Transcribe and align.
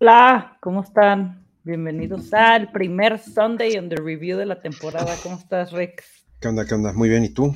Hola, 0.00 0.56
¿cómo 0.60 0.82
están? 0.82 1.44
Bienvenidos 1.64 2.32
al 2.32 2.70
primer 2.70 3.18
Sunday 3.18 3.76
on 3.76 3.88
the 3.88 3.96
review 3.96 4.38
de 4.38 4.46
la 4.46 4.60
temporada. 4.60 5.14
¿Cómo 5.22 5.36
estás, 5.36 5.72
Rex? 5.72 6.24
¿Qué 6.40 6.48
onda? 6.48 6.64
¿Qué 6.64 6.74
onda? 6.74 6.92
Muy 6.92 7.08
bien, 7.08 7.24
¿y 7.24 7.28
tú? 7.28 7.54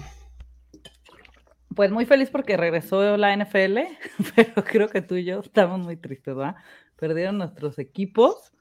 Pues 1.74 1.90
muy 1.90 2.06
feliz 2.06 2.30
porque 2.30 2.56
regresó 2.56 3.16
la 3.16 3.36
NFL, 3.36 3.78
pero 4.36 4.64
creo 4.64 4.88
que 4.88 5.02
tú 5.02 5.16
y 5.16 5.24
yo 5.24 5.40
estamos 5.40 5.80
muy 5.80 5.96
tristes, 5.96 6.34
¿verdad? 6.34 6.56
Perdieron 6.96 7.38
nuestros 7.38 7.78
equipos. 7.78 8.52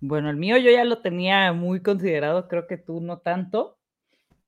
Bueno, 0.00 0.30
el 0.30 0.36
mío 0.36 0.56
yo 0.56 0.70
ya 0.70 0.84
lo 0.84 1.02
tenía 1.02 1.52
muy 1.52 1.82
considerado, 1.82 2.48
creo 2.48 2.66
que 2.66 2.78
tú 2.78 3.00
no 3.00 3.18
tanto, 3.18 3.78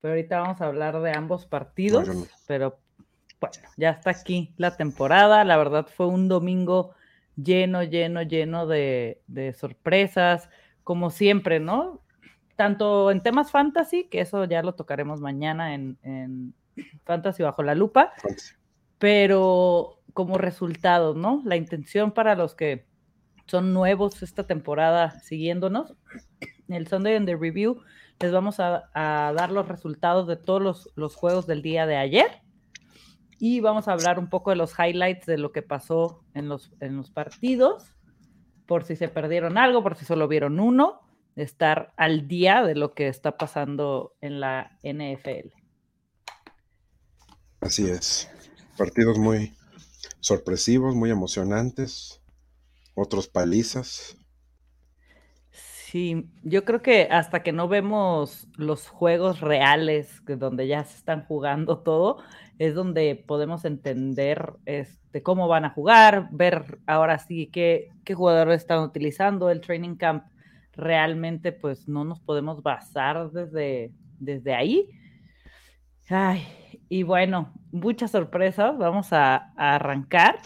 pero 0.01 0.15
ahorita 0.15 0.41
vamos 0.41 0.61
a 0.61 0.67
hablar 0.67 1.01
de 1.01 1.13
ambos 1.13 1.47
partidos, 1.47 2.09
pero 2.47 2.79
bueno, 3.39 3.55
ya 3.77 3.91
está 3.91 4.11
aquí 4.11 4.55
la 4.57 4.77
temporada, 4.77 5.45
la 5.45 5.57
verdad 5.59 5.87
fue 5.95 6.07
un 6.07 6.29
domingo 6.29 6.95
lleno, 7.37 7.83
lleno, 7.83 8.23
lleno 8.23 8.67
de, 8.67 9.21
sorpresas, 9.59 10.49
como 10.85 11.11
siempre, 11.11 11.61
¿no? 11.61 12.01
Tanto 12.57 13.11
en 13.11 13.23
temas 13.23 13.51
fantasy, 13.51 14.05
que 14.05 14.21
eso 14.21 14.45
ya 14.45 14.63
lo 14.63 14.75
tocaremos 14.75 15.21
mañana 15.21 15.75
en, 15.75 16.55
Fantasy 17.05 17.43
bajo 17.43 17.63
la 17.63 17.75
lupa, 17.75 18.13
pero 18.99 20.01
como 20.15 20.39
resultado, 20.39 21.15
¿no? 21.15 21.43
La 21.45 21.57
intención 21.57 22.13
para 22.13 22.35
los 22.35 22.55
que 22.55 22.87
son 23.47 23.73
nuevos 23.73 24.23
esta 24.23 24.47
temporada 24.47 25.11
siguiéndonos, 25.21 25.95
en 26.69 26.75
el 26.75 26.87
Sunday 26.87 27.17
in 27.17 27.27
the 27.27 27.37
Review 27.37 27.83
les 28.21 28.31
vamos 28.31 28.61
a, 28.61 28.89
dar 28.95 29.51
los 29.51 29.67
resultados 29.67 30.29
de 30.29 30.37
todos 30.37 30.63
los, 30.63 30.91
los 30.95 31.17
juegos 31.17 31.47
del 31.47 31.61
día 31.61 31.87
de 31.87 31.97
ayer 31.97 32.43
y 33.45 33.59
vamos 33.59 33.89
a 33.89 33.93
hablar 33.93 34.21
un 34.21 34.29
poco 34.29 34.51
de 34.51 34.57
los 34.57 34.79
highlights 34.79 35.27
de 35.27 35.37
lo 35.37 35.51
que 35.51 35.63
pasó 35.63 36.23
en 36.33 36.49
los, 36.49 36.73
en 36.79 36.97
los 36.97 37.11
partidos, 37.11 37.97
por 38.67 38.85
si 38.85 38.95
se 38.95 39.09
perdieron 39.09 39.59
algo, 39.59 39.83
por 39.83 39.97
si 39.97 40.05
solo 40.05 40.29
vieron 40.29 40.61
uno, 40.61 41.01
estar 41.35 41.93
al 41.97 42.29
día 42.29 42.63
de 42.63 42.77
lo 42.77 42.95
que 42.95 43.09
está 43.09 43.37
pasando 43.37 44.15
en 44.21 44.39
la 44.39 44.79
NFL. 44.85 45.62
Así 47.63 47.89
es. 47.89 48.29
Partidos 48.77 49.19
muy 49.19 49.55
sorpresivos, 50.21 50.95
muy 50.97 51.11
emocionantes, 51.11 52.21
otros 52.95 53.29
palizas. 53.29 54.17
Sí, 55.51 56.29
yo 56.43 56.65
creo 56.65 56.83
que 56.83 57.09
hasta 57.11 57.43
que 57.43 57.53
no 57.53 57.69
vemos 57.69 58.49
los 58.57 58.89
juegos 58.89 59.41
reales, 59.41 60.23
donde 60.27 60.67
ya 60.67 60.83
se 60.85 60.97
están 60.97 61.25
jugando 61.25 61.79
todo, 61.79 62.19
es 62.59 62.75
donde 62.75 63.15
podemos 63.27 63.65
entender 63.65 64.55
este, 64.65 65.23
cómo 65.23 65.49
van 65.49 65.65
a 65.65 65.71
jugar, 65.71 66.29
ver 66.33 66.79
ahora 66.87 67.19
sí 67.19 67.47
qué, 67.47 67.91
qué 68.05 68.15
jugadores 68.15 68.63
están 68.63 68.81
utilizando. 68.81 69.51
El 69.51 69.61
training 69.61 69.97
camp 69.97 70.25
realmente 70.73 71.53
pues 71.53 71.87
no 71.87 72.05
nos 72.05 72.19
podemos 72.21 72.63
basar 72.63 73.31
desde, 73.31 73.93
desde 74.19 74.55
ahí. 74.55 74.89
Ay, 76.09 76.47
y 76.93 77.05
bueno, 77.05 77.51
muchas 77.71 78.11
sorpresas, 78.11 78.77
vamos 78.77 79.15
a, 79.15 79.51
arrancar. 79.57 80.41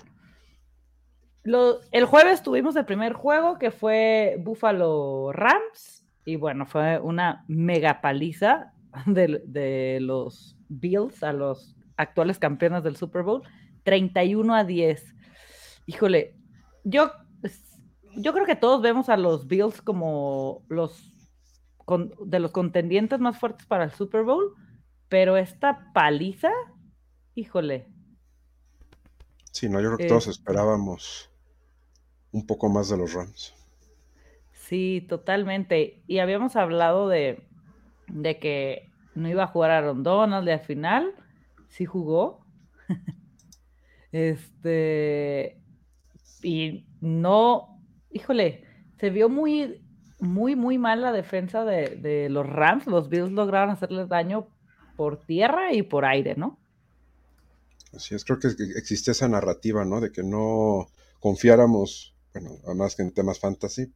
el 1.43 2.05
jueves 2.05 2.45
tuvimos 2.45 2.77
el 2.77 2.85
primer 2.85 3.15
juego 3.15 3.59
que 3.59 3.73
fue 3.73 4.37
Buffalo 4.39 5.33
Rams 5.33 6.07
y 6.25 6.37
bueno, 6.37 6.65
fue 6.65 7.01
una 7.01 7.45
mega 7.49 8.01
paliza 8.01 8.73
de, 9.07 9.99
los 10.01 10.57
Bills 10.69 11.25
a 11.25 11.33
los 11.33 11.75
actuales 11.97 12.39
campeones 12.39 12.85
del 12.85 12.95
Super 12.95 13.25
Bowl, 13.25 13.43
31 13.83 14.55
a 14.55 14.63
10. 14.63 15.17
Híjole, 15.87 16.37
yo, 16.85 17.11
yo 18.19 18.33
creo 18.33 18.47
que 18.47 18.55
todos 18.55 18.83
vemos 18.83 19.09
a 19.09 19.17
los 19.17 19.49
Bills 19.49 19.83
como 19.83 20.63
los 20.69 21.13
de 22.25 22.39
los 22.39 22.53
contendientes 22.53 23.19
más 23.19 23.37
fuertes 23.37 23.67
para 23.67 23.83
el 23.83 23.91
Super 23.91 24.23
Bowl, 24.23 24.55
pero 25.09 25.37
esta 25.37 25.93
paliza, 25.93 26.51
híjole. 27.35 27.87
Sí, 29.53 29.69
no, 29.69 29.81
yo 29.81 29.89
creo 29.89 29.99
que 29.99 30.07
todos 30.07 30.27
esperábamos 30.27 31.31
un 32.33 32.47
poco 32.47 32.69
más 32.69 32.89
de 32.89 32.99
los 32.99 33.15
Rams. 33.15 33.55
Sí, 34.53 35.05
totalmente. 35.09 36.03
Y 36.07 36.19
habíamos 36.19 36.57
hablado 36.57 37.09
de, 37.09 37.47
de 38.09 38.39
que 38.39 38.91
no 39.15 39.29
iba 39.29 39.45
a 39.45 39.49
jugar 39.49 39.71
a 39.71 39.83
Donald 39.83 40.45
de 40.45 40.53
al 40.53 40.61
final 40.61 41.15
sí 41.69 41.85
jugó. 41.85 42.45
este, 44.13 45.61
y 46.43 46.87
no, 47.01 47.81
híjole, 48.11 48.65
se 48.99 49.11
vio 49.11 49.29
muy, 49.29 49.83
muy, 50.19 50.57
muy 50.57 50.79
mal 50.79 51.03
la 51.03 51.13
defensa 51.13 51.65
de, 51.65 52.29
los 52.31 52.47
Rams. 52.47 52.87
Los 52.87 53.09
Bills 53.09 53.33
lograron 53.33 53.71
hacerles 53.71 54.09
daño 54.09 54.49
por 54.97 55.25
tierra 55.25 55.73
y 55.73 55.83
por 55.83 56.05
aire, 56.05 56.35
¿no? 56.37 56.59
Así 57.95 58.15
es, 58.15 58.25
creo 58.25 58.39
que 58.39 58.49
existe 58.77 59.13
esa 59.13 59.29
narrativa, 59.29 59.85
¿no? 59.85 60.01
De 60.01 60.13
que 60.13 60.23
no 60.23 60.89
confiáramos, 61.21 62.15
bueno, 62.35 62.51
además 62.65 62.97
que 62.97 63.03
en 63.03 63.13
temas 63.13 63.39
fantasy, 63.39 63.93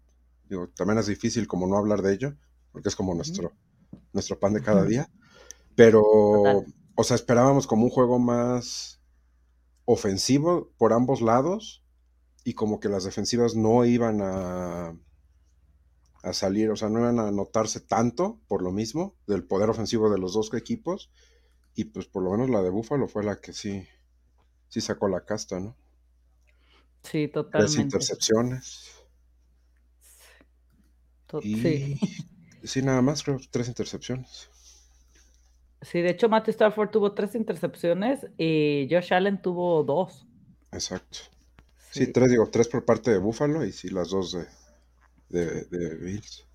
digo, 0.48 0.68
también 0.68 0.98
es 0.98 1.06
difícil 1.06 1.46
como 1.46 1.66
no 1.66 1.76
hablar 1.76 2.02
de 2.02 2.14
ello, 2.14 2.34
porque 2.72 2.88
es 2.88 2.96
como 2.96 3.14
nuestro, 3.14 3.52
nuestro 4.12 4.38
pan 4.38 4.54
de 4.54 4.62
cada 4.62 4.84
día, 4.84 5.10
pero 5.74 6.02
o 6.02 7.04
sea, 7.04 7.16
esperábamos 7.16 7.66
como 7.66 7.84
un 7.84 7.90
juego 7.90 8.18
más 8.18 9.00
ofensivo 9.84 10.70
por 10.78 10.92
ambos 10.92 11.20
lados 11.20 11.82
y 12.44 12.54
como 12.54 12.78
que 12.80 12.88
las 12.88 13.04
defensivas 13.04 13.54
no 13.54 13.84
iban 13.84 14.20
a, 14.22 14.94
a 16.22 16.32
salir, 16.32 16.70
o 16.70 16.76
sea, 16.76 16.88
no 16.88 17.00
iban 17.00 17.18
a 17.18 17.30
notarse 17.30 17.80
tanto 17.80 18.38
por 18.46 18.62
lo 18.62 18.72
mismo 18.72 19.14
del 19.26 19.44
poder 19.44 19.70
ofensivo 19.70 20.10
de 20.10 20.18
los 20.18 20.34
dos 20.34 20.52
equipos 20.54 21.10
y 21.74 21.84
pues 21.84 22.06
por 22.06 22.22
lo 22.22 22.30
menos 22.32 22.50
la 22.50 22.62
de 22.62 22.70
Búfalo 22.70 23.08
fue 23.08 23.24
la 23.24 23.40
que 23.40 23.52
sí, 23.52 23.86
sí 24.68 24.80
sacó 24.80 25.08
la 25.08 25.24
casta, 25.24 25.60
¿no? 25.60 25.76
Sí, 27.02 27.28
totalmente. 27.28 27.72
Tres 27.72 27.82
intercepciones. 27.82 28.90
sí. 31.42 31.98
sí, 32.62 32.82
nada 32.82 33.00
más 33.00 33.22
creo, 33.22 33.40
tres 33.50 33.68
intercepciones. 33.68 34.50
Sí, 35.82 36.02
de 36.02 36.10
hecho, 36.10 36.28
Matthew 36.28 36.52
Stafford 36.52 36.90
tuvo 36.90 37.14
tres 37.14 37.34
intercepciones 37.34 38.26
y 38.36 38.86
Josh 38.90 39.14
Allen 39.14 39.40
tuvo 39.40 39.82
dos. 39.82 40.26
Exacto. 40.72 41.20
Sí, 41.90 42.12
tres, 42.12 42.30
digo, 42.30 42.48
tres 42.50 42.68
por 42.68 42.84
parte 42.84 43.10
de 43.10 43.18
Buffalo 43.18 43.64
y 43.64 43.72
sí, 43.72 43.88
las 43.88 44.10
dos 44.10 44.32
de, 44.32 44.46
de, 45.30 45.96
Bills. 45.96 46.46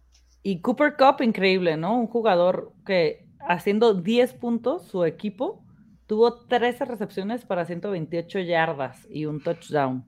Y 0.44 0.62
Cooper 0.62 0.96
Cup, 0.96 1.22
increíble, 1.24 1.76
¿no? 1.78 1.98
Un 1.98 2.08
jugador 2.08 2.74
que 2.86 3.26
haciendo 3.40 3.94
10 3.94 4.34
puntos, 4.34 4.88
su 4.88 5.04
equipo 5.06 5.64
tuvo 6.08 6.46
13 6.46 6.86
recepciones 6.86 7.46
para 7.46 7.66
128 7.66 8.40
yardas 8.40 9.08
y 9.10 9.26
un 9.26 9.42
touchdown. 9.42 10.06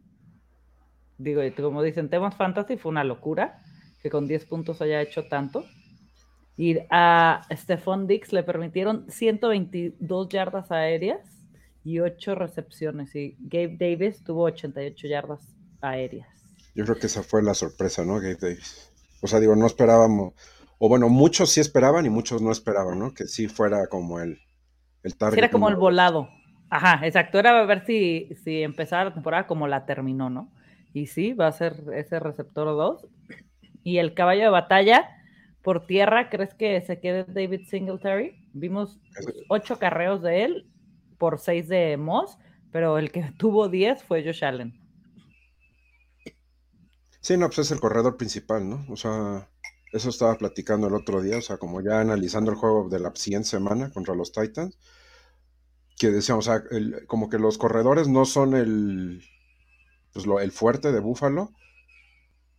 Digo, 1.18 1.42
como 1.58 1.82
dicen, 1.82 2.10
temas 2.10 2.36
fantasy 2.36 2.78
fue 2.78 2.92
una 2.92 3.04
locura 3.04 3.62
que 4.04 4.10
con 4.10 4.28
10 4.28 4.46
puntos 4.46 4.82
haya 4.82 5.02
hecho 5.02 5.28
tanto. 5.28 5.66
Y 6.56 6.78
a 6.90 7.42
Stephon 7.52 8.08
Dix 8.08 8.34
le 8.34 8.44
permitieron 8.44 9.10
122 9.10 10.30
yardas 10.30 10.72
aéreas 10.72 11.48
y 11.84 12.00
8 12.00 12.36
recepciones. 12.36 13.16
Y 13.16 13.36
Gabe 13.40 13.78
Davis 13.80 14.24
tuvo 14.24 14.44
88 14.44 15.08
yardas 15.08 15.56
aéreas. 15.82 16.37
Yo 16.78 16.86
creo 16.86 16.98
que 16.98 17.08
esa 17.08 17.24
fue 17.24 17.42
la 17.42 17.56
sorpresa, 17.56 18.06
¿no? 18.06 18.22
Davis. 18.22 18.94
O 19.22 19.28
sea, 19.28 19.40
digo, 19.40 19.56
no 19.56 19.66
esperábamos, 19.66 20.36
o 20.78 20.88
bueno, 20.88 21.10
muchos 21.10 21.50
sí 21.50 21.60
esperaban 21.60 22.06
y 22.06 22.10
muchos 22.12 22.40
no 22.40 22.52
esperaban, 22.52 23.00
¿no? 23.00 23.16
Que 23.16 23.26
sí 23.26 23.48
fuera 23.48 23.88
como 23.88 24.20
el, 24.20 24.40
el 25.02 25.18
target. 25.18 25.40
Era 25.40 25.50
como 25.50 25.70
el 25.70 25.76
volado. 25.76 26.30
Ajá, 26.70 27.04
exacto. 27.04 27.40
Era 27.40 27.66
ver 27.66 27.84
si, 27.84 28.30
si 28.44 28.62
empezaba 28.62 29.06
la 29.06 29.14
temporada 29.16 29.48
como 29.48 29.68
la 29.68 29.88
terminó, 29.88 30.30
¿no? 30.30 30.54
Y 30.94 31.08
sí, 31.08 31.34
va 31.34 31.48
a 31.48 31.52
ser 31.52 31.84
ese 31.96 32.20
receptor 32.20 32.68
2. 32.68 33.08
Y 33.84 33.98
el 33.98 34.14
caballo 34.14 34.44
de 34.44 34.50
batalla 34.50 35.10
por 35.64 35.88
tierra, 35.88 36.30
¿crees 36.30 36.54
que 36.54 36.80
se 36.82 37.00
quede 37.00 37.26
David 37.28 37.66
Singletary? 37.68 38.36
Vimos 38.54 39.00
ocho 39.50 39.80
carreos 39.80 40.22
de 40.22 40.44
él 40.44 40.68
por 41.18 41.40
seis 41.40 41.68
de 41.68 41.98
Moss, 41.98 42.38
pero 42.72 43.00
el 43.00 43.12
que 43.12 43.32
tuvo 43.40 43.68
diez 43.68 44.04
fue 44.04 44.24
Josh 44.24 44.46
Allen. 44.46 44.80
Sí, 47.28 47.36
no, 47.36 47.48
pues 47.48 47.60
es 47.60 47.72
el 47.72 47.82
corredor 47.82 48.16
principal, 48.16 48.70
¿no? 48.70 48.86
O 48.88 48.96
sea, 48.96 49.50
eso 49.92 50.08
estaba 50.08 50.38
platicando 50.38 50.88
el 50.88 50.94
otro 50.94 51.22
día, 51.22 51.40
o 51.40 51.42
sea, 51.42 51.58
como 51.58 51.82
ya 51.82 52.00
analizando 52.00 52.52
el 52.52 52.58
juego 52.58 52.88
de 52.88 53.02
la 53.02 53.14
siguiente 53.16 53.50
semana 53.50 53.92
contra 53.92 54.16
los 54.16 54.32
Titans. 54.32 54.78
que 55.98 56.10
decíamos, 56.10 56.48
o 56.48 56.52
sea, 56.52 56.64
como 57.06 57.30
que 57.30 57.38
los 57.38 57.58
corredores 57.58 58.08
no 58.08 58.24
son 58.24 58.56
el, 58.56 59.26
pues 60.14 60.26
lo, 60.26 60.40
el 60.40 60.54
fuerte 60.54 60.94
de 60.94 61.02
Buffalo, 61.02 61.52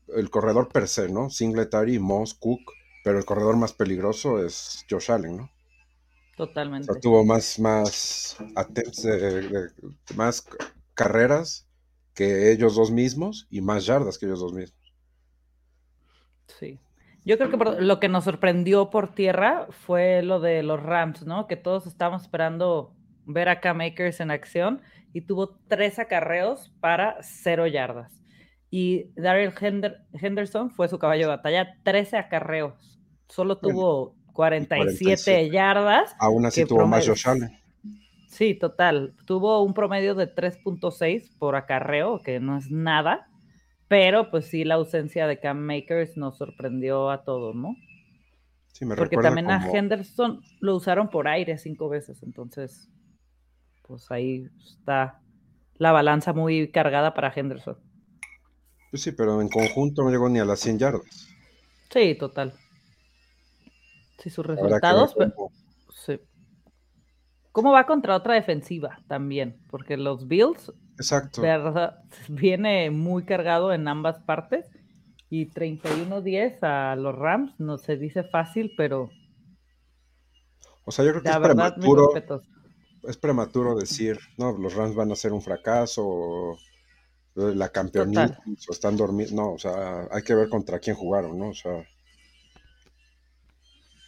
el 0.09 0.29
corredor 0.29 0.69
per 0.69 0.87
se, 0.87 1.09
¿no? 1.09 1.31
Singletary, 1.31 1.99
Moss, 1.99 2.35
Cook, 2.35 2.61
pero 3.05 3.17
el 3.17 3.25
corredor 3.25 3.57
más 3.57 3.73
peligroso 3.73 4.45
es 4.45 4.85
Josh 4.91 5.11
Allen, 5.11 5.39
¿no? 5.39 5.51
Totalmente. 6.37 6.91
O 6.91 6.93
sea, 6.93 7.01
tuvo 7.01 7.25
más, 7.25 7.59
más 7.59 8.37
attempts 8.55 9.09
más 10.15 10.45
carreras 10.93 11.68
que 12.19 12.51
ellos 12.51 12.75
dos 12.75 12.91
mismos 12.91 13.47
y 13.49 13.61
más 13.61 13.87
yardas 13.87 14.19
que 14.19 14.27
ellos 14.27 14.41
dos 14.41 14.53
mismos. 14.53 14.93
Sí. 16.49 16.81
Yo 17.25 17.39
creo 17.39 17.49
que 17.49 17.81
lo 17.81 18.01
que 18.01 18.09
nos 18.09 18.25
sorprendió 18.25 18.91
por 18.91 19.15
tierra 19.15 19.69
fue 19.71 20.23
lo 20.23 20.41
de 20.41 20.65
los 20.65 20.83
Rams, 20.83 21.25
¿no? 21.25 21.47
Que 21.47 21.55
todos 21.55 21.87
estábamos 21.87 22.23
esperando 22.23 22.93
ver 23.25 23.49
a 23.49 23.61
Cam 23.61 23.83
Akers 23.83 24.19
en 24.19 24.33
acción 24.33 24.83
y 25.13 25.21
tuvo 25.21 25.61
tres 25.69 26.01
acarreos 26.01 26.73
para 26.81 27.19
cero 27.23 27.69
yardas. 27.69 28.21
Y 28.69 29.13
Daryl 29.15 29.53
Henderson 30.13 30.73
fue 30.73 30.89
su 30.89 30.99
caballo 30.99 31.23
de 31.23 31.37
batalla, 31.37 31.77
13 31.85 32.17
acarreos. 32.17 32.99
Solo 33.29 33.59
tuvo 33.59 34.17
47, 34.33 35.51
yardas. 35.51 36.17
Aún 36.19 36.47
así 36.47 36.65
tuvo 36.65 36.85
más 36.85 37.07
Josh 37.07 37.29
Allen. 37.29 37.57
Sí, 38.29 38.55
total. 38.55 39.15
Tuvo 39.25 39.63
un 39.63 39.75
promedio 39.75 40.15
de 40.15 40.33
3.6 40.33 41.31
por 41.39 41.57
acarreo, 41.57 42.23
que 42.23 42.41
no 42.41 42.57
es 42.57 42.71
nada. 42.71 43.29
Pero 43.89 44.31
pues 44.31 44.47
sí, 44.47 44.65
la 44.65 44.75
ausencia 44.75 45.27
de 45.27 45.41
Cam 45.41 45.59
Makers 45.59 46.17
nos 46.19 46.37
sorprendió 46.37 47.11
a 47.11 47.25
todos, 47.25 47.57
¿no? 47.57 47.75
Sí, 48.73 48.85
me 48.85 48.95
Porque 48.95 49.17
también 49.17 49.51
a 49.51 49.67
Henderson 49.67 50.43
lo 50.61 50.77
usaron 50.77 51.09
por 51.09 51.27
aire 51.27 51.57
cinco 51.57 51.89
veces, 51.89 52.23
entonces, 52.23 52.91
pues 53.83 54.09
ahí 54.11 54.47
está 54.63 55.21
la 55.79 55.91
balanza 55.91 56.35
muy 56.35 56.71
cargada 56.71 57.15
para 57.15 57.33
Henderson. 57.35 57.79
Pues 58.91 59.03
sí, 59.03 59.13
pero 59.13 59.41
en 59.41 59.49
conjunto 59.49 60.03
no 60.03 60.11
llegó 60.11 60.29
ni 60.29 60.39
a 60.39 60.45
las 60.45 60.61
100 60.61 60.79
yardas. 60.79 61.29
Sí, 61.91 62.15
total. 62.15 62.53
Sí, 64.19 64.31
sus 64.31 64.45
resultados. 64.45 65.15
sí. 66.05 66.21
¿Cómo 67.59 67.73
va 67.73 67.87
contra 67.87 68.15
otra 68.15 68.35
defensiva 68.35 69.01
también? 69.09 69.57
Porque 69.69 69.97
los 69.97 70.29
Bills 70.29 70.73
Exacto. 70.95 71.43
Verdad, 71.43 72.05
viene 72.29 72.89
muy 72.93 73.25
cargado 73.25 73.73
en 73.73 73.89
ambas 73.89 74.21
partes. 74.21 74.67
Y 75.29 75.51
31-10 75.51 76.63
a 76.63 76.95
los 76.95 77.17
Rams, 77.17 77.59
no 77.59 77.77
se 77.77 77.97
dice 77.97 78.23
fácil, 78.23 78.75
pero. 78.77 79.11
O 80.85 80.93
sea, 80.93 81.05
yo 81.05 81.11
creo 81.11 81.23
que 81.25 81.31
es 81.31 81.37
prematuro. 81.37 82.13
Es 83.03 83.17
prematuro 83.17 83.75
decir, 83.75 84.21
no, 84.37 84.57
los 84.57 84.75
Rams 84.75 84.95
van 84.95 85.11
a 85.11 85.17
ser 85.17 85.33
un 85.33 85.43
fracaso, 85.43 86.57
la 87.35 87.71
campeonita, 87.71 88.39
o 88.69 88.73
están 88.73 88.97
dormidos. 88.97 89.33
No, 89.33 89.55
o 89.55 89.59
sea, 89.59 90.07
hay 90.13 90.23
que 90.23 90.37
ver 90.37 90.49
contra 90.49 90.79
quién 90.79 90.95
jugaron, 90.95 91.37
¿no? 91.37 91.49
O 91.49 91.55
sea. 91.55 91.85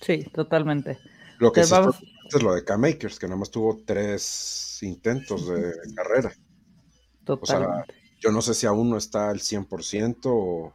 Sí, 0.03 0.23
totalmente. 0.33 1.01
Lo 1.41 1.51
que 1.51 1.65
sí 1.65 1.75
es 2.39 2.43
lo 2.43 2.55
de 2.55 2.65
K-Makers, 2.65 3.19
que 3.19 3.27
nada 3.27 3.39
más 3.39 3.51
tuvo 3.51 3.81
tres 3.85 4.79
intentos 4.83 5.49
de 5.49 5.73
carrera. 5.97 6.33
O 7.27 7.47
sea, 7.47 7.85
yo 8.21 8.31
no 8.31 8.43
sé 8.43 8.55
si 8.55 8.67
aún 8.67 8.91
no 8.91 8.97
está 8.97 9.31
al 9.31 9.39
100% 9.39 10.75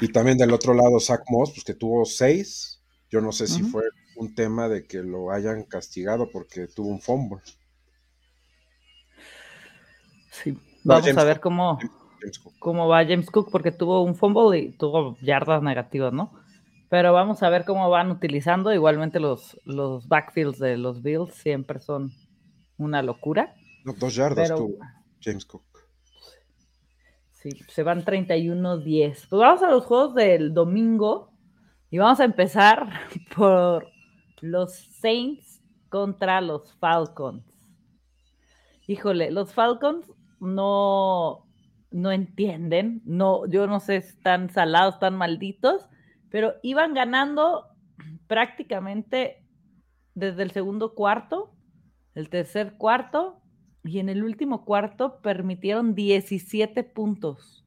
Y 0.00 0.08
también 0.08 0.38
del 0.38 0.52
otro 0.52 0.74
lado, 0.74 0.98
Zach 1.00 1.22
Moss, 1.28 1.50
pues 1.50 1.64
que 1.64 1.74
tuvo 1.74 2.04
seis. 2.04 2.82
Yo 3.10 3.20
no 3.20 3.32
sé 3.32 3.46
si 3.46 3.62
fue 3.62 3.84
un 4.16 4.34
tema 4.34 4.68
de 4.68 4.86
que 4.86 5.02
lo 5.02 5.30
hayan 5.30 5.64
castigado 5.64 6.28
porque 6.30 6.66
tuvo 6.66 6.88
un 6.88 7.00
fumble. 7.00 7.40
Sí, 10.30 10.58
vamos 10.84 11.16
a 11.16 11.24
ver 11.24 11.40
cómo, 11.40 11.78
cómo 12.58 12.86
va 12.86 13.04
James 13.04 13.30
Cook 13.30 13.50
porque 13.50 13.72
tuvo 13.72 14.02
un 14.02 14.14
fumble 14.14 14.58
y 14.58 14.72
tuvo 14.72 15.16
yardas 15.20 15.62
negativas, 15.62 16.12
¿no? 16.12 16.32
Pero 16.88 17.12
vamos 17.12 17.42
a 17.42 17.50
ver 17.50 17.64
cómo 17.64 17.90
van 17.90 18.10
utilizando. 18.10 18.72
Igualmente 18.72 19.20
los, 19.20 19.60
los 19.64 20.08
backfields 20.08 20.58
de 20.58 20.76
los 20.76 21.02
Bills 21.02 21.34
siempre 21.34 21.80
son 21.80 22.12
una 22.78 23.02
locura 23.02 23.54
dos 23.96 24.14
yardas 24.14 24.48
tuvo 24.48 24.78
James 25.20 25.44
Cook. 25.44 25.64
Sí, 27.32 27.50
se 27.68 27.82
van 27.82 28.04
31-10. 28.04 29.26
Pues 29.28 29.30
vamos 29.30 29.62
a 29.62 29.70
los 29.70 29.84
juegos 29.84 30.14
del 30.14 30.52
domingo 30.52 31.32
y 31.90 31.98
vamos 31.98 32.20
a 32.20 32.24
empezar 32.24 32.88
por 33.36 33.88
los 34.40 34.74
Saints 35.00 35.62
contra 35.88 36.40
los 36.40 36.72
Falcons. 36.74 37.44
Híjole, 38.86 39.30
los 39.30 39.52
Falcons 39.52 40.10
no, 40.40 41.46
no 41.90 42.10
entienden, 42.10 43.02
no, 43.04 43.46
yo 43.46 43.66
no 43.66 43.80
sé 43.80 44.00
si 44.00 44.08
están 44.08 44.50
salados, 44.50 44.94
están 44.94 45.14
malditos, 45.14 45.88
pero 46.30 46.54
iban 46.62 46.94
ganando 46.94 47.66
prácticamente 48.26 49.44
desde 50.14 50.42
el 50.42 50.50
segundo 50.50 50.94
cuarto, 50.94 51.54
el 52.14 52.28
tercer 52.28 52.74
cuarto, 52.76 53.40
y 53.84 54.00
en 54.00 54.08
el 54.08 54.24
último 54.24 54.64
cuarto 54.64 55.20
permitieron 55.22 55.94
17 55.94 56.82
puntos. 56.84 57.64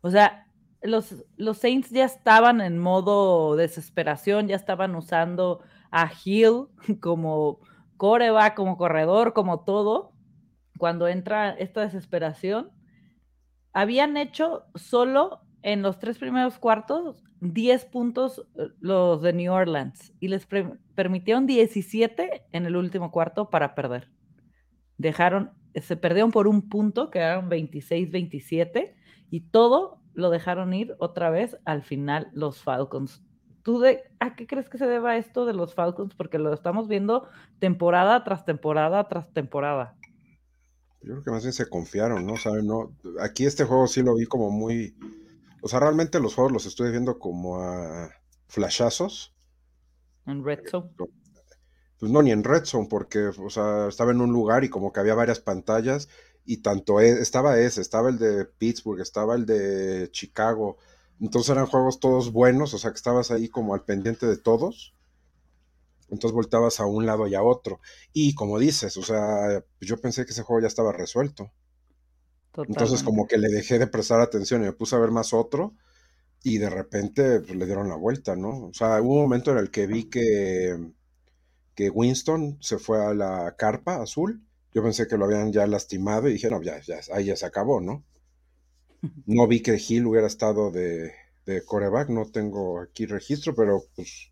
O 0.00 0.10
sea, 0.10 0.46
los, 0.82 1.24
los 1.36 1.58
Saints 1.58 1.90
ya 1.90 2.04
estaban 2.04 2.60
en 2.60 2.78
modo 2.78 3.56
desesperación, 3.56 4.48
ya 4.48 4.56
estaban 4.56 4.94
usando 4.94 5.60
a 5.90 6.10
Hill 6.24 6.66
como 7.00 7.60
coreback, 7.96 8.54
como 8.54 8.76
corredor, 8.76 9.32
como 9.32 9.60
todo. 9.64 10.12
Cuando 10.78 11.06
entra 11.06 11.50
esta 11.50 11.82
desesperación, 11.82 12.70
habían 13.72 14.16
hecho 14.16 14.64
solo 14.74 15.40
en 15.62 15.82
los 15.82 15.98
tres 15.98 16.18
primeros 16.18 16.58
cuartos 16.58 17.22
10 17.42 17.84
puntos 17.86 18.46
eh, 18.56 18.68
los 18.80 19.22
de 19.22 19.32
New 19.32 19.52
Orleans 19.52 20.12
y 20.18 20.28
les 20.28 20.46
permitieron 20.94 21.46
17 21.46 22.46
en 22.52 22.66
el 22.66 22.76
último 22.76 23.10
cuarto 23.10 23.50
para 23.50 23.74
perder 23.74 24.08
dejaron, 25.02 25.50
se 25.74 25.96
perdieron 25.96 26.30
por 26.30 26.46
un 26.48 26.68
punto, 26.68 27.10
quedaron 27.10 27.50
26-27 27.50 28.94
y 29.30 29.40
todo 29.40 30.00
lo 30.14 30.30
dejaron 30.30 30.72
ir 30.72 30.94
otra 30.98 31.30
vez 31.30 31.58
al 31.64 31.82
final 31.82 32.30
los 32.32 32.62
Falcons. 32.62 33.22
¿Tú 33.62 33.80
de, 33.80 34.02
a 34.18 34.34
qué 34.34 34.46
crees 34.46 34.68
que 34.68 34.78
se 34.78 34.86
deba 34.86 35.16
esto 35.16 35.44
de 35.44 35.54
los 35.54 35.74
Falcons? 35.74 36.14
Porque 36.14 36.38
lo 36.38 36.52
estamos 36.52 36.88
viendo 36.88 37.28
temporada 37.58 38.24
tras 38.24 38.44
temporada 38.44 39.08
tras 39.08 39.32
temporada. 39.32 39.96
Yo 41.02 41.14
creo 41.14 41.24
que 41.24 41.30
más 41.30 41.42
bien 41.42 41.52
se 41.52 41.68
confiaron, 41.68 42.26
¿no? 42.26 42.36
¿Saben? 42.36 42.66
No, 42.66 42.92
aquí 43.20 43.44
este 43.44 43.64
juego 43.64 43.86
sí 43.86 44.02
lo 44.02 44.14
vi 44.14 44.26
como 44.26 44.50
muy... 44.50 44.94
O 45.62 45.68
sea, 45.68 45.80
realmente 45.80 46.20
los 46.20 46.34
juegos 46.34 46.52
los 46.52 46.66
estoy 46.66 46.90
viendo 46.90 47.18
como 47.18 47.62
a 47.62 48.10
flashazos. 48.48 49.34
En 50.26 50.44
Red 50.44 50.68
Zone 50.68 50.90
pues 52.02 52.10
no, 52.10 52.20
ni 52.20 52.32
en 52.32 52.42
Redstone, 52.42 52.88
porque, 52.90 53.26
o 53.26 53.48
sea, 53.48 53.86
estaba 53.86 54.10
en 54.10 54.20
un 54.20 54.32
lugar 54.32 54.64
y 54.64 54.68
como 54.68 54.92
que 54.92 54.98
había 54.98 55.14
varias 55.14 55.38
pantallas 55.38 56.08
y 56.44 56.56
tanto 56.56 56.98
e, 56.98 57.10
estaba 57.10 57.60
ese, 57.60 57.80
estaba 57.80 58.08
el 58.08 58.18
de 58.18 58.44
Pittsburgh, 58.44 59.00
estaba 59.00 59.36
el 59.36 59.46
de 59.46 60.08
Chicago, 60.10 60.78
entonces 61.20 61.50
eran 61.50 61.66
juegos 61.66 62.00
todos 62.00 62.32
buenos, 62.32 62.74
o 62.74 62.78
sea, 62.78 62.90
que 62.90 62.96
estabas 62.96 63.30
ahí 63.30 63.48
como 63.48 63.72
al 63.72 63.84
pendiente 63.84 64.26
de 64.26 64.36
todos, 64.36 64.96
entonces 66.10 66.34
voltabas 66.34 66.80
a 66.80 66.86
un 66.86 67.06
lado 67.06 67.28
y 67.28 67.36
a 67.36 67.42
otro. 67.44 67.78
Y 68.12 68.34
como 68.34 68.58
dices, 68.58 68.96
o 68.96 69.04
sea, 69.04 69.62
yo 69.80 70.00
pensé 70.00 70.24
que 70.24 70.32
ese 70.32 70.42
juego 70.42 70.60
ya 70.60 70.66
estaba 70.66 70.90
resuelto. 70.90 71.52
Entonces 72.56 73.02
como 73.02 73.26
que 73.26 73.38
le 73.38 73.48
dejé 73.48 73.78
de 73.78 73.86
prestar 73.86 74.20
atención 74.20 74.62
y 74.62 74.66
me 74.66 74.72
puse 74.72 74.94
a 74.94 74.98
ver 74.98 75.10
más 75.10 75.32
otro 75.32 75.74
y 76.42 76.58
de 76.58 76.68
repente 76.68 77.40
pues, 77.40 77.56
le 77.56 77.66
dieron 77.66 77.88
la 77.88 77.96
vuelta, 77.96 78.36
¿no? 78.36 78.66
O 78.66 78.74
sea, 78.74 79.00
hubo 79.00 79.14
un 79.14 79.22
momento 79.22 79.52
en 79.52 79.58
el 79.58 79.70
que 79.70 79.86
vi 79.86 80.04
que 80.04 80.92
que 81.74 81.90
Winston 81.90 82.58
se 82.60 82.78
fue 82.78 83.04
a 83.04 83.14
la 83.14 83.54
carpa 83.56 84.02
azul. 84.02 84.42
Yo 84.74 84.82
pensé 84.82 85.06
que 85.06 85.16
lo 85.16 85.24
habían 85.24 85.52
ya 85.52 85.66
lastimado 85.66 86.28
y 86.28 86.34
dije, 86.34 86.50
no, 86.50 86.62
ya, 86.62 86.80
ya, 86.80 87.00
ahí 87.12 87.26
ya 87.26 87.36
se 87.36 87.46
acabó, 87.46 87.80
¿no? 87.80 88.04
No 89.26 89.46
vi 89.46 89.60
que 89.62 89.76
Hill 89.76 90.06
hubiera 90.06 90.26
estado 90.26 90.70
de, 90.70 91.12
de 91.44 91.64
coreback, 91.64 92.08
no 92.08 92.26
tengo 92.30 92.80
aquí 92.80 93.06
registro, 93.06 93.54
pero 93.54 93.82
pues... 93.96 94.30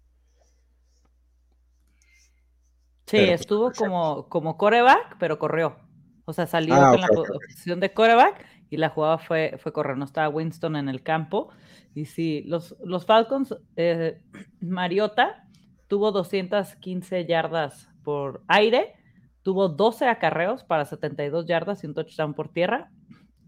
Sí, 3.07 3.17
pues, 3.17 3.41
estuvo 3.41 3.73
como, 3.73 4.29
como 4.29 4.57
coreback, 4.57 5.17
pero 5.19 5.39
corrió. 5.39 5.77
O 6.31 6.33
sea, 6.33 6.47
salió 6.47 6.77
ah, 6.77 6.93
con 6.93 7.01
la 7.01 7.09
posición 7.09 7.81
de 7.81 7.93
coreback 7.93 8.47
y 8.71 8.77
la 8.77 8.91
jugada 8.91 9.19
fue, 9.19 9.57
fue 9.59 9.73
correr. 9.73 9.97
No 9.97 10.05
estaba 10.05 10.29
Winston 10.29 10.77
en 10.77 10.89
el 10.89 11.03
campo. 11.03 11.51
Y 11.93 12.05
sí, 12.05 12.45
los, 12.47 12.77
los 12.85 13.05
Falcons, 13.05 13.57
eh, 13.75 14.23
Mariota 14.61 15.49
tuvo 15.89 16.13
215 16.13 17.27
yardas 17.27 17.89
por 18.05 18.45
aire, 18.47 18.95
tuvo 19.43 19.69
12 19.69 20.07
acarreos 20.07 20.63
para 20.63 20.85
72 20.85 21.47
yardas 21.47 21.83
y 21.83 21.89
un 21.89 21.95
touchdown 21.95 22.35
por 22.35 22.49
tierra. 22.49 22.93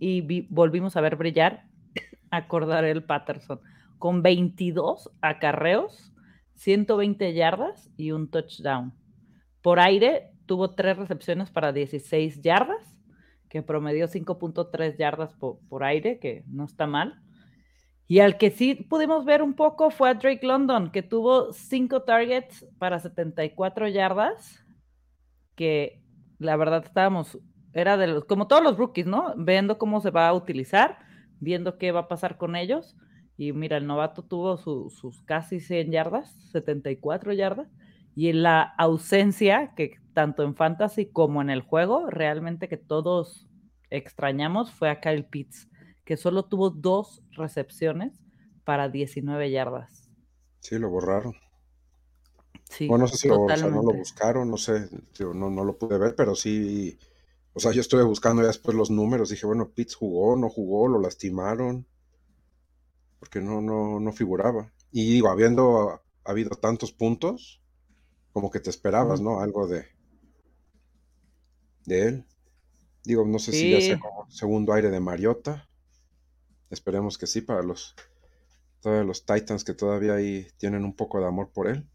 Y 0.01 0.49
volvimos 0.49 0.97
a 0.97 1.01
ver 1.01 1.15
brillar 1.15 1.67
a 2.33 2.45
el 2.81 3.05
Patterson 3.05 3.61
con 4.01 4.23
22 4.23 5.13
acarreos, 5.21 6.13
120 6.55 7.33
yardas 7.33 7.93
y 7.97 8.11
un 8.11 8.29
touchdown. 8.29 8.93
Por 9.63 9.79
aire 9.79 10.32
tuvo 10.47 10.71
tres 10.75 10.97
recepciones 10.97 11.51
para 11.51 11.73
16 11.73 12.41
yardas, 12.43 12.97
que 13.49 13.63
promedió 13.63 14.09
5.3 14.09 14.97
yardas 14.97 15.35
por, 15.35 15.85
aire, 15.85 16.19
que 16.19 16.45
no 16.47 16.65
está 16.65 16.87
mal. 16.87 17.21
Y 18.09 18.21
al 18.21 18.39
que 18.39 18.51
sí 18.51 18.75
pudimos 18.75 19.25
ver 19.25 19.43
un 19.43 19.55
poco 19.55 19.91
fue 19.91 20.11
a 20.11 20.15
Drake 20.15 20.47
London, 20.47 20.91
que 20.91 21.03
tuvo 21.03 21.53
cinco 21.53 22.03
targets 22.03 22.67
para 22.79 22.99
74 22.99 23.89
yardas, 23.89 24.65
que 25.55 26.03
la 26.39 26.57
verdad 26.57 26.83
estábamos, 26.85 27.39
era 27.73 27.97
de 27.97 28.07
los, 28.07 28.25
como 28.25 28.49
todos 28.49 28.63
los 28.63 28.77
rookies, 28.77 29.07
¿no? 29.07 29.35
Viendo 29.37 29.79
cómo 29.79 30.01
se 30.01 30.11
va 30.11 30.29
a 30.29 30.35
utilizar, 30.35 30.99
viendo 31.41 31.79
qué 31.79 31.93
va 31.93 32.01
a 32.01 32.09
pasar 32.09 32.37
con 32.37 32.57
ellos. 32.57 32.97
Y 33.37 33.53
mira, 33.53 33.77
el 33.77 33.87
novato 33.87 34.23
tuvo 34.23 34.57
sus 34.57 35.23
casi 35.23 35.61
100 35.61 35.91
yardas, 35.91 36.33
74 36.53 37.33
yardas. 37.33 37.69
Y 38.15 38.29
en 38.29 38.43
la 38.43 38.63
ausencia, 38.63 39.73
que 39.75 39.97
tanto 40.13 40.43
en 40.43 40.55
fantasy 40.55 41.07
como 41.07 41.41
en 41.41 41.51
el 41.51 41.63
juego, 41.63 42.09
realmente 42.11 42.69
que 42.69 42.77
todos 42.77 43.49
extrañamos, 43.91 44.73
fue 44.73 44.91
a 44.91 45.01
Kyle 45.01 45.25
Pitts, 45.25 45.69
que 46.05 46.17
solo 46.17 46.45
tuvo 46.45 46.71
dos 46.71 47.23
recepciones 47.33 48.21
para 48.65 48.89
19 48.89 49.51
yardas. 49.51 50.09
Sí, 50.61 50.79
lo 50.79 50.91
borraron. 50.91 51.35
Sí, 52.69 52.87
bueno, 52.87 53.05
no 53.05 53.09
sé 53.09 53.17
si 53.17 53.29
lo, 53.29 53.47
no 53.47 53.83
lo 53.83 53.99
buscaron, 53.99 54.51
no 54.51 54.57
sé, 54.57 54.89
no, 55.21 55.51
no 55.51 55.65
lo 55.65 55.77
pude 55.77 55.99
ver, 55.99 56.15
pero 56.17 56.35
sí, 56.35 56.99
o 57.53 57.61
sea, 57.61 57.73
yo 57.73 57.83
estuve 57.83 58.03
buscando 58.03 58.41
ya 58.41 58.49
después 58.49 58.75
los 58.75 58.91
números, 58.91 59.29
dije, 59.29 59.47
bueno, 59.47 59.69
Pitts 59.71 59.95
jugó, 59.95 60.37
no 60.37 60.49
jugó, 60.49 60.89
lo 60.89 60.99
lastimaron, 60.99 61.87
porque 63.19 63.41
no, 63.41 63.61
no, 63.61 64.01
no 64.01 64.13
figuraba. 64.13 64.73
Y 64.91 65.13
digo, 65.13 65.29
habiendo 65.29 66.01
habido 66.25 66.51
tantos 66.51 66.93
puntos, 66.93 67.62
como 68.33 68.51
que 68.51 68.61
te 68.61 68.71
esperabas, 68.71 69.21
¿no? 69.21 69.41
Algo 69.41 69.67
de, 69.67 69.87
de 71.85 72.09
él. 72.09 72.27
Digo, 73.05 73.25
no 73.27 73.39
sé 73.39 73.53
si 73.53 73.71
ya 73.71 73.81
sea 73.81 73.99
como 73.99 74.31
segundo 74.31 74.73
aire 74.73 74.91
de 74.91 75.01
Mariota. 75.01 75.69
Esperemos 76.71 77.19
que 77.19 77.27
sí, 77.27 77.41
para 77.41 77.63
los, 77.63 77.95
todos 78.81 79.05
los 79.05 79.27
Titans 79.27 79.65
que 79.65 79.75
todavía 79.75 80.15
ahí 80.15 80.47
tienen 80.57 80.85
un 80.85 80.95
poco 80.95 81.21
de 81.21 81.27
amor 81.27 81.51
por 81.51 81.69
él. 81.69 81.87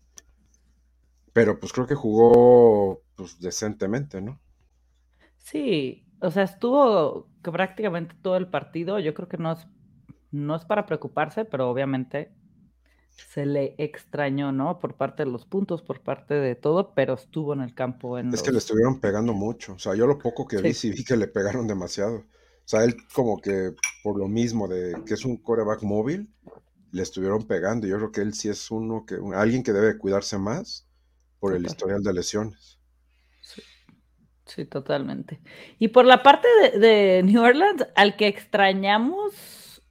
Pero 1.33 1.59
pues 1.59 1.71
creo 1.71 1.87
que 1.87 1.95
jugó 1.95 3.01
pues, 3.15 3.39
decentemente, 3.39 4.21
¿no? 4.21 4.39
Sí, 5.37 6.05
o 6.19 6.29
sea, 6.29 6.43
estuvo 6.43 7.29
prácticamente 7.41 8.15
todo 8.21 8.37
el 8.37 8.49
partido. 8.49 8.99
Yo 8.99 9.13
creo 9.13 9.27
que 9.29 9.37
no 9.37 9.53
es, 9.53 9.67
no 10.31 10.55
es 10.55 10.65
para 10.65 10.85
preocuparse, 10.85 11.45
pero 11.45 11.69
obviamente 11.69 12.33
se 13.17 13.45
le 13.45 13.75
extrañó, 13.77 14.51
¿no? 14.51 14.79
Por 14.79 14.95
parte 14.95 15.23
de 15.23 15.31
los 15.31 15.45
puntos, 15.45 15.81
por 15.81 16.01
parte 16.01 16.35
de 16.35 16.55
todo, 16.55 16.93
pero 16.93 17.15
estuvo 17.15 17.53
en 17.53 17.61
el 17.61 17.73
campo. 17.73 18.17
En 18.17 18.33
es 18.33 18.43
que 18.43 18.51
le 18.51 18.59
estuvieron 18.59 18.99
pegando 18.99 19.33
mucho. 19.33 19.73
O 19.73 19.79
sea, 19.79 19.95
yo 19.95 20.05
lo 20.07 20.19
poco 20.19 20.47
que 20.47 20.61
vi, 20.61 20.73
sí 20.73 20.91
vi 20.91 21.03
que 21.03 21.17
le 21.17 21.27
pegaron 21.27 21.67
demasiado. 21.67 22.17
O 22.17 22.69
sea, 22.69 22.83
él 22.83 22.95
como 23.13 23.39
que 23.39 23.73
por 24.03 24.19
lo 24.19 24.27
mismo 24.27 24.67
de 24.67 25.01
que 25.05 25.15
es 25.15 25.25
un 25.25 25.37
coreback 25.37 25.81
móvil, 25.83 26.29
le 26.91 27.01
estuvieron 27.01 27.45
pegando. 27.47 27.87
Yo 27.87 27.97
creo 27.97 28.11
que 28.11 28.21
él 28.21 28.33
sí 28.33 28.49
es 28.49 28.69
uno 28.69 29.05
que, 29.05 29.17
alguien 29.35 29.63
que 29.63 29.73
debe 29.73 29.97
cuidarse 29.97 30.37
más 30.37 30.87
por 31.39 31.55
el 31.55 31.65
historial 31.65 32.03
de 32.03 32.13
lesiones. 32.13 32.79
Sí. 34.45 34.65
totalmente. 34.65 35.41
Y 35.79 35.89
por 35.89 36.05
la 36.05 36.23
parte 36.23 36.47
de, 36.61 36.79
de 36.79 37.23
New 37.23 37.41
Orleans, 37.41 37.85
al 37.95 38.15
que 38.15 38.27
extrañamos 38.27 39.81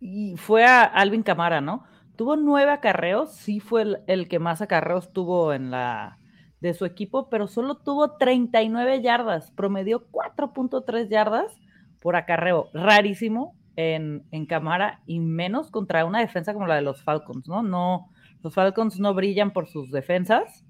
y 0.00 0.36
fue 0.36 0.64
a 0.64 0.84
Alvin 0.84 1.22
Camara, 1.22 1.60
¿no? 1.60 1.84
Tuvo 2.18 2.34
nueve 2.34 2.72
acarreos, 2.72 3.32
sí 3.32 3.60
fue 3.60 4.02
el, 4.08 4.26
que 4.26 4.40
más 4.40 4.60
acarreos 4.60 5.12
tuvo 5.12 5.52
en 5.52 5.70
la 5.70 6.18
de 6.60 6.74
su 6.74 6.84
equipo, 6.84 7.30
pero 7.30 7.46
solo 7.46 7.76
tuvo 7.76 8.16
39 8.16 9.00
yardas, 9.02 9.52
promedió 9.52 10.10
4.3 10.10 11.08
yardas 11.08 11.54
por 12.00 12.16
acarreo, 12.16 12.70
rarísimo 12.74 13.54
en, 13.76 14.26
en 14.32 14.46
cámara 14.46 15.00
y 15.06 15.20
menos 15.20 15.70
contra 15.70 16.04
una 16.04 16.18
defensa 16.18 16.54
como 16.54 16.66
la 16.66 16.74
de 16.74 16.82
los 16.82 17.04
Falcons, 17.04 17.46
¿no? 17.46 17.62
No, 17.62 18.10
los 18.42 18.52
Falcons 18.52 18.98
no 18.98 19.14
brillan 19.14 19.52
por 19.52 19.68
sus 19.68 19.92
defensas 19.92 20.66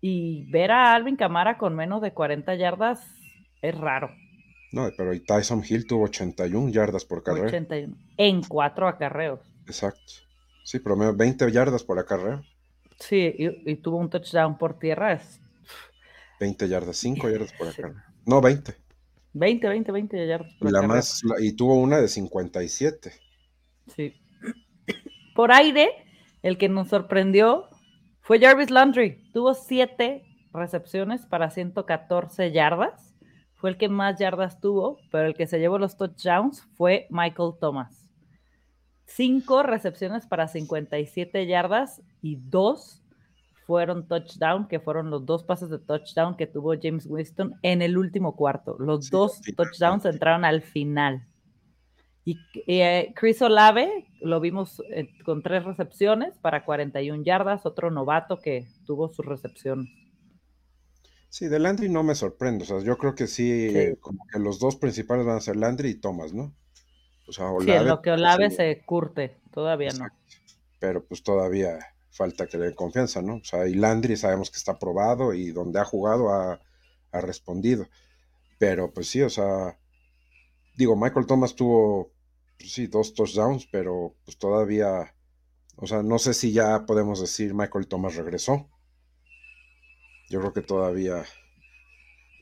y 0.00 0.48
ver 0.52 0.70
a 0.70 0.94
Alvin 0.94 1.16
Camara 1.16 1.58
con 1.58 1.74
menos 1.74 2.00
de 2.02 2.14
40 2.14 2.54
yardas 2.54 3.04
es 3.62 3.76
raro. 3.76 4.10
No, 4.70 4.88
pero 4.96 5.10
Tyson 5.26 5.64
Hill 5.68 5.88
tuvo 5.88 6.04
81 6.04 6.68
yardas 6.68 7.04
por 7.04 7.24
carrera. 7.24 7.48
81 7.48 7.96
en 8.16 8.42
cuatro 8.44 8.86
acarreos. 8.86 9.40
Exacto. 9.66 10.25
Sí, 10.66 10.80
promedio 10.80 11.14
20 11.14 11.52
yardas 11.52 11.84
por 11.84 11.96
acarreo. 11.96 12.42
Sí, 12.98 13.32
y, 13.38 13.76
tuvo 13.76 13.98
un 13.98 14.10
touchdown 14.10 14.58
por 14.58 14.80
tierra. 14.80 15.12
Es... 15.12 15.40
20 16.40 16.68
yardas, 16.68 16.96
5 16.96 17.30
yardas 17.30 17.52
por 17.52 17.68
acarreo. 17.68 18.02
No, 18.26 18.40
20. 18.40 18.74
20, 19.32 19.68
20, 19.68 19.92
20 19.92 20.26
yardas 20.26 20.52
por 20.58 20.72
la 20.72 20.82
Más, 20.82 21.22
y 21.38 21.54
tuvo 21.54 21.76
una 21.76 21.98
de 21.98 22.08
57. 22.08 23.12
Sí. 23.94 24.14
Por 25.36 25.52
aire, 25.52 25.88
el 26.42 26.58
que 26.58 26.68
nos 26.68 26.88
sorprendió 26.88 27.68
fue 28.22 28.40
Jarvis 28.40 28.70
Landry. 28.70 29.30
Tuvo 29.32 29.54
7 29.54 30.24
recepciones 30.52 31.26
para 31.26 31.50
114 31.50 32.50
yardas. 32.50 33.14
Fue 33.54 33.70
el 33.70 33.76
que 33.76 33.88
más 33.88 34.18
yardas 34.18 34.58
tuvo, 34.60 34.98
pero 35.12 35.28
el 35.28 35.34
que 35.34 35.46
se 35.46 35.60
llevó 35.60 35.78
los 35.78 35.96
touchdowns 35.96 36.66
fue 36.76 37.06
Michael 37.10 37.52
Thomas 37.60 37.95
cinco 39.06 39.62
recepciones 39.62 40.26
para 40.26 40.48
57 40.48 41.46
yardas 41.46 42.02
y 42.20 42.36
dos 42.36 43.02
fueron 43.66 44.06
touchdown, 44.06 44.68
que 44.68 44.78
fueron 44.78 45.10
los 45.10 45.26
dos 45.26 45.42
pases 45.42 45.70
de 45.70 45.78
touchdown 45.78 46.36
que 46.36 46.46
tuvo 46.46 46.74
James 46.80 47.06
Winston 47.06 47.54
en 47.62 47.82
el 47.82 47.98
último 47.98 48.36
cuarto. 48.36 48.76
Los 48.78 49.10
dos 49.10 49.40
touchdowns 49.56 50.04
entraron 50.04 50.44
al 50.44 50.62
final. 50.62 51.26
Y 52.24 52.38
eh, 52.66 53.12
Chris 53.16 53.42
Olave 53.42 54.06
lo 54.20 54.40
vimos 54.40 54.82
eh, 54.90 55.08
con 55.24 55.42
tres 55.42 55.64
recepciones 55.64 56.38
para 56.38 56.64
41 56.64 57.24
yardas, 57.24 57.66
otro 57.66 57.90
novato 57.90 58.38
que 58.38 58.66
tuvo 58.84 59.08
su 59.08 59.22
recepción. 59.22 59.88
Sí, 61.28 61.48
de 61.48 61.58
Landry 61.58 61.88
no 61.88 62.02
me 62.02 62.14
sorprende. 62.14 62.64
O 62.64 62.66
sea, 62.66 62.80
yo 62.80 62.96
creo 62.98 63.14
que 63.14 63.26
sí, 63.26 63.68
como 64.00 64.18
que 64.32 64.38
los 64.38 64.58
dos 64.58 64.76
principales 64.76 65.26
van 65.26 65.36
a 65.36 65.40
ser 65.40 65.56
Landry 65.56 65.90
y 65.90 66.00
Thomas, 66.00 66.32
¿no? 66.32 66.54
Sí, 67.28 67.70
en 67.70 67.86
lo 67.86 68.02
que 68.02 68.10
pues, 68.10 68.20
Olave 68.20 68.50
se 68.50 68.82
curte, 68.84 69.36
todavía 69.52 69.90
no. 69.98 70.06
Pero 70.78 71.04
pues 71.04 71.22
todavía 71.22 71.78
falta 72.16 72.46
que 72.46 72.56
le 72.56 72.66
den 72.66 72.74
confianza, 72.74 73.20
¿no? 73.22 73.36
O 73.36 73.44
sea, 73.44 73.66
y 73.66 73.74
Landry 73.74 74.16
sabemos 74.16 74.50
que 74.50 74.56
está 74.56 74.78
probado 74.78 75.34
y 75.34 75.50
donde 75.50 75.80
ha 75.80 75.84
jugado 75.84 76.30
ha, 76.30 76.60
respondido. 77.12 77.88
Pero 78.58 78.92
pues 78.92 79.08
sí, 79.08 79.22
o 79.22 79.30
sea, 79.30 79.78
digo, 80.76 80.96
Michael 80.96 81.26
Thomas 81.26 81.54
tuvo, 81.54 82.12
pues, 82.58 82.72
sí, 82.72 82.88
dos 82.88 83.14
touchdowns, 83.14 83.66
pero 83.72 84.14
pues 84.26 84.36
todavía, 84.36 85.14
o 85.76 85.86
sea, 85.86 86.02
no 86.02 86.18
sé 86.18 86.34
si 86.34 86.52
ya 86.52 86.84
podemos 86.84 87.20
decir 87.20 87.54
Michael 87.54 87.88
Thomas 87.88 88.16
regresó. 88.16 88.68
Yo 90.28 90.40
creo 90.40 90.52
que 90.52 90.60
todavía 90.60 91.24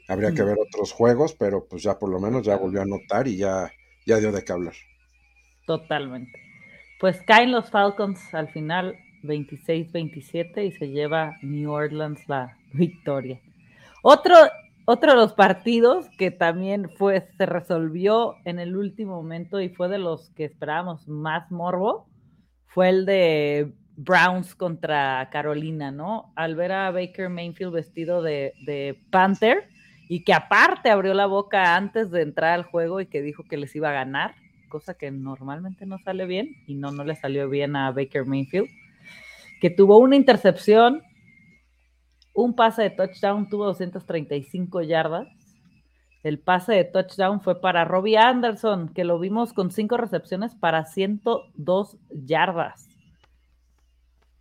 habría 0.09 0.33
que 0.33 0.43
mm. 0.43 0.47
ver 0.47 0.59
otros 0.59 0.91
juegos, 0.91 1.35
pero 1.35 1.67
pues 1.69 1.85
ya 1.85 1.99
por 1.99 2.11
lo 2.11 2.19
menos 2.19 2.45
ya 2.45 2.57
volvió 2.57 2.81
a 2.81 2.85
anotar 2.85 3.29
y 3.29 3.37
ya 3.37 3.71
ya 4.07 4.19
dio 4.19 4.33
de 4.33 4.45
qué 4.45 4.53
hablar. 4.53 4.75
Totalmente. 5.67 6.41
Pues 7.01 7.21
caen 7.23 7.53
los 7.53 7.71
Falcons 7.71 8.35
al 8.35 8.49
final 8.49 8.97
26-27 9.23 10.67
y 10.67 10.73
se 10.73 10.89
lleva 10.89 11.37
New 11.43 11.71
Orleans 11.71 12.29
la 12.29 12.57
victoria. 12.73 13.41
Otro, 14.03 14.35
otro 14.85 15.13
de 15.13 15.17
los 15.17 15.33
partidos 15.33 16.07
que 16.19 16.31
también 16.31 16.91
fue, 16.97 17.27
se 17.37 17.47
resolvió 17.47 18.37
en 18.45 18.59
el 18.59 18.77
último 18.77 19.17
momento 19.17 19.61
y 19.61 19.71
fue 19.71 19.89
de 19.89 19.99
los 19.99 20.31
que 20.31 20.45
esperábamos 20.45 21.09
más 21.09 21.51
morbo, 21.51 22.07
fue 22.67 22.91
el 22.91 23.07
de 23.07 23.73
Browns 23.97 24.55
contra 24.55 25.29
Carolina, 25.31 25.91
¿no? 25.91 26.33
Al 26.37 26.57
ver 26.57 26.73
a 26.73 26.91
Baker 26.91 27.29
Mayfield 27.29 27.73
vestido 27.73 28.23
de, 28.23 28.55
de 28.67 29.01
Panther, 29.11 29.69
y 30.09 30.25
que 30.25 30.33
aparte 30.33 30.91
abrió 30.91 31.15
la 31.15 31.27
boca 31.27 31.77
antes 31.77 32.11
de 32.11 32.23
entrar 32.23 32.53
al 32.53 32.65
juego 32.65 33.01
y 33.01 33.07
que 33.07 33.23
dijo 33.23 33.45
que 33.45 33.57
les 33.57 33.75
iba 33.75 33.91
a 33.91 33.95
ganar, 33.95 34.35
cosa 34.69 34.95
que 34.95 35.11
normalmente 35.11 35.87
no 35.87 35.99
sale 35.99 36.27
bien 36.27 36.57
y 36.67 36.75
no, 36.75 36.91
no 36.91 37.05
le 37.05 37.17
salió 37.17 37.49
bien 37.49 37.77
a 37.77 37.91
Baker 37.91 38.27
Mayfield, 38.27 38.69
que 39.61 39.71
tuvo 39.71 39.99
una 39.99 40.17
intercepción, 40.17 41.03
un 42.35 42.55
pase 42.55 42.83
de 42.83 42.91
touchdown, 42.91 43.49
tuvo 43.49 43.67
235 43.67 44.83
yardas. 44.83 45.29
El 46.23 46.39
pase 46.39 46.73
de 46.73 46.85
touchdown 46.85 47.41
fue 47.41 47.61
para 47.61 47.85
Robbie 47.85 48.17
Anderson, 48.17 48.89
que 48.89 49.05
lo 49.05 49.19
vimos 49.19 49.53
con 49.53 49.71
cinco 49.71 49.97
recepciones 49.97 50.55
para 50.55 50.85
102 50.85 51.99
yardas. 52.11 52.89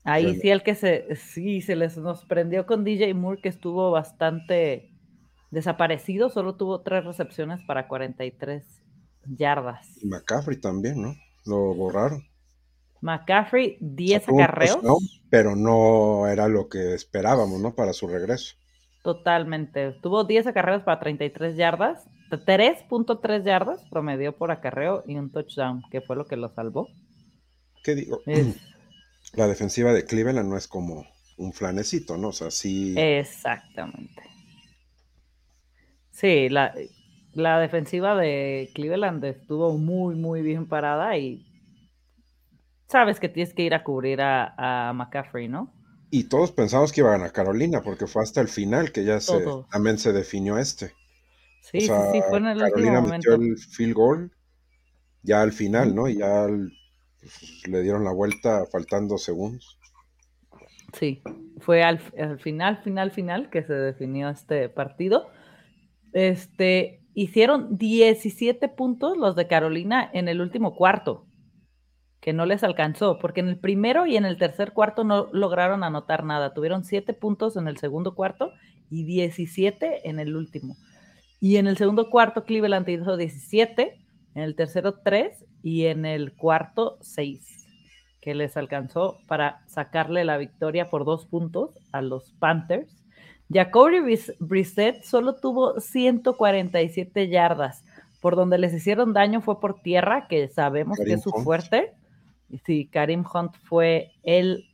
Ahí 0.05 0.35
sí 0.35 0.49
el 0.49 0.63
que 0.63 0.75
se, 0.75 1.15
sí, 1.15 1.61
se 1.61 1.75
les 1.75 1.97
nos 1.97 2.25
prendió 2.25 2.65
con 2.65 2.83
DJ 2.83 3.13
Moore, 3.13 3.41
que 3.41 3.49
estuvo 3.49 3.91
bastante 3.91 4.92
Desaparecido, 5.53 6.31
solo 6.31 6.55
tuvo 6.55 6.81
tres 6.81 7.05
recepciones 7.05 7.61
para 7.67 7.87
43 7.87 8.63
yardas. 9.37 9.87
McCaffrey 10.03 10.59
también, 10.59 10.99
¿no? 10.99 11.15
Lo 11.45 11.75
borraron. 11.75 12.27
McCaffrey, 13.01 13.77
10 13.79 14.29
acarreos. 14.29 14.79
pero 15.29 15.55
no 15.55 16.27
era 16.27 16.47
lo 16.47 16.69
que 16.69 16.95
esperábamos, 16.95 17.61
¿no? 17.61 17.75
Para 17.75 17.93
su 17.93 18.07
regreso. 18.07 18.55
Totalmente. 19.03 19.91
Tuvo 20.01 20.23
10 20.23 20.47
acarreos 20.47 20.81
para 20.81 20.99
33 20.99 21.55
yardas, 21.55 22.03
3.3 22.31 23.43
yardas 23.43 23.83
promedió 23.91 24.35
por 24.35 24.49
acarreo 24.49 25.03
y 25.05 25.17
un 25.17 25.31
touchdown, 25.31 25.83
que 25.91 26.01
fue 26.01 26.15
lo 26.15 26.25
que 26.25 26.35
lo 26.35 26.49
salvó. 26.49 26.87
¿Qué 27.83 27.93
digo? 27.93 28.21
La 29.33 29.47
defensiva 29.47 29.93
de 29.93 30.05
Cleveland 30.05 30.49
no 30.49 30.57
es 30.57 30.67
como 30.67 31.05
un 31.37 31.53
flanecito, 31.53 32.17
¿no? 32.17 32.29
O 32.29 32.33
sea, 32.33 32.49
sí. 32.49 32.95
Exactamente. 32.97 34.32
Sí, 36.13 36.47
la, 36.47 36.73
la 37.33 37.59
defensiva 37.59 38.15
de 38.15 38.69
Cleveland 38.73 39.23
estuvo 39.25 39.77
muy, 39.77 40.15
muy 40.15 40.41
bien 40.41 40.67
parada 40.67 41.17
y 41.17 41.45
sabes 42.87 43.19
que 43.19 43.27
tienes 43.27 43.53
que 43.53 43.63
ir 43.63 43.73
a 43.73 43.83
cubrir 43.83 44.21
a, 44.21 44.53
a 44.89 44.93
McCaffrey, 44.93 45.47
¿no? 45.47 45.73
Y 46.11 46.25
todos 46.25 46.51
pensamos 46.51 46.91
que 46.91 47.01
iba 47.01 47.09
a 47.09 47.13
ganar 47.17 47.31
Carolina, 47.31 47.81
porque 47.81 48.05
fue 48.05 48.21
hasta 48.21 48.39
el 48.39 48.47
final 48.47 48.91
que 48.91 49.03
ya 49.03 49.19
se, 49.19 49.43
también 49.71 49.97
se 49.97 50.13
definió 50.13 50.59
este. 50.59 50.93
Sí, 51.61 51.81
sí, 51.81 51.91
sí, 52.11 52.21
fue 52.29 52.37
en 52.37 52.45
el 52.45 52.59
Carolina 52.59 53.01
metió 53.01 53.33
el 53.33 53.57
field 53.57 53.95
goal 53.95 54.31
ya 55.23 55.41
al 55.41 55.51
final, 55.51 55.95
¿no? 55.95 56.07
Y 56.07 56.17
ya 56.17 56.45
pues, 57.19 57.67
le 57.67 57.81
dieron 57.81 58.03
la 58.03 58.11
vuelta 58.11 58.65
faltando 58.71 59.17
segundos. 59.17 59.79
Sí, 60.93 61.23
fue 61.61 61.81
al, 61.81 61.97
final, 62.37 62.83
final, 62.83 63.11
final 63.11 63.49
que 63.49 63.63
se 63.63 63.73
definió 63.73 64.29
este 64.29 64.69
partido. 64.69 65.31
Este, 66.13 67.01
hicieron 67.13 67.77
17 67.77 68.69
puntos 68.69 69.17
los 69.17 69.35
de 69.35 69.47
Carolina 69.47 70.09
en 70.13 70.27
el 70.27 70.41
último 70.41 70.75
cuarto 70.75 71.25
que 72.23 72.31
no 72.31 72.45
les 72.45 72.63
alcanzó, 72.63 73.19
porque 73.19 73.41
en 73.41 73.49
el 73.49 73.59
primero 73.59 74.07
y 74.07 74.15
en 74.15 74.23
el 74.23 74.37
tercer 74.37 74.71
cuarto 74.71 75.03
no 75.03 75.27
lograron 75.33 75.83
anotar 75.83 76.23
nada. 76.23 76.53
Tuvieron 76.53 76.85
siete 76.85 77.13
puntos 77.13 77.57
en 77.57 77.67
el 77.67 77.75
segundo 77.75 78.15
cuarto 78.15 78.53
y 78.89 79.03
17 79.03 80.07
en 80.09 80.19
el 80.21 80.37
último. 80.37 80.77
Y 81.41 81.57
en 81.57 81.67
el 81.67 81.75
segundo 81.75 82.09
cuarto 82.09 82.45
Cleveland 82.45 82.87
hizo 82.87 83.17
17, 83.17 83.99
en 84.35 84.41
el 84.41 84.55
tercero 84.55 85.01
3 85.03 85.43
y 85.63 85.87
en 85.87 86.05
el 86.05 86.31
cuarto 86.31 86.97
6, 87.01 87.67
que 88.21 88.33
les 88.35 88.55
alcanzó 88.55 89.17
para 89.27 89.61
sacarle 89.67 90.23
la 90.23 90.37
victoria 90.37 90.89
por 90.89 91.03
dos 91.03 91.25
puntos 91.25 91.77
a 91.91 92.01
los 92.01 92.31
Panthers. 92.39 93.02
Jacoby 93.53 94.19
Brissett 94.39 95.03
solo 95.03 95.35
tuvo 95.35 95.79
147 95.79 97.29
yardas. 97.29 97.83
Por 98.21 98.35
donde 98.35 98.57
les 98.57 98.73
hicieron 98.73 99.13
daño 99.13 99.41
fue 99.41 99.59
por 99.59 99.81
tierra, 99.81 100.27
que 100.27 100.47
sabemos 100.47 100.97
que 100.97 101.13
es 101.13 101.21
su 101.21 101.31
fuerte 101.31 101.93
sí, 102.65 102.89
Karim 102.91 103.23
Hunt 103.31 103.55
fue 103.63 104.11
el 104.23 104.69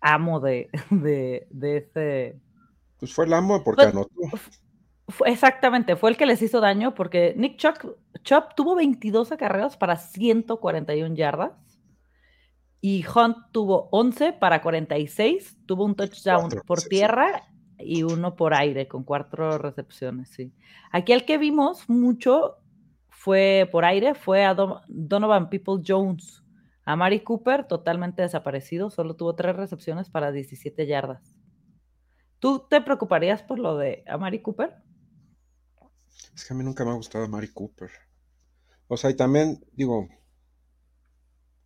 amo 0.00 0.40
de, 0.40 0.68
de, 0.90 1.76
ese. 1.76 2.40
Pues 2.98 3.14
fue 3.14 3.26
el 3.26 3.32
amo 3.32 3.62
porque 3.62 3.84
anotó. 3.84 4.10
exactamente, 5.24 5.96
fue 5.96 6.10
el 6.10 6.16
que 6.16 6.26
les 6.26 6.42
hizo 6.42 6.60
daño 6.60 6.94
porque 6.94 7.34
Nick 7.36 7.58
Chop, 7.58 8.54
tuvo 8.56 8.74
22 8.74 9.32
acarreos 9.32 9.76
para 9.76 9.96
141 9.96 11.14
yardas 11.14 11.52
y 12.80 13.04
Hunt 13.06 13.36
tuvo 13.52 13.88
11 13.92 14.34
para 14.34 14.62
46, 14.62 15.58
tuvo 15.66 15.84
un 15.84 15.94
touchdown 15.94 16.50
por 16.66 16.82
tierra 16.82 17.42
y 17.78 18.02
uno 18.02 18.36
por 18.36 18.54
aire 18.54 18.88
con 18.88 19.04
cuatro 19.04 19.58
recepciones, 19.58 20.30
sí. 20.30 20.52
Aquí 20.92 21.12
el 21.12 21.24
que 21.24 21.38
vimos 21.38 21.88
mucho 21.88 22.56
fue 23.08 23.68
por 23.70 23.84
aire 23.84 24.14
fue 24.14 24.44
a 24.44 24.54
Donovan 24.54 25.48
People 25.48 25.82
Jones 25.86 26.42
a 26.86 26.94
Mari 26.94 27.20
Cooper, 27.20 27.66
totalmente 27.66 28.22
desaparecido, 28.22 28.90
solo 28.90 29.16
tuvo 29.16 29.34
tres 29.34 29.56
recepciones 29.56 30.08
para 30.08 30.30
17 30.30 30.86
yardas. 30.86 31.36
¿Tú 32.38 32.64
te 32.70 32.80
preocuparías 32.80 33.42
por 33.42 33.58
lo 33.58 33.76
de 33.76 34.04
Amari 34.06 34.40
Cooper? 34.40 34.72
Es 36.32 36.44
que 36.44 36.54
a 36.54 36.56
mí 36.56 36.62
nunca 36.62 36.84
me 36.84 36.92
ha 36.92 36.94
gustado 36.94 37.24
Amari 37.24 37.48
Cooper. 37.48 37.90
O 38.86 38.96
sea, 38.96 39.10
y 39.10 39.14
también, 39.14 39.64
digo, 39.72 40.08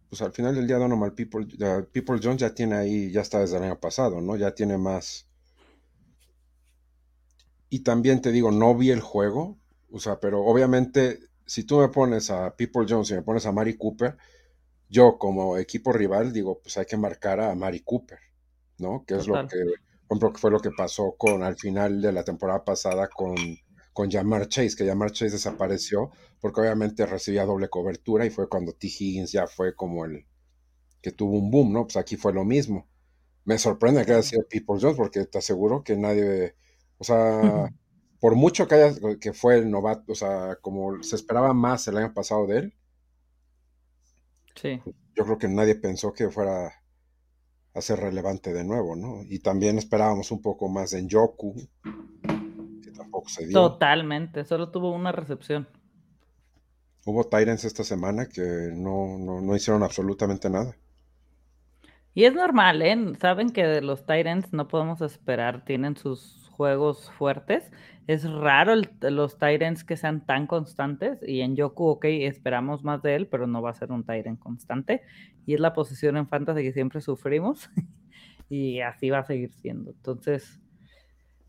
pues 0.09 0.23
al 0.23 0.33
final 0.33 0.55
del 0.55 0.66
día 0.66 0.79
Donovan 0.79 1.14
People, 1.14 1.46
People 1.92 2.18
Jones 2.23 2.40
ya 2.40 2.55
tiene 2.55 2.77
ahí, 2.77 3.12
ya 3.12 3.20
está 3.20 3.40
desde 3.40 3.59
el 3.59 3.64
año 3.64 3.79
pasado, 3.79 4.23
¿no? 4.23 4.37
Ya 4.37 4.55
tiene 4.55 4.79
más. 4.79 5.30
Y 7.70 7.80
también 7.80 8.20
te 8.20 8.33
digo, 8.33 8.50
no 8.50 8.76
vi 8.76 8.90
el 8.90 9.00
juego, 9.00 9.59
o 9.90 9.98
sea, 9.98 10.20
pero 10.20 10.44
obviamente, 10.44 11.20
si 11.46 11.64
tú 11.64 11.78
me 11.78 11.88
pones 11.88 12.30
a 12.30 12.54
People 12.56 12.85
Jones 12.87 13.11
y 13.11 13.14
me 13.14 13.22
pones 13.22 13.46
a 13.46 13.52
Mari 13.52 13.78
Cooper, 13.78 14.18
yo 14.88 15.16
como 15.18 15.56
equipo 15.56 15.92
rival 15.92 16.33
digo, 16.33 16.61
pues 16.61 16.76
hay 16.76 16.85
que 16.85 16.96
marcar 16.96 17.40
a 17.40 17.54
Mari 17.54 17.80
Cooper, 17.80 18.18
¿no? 18.78 19.04
Que 19.06 19.14
es 19.14 19.26
lo 19.26 19.46
que, 19.46 19.56
por 20.09 20.38
fue 20.38 20.50
lo 20.50 20.61
que 20.61 20.72
pasó 20.76 21.14
con 21.16 21.42
al 21.42 21.56
final 21.56 22.02
de 22.02 22.12
la 22.12 22.24
temporada 22.24 22.64
pasada 22.64 23.09
con, 23.09 23.37
con 23.92 24.11
Jamar 24.11 24.48
Chase, 24.48 24.74
que 24.76 24.87
Jamar 24.87 25.12
Chase 25.12 25.33
desapareció 25.33 26.11
porque 26.40 26.61
obviamente 26.61 27.06
recibía 27.06 27.44
doble 27.44 27.68
cobertura 27.68 28.26
y 28.26 28.30
fue 28.30 28.48
cuando 28.48 28.72
T. 28.72 28.88
Higgins 28.88 29.30
ya 29.33 29.46
fue 29.46 29.74
como 29.74 30.04
el 30.04 30.26
que 31.02 31.12
tuvo 31.12 31.38
un 31.38 31.50
boom, 31.50 31.72
¿no? 31.72 31.85
Pues 31.85 31.96
aquí 31.96 32.16
fue 32.16 32.33
lo 32.33 32.44
mismo. 32.44 32.88
Me 33.44 33.59
sorprende 33.59 34.04
que 34.04 34.12
haya 34.12 34.22
sido 34.22 34.46
People 34.48 34.78
Jones 34.80 34.96
porque 34.96 35.24
te 35.24 35.38
aseguro 35.38 35.83
que 35.83 35.96
nadie, 35.96 36.54
o 37.01 37.05
sea, 37.05 37.75
por 38.21 38.37
mucho 38.37 38.69
que 38.69 38.77
haya, 38.77 38.95
que 39.21 39.33
fue 39.33 39.59
el 39.59 39.69
novato, 39.69 40.13
o 40.13 40.15
sea, 40.15 40.57
como 40.61 41.03
se 41.03 41.17
esperaba 41.17 41.53
más 41.53 41.89
el 41.89 41.97
año 41.97 42.15
pasado 42.15 42.47
de 42.47 42.59
él, 42.59 42.75
yo 44.63 45.25
creo 45.25 45.39
que 45.39 45.49
nadie 45.49 45.75
pensó 45.75 46.13
que 46.13 46.29
fuera 46.29 46.73
a 47.75 47.81
ser 47.81 48.01
relevante 48.01 48.53
de 48.53 48.65
nuevo, 48.65 48.97
¿no? 48.97 49.23
Y 49.29 49.39
también 49.39 49.79
esperábamos 49.79 50.31
un 50.31 50.43
poco 50.43 50.69
más 50.69 50.93
en 50.93 51.09
Yoku, 51.09 51.55
que 52.83 52.91
tampoco 52.91 53.29
se 53.29 53.47
dio. 53.47 53.55
Totalmente, 53.55 54.45
solo 54.45 54.71
tuvo 54.71 54.93
una 54.93 55.13
recepción. 55.13 55.69
Hubo 57.07 57.25
Tyrants 57.25 57.65
esta 57.65 57.85
semana 57.85 58.27
que 58.27 58.71
no, 58.75 59.17
no, 59.19 59.57
hicieron 59.57 59.83
absolutamente 59.83 60.51
nada. 60.51 60.77
Y 62.13 62.25
es 62.25 62.35
normal, 62.35 62.83
¿eh? 62.83 62.97
Saben 63.21 63.51
que 63.51 63.65
de 63.65 63.81
los 63.81 64.05
Tyrants 64.05 64.53
no 64.53 64.69
podemos 64.69 65.01
esperar, 65.01 65.65
tienen 65.65 65.97
sus 65.97 66.39
juegos 66.61 67.11
fuertes. 67.12 67.73
Es 68.07 68.31
raro 68.31 68.75
los 69.01 69.38
Tyrants 69.38 69.83
que 69.83 69.96
sean 69.96 70.27
tan 70.27 70.46
constantes 70.46 71.18
y 71.27 71.40
en 71.40 71.57
Yoku, 71.57 71.87
ok, 71.87 72.05
esperamos 72.05 72.85
más 72.85 73.01
de 73.01 73.14
él, 73.14 73.27
pero 73.29 73.46
no 73.46 73.62
va 73.62 73.70
a 73.70 73.75
ser 73.75 73.90
un 73.90 74.05
Tyrant 74.05 74.38
constante. 74.38 75.01
Y 75.46 75.55
es 75.55 75.61
la 75.61 75.73
posición 75.73 76.18
en 76.18 76.29
Fantasy 76.29 76.62
que 76.62 76.75
siempre 76.75 77.01
sufrimos 77.01 77.70
y 78.51 78.81
así 78.81 79.09
va 79.09 79.20
a 79.20 79.25
seguir 79.25 79.55
siendo. 79.55 79.92
Entonces, 79.92 80.61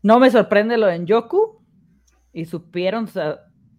no 0.02 0.18
me 0.18 0.30
sorprende 0.30 0.78
lo 0.78 0.88
en 0.88 1.04
Yoku 1.04 1.60
y 2.32 2.46
supieron 2.46 3.06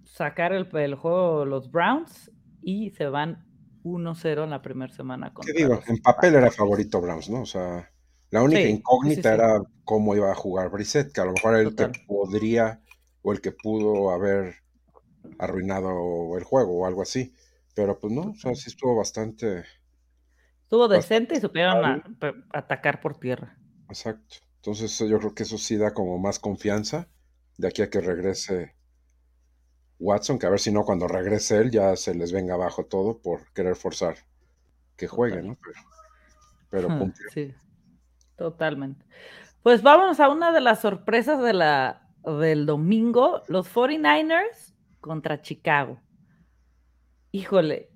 sacar 0.04 0.54
el, 0.54 0.70
el, 0.74 0.94
juego 0.94 1.46
los 1.46 1.72
Browns 1.72 2.32
y 2.62 2.92
se 2.92 3.08
van 3.08 3.44
1-0 3.84 4.44
en 4.44 4.52
la 4.52 4.62
primera 4.62 4.94
semana. 4.94 5.34
¿Qué 5.44 5.54
digo? 5.54 5.82
En 5.88 5.98
papel 5.98 6.36
era 6.36 6.52
favorito 6.52 7.02
Browns, 7.02 7.28
¿no? 7.32 7.42
O 7.42 7.48
sea, 7.48 7.90
la 8.34 8.42
única 8.42 8.68
incógnita 8.68 9.36
era 9.36 9.62
cómo 9.86 10.16
iba 10.16 10.32
a 10.32 10.36
jugar 10.36 10.72
Brissett, 10.72 11.14
que 11.14 11.22
a 11.22 11.26
lo 11.26 11.34
mejor 11.34 11.54
era 11.54 11.70
el 11.70 11.76
que 11.76 11.92
podría 12.08 12.82
o 13.22 13.32
el 13.32 13.42
que 13.42 13.52
pudo 13.52 14.10
haber 14.10 14.56
arruinado 15.38 16.36
el 16.36 16.44
juego 16.44 16.80
o 16.80 16.88
algo 16.88 17.04
así. 17.04 17.32
Pero 17.76 18.00
pues 18.00 18.12
no, 18.12 18.32
o 18.32 18.36
sea, 18.36 18.56
sí 18.56 18.72
estuvo 18.72 18.96
bastante. 18.96 19.66
Estuvo 20.64 20.88
decente 20.88 21.36
y 21.38 21.42
supieron 21.42 22.02
atacar 22.52 23.02
por 23.02 23.20
tierra. 23.20 23.56
Exacto. 23.88 24.38
Entonces 24.56 24.98
yo 24.98 25.20
creo 25.20 25.36
que 25.36 25.44
eso 25.44 25.60
sí 25.60 25.78
da 25.78 25.94
como 25.94 26.18
más 26.18 26.40
confianza 26.40 27.08
de 27.60 27.68
aquí 27.68 27.84
a 27.84 27.92
que 27.92 28.02
regrese 28.02 28.74
Watson, 30.00 30.40
que 30.40 30.48
a 30.48 30.50
ver 30.50 30.60
si 30.60 30.72
no 30.72 30.86
cuando 30.86 31.08
regrese 31.08 31.58
él 31.58 31.70
ya 31.70 31.96
se 31.96 32.16
les 32.16 32.32
venga 32.32 32.56
abajo 32.56 32.84
todo 32.88 33.20
por 33.22 33.54
querer 33.54 33.76
forzar 33.76 34.16
que 34.98 35.08
juegue, 35.08 35.44
¿no? 35.44 35.56
Pero, 36.72 36.90
pero 36.90 37.14
Sí. 37.32 37.54
Totalmente. 38.36 39.06
Pues 39.62 39.82
vámonos 39.82 40.20
a 40.20 40.30
una 40.30 40.52
de 40.52 40.62
las 40.62 40.82
sorpresas 40.82 41.42
de 41.42 41.54
la, 41.54 42.02
del 42.24 42.66
domingo, 42.66 43.44
los 43.48 43.74
49ers 43.74 44.74
contra 45.00 45.42
Chicago. 45.42 46.00
Híjole, 47.32 47.90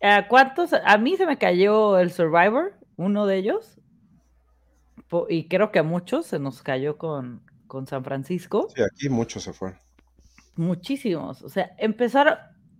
¿a 0.00 0.28
cuántos? 0.28 0.72
A 0.72 0.98
mí 0.98 1.16
se 1.16 1.26
me 1.26 1.38
cayó 1.38 1.98
el 1.98 2.12
Survivor, 2.12 2.74
uno 2.96 3.26
de 3.26 3.36
ellos, 3.36 3.80
y 5.28 5.48
creo 5.48 5.70
que 5.70 5.80
a 5.80 5.82
muchos 5.82 6.26
se 6.26 6.38
nos 6.38 6.62
cayó 6.62 6.96
con, 6.96 7.42
con 7.66 7.86
San 7.86 8.04
Francisco. 8.04 8.68
Sí, 8.74 8.82
aquí 8.82 9.08
muchos 9.08 9.42
se 9.42 9.52
fueron. 9.52 9.78
Muchísimos. 10.56 11.42
O 11.42 11.48
sea, 11.48 11.74
empezaron. 11.78 12.36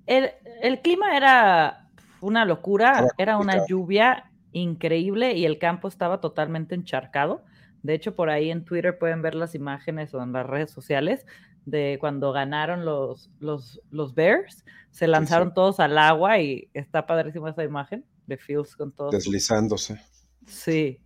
El, 0.07 0.31
el 0.63 0.81
clima 0.81 1.17
era 1.17 1.89
una 2.21 2.45
locura, 2.45 3.09
era 3.19 3.39
una 3.39 3.67
lluvia 3.67 4.31
increíble 4.55 5.35
y 5.35 5.45
el 5.45 5.59
campo 5.59 5.89
estaba 5.89 6.21
totalmente 6.21 6.75
encharcado. 6.75 7.45
De 7.83 7.93
hecho, 7.93 8.15
por 8.15 8.31
ahí 8.31 8.51
en 8.51 8.65
Twitter 8.65 8.99
pueden 8.99 9.21
ver 9.21 9.35
las 9.35 9.55
imágenes 9.55 10.15
o 10.15 10.23
en 10.23 10.33
las 10.33 10.47
redes 10.47 10.71
sociales 10.71 11.27
de 11.67 11.99
cuando 12.01 12.33
ganaron 12.33 12.85
los, 12.85 13.31
los, 13.41 13.81
los 13.91 14.15
Bears. 14.15 14.65
Se 14.91 15.07
lanzaron 15.07 15.53
todos 15.53 15.81
al 15.81 15.99
agua 15.99 16.39
y 16.39 16.71
está 16.73 17.07
padrísima 17.07 17.51
esa 17.51 17.65
imagen 17.65 18.05
de 18.27 18.39
Fields 18.39 18.77
con 18.77 18.93
todos. 18.93 19.13
Deslizándose. 19.13 20.01
Sí. 20.47 21.01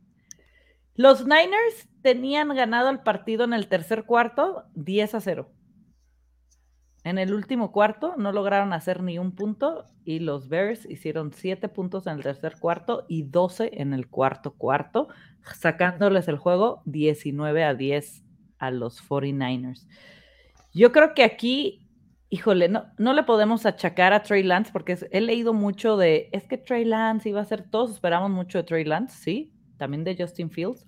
Los 0.95 1.25
Niners 1.25 1.89
tenían 2.03 2.49
ganado 2.55 2.91
el 2.91 3.01
partido 3.01 3.45
en 3.45 3.55
el 3.55 3.69
tercer 3.69 4.05
cuarto 4.05 4.65
10 4.75 5.15
a 5.15 5.21
0. 5.21 5.51
En 7.05 7.19
el 7.19 7.33
último 7.33 7.73
cuarto 7.73 8.15
no 8.17 8.33
lograron 8.33 8.73
hacer 8.73 9.03
ni 9.03 9.19
un 9.19 9.33
punto 9.33 9.87
y 10.05 10.19
los 10.19 10.49
Bears 10.49 10.85
hicieron 10.91 11.33
7 11.33 11.69
puntos 11.69 12.07
en 12.07 12.17
el 12.17 12.23
tercer 12.23 12.57
cuarto 12.59 13.07
y 13.09 13.23
12 13.23 13.71
en 13.81 13.95
el 13.95 14.09
cuarto 14.09 14.55
cuarto, 14.55 15.09
sacándoles 15.55 16.29
el 16.29 16.39
juego 16.39 16.83
19 16.87 17.65
a 17.65 17.75
10 17.75 18.25
a 18.59 18.71
los 18.71 19.01
49ers. 19.09 19.87
Yo 20.75 20.93
creo 20.93 21.15
que 21.15 21.23
aquí, 21.23 21.89
híjole, 22.31 22.69
no, 22.69 22.87
no 22.99 23.13
le 23.13 23.23
podemos 23.23 23.65
achacar 23.65 24.13
a 24.13 24.23
Trey 24.23 24.43
Lance 24.43 24.73
porque 24.73 24.99
he 25.11 25.21
leído 25.21 25.55
mucho 25.55 25.97
de, 25.97 26.29
es 26.33 26.47
que 26.47 26.59
Trey 26.59 26.85
Lance 26.85 27.29
iba 27.29 27.41
a 27.41 27.45
ser, 27.45 27.71
todos 27.71 27.93
esperamos 27.93 28.31
mucho 28.31 28.59
de 28.59 28.65
Trey 28.65 28.85
Lance, 28.85 29.17
sí, 29.17 29.53
también 29.77 30.05
de 30.05 30.17
Justin 30.19 30.51
Fields, 30.51 30.87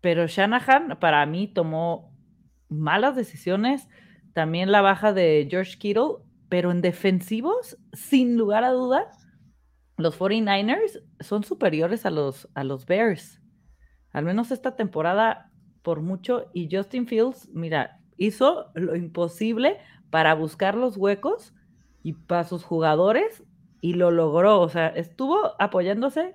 pero 0.00 0.26
Shanahan 0.26 0.98
para 1.00 1.24
mí 1.26 1.48
tomó 1.48 2.14
malas 2.68 3.16
decisiones, 3.16 3.88
también 4.36 4.70
la 4.70 4.82
baja 4.82 5.14
de 5.14 5.48
George 5.50 5.78
Kittle, 5.78 6.18
pero 6.50 6.70
en 6.70 6.82
defensivos, 6.82 7.78
sin 7.94 8.36
lugar 8.36 8.64
a 8.64 8.70
duda, 8.70 9.10
los 9.96 10.18
49ers 10.18 11.02
son 11.20 11.42
superiores 11.42 12.04
a 12.04 12.10
los, 12.10 12.46
a 12.52 12.62
los 12.62 12.84
Bears. 12.84 13.40
Al 14.12 14.26
menos 14.26 14.50
esta 14.50 14.76
temporada 14.76 15.50
por 15.80 16.02
mucho. 16.02 16.50
Y 16.52 16.68
Justin 16.70 17.06
Fields, 17.06 17.48
mira, 17.54 17.98
hizo 18.18 18.66
lo 18.74 18.94
imposible 18.94 19.78
para 20.10 20.34
buscar 20.34 20.74
los 20.74 20.98
huecos 20.98 21.54
y 22.02 22.12
para 22.12 22.44
sus 22.44 22.62
jugadores 22.62 23.42
y 23.80 23.94
lo 23.94 24.10
logró. 24.10 24.60
O 24.60 24.68
sea, 24.68 24.88
estuvo 24.88 25.52
apoyándose 25.58 26.34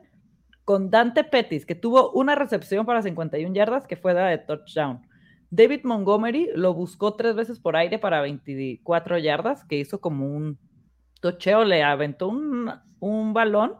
con 0.65 0.89
Dante 0.89 1.23
Pettis, 1.23 1.67
que 1.67 1.75
tuvo 1.75 2.11
una 2.13 2.33
recepción 2.33 2.83
para 2.83 3.03
51 3.03 3.53
yardas 3.53 3.85
que 3.85 3.95
fue 3.95 4.15
de 4.15 4.39
touchdown. 4.39 5.05
David 5.51 5.81
Montgomery 5.83 6.49
lo 6.55 6.73
buscó 6.73 7.15
tres 7.15 7.35
veces 7.35 7.59
por 7.59 7.75
aire 7.75 7.99
para 7.99 8.21
24 8.21 9.17
yardas, 9.17 9.65
que 9.65 9.77
hizo 9.77 9.99
como 9.99 10.25
un 10.25 10.57
tocheo, 11.19 11.65
le 11.65 11.83
aventó 11.83 12.29
un, 12.29 12.71
un 12.99 13.33
balón 13.33 13.75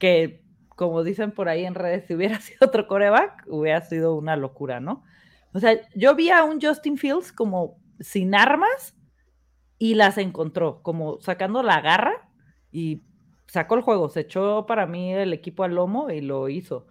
que, 0.00 0.44
como 0.68 1.04
dicen 1.04 1.30
por 1.30 1.48
ahí 1.48 1.64
en 1.64 1.76
redes, 1.76 2.04
si 2.08 2.14
hubiera 2.14 2.40
sido 2.40 2.66
otro 2.66 2.88
coreback, 2.88 3.44
hubiera 3.46 3.80
sido 3.80 4.16
una 4.16 4.36
locura, 4.36 4.80
¿no? 4.80 5.04
O 5.52 5.60
sea, 5.60 5.78
yo 5.94 6.16
vi 6.16 6.30
a 6.30 6.42
un 6.42 6.60
Justin 6.60 6.98
Fields 6.98 7.32
como 7.32 7.78
sin 8.00 8.34
armas 8.34 8.96
y 9.78 9.94
las 9.94 10.18
encontró, 10.18 10.82
como 10.82 11.20
sacando 11.20 11.62
la 11.62 11.80
garra 11.80 12.28
y 12.72 13.04
sacó 13.46 13.76
el 13.76 13.82
juego, 13.82 14.08
se 14.08 14.20
echó 14.20 14.66
para 14.66 14.86
mí 14.86 15.14
el 15.14 15.32
equipo 15.32 15.62
al 15.62 15.76
lomo 15.76 16.10
y 16.10 16.20
lo 16.20 16.48
hizo. 16.48 16.88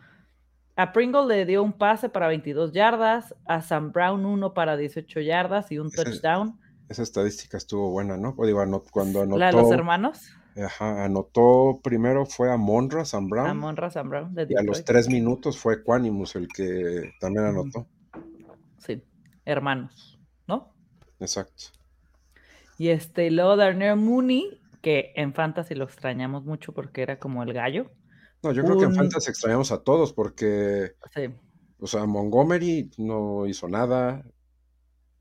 A 0.76 0.92
Pringle 0.92 1.28
le 1.28 1.46
dio 1.46 1.62
un 1.62 1.74
pase 1.74 2.10
para 2.10 2.28
22 2.28 2.72
yardas, 2.72 3.36
a 3.46 3.62
Sam 3.62 3.92
Brown 3.92 4.26
uno 4.26 4.54
para 4.54 4.76
18 4.76 5.20
yardas 5.22 5.72
y 5.72 5.78
un 5.78 5.92
touchdown. 5.92 6.60
Esa 6.90 7.04
estadística 7.04 7.58
estuvo 7.58 7.92
buena, 7.92 8.18
¿no? 8.18 8.34
O 8.38 8.46
digo, 8.46 8.64
cuando 8.92 9.22
anotó. 9.22 9.38
¿La 9.38 9.48
de 9.48 9.54
los 9.54 9.72
hermanos? 9.72 10.32
Ajá, 10.56 11.06
anotó 11.06 11.80
primero 11.84 12.26
fue 12.26 12.52
a 12.52 12.58
Monra 12.58 13.06
Sam 13.06 13.30
Brown. 13.30 13.48
A 13.48 13.54
Monra 13.54 13.90
Sam 13.90 14.10
Brown. 14.10 14.36
y 14.50 14.56
a 14.56 14.64
los 14.64 14.84
tres 14.84 15.10
minutos 15.10 15.58
fue 15.58 15.84
Quanimus 15.84 16.36
el 16.36 16.48
que 16.48 17.14
también 17.20 17.46
anotó. 17.46 17.88
Sí, 18.78 19.04
hermanos, 19.46 20.20
¿no? 20.48 20.74
Exacto. 21.20 21.66
Y 22.78 22.90
este, 22.90 23.30
luego 23.32 23.56
Darnell 23.56 23.96
Mooney, 23.96 24.60
que 24.82 25.14
en 25.16 25.34
Fantasy 25.34 25.76
lo 25.76 25.86
extrañamos 25.86 26.44
mucho 26.46 26.74
porque 26.74 27.02
era 27.02 27.18
como 27.20 27.44
el 27.44 27.54
gallo. 27.54 27.92
No, 28.44 28.52
yo 28.52 28.64
creo 28.64 28.78
que 28.78 28.86
en 28.86 28.96
Fantasy 28.96 29.30
extrañamos 29.30 29.72
a 29.72 29.84
todos 29.84 30.12
porque, 30.12 30.96
o 31.80 31.88
sea, 31.88 32.06
Montgomery 32.06 32.92
no 32.98 33.48
hizo 33.48 33.70
nada, 33.70 34.26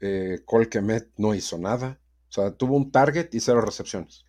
eh, 0.01 0.41
Colquemet 0.45 1.11
no 1.17 1.35
hizo 1.35 1.57
nada, 1.57 2.01
o 2.29 2.33
sea, 2.33 2.51
tuvo 2.51 2.77
un 2.77 2.91
target 2.91 3.33
y 3.33 3.41
cero 3.41 3.61
recepciones. 3.61 4.25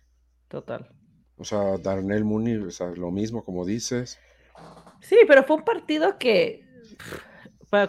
Total. 0.48 0.88
O 1.36 1.44
sea, 1.44 1.78
Darnell 1.78 2.24
Mooney, 2.24 2.56
o 2.58 2.70
sea, 2.70 2.86
lo 2.88 3.10
mismo 3.10 3.44
como 3.44 3.64
dices. 3.64 4.18
Sí, 5.00 5.16
pero 5.26 5.42
fue 5.42 5.56
un 5.56 5.64
partido 5.64 6.16
que, 6.16 6.64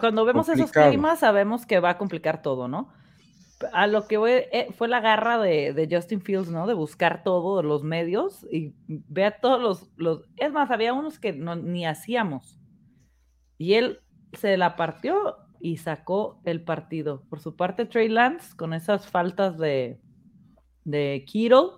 cuando 0.00 0.24
vemos 0.24 0.48
esos 0.48 0.72
climas 0.72 1.20
sabemos 1.20 1.66
que 1.66 1.78
va 1.78 1.90
a 1.90 1.98
complicar 1.98 2.42
todo, 2.42 2.66
¿no? 2.66 2.92
A 3.72 3.86
lo 3.86 4.06
que 4.06 4.18
fue, 4.18 4.48
eh, 4.52 4.68
fue 4.76 4.88
la 4.88 5.00
garra 5.00 5.38
de, 5.38 5.88
Justin 5.90 6.20
Fields, 6.20 6.50
¿no? 6.50 6.66
De 6.66 6.74
buscar 6.74 7.22
todos 7.22 7.64
los 7.64 7.82
medios 7.82 8.46
y 8.50 8.74
ver 8.86 9.36
todos 9.40 9.60
los, 9.60 9.90
los, 9.96 10.28
Es 10.36 10.52
más, 10.52 10.70
había 10.70 10.92
unos 10.92 11.18
que 11.18 11.32
no, 11.32 11.56
ni 11.56 11.86
hacíamos. 11.86 12.58
Y 13.58 13.74
él 13.74 14.00
se 14.32 14.56
la 14.56 14.76
partió 14.76 15.36
y 15.60 15.78
sacó 15.78 16.40
el 16.44 16.62
partido. 16.62 17.22
Por 17.28 17.40
su 17.40 17.56
parte, 17.56 17.86
Trey 17.86 18.08
Lance, 18.08 18.54
con 18.56 18.74
esas 18.74 19.06
faltas 19.06 19.56
de, 19.56 20.00
de 20.84 21.24
Kittle, 21.26 21.70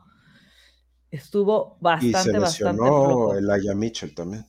estuvo 1.11 1.79
bastante, 1.81 2.19
y 2.19 2.23
se 2.23 2.39
lesionó 2.41 3.35
el 3.35 3.51
Aya 3.51 3.75
Mitchell 3.75 4.15
también. 4.15 4.45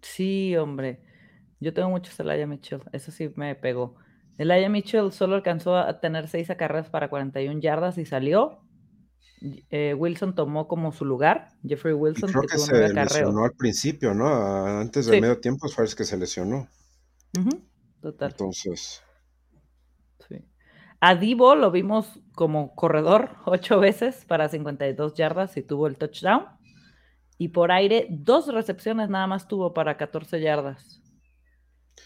Sí, 0.00 0.56
hombre. 0.56 1.00
Yo 1.60 1.72
tengo 1.72 1.90
mucho 1.90 2.10
Elijah 2.22 2.46
Mitchell. 2.46 2.82
Eso 2.92 3.10
sí 3.10 3.30
me 3.34 3.54
pegó. 3.54 3.96
Elijah 4.38 4.68
Mitchell 4.68 5.12
solo 5.12 5.36
alcanzó 5.36 5.76
a 5.76 6.00
tener 6.00 6.28
seis 6.28 6.50
acarreos 6.50 6.88
para 6.88 7.08
41 7.08 7.60
yardas 7.60 7.98
y 7.98 8.04
salió. 8.04 8.60
Eh, 9.70 9.94
Wilson 9.94 10.34
tomó 10.34 10.68
como 10.68 10.92
su 10.92 11.04
lugar. 11.04 11.48
Jeffrey 11.66 11.94
Wilson. 11.94 12.30
creo 12.30 12.42
que, 12.42 12.58
se 12.58 12.92
lesionó 12.92 13.44
al 13.44 13.52
principio, 13.52 14.14
¿no? 14.14 14.26
Antes 14.26 15.06
del 15.06 15.20
medio 15.20 15.40
tiempo 15.40 15.66
el 15.66 15.94
que 15.94 16.04
se 16.04 16.16
lesionó. 16.16 16.68
Total. 18.00 18.30
Entonces. 18.30 19.02
Sí. 20.28 20.44
A 21.00 21.14
Divo 21.14 21.54
lo 21.54 21.70
vimos 21.70 22.20
como 22.34 22.74
corredor 22.74 23.36
ocho 23.44 23.78
veces 23.80 24.24
para 24.26 24.48
52 24.48 25.14
yardas 25.14 25.56
y 25.56 25.62
tuvo 25.62 25.86
el 25.86 25.96
touchdown. 25.96 26.46
Y 27.38 27.48
por 27.48 27.70
aire, 27.70 28.06
dos 28.10 28.48
recepciones 28.48 29.10
nada 29.10 29.26
más 29.26 29.46
tuvo 29.46 29.74
para 29.74 29.96
14 29.98 30.40
yardas. 30.40 31.02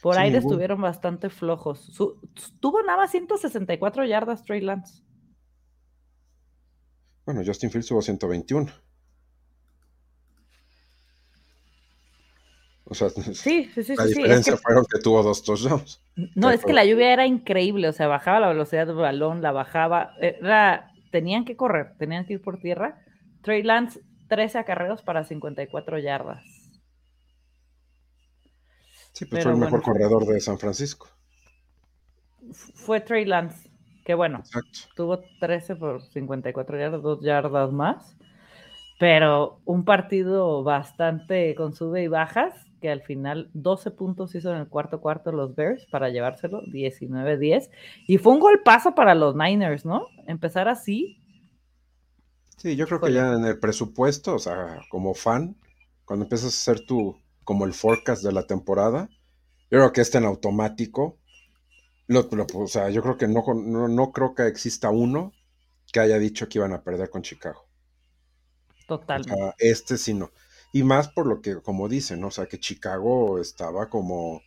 Por 0.03 0.19
aire 0.19 0.39
estuvieron 0.39 0.81
bastante 0.81 1.29
flojos. 1.31 1.93
tuvo 2.61 2.83
nada 2.83 2.99
más 2.99 3.11
164 3.11 4.05
yardas 4.07 4.45
Trey 4.45 4.61
Lance. 4.61 5.03
Bueno, 7.27 7.43
Justin 7.45 7.71
Fields 7.71 7.89
tuvo 7.89 8.03
121. 8.03 8.71
O 12.91 12.95
sea, 12.95 13.09
sí, 13.35 13.71
sí, 13.73 13.85
sí, 13.85 13.95
la 13.95 14.05
diferencia 14.05 14.57
fue 14.57 14.75
que 14.91 14.99
tuvo 14.99 15.23
dos 15.23 15.45
touchdowns. 15.45 16.03
No, 16.35 16.51
es 16.51 16.65
que 16.65 16.73
la 16.73 16.85
lluvia 16.85 17.13
era 17.13 17.25
increíble, 17.25 17.89
o 17.89 17.93
sea, 17.93 18.09
bajaba 18.09 18.41
la 18.41 18.49
velocidad 18.49 18.87
del 18.87 18.97
balón, 18.97 19.43
la 19.43 19.53
bajaba, 19.53 20.15
era, 20.21 20.91
tenían 21.13 21.45
que 21.45 21.57
correr, 21.57 21.95
tenían 21.99 22.27
que 22.27 22.35
ir 22.35 22.43
por 22.43 22.59
tierra. 22.59 23.01
Trey 23.43 23.63
Lance, 23.63 24.01
13 24.29 24.59
acarreos 24.59 25.03
para 25.03 25.25
54 25.25 25.99
yardas. 25.99 26.60
Sí, 29.13 29.25
pues 29.27 29.43
fue 29.43 29.53
el 29.53 29.59
mejor 29.59 29.83
corredor 29.83 30.27
de 30.27 30.41
San 30.41 30.59
Francisco. 30.59 31.09
Fue 32.75 33.01
Trey 33.01 33.25
Lance, 33.25 33.71
que 34.05 34.15
bueno, 34.15 34.43
tuvo 34.97 35.21
13 35.41 35.77
por 35.77 36.03
54 36.03 36.79
yardas, 36.79 37.03
dos 37.03 37.21
yardas 37.23 37.73
más, 37.73 38.17
pero 38.99 39.61
un 39.65 39.85
partido 39.85 40.63
bastante 40.63 41.55
con 41.55 41.75
sube 41.75 42.03
y 42.03 42.09
bajas, 42.09 42.55
que 42.81 42.91
al 42.91 43.03
final 43.03 43.51
12 43.53 43.91
puntos 43.91 44.35
hizo 44.35 44.51
en 44.51 44.59
el 44.59 44.69
cuarto 44.69 45.01
cuarto 45.01 45.33
los 45.33 45.55
Bears 45.55 45.87
para 45.87 46.09
llevárselo, 46.09 46.63
19-10, 46.63 47.71
y 48.07 48.19
fue 48.19 48.33
un 48.33 48.41
golpazo 48.41 48.95
para 48.95 49.15
los 49.15 49.37
Niners, 49.37 49.85
¿no? 49.85 50.07
Empezar 50.27 50.69
así. 50.69 51.19
Sí, 52.57 52.77
yo 52.77 52.87
creo 52.87 53.01
que 53.01 53.13
ya 53.13 53.35
en 53.35 53.45
el 53.45 53.59
presupuesto, 53.59 54.35
o 54.35 54.39
sea, 54.39 54.81
como 54.91 55.15
fan, 55.15 55.57
cuando 56.05 56.25
empiezas 56.25 56.47
a 56.47 56.73
hacer 56.73 56.85
tu, 56.85 57.17
como 57.45 57.65
el 57.65 57.75
forecast 57.75 58.23
de 58.23 58.33
la 58.33 58.47
temporada. 58.47 59.09
Yo 59.71 59.79
creo 59.79 59.93
que 59.93 60.01
este 60.01 60.19
en 60.19 60.25
automático. 60.25 61.19
o 62.09 62.67
sea, 62.67 62.91
yo 62.91 63.03
creo 63.03 63.17
que 63.17 63.29
no, 63.29 63.43
no, 63.89 64.13
creo 64.13 64.35
que 64.35 64.47
exista 64.47 64.91
uno 64.91 65.33
que 65.93 66.01
haya 66.01 66.19
dicho 66.19 66.49
que 66.49 66.59
iban 66.59 66.73
a 66.73 66.83
perder 66.83 67.11
con 67.11 67.23
Chicago. 67.23 67.67
Totalmente. 68.87 69.55
este 69.59 69.97
sí 69.97 70.15
no. 70.15 70.31
Y 70.73 70.83
más 70.83 71.09
por 71.09 71.27
lo 71.27 71.41
que, 71.41 71.61
como 71.63 71.89
dicen, 71.89 72.23
o 72.25 72.31
sea, 72.31 72.47
que 72.47 72.59
Chicago 72.59 73.41
estaba 73.41 73.89
como. 73.89 74.43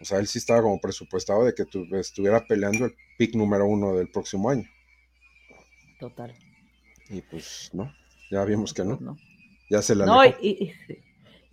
O 0.00 0.04
sea, 0.04 0.18
él 0.18 0.26
sí 0.26 0.38
estaba 0.38 0.62
como 0.62 0.80
presupuestado 0.80 1.44
de 1.44 1.54
que 1.54 1.64
estuviera 1.98 2.46
peleando 2.46 2.84
el 2.84 2.94
pick 3.18 3.34
número 3.34 3.66
uno 3.66 3.96
del 3.96 4.10
próximo 4.10 4.50
año. 4.50 4.68
Total. 5.98 6.34
Y 7.08 7.22
pues, 7.22 7.70
no. 7.72 7.90
Ya 8.30 8.44
vimos 8.44 8.74
que 8.74 8.84
no. 8.84 8.98
Pues 8.98 9.00
no. 9.00 9.16
Ya 9.70 9.80
se 9.80 9.94
la. 9.94 10.04
No, 10.04 10.24
y, 10.24 10.34
y 10.40 10.74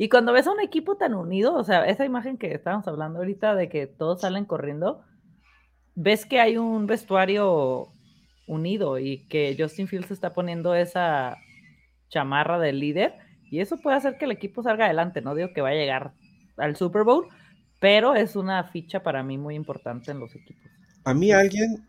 cuando 0.09 0.33
ves 0.33 0.47
a 0.47 0.51
un 0.51 0.59
equipo 0.59 0.97
tan 0.97 1.13
unido, 1.13 1.55
o 1.55 1.63
sea, 1.63 1.85
esa 1.85 2.05
imagen 2.05 2.37
que 2.37 2.53
estábamos 2.53 2.87
hablando 2.87 3.19
ahorita 3.19 3.55
de 3.55 3.69
que 3.69 3.87
todos 3.87 4.21
salen 4.21 4.45
corriendo, 4.45 5.03
ves 5.95 6.25
que 6.25 6.39
hay 6.39 6.57
un 6.57 6.87
vestuario 6.87 7.93
unido 8.47 8.99
y 8.99 9.25
que 9.27 9.55
Justin 9.57 9.87
Fields 9.87 10.11
está 10.11 10.33
poniendo 10.33 10.75
esa 10.75 11.37
chamarra 12.09 12.59
del 12.59 12.79
líder 12.79 13.15
y 13.49 13.59
eso 13.59 13.77
puede 13.77 13.97
hacer 13.97 14.17
que 14.17 14.25
el 14.25 14.31
equipo 14.31 14.63
salga 14.63 14.85
adelante, 14.85 15.21
no 15.21 15.35
digo 15.35 15.49
que 15.53 15.61
va 15.61 15.69
a 15.69 15.73
llegar 15.73 16.13
al 16.57 16.75
Super 16.75 17.03
Bowl, 17.03 17.27
pero 17.79 18.15
es 18.15 18.35
una 18.35 18.63
ficha 18.63 19.03
para 19.03 19.23
mí 19.23 19.37
muy 19.37 19.55
importante 19.55 20.11
en 20.11 20.19
los 20.19 20.33
equipos. 20.35 20.71
A 21.03 21.13
mí 21.13 21.31
alguien, 21.31 21.87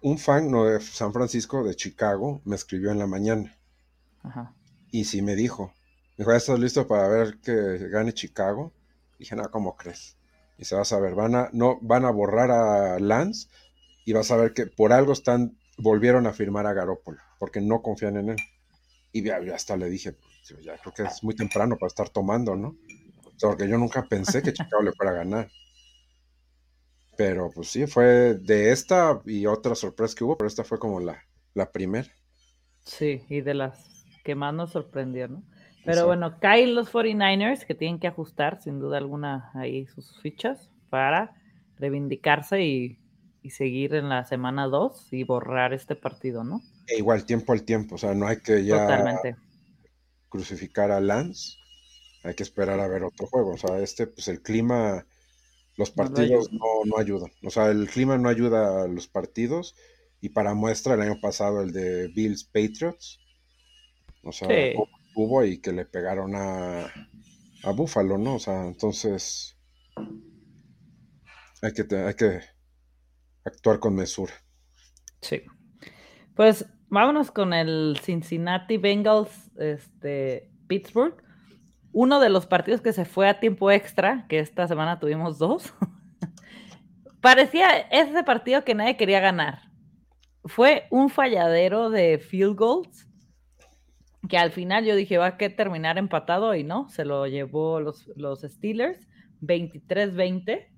un 0.00 0.18
fan 0.18 0.50
no, 0.50 0.64
de 0.64 0.80
San 0.80 1.12
Francisco, 1.12 1.64
de 1.64 1.74
Chicago, 1.74 2.40
me 2.44 2.54
escribió 2.54 2.90
en 2.90 2.98
la 2.98 3.06
mañana. 3.06 3.56
Ajá. 4.22 4.54
Y 4.90 5.04
sí 5.04 5.22
me 5.22 5.34
dijo, 5.34 5.72
dijo, 6.16 6.30
¿ya 6.30 6.36
estás 6.36 6.58
listo 6.58 6.86
para 6.86 7.08
ver 7.08 7.38
que 7.40 7.88
gane 7.88 8.12
Chicago? 8.12 8.72
dije, 9.18 9.36
no, 9.36 9.48
¿cómo 9.50 9.76
crees? 9.76 10.16
Y 10.58 10.64
se 10.64 10.74
vas 10.74 10.92
a 10.92 11.00
ver, 11.00 11.14
van 11.14 11.34
a, 11.34 11.48
no, 11.52 11.78
van 11.80 12.04
a 12.04 12.10
borrar 12.10 12.50
a 12.50 12.98
Lance 12.98 13.48
y 14.04 14.12
vas 14.12 14.30
a 14.30 14.36
ver 14.36 14.52
que 14.52 14.66
por 14.66 14.92
algo 14.92 15.12
están, 15.12 15.56
volvieron 15.78 16.26
a 16.26 16.32
firmar 16.32 16.66
a 16.66 16.72
Garoppolo, 16.72 17.18
porque 17.38 17.60
no 17.60 17.82
confían 17.82 18.16
en 18.16 18.30
él. 18.30 18.36
Y 19.12 19.22
ya, 19.22 19.38
hasta 19.54 19.76
le 19.76 19.88
dije, 19.88 20.16
ya 20.62 20.76
creo 20.78 20.94
que 20.94 21.02
es 21.04 21.22
muy 21.22 21.34
temprano 21.34 21.76
para 21.76 21.88
estar 21.88 22.08
tomando, 22.08 22.56
¿no? 22.56 22.76
porque 23.40 23.68
yo 23.68 23.76
nunca 23.76 24.04
pensé 24.04 24.40
que 24.42 24.52
Chicago 24.52 24.82
le 24.82 24.92
fuera 24.92 25.12
a 25.12 25.16
ganar. 25.16 25.50
Pero 27.16 27.50
pues 27.50 27.68
sí, 27.68 27.86
fue 27.86 28.34
de 28.34 28.70
esta 28.70 29.20
y 29.26 29.46
otra 29.46 29.74
sorpresa 29.74 30.14
que 30.16 30.24
hubo, 30.24 30.38
pero 30.38 30.48
esta 30.48 30.64
fue 30.64 30.78
como 30.78 31.00
la, 31.00 31.22
la 31.54 31.70
primera. 31.70 32.08
Sí, 32.84 33.24
y 33.28 33.40
de 33.40 33.54
las 33.54 34.04
que 34.24 34.34
más 34.34 34.54
nos 34.54 34.70
sorprendieron. 34.70 35.44
Pero 35.84 36.06
bueno, 36.06 36.38
caen 36.38 36.74
los 36.74 36.92
49ers 36.92 37.66
que 37.66 37.74
tienen 37.74 37.98
que 37.98 38.06
ajustar 38.06 38.62
sin 38.62 38.78
duda 38.78 38.98
alguna 38.98 39.50
ahí 39.54 39.86
sus 39.86 40.20
fichas 40.20 40.70
para 40.90 41.34
reivindicarse 41.76 42.62
y, 42.62 42.98
seguir 43.50 43.96
en 43.96 44.08
la 44.08 44.24
semana 44.24 44.68
2 44.68 45.12
y 45.12 45.24
borrar 45.24 45.72
este 45.72 45.96
partido, 45.96 46.44
¿no? 46.44 46.62
E 46.86 46.98
igual 46.98 47.24
tiempo 47.24 47.52
al 47.52 47.64
tiempo, 47.64 47.96
o 47.96 47.98
sea, 47.98 48.14
no 48.14 48.28
hay 48.28 48.36
que 48.36 48.64
ya 48.64 49.20
crucificar 50.28 50.92
a 50.92 51.00
Lance, 51.00 51.56
hay 52.22 52.34
que 52.34 52.44
esperar 52.44 52.78
a 52.78 52.86
ver 52.86 53.02
otro 53.02 53.26
juego, 53.26 53.54
o 53.54 53.58
sea, 53.58 53.80
este, 53.80 54.06
pues 54.06 54.28
el 54.28 54.42
clima, 54.42 55.04
los 55.76 55.90
partidos 55.90 56.52
no, 56.52 56.84
no 56.84 56.98
ayudan, 56.98 57.32
o 57.42 57.50
sea, 57.50 57.66
el 57.66 57.88
clima 57.88 58.16
no 58.16 58.28
ayuda 58.28 58.84
a 58.84 58.86
los 58.86 59.08
partidos 59.08 59.74
y 60.20 60.28
para 60.28 60.54
muestra 60.54 60.94
el 60.94 61.00
año 61.00 61.20
pasado 61.20 61.62
el 61.62 61.72
de 61.72 62.06
Bills 62.14 62.44
Patriots, 62.44 63.18
o 64.22 64.30
sea, 64.30 64.46
hubo 65.14 65.44
y 65.44 65.60
que 65.60 65.72
le 65.72 65.84
pegaron 65.84 66.34
a, 66.34 66.86
a 67.64 67.72
Búfalo, 67.72 68.18
¿no? 68.18 68.36
O 68.36 68.38
sea, 68.38 68.66
entonces 68.66 69.56
hay 71.62 71.72
que, 71.72 71.96
hay 71.96 72.14
que 72.14 72.40
actuar 73.44 73.78
con 73.78 73.94
mesura. 73.94 74.32
Sí. 75.20 75.42
Pues 76.34 76.66
vámonos 76.88 77.30
con 77.30 77.52
el 77.52 77.98
Cincinnati 78.02 78.76
Bengals, 78.76 79.50
este, 79.56 80.50
Pittsburgh. 80.66 81.22
Uno 81.92 82.20
de 82.20 82.30
los 82.30 82.46
partidos 82.46 82.80
que 82.80 82.92
se 82.92 83.04
fue 83.04 83.28
a 83.28 83.38
tiempo 83.38 83.70
extra, 83.70 84.26
que 84.28 84.38
esta 84.38 84.66
semana 84.66 84.98
tuvimos 84.98 85.38
dos. 85.38 85.74
Parecía 87.20 87.68
ese 87.90 88.24
partido 88.24 88.64
que 88.64 88.74
nadie 88.74 88.96
quería 88.96 89.20
ganar. 89.20 89.70
Fue 90.44 90.88
un 90.90 91.08
falladero 91.08 91.90
de 91.90 92.18
field 92.18 92.56
goals 92.56 93.06
que 94.28 94.38
al 94.38 94.52
final 94.52 94.84
yo 94.84 94.94
dije, 94.94 95.18
va 95.18 95.26
a 95.26 95.36
que 95.36 95.50
terminar 95.50 95.98
empatado 95.98 96.54
y 96.54 96.64
no, 96.64 96.88
se 96.88 97.04
lo 97.04 97.26
llevó 97.26 97.80
los, 97.80 98.08
los 98.16 98.42
Steelers 98.42 99.08
23-20, 99.40 100.68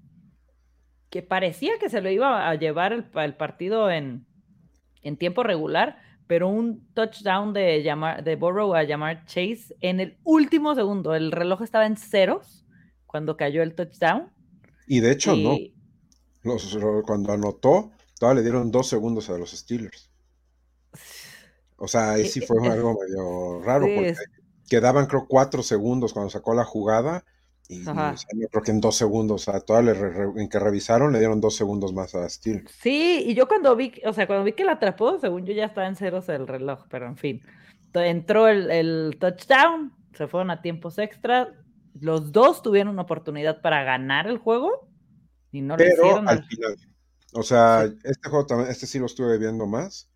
que 1.10 1.22
parecía 1.22 1.78
que 1.78 1.90
se 1.90 2.00
lo 2.00 2.10
iba 2.10 2.48
a 2.48 2.54
llevar 2.54 2.92
el, 2.92 3.34
partido 3.36 3.90
en, 3.90 4.26
en, 5.02 5.16
tiempo 5.16 5.42
regular, 5.42 5.98
pero 6.26 6.48
un 6.48 6.88
touchdown 6.94 7.52
de, 7.52 7.82
llamar, 7.82 8.24
de 8.24 8.36
Burrow 8.36 8.74
a 8.74 8.82
llamar 8.82 9.26
Chase 9.26 9.76
en 9.80 10.00
el 10.00 10.18
último 10.24 10.74
segundo, 10.74 11.14
el 11.14 11.30
reloj 11.30 11.62
estaba 11.62 11.86
en 11.86 11.96
ceros 11.96 12.66
cuando 13.06 13.36
cayó 13.36 13.62
el 13.62 13.74
touchdown. 13.74 14.32
Y 14.86 15.00
de 15.00 15.12
hecho, 15.12 15.36
no. 15.36 15.56
cuando 17.06 17.32
anotó, 17.32 17.92
todavía 18.18 18.40
le 18.40 18.50
dieron 18.50 18.70
dos 18.70 18.88
segundos 18.88 19.30
a 19.30 19.38
los 19.38 19.52
Steelers. 19.52 20.10
O 21.84 21.88
sea, 21.88 22.12
ahí 22.12 22.26
sí 22.26 22.40
fue 22.40 22.66
algo 22.68 22.98
medio 23.00 23.62
raro, 23.62 23.86
porque 23.86 24.14
quedaban 24.68 25.06
creo 25.06 25.26
cuatro 25.28 25.62
segundos 25.62 26.12
cuando 26.12 26.30
sacó 26.30 26.54
la 26.54 26.64
jugada 26.64 27.24
y 27.68 27.82
yo 27.82 28.48
creo 28.50 28.62
que 28.62 28.70
en 28.72 28.80
dos 28.80 28.96
segundos, 28.96 29.48
o 29.48 29.52
sea, 29.52 29.60
toda 29.60 29.80
en 29.80 30.48
que 30.48 30.58
revisaron 30.58 31.12
le 31.12 31.18
dieron 31.18 31.40
dos 31.40 31.56
segundos 31.56 31.94
más 31.94 32.14
a 32.14 32.28
Steel. 32.28 32.66
Sí, 32.68 33.24
y 33.26 33.34
yo 33.34 33.48
cuando 33.48 33.74
vi, 33.74 33.92
o 34.04 34.12
sea, 34.12 34.26
cuando 34.26 34.44
vi 34.44 34.52
que 34.52 34.64
la 34.64 34.72
atrapó, 34.72 35.18
según 35.18 35.46
yo 35.46 35.54
ya 35.54 35.66
estaba 35.66 35.86
en 35.86 35.96
ceros 35.96 36.28
el 36.28 36.46
reloj, 36.46 36.84
pero 36.90 37.06
en 37.06 37.16
fin. 37.16 37.42
Entró 37.94 38.48
el, 38.48 39.16
touchdown, 39.18 39.94
se 40.14 40.26
fueron 40.26 40.50
a 40.50 40.60
tiempos 40.60 40.98
extra, 40.98 41.54
los 41.98 42.32
dos 42.32 42.60
tuvieron 42.62 42.92
una 42.92 43.02
oportunidad 43.02 43.62
para 43.62 43.82
ganar 43.84 44.26
el 44.26 44.38
juego 44.38 44.88
y 45.50 45.62
no 45.62 45.76
lo 45.76 45.84
hicieron. 45.84 46.28
Al 46.28 46.44
final. 46.44 46.76
O 47.32 47.42
sea, 47.42 47.84
este 47.84 48.28
juego 48.28 48.46
también, 48.46 48.70
este 48.70 48.86
sí 48.86 48.98
lo 48.98 49.06
estuve 49.06 49.38
viendo 49.38 49.66
más. 49.66 50.10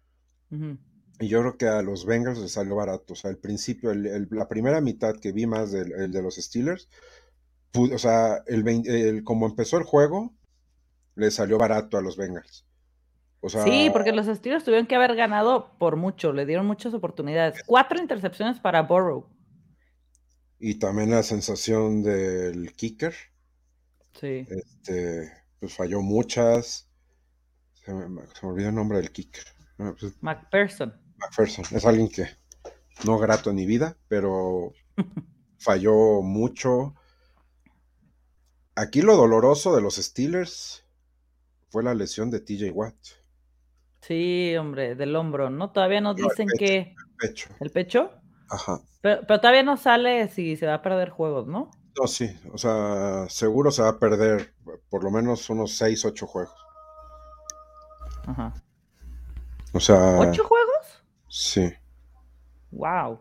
Y 1.21 1.29
yo 1.29 1.41
creo 1.41 1.57
que 1.57 1.67
a 1.67 1.83
los 1.83 2.07
Bengals 2.07 2.39
les 2.39 2.53
salió 2.53 2.77
barato. 2.77 3.13
O 3.15 3.17
sea, 3.17 3.31
al 3.31 3.39
principio, 3.39 3.93
la 3.95 4.49
primera 4.49 4.81
mitad 4.81 5.17
que 5.17 5.33
vi 5.33 5.47
más 5.47 5.73
del 5.73 6.13
de 6.13 6.23
los 6.23 6.37
Steelers, 6.37 6.89
o 7.75 7.99
sea, 7.99 8.43
el, 8.47 9.25
como 9.25 9.47
empezó 9.47 9.79
el 9.79 9.85
juego, 9.85 10.35
le 11.17 11.31
salió 11.31 11.59
barato 11.59 11.99
a 11.99 12.03
los 12.03 12.17
Bengals. 12.17 12.65
O 13.41 13.49
sea, 13.49 13.63
sí, 13.65 13.89
porque 13.93 14.13
los 14.13 14.27
Steelers 14.27 14.65
tuvieron 14.65 14.87
que 14.87 14.97
haber 14.97 15.15
ganado 15.15 15.77
por 15.79 15.97
mucho, 15.97 16.33
le 16.33 16.47
dieron 16.47 16.67
muchas 16.67 16.95
oportunidades. 16.95 17.63
Cuatro 17.67 18.01
intercepciones 18.01 18.59
para 18.59 18.83
Burrow. 18.83 19.29
Y 20.59 20.77
también 20.77 21.11
la 21.11 21.23
sensación 21.23 22.03
del 22.03 22.73
kicker. 22.73 23.15
Sí. 24.15 24.47
Este, 24.49 25.33
pues 25.61 25.75
falló 25.75 26.01
muchas. 26.03 26.89
Se 27.75 27.93
me, 27.93 28.27
se 28.27 28.47
me 28.47 28.53
olvidó 28.53 28.69
el 28.71 28.75
nombre 28.75 28.99
del 28.99 29.13
kicker. 29.13 29.45
Pues, 29.77 30.21
McPherson. 30.21 31.08
McPherson. 31.19 31.65
Es 31.77 31.85
alguien 31.85 32.09
que 32.09 32.27
no 33.05 33.19
grato 33.19 33.51
en 33.51 33.57
mi 33.57 33.67
vida, 33.67 33.97
pero 34.09 34.73
falló 35.59 36.23
mucho. 36.23 36.95
Aquí 38.75 39.03
lo 39.03 39.17
doloroso 39.17 39.75
de 39.75 39.83
los 39.83 39.97
Steelers 39.97 40.85
fue 41.71 41.83
la 41.83 41.95
lesión 41.95 42.31
de 42.31 42.41
TJ 42.41 42.71
Watt. 42.73 42.95
Sí, 44.01 44.57
hombre, 44.57 44.95
del 44.95 45.15
hombro, 45.17 45.51
¿no? 45.51 45.73
Todavía 45.73 46.01
nos 46.01 46.17
dicen 46.17 46.47
que. 46.59 46.95
El 46.95 47.29
pecho. 47.29 47.49
¿El 47.61 47.71
pecho? 47.71 48.11
Ajá. 48.49 48.81
Pero, 49.01 49.27
todavía 49.27 49.63
no 49.63 49.77
sale 49.77 50.29
si 50.29 50.57
se 50.57 50.67
va 50.67 50.75
a 50.75 50.83
perder 50.83 51.11
juegos, 51.11 51.47
¿no? 51.47 51.71
No, 51.99 52.07
sí. 52.07 52.31
O 52.53 52.59
sea, 52.59 53.27
seguro 53.29 53.71
se 53.71 53.83
va 53.83 53.89
a 53.91 53.99
perder 53.99 54.55
por 54.89 55.03
lo 55.05 55.11
menos 55.11 55.51
unos 55.51 55.77
6, 55.77 56.05
8 56.05 56.27
juegos. 56.27 56.55
Ajá. 58.27 58.55
O 59.73 59.81
sea. 59.81 60.19
¿Ocho 60.19 60.45
juegos? 60.45 60.78
Sí. 61.39 61.73
Wow. 62.73 63.21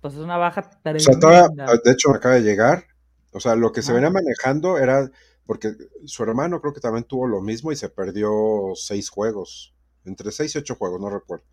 Pues 0.00 0.14
es 0.14 0.20
una 0.20 0.36
baja 0.36 0.60
O 0.60 0.98
sea, 1.00 1.48
de 1.84 1.90
hecho, 1.90 2.10
me 2.10 2.16
acaba 2.18 2.36
de 2.36 2.42
llegar. 2.42 2.84
O 3.32 3.40
sea, 3.40 3.56
lo 3.56 3.72
que 3.72 3.82
se 3.82 3.92
venía 3.92 4.08
manejando 4.08 4.78
era 4.78 5.10
porque 5.46 5.74
su 6.04 6.22
hermano 6.22 6.60
creo 6.60 6.72
que 6.72 6.80
también 6.80 7.02
tuvo 7.02 7.26
lo 7.26 7.40
mismo 7.40 7.72
y 7.72 7.76
se 7.76 7.88
perdió 7.88 8.70
seis 8.76 9.08
juegos. 9.08 9.74
Entre 10.04 10.30
seis 10.30 10.54
y 10.54 10.58
ocho 10.58 10.76
juegos, 10.76 11.00
no 11.00 11.10
recuerdo. 11.10 11.44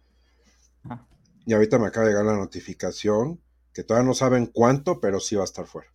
Y 1.48 1.54
ahorita 1.54 1.80
me 1.80 1.88
acaba 1.88 2.06
de 2.06 2.12
llegar 2.12 2.28
la 2.28 2.38
notificación 2.38 3.42
que 3.74 3.84
todavía 3.84 4.08
no 4.08 4.14
saben 4.14 4.46
cuánto, 4.46 5.00
pero 5.00 5.20
sí 5.20 5.36
va 5.36 5.42
a 5.42 5.46
estar 5.46 5.66
fuera. 5.66 5.92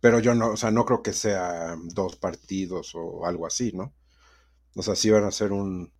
Pero 0.00 0.20
yo 0.20 0.34
no, 0.34 0.52
o 0.52 0.56
sea, 0.56 0.70
no 0.70 0.86
creo 0.86 1.02
que 1.02 1.12
sea 1.12 1.76
dos 1.92 2.16
partidos 2.16 2.94
o 2.94 3.26
algo 3.26 3.46
así, 3.46 3.72
¿no? 3.74 3.92
O 4.74 4.82
sea, 4.82 4.96
sí 4.96 5.10
van 5.10 5.24
a 5.24 5.30
ser 5.30 5.52
un, 5.52 5.92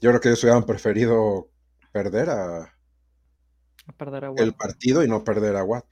yo 0.00 0.10
creo 0.10 0.20
que 0.20 0.28
ellos 0.28 0.42
hubieran 0.44 0.64
preferido 0.64 1.49
perder 1.92 2.30
a, 2.30 2.74
perder 3.96 4.24
a 4.24 4.30
Watt. 4.30 4.40
el 4.40 4.54
partido 4.54 5.04
y 5.04 5.08
no 5.08 5.24
perder 5.24 5.56
a 5.56 5.64
Watt. 5.64 5.84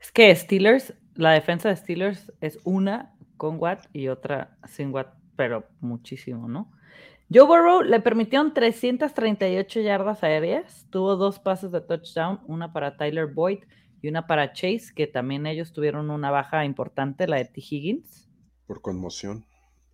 Es 0.00 0.12
que 0.12 0.34
Steelers, 0.34 0.94
la 1.14 1.32
defensa 1.32 1.68
de 1.68 1.76
Steelers 1.76 2.32
es 2.40 2.58
una 2.64 3.14
con 3.36 3.56
Watt 3.60 3.86
y 3.92 4.08
otra 4.08 4.58
sin 4.68 4.92
Watt, 4.92 5.14
pero 5.36 5.68
muchísimo, 5.80 6.48
¿no? 6.48 6.70
Joe 7.32 7.46
Burrow 7.46 7.82
le 7.82 8.00
permitieron 8.00 8.52
338 8.52 9.80
yardas 9.80 10.24
aéreas, 10.24 10.86
tuvo 10.90 11.14
dos 11.14 11.38
pases 11.38 11.70
de 11.70 11.80
touchdown, 11.80 12.40
una 12.46 12.72
para 12.72 12.96
Tyler 12.96 13.26
Boyd 13.26 13.60
y 14.02 14.08
una 14.08 14.26
para 14.26 14.52
Chase, 14.52 14.92
que 14.94 15.06
también 15.06 15.46
ellos 15.46 15.72
tuvieron 15.72 16.10
una 16.10 16.32
baja 16.32 16.64
importante, 16.64 17.28
la 17.28 17.36
de 17.36 17.44
T. 17.44 17.60
Higgins. 17.60 18.28
Por 18.66 18.80
conmoción. 18.80 19.46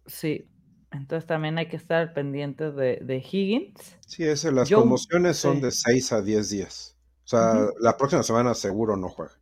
Sí, 0.06 0.48
entonces 0.92 1.26
también 1.26 1.58
hay 1.58 1.68
que 1.68 1.76
estar 1.76 2.12
pendientes 2.14 2.74
de, 2.74 3.24
Higgins. 3.30 3.96
Sí, 4.06 4.24
ese, 4.24 4.52
las 4.52 4.70
conmociones 4.70 5.36
son 5.36 5.60
de 5.60 5.70
6 5.70 6.12
a 6.12 6.22
10 6.22 6.50
días. 6.50 6.96
O 7.24 7.28
sea, 7.28 7.68
la 7.80 7.96
próxima 7.96 8.22
semana 8.22 8.54
seguro 8.54 8.96
no 8.96 9.08
juega. 9.08 9.32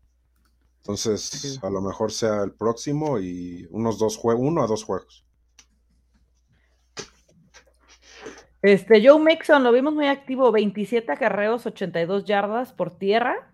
Entonces, 0.79 1.59
a 1.63 1.71
lo 1.71 1.81
mejor 1.81 2.13
sea 2.13 2.43
el 2.43 2.53
próximo 2.53 3.19
y 3.19 3.67
unos 3.71 3.99
dos 3.99 4.17
juegos, 4.17 4.47
uno 4.47 4.63
a 4.63 4.67
dos 4.67 4.85
juegos. 4.85 5.25
Este, 8.61 9.07
Joe 9.07 9.23
Mixon 9.23 9.63
lo 9.63 9.73
vimos 9.73 9.93
muy 9.93 10.07
activo, 10.07 10.51
27 10.51 11.13
acarreos, 11.13 11.67
82 11.67 12.25
yardas 12.25 12.73
por 12.73 12.97
tierra. 12.97 13.53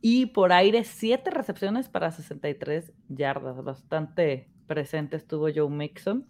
Y 0.00 0.26
por 0.26 0.52
aire, 0.52 0.84
siete 0.84 1.30
recepciones 1.30 1.88
para 1.88 2.10
63 2.10 2.92
yardas. 3.08 3.62
Bastante 3.62 4.50
presente 4.66 5.16
estuvo 5.16 5.48
Joe 5.54 5.70
Mixon. 5.70 6.28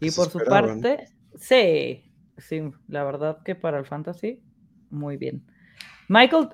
Y 0.00 0.10
por 0.10 0.28
su 0.28 0.38
parte, 0.38 1.08
sí, 1.36 2.04
sí, 2.38 2.62
la 2.88 3.04
verdad 3.04 3.42
que 3.44 3.54
para 3.54 3.78
el 3.78 3.86
fantasy, 3.86 4.42
muy 4.90 5.16
bien. 5.16 5.44
Michael 6.08 6.48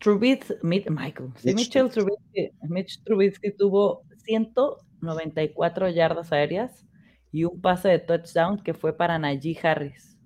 Trubisky, 0.00 0.54
Michael, 0.62 1.32
Mitchell 1.44 1.90
Trubisky, 1.90 2.50
Mitch 2.62 3.02
Trubisky 3.04 3.52
tuvo 3.52 4.02
194 4.24 5.88
yardas 5.90 6.32
aéreas 6.32 6.86
y 7.30 7.44
un 7.44 7.60
pase 7.60 7.88
de 7.88 7.98
touchdown 7.98 8.62
que 8.62 8.74
fue 8.74 8.96
para 8.96 9.18
Najee 9.18 9.58
Harris. 9.62 10.18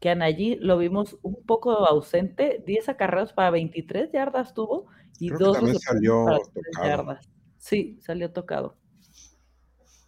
Que 0.00 0.10
a 0.10 0.14
Najee 0.14 0.58
lo 0.60 0.78
vimos 0.78 1.18
un 1.22 1.42
poco 1.46 1.72
ausente, 1.86 2.62
10 2.66 2.90
acarreos 2.90 3.32
para 3.32 3.50
23 3.50 4.12
yardas 4.12 4.54
tuvo 4.54 4.86
y 5.18 5.30
dos 5.30 5.56
salió 5.80 6.26
tocado. 6.26 6.86
yardas. 6.86 7.28
Sí, 7.56 7.98
salió 8.00 8.32
tocado. 8.32 8.76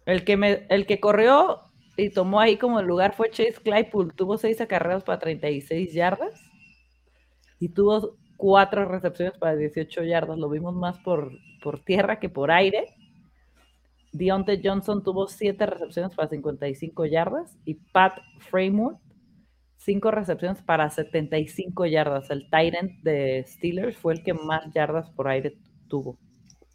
El 0.09 0.23
que, 0.23 0.37
me, 0.37 0.65
el 0.69 0.85
que 0.85 0.99
corrió 0.99 1.61
y 1.97 2.09
tomó 2.09 2.39
ahí 2.39 2.57
como 2.57 2.79
el 2.79 2.87
lugar 2.87 3.15
fue 3.15 3.29
Chase 3.29 3.55
Claypool, 3.63 4.13
tuvo 4.13 4.37
6 4.37 4.61
acarreos 4.61 5.03
para 5.03 5.19
36 5.19 5.93
yardas 5.93 6.41
y 7.59 7.69
tuvo 7.69 8.17
cuatro 8.37 8.85
recepciones 8.85 9.37
para 9.37 9.55
18 9.55 10.03
yardas. 10.03 10.37
Lo 10.37 10.49
vimos 10.49 10.73
más 10.73 10.97
por, 10.99 11.31
por 11.61 11.83
tierra 11.83 12.19
que 12.19 12.29
por 12.29 12.51
aire. 12.51 12.85
Deontay 14.11 14.61
Johnson 14.63 15.03
tuvo 15.03 15.27
siete 15.27 15.65
recepciones 15.65 16.15
para 16.15 16.29
55 16.29 17.05
yardas 17.05 17.57
y 17.65 17.75
Pat 17.75 18.17
Framework 18.49 18.99
cinco 19.79 20.11
recepciones 20.11 20.61
para 20.61 20.89
75 20.89 21.85
yardas. 21.85 22.29
El 22.29 22.49
Tyrant 22.49 22.91
de 23.01 23.43
Steelers 23.47 23.97
fue 23.97 24.13
el 24.13 24.23
que 24.23 24.33
más 24.33 24.71
yardas 24.73 25.09
por 25.11 25.27
aire 25.27 25.57
tuvo. 25.87 26.17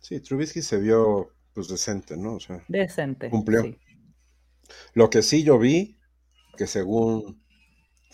Sí, 0.00 0.20
Trubisky 0.20 0.62
se 0.62 0.78
vio 0.78 1.28
pues 1.54 1.68
decente, 1.68 2.16
¿no? 2.16 2.34
O 2.34 2.40
sea, 2.40 2.62
decente. 2.68 3.30
Cumplió. 3.30 3.76
Lo 4.94 5.10
que 5.10 5.22
sí 5.22 5.44
yo 5.44 5.58
vi, 5.58 5.98
que 6.56 6.66
según 6.66 7.42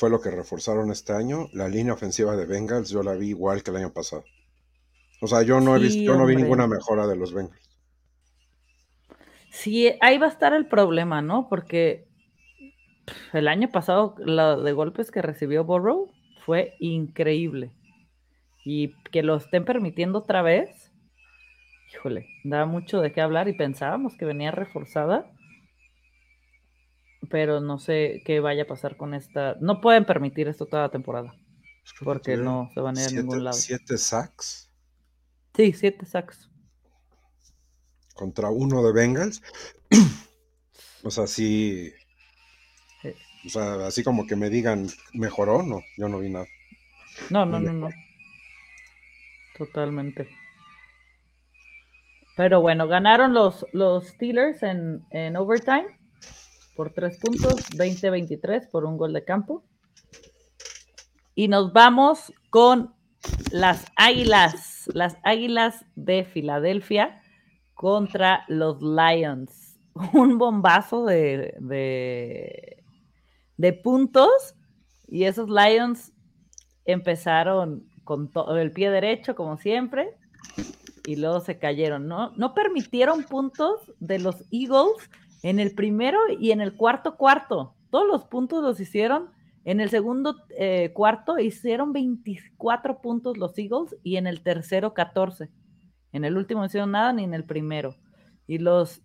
fue 0.01 0.09
lo 0.09 0.23
que 0.23 0.31
reforzaron 0.31 0.91
este 0.91 1.13
año. 1.13 1.49
La 1.53 1.69
línea 1.69 1.93
ofensiva 1.93 2.35
de 2.35 2.47
Bengals 2.47 2.89
yo 2.89 3.03
la 3.03 3.15
vi 3.15 3.29
igual 3.29 3.63
que 3.63 3.71
el 3.71 3.77
año 3.77 3.93
pasado. 3.93 4.25
O 5.21 5.27
sea, 5.27 5.43
yo 5.43 5.61
no 5.61 5.77
he 5.77 5.79
visto, 5.79 6.01
yo 6.01 6.17
no 6.17 6.25
vi 6.25 6.37
ninguna 6.37 6.67
mejora 6.67 7.07
de 7.07 7.17
los 7.17 7.35
Bengals. 7.35 7.79
Sí, 9.51 9.93
ahí 10.01 10.17
va 10.17 10.27
a 10.27 10.31
estar 10.31 10.55
el 10.55 10.67
problema, 10.67 11.21
¿no? 11.21 11.51
Porque 11.51 12.09
el 13.35 13.47
año 13.47 13.69
pasado 13.71 14.15
la 14.19 14.57
de 14.57 14.73
golpes 14.73 15.11
que 15.11 15.21
recibió 15.21 15.65
Burrow 15.65 16.11
fue 16.47 16.77
increíble. 16.79 17.71
Y 18.65 18.95
que 19.11 19.23
lo 19.23 19.37
estén 19.37 19.67
permitiendo 19.67 20.21
otra 20.21 20.41
vez, 20.41 20.80
híjole, 21.93 22.27
da 22.45 22.67
mucho 22.67 23.01
de 23.01 23.13
qué 23.13 23.21
hablar 23.21 23.49
y 23.49 23.53
pensábamos 23.55 24.17
que 24.17 24.25
venía 24.25 24.51
reforzada 24.51 25.31
pero 27.31 27.61
no 27.61 27.79
sé 27.79 28.23
qué 28.25 28.41
vaya 28.41 28.65
a 28.65 28.67
pasar 28.67 28.97
con 28.97 29.15
esta. 29.15 29.57
No 29.61 29.81
pueden 29.81 30.05
permitir 30.05 30.49
esto 30.49 30.67
toda 30.67 30.83
la 30.83 30.91
temporada. 30.91 31.35
Porque 32.03 32.37
no 32.37 32.71
se 32.75 32.81
van 32.81 32.97
a 32.97 33.03
ir 33.03 33.09
a 33.09 33.11
ningún 33.13 33.45
lado. 33.45 33.57
¿Siete 33.57 33.99
sacks? 33.99 34.71
Sí, 35.55 35.73
siete 35.73 36.07
sacks. 36.07 36.49
Contra 38.15 38.51
uno 38.51 38.83
de 38.83 38.93
Bengals. 38.93 39.43
o 41.03 41.11
sea, 41.11 41.27
sí. 41.27 41.93
O 43.47 43.49
sea, 43.49 43.87
así 43.87 44.03
como 44.05 44.27
que 44.27 44.37
me 44.37 44.51
digan, 44.51 44.89
¿mejoró? 45.15 45.63
No, 45.63 45.81
yo 45.97 46.09
no 46.09 46.19
vi 46.19 46.29
nada. 46.29 46.47
No, 47.31 47.47
no, 47.47 47.59
no, 47.59 47.73
no. 47.73 47.89
Totalmente. 49.57 50.29
Pero 52.37 52.61
bueno, 52.61 52.87
ganaron 52.87 53.35
los, 53.35 53.67
los 53.73 54.07
Steelers 54.07 54.63
en, 54.63 55.05
en 55.11 55.37
overtime 55.37 55.99
por 56.77 56.93
tres 56.93 57.19
puntos, 57.19 57.57
20-23 57.77 58.71
por 58.71 58.85
un 58.85 58.97
gol 58.97 59.13
de 59.13 59.25
campo. 59.25 59.65
Y 61.35 61.49
nos 61.49 61.73
vamos 61.73 62.33
con 62.51 62.95
las 63.51 63.85
Águilas, 63.97 64.89
las 64.95 65.17
Águilas 65.23 65.85
de 65.95 66.25
Filadelfia 66.25 67.21
contra 67.75 68.45
los 68.49 68.81
Lions. 68.83 69.79
Un 70.13 70.39
bombazo 70.39 71.05
de, 71.05 71.55
de, 73.57 73.73
puntos 73.83 74.55
y 75.07 75.25
esos 75.25 75.49
Lions 75.49 76.13
empezaron 76.85 77.87
con 78.05 78.31
el 78.57 78.73
pie 78.73 78.91
derecho 78.91 79.35
como 79.35 79.59
siempre 79.59 80.17
y 81.11 81.17
luego 81.17 81.41
se 81.41 81.59
cayeron. 81.59 82.07
No, 82.07 82.31
no 82.37 82.55
permitieron 82.55 83.25
puntos 83.25 83.93
de 83.99 84.21
los 84.21 84.45
Eagles 84.53 85.11
en 85.43 85.59
el 85.59 85.75
primero 85.75 86.21
y 86.39 86.53
en 86.53 86.61
el 86.61 86.77
cuarto 86.77 87.17
cuarto. 87.17 87.75
Todos 87.91 88.07
los 88.07 88.25
puntos 88.27 88.63
los 88.63 88.79
hicieron. 88.79 89.31
En 89.65 89.81
el 89.81 89.91
segundo 89.91 90.37
eh, 90.57 90.93
cuarto 90.95 91.41
hicieron 91.41 91.93
24 91.93 93.01
puntos 93.01 93.39
los 93.39 93.59
Eagles 93.59 93.97
y 94.05 94.19
en 94.19 94.29
el 94.29 94.41
tercero 94.45 94.95
14. 94.95 95.51
En 96.13 96.25
el 96.25 96.37
último 96.37 96.61
no 96.61 96.67
hicieron 96.67 96.93
nada 96.93 97.13
ni 97.13 97.25
en 97.25 97.35
el 97.35 97.45
primero. 97.45 97.97
Y 98.47 98.59
los 98.59 99.03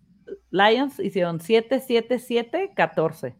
Lions 0.52 1.00
hicieron 1.00 1.40
7, 1.40 1.80
7, 1.80 2.20
7, 2.20 2.72
14. 2.76 3.34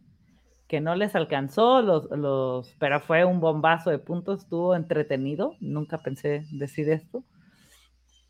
Que 0.67 0.81
no 0.81 0.93
les 0.95 1.15
alcanzó, 1.15 1.81
los, 1.81 2.09
los, 2.11 2.75
pero 2.79 2.99
fue 2.99 3.23
un 3.23 3.39
bombazo 3.39 3.91
de 3.91 3.99
puntos, 3.99 4.39
estuvo 4.39 4.75
entretenido. 4.75 5.55
Nunca 5.61 5.99
pensé 5.99 6.45
decir 6.51 6.89
esto. 6.89 7.23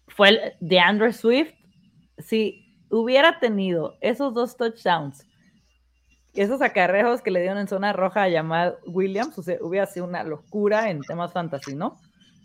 Fue 0.07 0.55
de 0.59 0.79
Andrew 0.79 1.11
Swift. 1.11 1.53
Sí, 2.17 2.67
hubiera 2.89 3.39
tenido 3.39 3.95
esos 4.01 4.33
dos 4.33 4.57
touchdowns, 4.57 5.27
esos 6.33 6.61
acarreos 6.61 7.21
que 7.21 7.31
le 7.31 7.41
dieron 7.41 7.57
en 7.57 7.67
zona 7.67 7.93
roja 7.93 8.23
a 8.23 8.29
llamar 8.29 8.79
Williams, 8.85 9.37
o 9.37 9.43
sea, 9.43 9.57
hubiera 9.61 9.85
sido 9.85 10.05
una 10.05 10.23
locura 10.23 10.89
en 10.89 11.01
temas 11.01 11.33
fantasy, 11.33 11.75
¿no? 11.75 11.97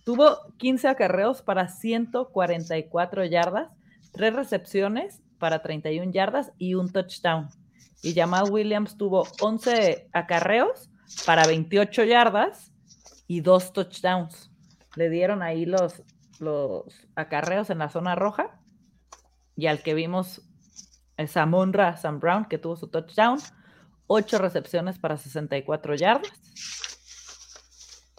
Tuvo 0.04 0.38
15 0.58 0.88
acarreos 0.88 1.42
para 1.42 1.68
144 1.68 3.24
yardas, 3.26 3.70
tres 4.12 4.34
recepciones 4.34 5.22
para 5.38 5.62
31 5.62 6.12
yardas 6.12 6.52
y 6.58 6.74
un 6.74 6.90
touchdown. 6.90 7.48
Y 8.02 8.14
Jamal 8.14 8.50
Williams 8.50 8.96
tuvo 8.96 9.26
11 9.40 10.08
acarreos 10.12 10.90
para 11.24 11.46
28 11.46 12.04
yardas 12.04 12.72
y 13.28 13.40
dos 13.40 13.72
touchdowns. 13.72 14.50
Le 14.96 15.08
dieron 15.08 15.42
ahí 15.42 15.66
los, 15.66 16.02
los 16.40 17.06
acarreos 17.14 17.70
en 17.70 17.78
la 17.78 17.88
zona 17.88 18.14
roja 18.14 18.60
y 19.56 19.66
al 19.66 19.82
que 19.82 19.94
vimos 19.94 20.42
es 21.16 21.36
a 21.36 21.46
Monra 21.46 21.96
Sam 21.96 22.20
Brown, 22.20 22.46
que 22.46 22.58
tuvo 22.58 22.76
su 22.76 22.88
touchdown, 22.88 23.38
ocho 24.06 24.38
recepciones 24.38 24.98
para 24.98 25.16
64 25.16 25.94
yardas. 25.94 26.32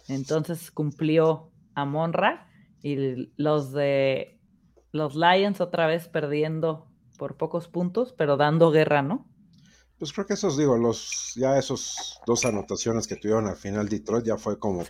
Entonces 0.08 0.72
cumplió 0.72 1.52
a 1.76 1.86
Monra 1.86 2.50
y 2.82 3.32
los 3.38 3.72
de 3.72 4.40
los 4.92 5.16
Lions 5.16 5.60
otra 5.62 5.88
vez 5.88 6.08
perdiendo 6.08 6.88
por 7.18 7.38
pocos 7.38 7.68
puntos, 7.68 8.14
pero 8.14 8.38
dando 8.38 8.72
guerra, 8.72 9.02
¿no? 9.02 9.28
Pues 9.98 10.12
creo 10.12 10.28
que 10.28 10.34
esos, 10.34 10.58
digo, 10.58 10.78
los 10.78 11.34
ya 11.36 11.58
esos 11.58 12.20
dos 12.26 12.46
anotaciones 12.46 13.08
que 13.08 13.16
tuvieron 13.16 13.48
al 13.48 13.56
final 13.56 13.88
Detroit 13.88 14.26
ya 14.26 14.38
fue 14.38 14.60
como, 14.60 14.84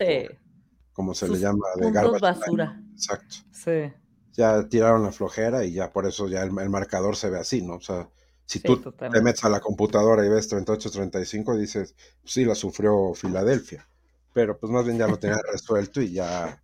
como 0.94 1.14
se 1.14 1.28
le 1.28 1.40
llama 1.40 1.66
de 1.76 1.92
garbage 1.92 2.22
basura. 2.22 2.82
Exacto. 2.94 3.36
Sí 3.52 3.92
ya 4.34 4.68
tiraron 4.68 5.04
la 5.04 5.12
flojera 5.12 5.64
y 5.64 5.74
ya 5.74 5.92
por 5.92 6.06
eso 6.06 6.28
ya 6.28 6.44
el, 6.44 6.52
marcador 6.52 7.16
se 7.16 7.30
ve 7.30 7.40
así, 7.40 7.62
¿no? 7.62 7.76
O 7.76 7.82
sea, 7.82 8.10
si 8.46 8.60
tú 8.60 8.82
te 8.82 9.22
metes 9.22 9.46
a 9.46 9.50
la 9.50 9.62
computadora 9.62 10.26
y 10.26 10.30
ves 10.30 10.52
38-35, 10.52 11.58
dices, 11.58 11.96
sí, 12.24 12.44
la 12.44 12.56
sufrió 12.56 13.14
Filadelfia, 13.14 13.88
pero 14.34 14.58
pues 14.58 14.72
más 14.72 14.86
bien 14.86 14.98
ya 14.98 15.08
lo 15.08 15.18
tenía 15.18 15.40
resuelto 15.52 16.02
y 16.02 16.12
ya... 16.12 16.60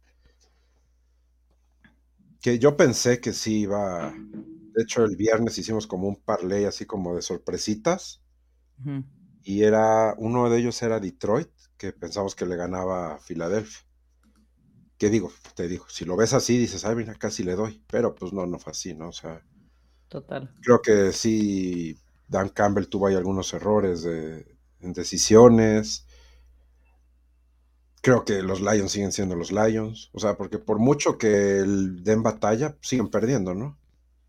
Que 2.42 2.58
yo 2.58 2.78
pensé 2.78 3.20
que 3.20 3.34
sí 3.34 3.62
iba... 3.62 4.14
De 4.14 4.84
hecho, 4.84 5.04
el 5.04 5.18
viernes 5.18 5.58
hicimos 5.58 5.88
como 5.88 6.08
un 6.08 6.16
parlay 6.16 6.64
así 6.64 6.86
como 6.86 7.16
de 7.16 7.22
sorpresitas. 7.22 8.22
Y 9.44 9.64
era, 9.64 10.16
uno 10.18 10.50
de 10.50 10.60
ellos 10.60 10.82
era 10.82 11.02
Detroit, 11.02 11.50
que 11.78 11.92
pensamos 11.92 12.36
que 12.36 12.46
le 12.46 12.56
ganaba 12.56 13.16
a 13.16 13.20
Filadelfia. 13.20 13.89
¿Qué 15.00 15.10
digo? 15.10 15.32
Te 15.56 15.70
digo, 15.70 15.86
si 15.88 16.04
lo 16.04 16.18
ves 16.18 16.34
así, 16.34 16.58
dices, 16.58 16.84
ay, 16.84 16.94
mira, 16.94 17.16
casi 17.16 17.44
le 17.44 17.56
doy. 17.56 17.82
Pero 17.90 18.14
pues 18.14 18.34
no, 18.34 18.46
no 18.46 18.60
fue 18.60 18.72
así, 18.72 18.94
¿no? 18.94 19.08
O 19.08 19.14
sea. 19.14 19.42
Total. 20.10 20.54
Creo 20.62 20.82
que 20.82 21.14
sí, 21.14 21.98
Dan 22.28 22.50
Campbell 22.50 22.90
tuvo 22.90 23.08
ahí 23.08 23.16
algunos 23.16 23.54
errores 23.54 24.04
de, 24.04 24.46
en 24.82 24.92
decisiones. 24.92 26.06
Creo 28.02 28.26
que 28.26 28.44
los 28.44 28.60
Lions 28.60 28.92
siguen 28.92 29.14
siendo 29.14 29.38
los 29.38 29.54
Lions. 29.54 30.10
O 30.12 30.20
sea, 30.20 30.36
porque 30.36 30.60
por 30.60 30.80
mucho 30.80 31.18
que 31.18 31.60
el 31.60 32.04
den 32.04 32.22
batalla, 32.22 32.76
siguen 32.82 33.10
perdiendo, 33.10 33.56
¿no? 33.56 33.78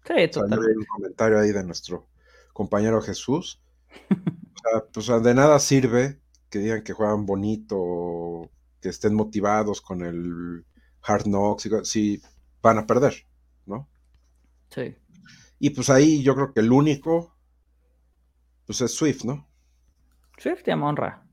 Sí, 0.06 0.28
total. 0.30 0.60
hay 0.60 0.76
un 0.76 0.84
comentario 0.84 1.40
ahí 1.40 1.50
de 1.50 1.64
nuestro 1.64 2.06
compañero 2.52 3.02
Jesús. 3.02 3.60
o 4.94 5.00
sea, 5.00 5.16
pues 5.16 5.24
de 5.24 5.34
nada 5.34 5.58
sirve 5.58 6.20
que 6.48 6.60
digan 6.60 6.84
que 6.84 6.92
juegan 6.92 7.26
bonito 7.26 8.48
que 8.80 8.88
estén 8.88 9.14
motivados 9.14 9.80
con 9.80 10.02
el 10.02 10.64
Hard 11.02 11.24
Knocks, 11.24 11.68
si 11.84 12.20
van 12.62 12.78
a 12.78 12.86
perder, 12.86 13.26
¿no? 13.66 13.88
Sí. 14.70 14.96
Y 15.58 15.70
pues 15.70 15.90
ahí 15.90 16.22
yo 16.22 16.34
creo 16.34 16.52
que 16.52 16.60
el 16.60 16.72
único, 16.72 17.36
pues 18.66 18.80
es 18.80 18.92
Swift, 18.92 19.24
¿no? 19.24 19.48
Swift 20.38 20.62
y 20.66 20.70
Amonra. 20.70 21.26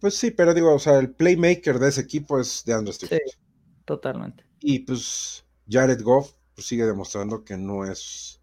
Pues 0.00 0.16
sí, 0.16 0.32
pero 0.32 0.52
digo, 0.52 0.74
o 0.74 0.78
sea, 0.78 0.98
el 0.98 1.14
playmaker 1.14 1.78
de 1.78 1.88
ese 1.88 2.00
equipo 2.00 2.40
es 2.40 2.64
de 2.64 2.74
Andrew 2.74 2.92
Swift. 2.92 3.12
Sí, 3.12 3.38
totalmente. 3.84 4.44
Y 4.60 4.80
pues 4.80 5.44
Jared 5.68 6.02
Goff 6.02 6.32
pues, 6.54 6.66
sigue 6.66 6.84
demostrando 6.84 7.44
que 7.44 7.56
no 7.56 7.84
es. 7.84 8.40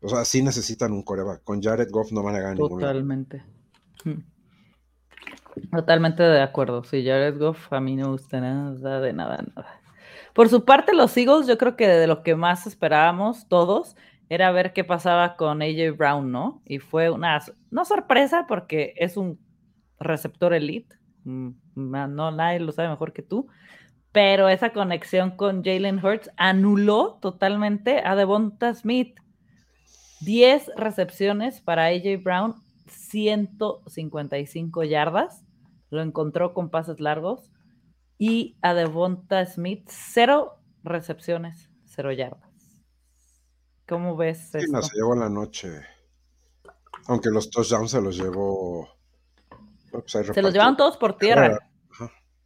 O 0.00 0.08
sea, 0.08 0.24
sí 0.24 0.42
necesitan 0.42 0.92
un 0.92 1.02
coreback. 1.02 1.44
Con 1.44 1.62
Jared 1.62 1.90
Goff 1.90 2.12
no 2.12 2.22
van 2.22 2.36
a 2.36 2.40
ganar 2.40 2.56
ningún 2.56 2.80
Totalmente. 2.80 3.44
Hmm. 4.04 4.20
Totalmente 5.70 6.22
de 6.22 6.40
acuerdo. 6.40 6.84
Sí, 6.84 7.04
Jared 7.04 7.38
Goff 7.38 7.72
a 7.72 7.80
mí 7.80 7.96
no 7.96 8.06
me 8.06 8.12
gusta 8.12 8.40
nada, 8.40 9.00
de 9.00 9.12
nada, 9.12 9.44
nada. 9.54 9.80
Por 10.32 10.48
su 10.48 10.64
parte, 10.64 10.94
los 10.94 11.16
Eagles, 11.16 11.46
yo 11.46 11.58
creo 11.58 11.76
que 11.76 11.86
de 11.86 12.06
lo 12.06 12.22
que 12.22 12.34
más 12.34 12.66
esperábamos 12.66 13.48
todos 13.48 13.96
era 14.28 14.50
ver 14.50 14.72
qué 14.72 14.82
pasaba 14.82 15.36
con 15.36 15.60
AJ 15.60 15.96
Brown, 15.96 16.32
¿no? 16.32 16.62
Y 16.64 16.78
fue 16.78 17.10
una, 17.10 17.42
no 17.70 17.84
sorpresa 17.84 18.46
porque 18.48 18.94
es 18.96 19.18
un 19.18 19.38
receptor 20.00 20.54
elite, 20.54 20.96
mm, 21.24 21.50
no 21.74 22.30
nadie 22.30 22.60
lo 22.60 22.72
sabe 22.72 22.88
mejor 22.88 23.12
que 23.12 23.22
tú, 23.22 23.46
pero 24.10 24.48
esa 24.48 24.70
conexión 24.70 25.32
con 25.32 25.62
Jalen 25.62 26.02
Hurts 26.04 26.30
anuló 26.36 27.18
totalmente 27.20 28.02
a 28.04 28.16
Devonta 28.16 28.74
Smith. 28.74 29.18
10 30.20 30.70
recepciones 30.76 31.60
para 31.60 31.86
AJ 31.86 32.22
Brown, 32.22 32.54
155 32.86 34.84
yardas, 34.84 35.41
lo 35.92 36.02
encontró 36.02 36.54
con 36.54 36.70
pases 36.70 37.00
largos, 37.00 37.52
y 38.18 38.56
a 38.62 38.74
Devonta 38.74 39.44
Smith, 39.46 39.88
cero 39.88 40.58
recepciones, 40.82 41.70
cero 41.84 42.12
yardas. 42.12 42.50
¿Cómo 43.86 44.16
ves? 44.16 44.50
Sí, 44.50 44.58
esto? 44.58 44.82
se 44.82 44.96
llevó 44.96 45.14
la 45.14 45.28
noche. 45.28 45.82
Aunque 47.08 47.30
los 47.30 47.50
touchdowns 47.50 47.90
se 47.90 48.00
los 48.00 48.16
llevó 48.16 48.88
pues 49.90 50.10
se 50.10 50.42
los 50.42 50.52
llevaban 50.52 50.76
todos 50.76 50.96
por 50.96 51.18
tierra. 51.18 51.68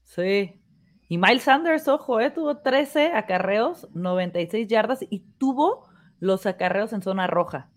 Sí. 0.03 0.61
Y 1.09 1.19
Miles 1.19 1.45
Sanders, 1.45 1.87
ojo, 1.87 2.21
eh, 2.21 2.33
tuvo 2.33 2.59
13 2.59 3.13
acarreos, 3.13 3.89
96 3.95 4.67
yardas 4.67 5.05
y 5.09 5.21
tuvo 5.39 5.87
los 6.19 6.47
acarreos 6.47 6.93
en 6.93 7.03
zona 7.03 7.29
roja, 7.29 7.71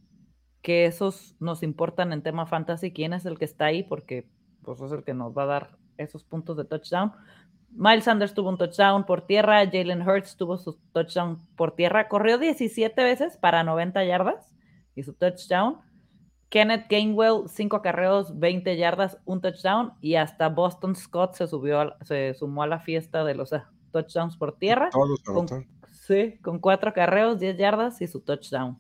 que 0.63 0.86
esos 0.86 1.36
nos 1.39 1.61
importan 1.61 2.11
en 2.11 2.24
tema 2.24 2.47
fantasy. 2.47 2.91
¿Quién 2.91 3.13
es 3.13 3.26
el 3.26 3.38
que 3.38 3.45
está 3.45 3.65
ahí? 3.65 3.84
Porque 3.84 4.28
pues, 4.78 4.91
es 4.91 4.97
el 4.97 5.03
que 5.03 5.13
nos 5.13 5.36
va 5.36 5.43
a 5.43 5.47
dar 5.47 5.78
esos 5.97 6.24
puntos 6.24 6.57
de 6.57 6.65
touchdown. 6.65 7.11
Miles 7.72 8.05
Sanders 8.05 8.34
tuvo 8.34 8.49
un 8.49 8.57
touchdown 8.57 9.05
por 9.05 9.26
tierra, 9.26 9.65
Jalen 9.65 10.07
Hurts 10.07 10.36
tuvo 10.36 10.57
su 10.57 10.78
touchdown 10.91 11.45
por 11.55 11.76
tierra, 11.76 12.07
corrió 12.07 12.38
17 12.38 13.03
veces 13.03 13.38
para 13.38 13.63
90 13.63 14.03
yardas 14.05 14.51
y 14.95 15.03
su 15.03 15.13
touchdown. 15.13 15.78
Kenneth 16.49 16.88
Gainwell, 16.89 17.47
5 17.47 17.76
acarreos, 17.76 18.39
20 18.39 18.76
yardas, 18.76 19.20
un 19.26 19.39
touchdown 19.39 19.93
y 20.01 20.15
hasta 20.15 20.49
Boston 20.49 20.95
Scott 20.95 21.36
se 21.36 21.47
subió, 21.47 21.95
se 22.01 22.34
sumó 22.34 22.63
a 22.63 22.67
la 22.67 22.80
fiesta 22.80 23.24
de 23.24 23.36
los 23.36 23.51
touchdowns 23.91 24.36
por 24.36 24.57
tierra. 24.57 24.89
Todos 24.91 25.20
con, 25.22 25.47
sí, 25.91 26.39
con 26.41 26.57
4 26.59 26.89
acarreos, 26.89 27.39
10 27.39 27.57
yardas 27.57 28.01
y 28.01 28.07
su 28.07 28.22
touchdown. 28.22 28.80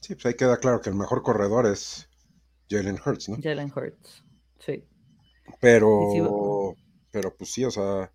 Sí, 0.00 0.16
pues 0.16 0.26
ahí 0.26 0.34
queda 0.34 0.56
claro 0.56 0.80
que 0.80 0.90
el 0.90 0.96
mejor 0.96 1.22
corredor 1.22 1.66
es 1.66 2.08
Jalen 2.72 2.98
Hurts, 3.04 3.28
¿no? 3.28 3.36
Jalen 3.42 3.72
Hurts, 3.74 4.24
sí. 4.58 4.84
Pero, 5.60 6.74
pero 7.10 7.36
pues 7.36 7.52
sí, 7.52 7.64
o 7.64 7.70
sea, 7.70 8.12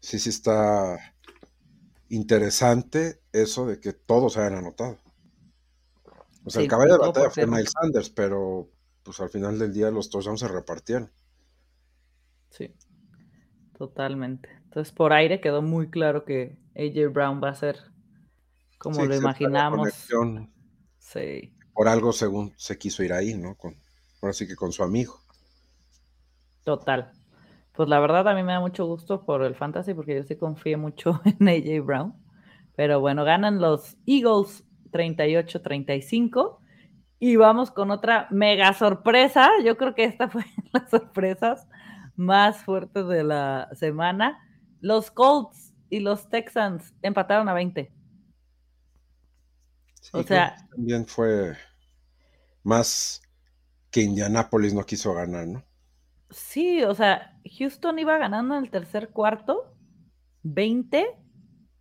sí, 0.00 0.18
sí 0.18 0.30
está 0.30 0.98
interesante 2.08 3.20
eso 3.32 3.66
de 3.66 3.80
que 3.80 3.92
todos 3.92 4.36
hayan 4.36 4.54
anotado. 4.54 4.98
O 6.44 6.50
sea, 6.50 6.62
el 6.62 6.68
caballo 6.68 6.92
de 6.92 6.98
batalla 6.98 7.30
fue 7.30 7.46
Miles 7.46 7.72
Sanders, 7.72 8.10
pero 8.10 8.70
pues 9.02 9.20
al 9.20 9.30
final 9.30 9.58
del 9.58 9.72
día 9.72 9.90
los 9.90 10.10
touchdowns 10.10 10.40
se 10.40 10.48
repartieron. 10.48 11.10
Sí, 12.50 12.74
totalmente. 13.76 14.48
Entonces 14.64 14.92
por 14.92 15.12
aire 15.12 15.40
quedó 15.40 15.62
muy 15.62 15.90
claro 15.90 16.24
que 16.24 16.58
AJ 16.76 17.12
Brown 17.12 17.40
va 17.42 17.50
a 17.50 17.54
ser 17.54 17.78
como 18.78 19.04
lo 19.04 19.14
imaginamos. 19.14 19.88
Sí. 20.98 21.54
Por 21.74 21.88
algo 21.88 22.12
según 22.12 22.52
se 22.56 22.78
quiso 22.78 23.02
ir 23.02 23.12
ahí, 23.12 23.34
¿no? 23.34 23.56
Con, 23.56 23.74
ahora 24.22 24.32
sí 24.32 24.46
que 24.46 24.56
con 24.56 24.72
su 24.72 24.82
amigo. 24.82 25.18
Total. 26.64 27.12
Pues 27.72 27.88
la 27.88 27.98
verdad 27.98 28.28
a 28.28 28.34
mí 28.34 28.42
me 28.42 28.52
da 28.52 28.60
mucho 28.60 28.86
gusto 28.86 29.24
por 29.24 29.42
el 29.42 29.56
fantasy 29.56 29.94
porque 29.94 30.14
yo 30.14 30.22
sí 30.22 30.36
confío 30.36 30.78
mucho 30.78 31.20
en 31.40 31.48
AJ 31.48 31.84
Brown. 31.84 32.14
Pero 32.76 33.00
bueno, 33.00 33.24
ganan 33.24 33.60
los 33.60 33.96
Eagles 34.06 34.64
38-35. 34.90 36.58
Y 37.18 37.36
vamos 37.36 37.70
con 37.70 37.90
otra 37.90 38.28
mega 38.30 38.72
sorpresa. 38.74 39.50
Yo 39.64 39.76
creo 39.76 39.94
que 39.94 40.04
esta 40.04 40.28
fue 40.30 40.44
las 40.72 40.90
sorpresas 40.90 41.66
más 42.16 42.58
fuertes 42.64 43.06
de 43.08 43.24
la 43.24 43.68
semana. 43.74 44.38
Los 44.80 45.10
Colts 45.10 45.74
y 45.90 46.00
los 46.00 46.28
Texans 46.28 46.94
empataron 47.02 47.48
a 47.48 47.54
20. 47.54 47.90
O 50.12 50.22
sea, 50.22 50.56
también 50.70 51.06
fue 51.06 51.54
más 52.62 53.22
que 53.90 54.02
Indianapolis 54.02 54.74
no 54.74 54.84
quiso 54.84 55.14
ganar, 55.14 55.46
¿no? 55.46 55.64
Sí, 56.30 56.82
o 56.82 56.94
sea, 56.94 57.38
Houston 57.58 57.98
iba 57.98 58.18
ganando 58.18 58.56
en 58.56 58.64
el 58.64 58.70
tercer 58.70 59.10
cuarto 59.10 59.76
20 60.42 61.06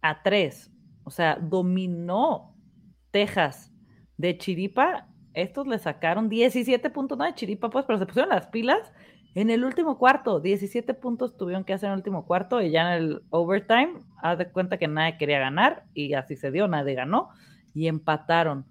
a 0.01 0.21
3. 0.21 0.71
O 1.05 1.09
sea, 1.09 1.38
dominó 1.41 2.55
Texas 3.11 3.71
de 4.17 4.38
Chiripa, 4.38 5.07
estos 5.34 5.65
le 5.65 5.80
sacaron 5.80 6.30
17 6.30 6.89
puntos, 6.91 7.17
no 7.17 7.26
de 7.26 7.34
Chiripa, 7.34 7.69
pues, 7.69 7.86
pero 7.86 7.97
se 7.97 8.05
pusieron 8.05 8.30
las 8.30 8.47
pilas 8.47 8.91
en 9.34 9.49
el 9.49 9.63
último 9.63 9.97
cuarto. 9.97 10.39
17 10.39 10.93
puntos 10.93 11.36
tuvieron 11.36 11.63
que 11.63 11.74
hacer 11.74 11.88
en 11.88 11.93
el 11.93 11.97
último 11.97 12.26
cuarto 12.26 12.61
y 12.61 12.71
ya 12.71 12.95
en 12.95 13.03
el 13.03 13.21
overtime, 13.32 13.99
haz 14.21 14.38
de 14.38 14.51
cuenta 14.51 14.78
que 14.78 14.88
nadie 14.88 15.17
quería 15.17 15.39
ganar 15.39 15.86
y 15.93 16.13
así 16.13 16.36
se 16.36 16.51
dio, 16.51 16.67
nadie 16.67 16.93
ganó 16.93 17.30
y 17.74 17.88
empataron. 17.88 18.65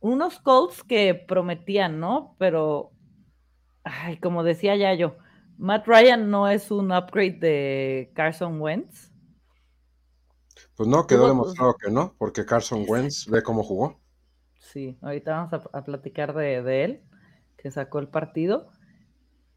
Unos 0.00 0.38
Colts 0.38 0.82
que 0.82 1.14
prometían, 1.14 2.00
¿no? 2.00 2.36
Pero, 2.38 2.92
ay, 3.84 4.18
como 4.18 4.44
decía 4.44 4.76
ya 4.76 4.94
yo, 4.94 5.16
Matt 5.56 5.86
Ryan 5.86 6.30
no 6.30 6.48
es 6.48 6.70
un 6.70 6.92
upgrade 6.92 7.38
de 7.38 8.12
Carson 8.14 8.60
Wentz 8.60 9.08
pues 10.78 10.88
no, 10.88 11.08
quedó 11.08 11.26
demostrado 11.26 11.74
que 11.74 11.90
no, 11.90 12.14
porque 12.18 12.46
Carson 12.46 12.84
Wentz 12.86 13.26
ve 13.26 13.42
cómo 13.42 13.64
jugó. 13.64 13.98
Sí, 14.60 14.96
ahorita 15.02 15.32
vamos 15.32 15.66
a, 15.72 15.84
platicar 15.84 16.32
de, 16.34 16.84
él, 16.84 17.02
que 17.56 17.72
sacó 17.72 17.98
el 17.98 18.06
partido. 18.06 18.68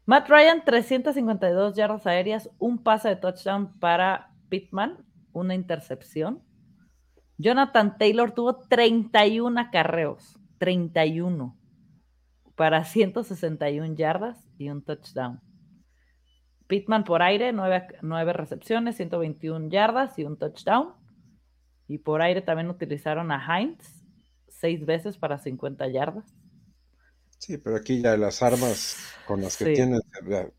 Matt 0.04 0.28
Ryan, 0.28 0.64
352 0.64 1.76
yardas 1.76 2.08
aéreas, 2.08 2.50
un 2.58 2.82
pase 2.82 3.08
de 3.08 3.16
touchdown 3.16 3.78
para 3.78 4.32
Pittman, 4.48 4.98
una 5.32 5.54
intercepción. 5.54 6.42
Jonathan 7.38 7.98
Taylor 7.98 8.32
tuvo 8.32 8.58
31 8.58 9.60
acarreos, 9.60 10.38
31, 10.58 11.56
para 12.54 12.84
161 12.84 13.94
yardas 13.94 14.48
y 14.58 14.68
un 14.68 14.82
touchdown. 14.82 15.40
Pittman 16.66 17.04
por 17.04 17.22
aire, 17.22 17.52
9, 17.52 17.98
9 18.02 18.32
recepciones, 18.32 18.96
121 18.96 19.68
yardas 19.68 20.18
y 20.18 20.24
un 20.24 20.38
touchdown. 20.38 20.94
Y 21.88 21.98
por 21.98 22.22
aire 22.22 22.40
también 22.40 22.70
utilizaron 22.70 23.30
a 23.30 23.44
Heinz 23.44 24.02
seis 24.48 24.86
veces 24.86 25.18
para 25.18 25.38
50 25.38 25.88
yardas. 25.88 26.34
Sí, 27.38 27.58
pero 27.58 27.76
aquí 27.76 28.00
ya 28.00 28.16
las 28.16 28.42
armas 28.42 28.96
con 29.26 29.40
las 29.42 29.56
que 29.56 29.74
tienen 29.74 30.00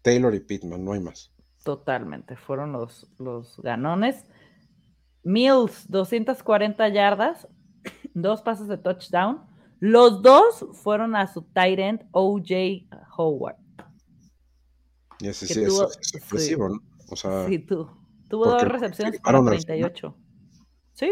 Taylor 0.01 0.35
y 0.35 0.41
Pittman, 0.41 0.83
no 0.83 0.91
hay 0.91 0.99
más. 0.99 1.31
Totalmente, 1.63 2.35
fueron 2.35 2.73
los, 2.73 3.07
los 3.19 3.57
ganones. 3.61 4.25
Mills, 5.23 5.89
240 5.89 6.89
yardas, 6.89 7.47
dos 8.13 8.41
pases 8.41 8.67
de 8.67 8.77
touchdown. 8.77 9.41
Los 9.79 10.21
dos 10.21 10.65
fueron 10.73 11.15
a 11.15 11.27
su 11.27 11.41
tight 11.41 11.79
end, 11.79 12.05
OJ 12.11 12.87
Howard. 13.17 13.57
Y 15.19 15.27
ese 15.27 15.47
sí 15.47 15.61
es, 15.61 15.79
expresivo, 16.13 16.69
¿no? 16.69 16.79
O 17.09 17.15
sea, 17.15 17.47
sí, 17.47 17.59
tuvo 17.59 17.95
dos 18.29 18.63
recepciones 18.63 19.19
para 19.19 19.43
38. 19.43 20.17
Sí, 20.93 21.11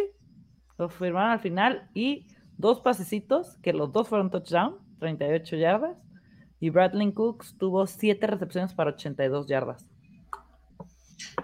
lo 0.78 0.90
firmaron 0.90 1.32
al 1.32 1.40
final 1.40 1.90
y 1.94 2.28
dos 2.58 2.82
pasecitos, 2.82 3.58
que 3.62 3.74
los 3.74 3.92
dos 3.92 4.08
fueron 4.08 4.32
touchdown, 4.32 4.78
38 5.00 5.56
yardas. 5.58 5.98
Y 6.60 6.70
Bradley 6.70 7.12
Cooks 7.14 7.58
tuvo 7.58 7.88
siete 7.88 8.28
recepciones 8.28 8.74
para 8.74 8.92
82 8.92 9.48
yardas. 9.48 9.88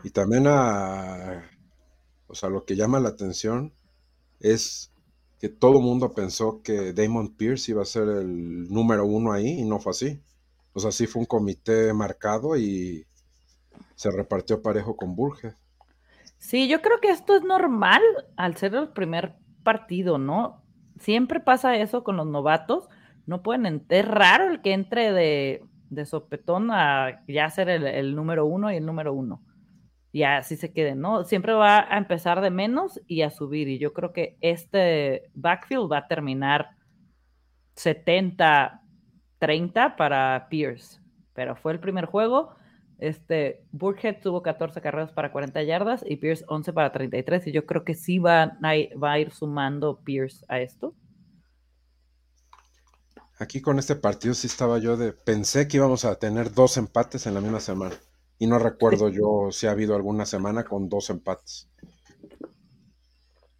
Y 0.03 0.11
también 0.11 0.45
a, 0.47 1.43
o 2.27 2.35
sea, 2.35 2.49
lo 2.49 2.65
que 2.65 2.75
llama 2.75 2.99
la 2.99 3.09
atención 3.09 3.73
es 4.39 4.91
que 5.39 5.49
todo 5.49 5.79
el 5.79 5.83
mundo 5.83 6.13
pensó 6.13 6.61
que 6.63 6.93
Damon 6.93 7.35
Pierce 7.35 7.71
iba 7.71 7.81
a 7.81 7.85
ser 7.85 8.07
el 8.09 8.67
número 8.69 9.05
uno 9.05 9.31
ahí 9.31 9.59
y 9.59 9.65
no 9.65 9.79
fue 9.79 9.91
así. 9.91 10.21
O 10.73 10.79
sea, 10.79 10.91
sí 10.91 11.07
fue 11.07 11.21
un 11.21 11.25
comité 11.25 11.93
marcado 11.93 12.57
y 12.57 13.05
se 13.95 14.11
repartió 14.11 14.61
parejo 14.61 14.95
con 14.95 15.15
Burge. 15.15 15.53
Sí, 16.37 16.67
yo 16.67 16.81
creo 16.81 16.99
que 16.99 17.09
esto 17.09 17.35
es 17.35 17.43
normal 17.43 18.01
al 18.35 18.57
ser 18.57 18.75
el 18.75 18.89
primer 18.89 19.35
partido, 19.63 20.17
¿no? 20.17 20.63
Siempre 20.99 21.39
pasa 21.39 21.75
eso 21.77 22.03
con 22.03 22.17
los 22.17 22.27
novatos. 22.27 22.89
No 23.25 23.41
pueden, 23.41 23.85
es 23.89 24.07
raro 24.07 24.49
el 24.49 24.61
que 24.61 24.73
entre 24.73 25.11
de, 25.11 25.63
de 25.89 26.05
sopetón 26.05 26.69
a 26.71 27.23
ya 27.27 27.49
ser 27.49 27.69
el, 27.69 28.15
número 28.15 28.45
uno 28.45 28.71
y 28.71 28.77
el 28.77 28.85
número 28.85 29.13
uno. 29.13 29.41
Y 30.17 30.23
así 30.23 30.57
se 30.57 30.73
quede, 30.73 30.95
¿no? 30.95 31.25
Siempre 31.25 31.53
va 31.53 31.93
a 31.93 31.95
empezar 31.95 32.41
de 32.41 32.49
menos 32.49 32.99
y 33.05 33.21
a 33.21 33.29
subir. 33.29 33.67
Y 33.67 33.77
yo 33.77 33.93
creo 33.93 34.13
que 34.13 34.35
este 34.41 35.29
backfield 35.35 35.91
va 35.91 35.99
a 35.99 36.07
terminar 36.07 36.71
70-30 37.75 38.79
para 39.95 40.47
Pierce. 40.49 40.99
Pero 41.35 41.55
fue 41.55 41.71
el 41.71 41.79
primer 41.79 42.05
juego. 42.05 42.55
Este, 42.97 43.63
Burkhead 43.71 44.19
tuvo 44.19 44.41
14 44.41 44.81
carreras 44.81 45.11
para 45.11 45.31
40 45.31 45.61
yardas 45.61 46.03
y 46.03 46.15
Pierce 46.15 46.43
11 46.47 46.73
para 46.73 46.91
33. 46.91 47.45
Y 47.45 47.51
yo 47.51 47.67
creo 47.67 47.83
que 47.83 47.93
sí 47.93 48.17
va 48.17 48.57
va 48.59 49.11
a 49.11 49.19
ir 49.19 49.29
sumando 49.29 50.01
Pierce 50.03 50.43
a 50.47 50.61
esto. 50.61 50.95
Aquí 53.37 53.61
con 53.61 53.77
este 53.77 53.95
partido 53.95 54.33
sí 54.33 54.47
estaba 54.47 54.79
yo 54.79 54.97
de. 54.97 55.13
Pensé 55.13 55.67
que 55.67 55.77
íbamos 55.77 56.05
a 56.05 56.15
tener 56.15 56.55
dos 56.55 56.77
empates 56.77 57.27
en 57.27 57.35
la 57.35 57.41
misma 57.41 57.59
semana. 57.59 57.93
Y 58.39 58.47
no 58.47 58.59
recuerdo 58.59 59.09
yo 59.09 59.51
si 59.51 59.67
ha 59.67 59.71
habido 59.71 59.95
alguna 59.95 60.25
semana 60.25 60.63
con 60.63 60.89
dos 60.89 61.09
empates. 61.09 61.69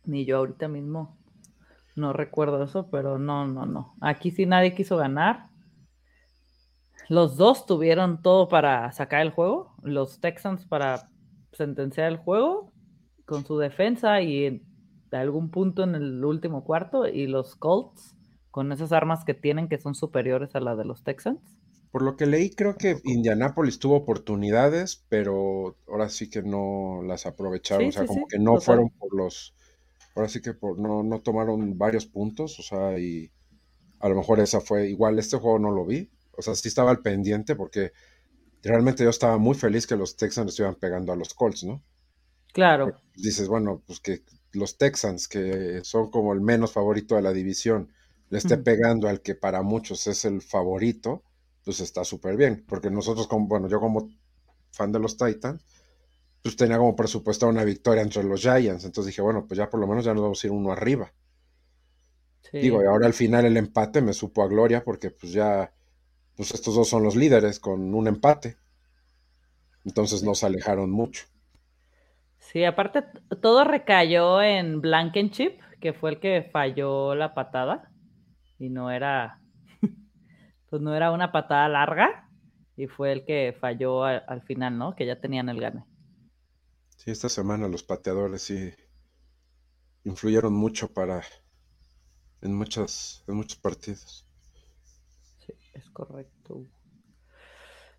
Ni 0.05 0.25
yo 0.25 0.37
ahorita 0.37 0.67
mismo. 0.67 1.17
No 1.95 2.13
recuerdo 2.13 2.63
eso, 2.63 2.89
pero 2.91 3.17
no, 3.17 3.47
no, 3.47 3.65
no. 3.65 3.95
Aquí 4.01 4.31
sí 4.31 4.45
nadie 4.45 4.75
quiso 4.75 4.97
ganar. 4.97 5.49
Los 7.09 7.37
dos 7.37 7.65
tuvieron 7.65 8.21
todo 8.21 8.47
para 8.47 8.91
sacar 8.91 9.21
el 9.21 9.31
juego. 9.31 9.75
Los 9.81 10.19
Texans 10.19 10.65
para 10.65 11.09
sentenciar 11.53 12.07
el 12.07 12.17
juego 12.17 12.71
con 13.25 13.45
su 13.45 13.57
defensa 13.57 14.21
y 14.21 14.61
de 15.09 15.17
algún 15.17 15.49
punto 15.49 15.83
en 15.83 15.95
el 15.95 16.23
último 16.23 16.63
cuarto. 16.63 17.07
Y 17.07 17.25
los 17.25 17.55
Colts 17.55 18.15
con 18.51 18.71
esas 18.71 18.91
armas 18.91 19.23
que 19.23 19.33
tienen 19.33 19.67
que 19.67 19.77
son 19.77 19.93
superiores 19.95 20.55
a 20.55 20.59
las 20.59 20.77
de 20.77 20.85
los 20.85 21.03
Texans? 21.03 21.56
Por 21.97 22.05
lo 22.05 22.15
que 22.15 22.27
leí, 22.27 22.51
creo 22.51 22.77
que 22.77 23.01
Indianapolis 23.05 23.79
tuvo 23.79 23.95
oportunidades, 23.95 25.03
pero 25.09 25.77
ahora 25.87 26.09
sí 26.09 26.29
que 26.29 26.43
no 26.43 27.01
las 27.03 27.25
aprovecharon. 27.25 27.87
o 27.87 27.91
sea, 27.91 28.05
como 28.05 28.27
que 28.27 28.37
no 28.37 28.61
fueron 28.61 28.91
por 28.91 29.15
los. 29.15 29.55
Ahora 30.13 30.29
sí 30.29 30.39
que 30.39 30.53
por, 30.53 30.77
no, 30.77 31.01
no 31.01 31.21
tomaron 31.21 31.75
varios 31.75 32.05
puntos. 32.05 32.59
O 32.59 32.61
sea, 32.61 32.99
y 32.99 33.31
a 33.99 34.09
lo 34.09 34.15
mejor 34.15 34.39
esa 34.39 34.61
fue. 34.61 34.87
Igual 34.87 35.17
este 35.17 35.37
juego 35.37 35.57
no 35.57 35.71
lo 35.71 35.87
vi. 35.87 36.11
O 36.37 36.43
sea, 36.43 36.53
sí 36.53 36.67
estaba 36.67 36.91
al 36.91 37.01
pendiente 37.01 37.55
porque 37.55 37.93
realmente 38.61 39.03
yo 39.03 39.09
estaba 39.09 39.39
muy 39.39 39.55
feliz 39.55 39.87
que 39.87 39.95
los 39.95 40.17
Texans 40.17 40.49
estuvieran 40.49 40.75
pegando 40.75 41.11
a 41.11 41.15
los 41.15 41.33
Colts, 41.33 41.63
¿no? 41.63 41.81
Claro. 42.53 42.95
dices, 43.15 43.47
bueno, 43.47 43.81
pues 43.87 44.01
que 44.01 44.21
los 44.53 44.77
Texans, 44.77 45.27
que 45.27 45.79
son 45.83 46.11
como 46.11 46.31
el 46.33 46.41
menos 46.41 46.73
favorito 46.73 47.15
de 47.15 47.23
la 47.23 47.33
división, 47.33 47.91
le 48.29 48.37
esté 48.37 48.57
pegando 48.57 49.09
al 49.09 49.21
que 49.21 49.33
para 49.33 49.63
muchos 49.63 50.05
es 50.05 50.25
el 50.25 50.43
favorito, 50.43 51.23
pues 51.67 51.81
está 51.81 52.05
súper 52.05 52.37
bien. 52.37 52.63
Porque 52.65 52.89
nosotros, 52.89 53.27
como, 53.27 53.45
bueno, 53.45 53.67
yo 53.67 53.81
como 53.81 54.09
fan 54.71 54.93
de 54.93 54.99
los 54.99 55.17
Titans, 55.17 55.61
pues 56.41 56.55
tenía 56.55 56.77
como 56.77 56.95
presupuesto 56.95 57.45
una 57.45 57.65
victoria 57.65 58.01
entre 58.01 58.23
los 58.23 58.39
Giants. 58.39 58.85
Entonces 58.85 59.07
dije, 59.07 59.21
bueno, 59.21 59.45
pues 59.45 59.57
ya 59.57 59.69
por 59.69 59.81
lo 59.81 59.85
menos 59.85 60.05
ya 60.05 60.13
nos 60.13 60.23
vamos 60.23 60.41
a 60.41 60.47
ir 60.47 60.53
uno 60.53 60.71
arriba. 60.71 61.11
Digo, 62.53 62.81
y 62.81 62.85
ahora 62.85 63.05
al 63.05 63.13
final 63.13 63.43
el 63.43 63.57
empate 63.57 64.01
me 64.01 64.13
supo 64.13 64.43
a 64.43 64.47
gloria 64.47 64.81
porque 64.85 65.11
pues 65.11 65.33
ya, 65.33 65.73
pues 66.37 66.53
estos 66.53 66.73
dos 66.73 66.87
son 66.87 67.03
los 67.03 67.17
líderes 67.17 67.59
con 67.59 67.93
un 67.93 68.07
empate. 68.07 68.55
Entonces 69.83 70.23
no 70.23 70.35
se 70.35 70.45
alejaron 70.45 70.89
mucho. 70.89 71.25
Sí, 72.39 72.63
aparte 72.63 73.03
todo 73.41 73.65
recayó 73.65 74.41
en 74.41 74.79
Blankenship, 74.79 75.59
que 75.81 75.91
fue 75.91 76.11
el 76.11 76.21
que 76.21 76.49
falló 76.49 77.13
la 77.13 77.33
patada 77.33 77.91
y 78.57 78.69
no 78.69 78.89
era, 78.89 79.41
pues 80.69 80.81
no 80.81 80.93
era 80.95 81.11
una 81.11 81.31
patada 81.31 81.67
larga 81.69 82.29
y 82.75 82.87
fue 82.87 83.11
el 83.11 83.25
que 83.25 83.55
falló 83.59 84.03
al, 84.03 84.41
final, 84.43 84.77
¿no? 84.77 84.95
Que 84.95 85.05
ya 85.05 85.19
tenían 85.19 85.49
el 85.49 85.59
gane. 85.59 85.83
Sí, 86.97 87.11
esta 87.11 87.29
semana 87.29 87.67
los 87.67 87.83
pateadores 87.83 88.41
sí 88.41 88.73
influyeron 90.03 90.53
mucho 90.53 90.93
para 90.93 91.21
en 92.41 92.55
muchas 92.55 93.23
en 93.27 93.35
muchos 93.35 93.57
partidos. 93.57 94.27
Sí, 95.45 95.53
es 95.73 95.89
correcto. 95.89 96.65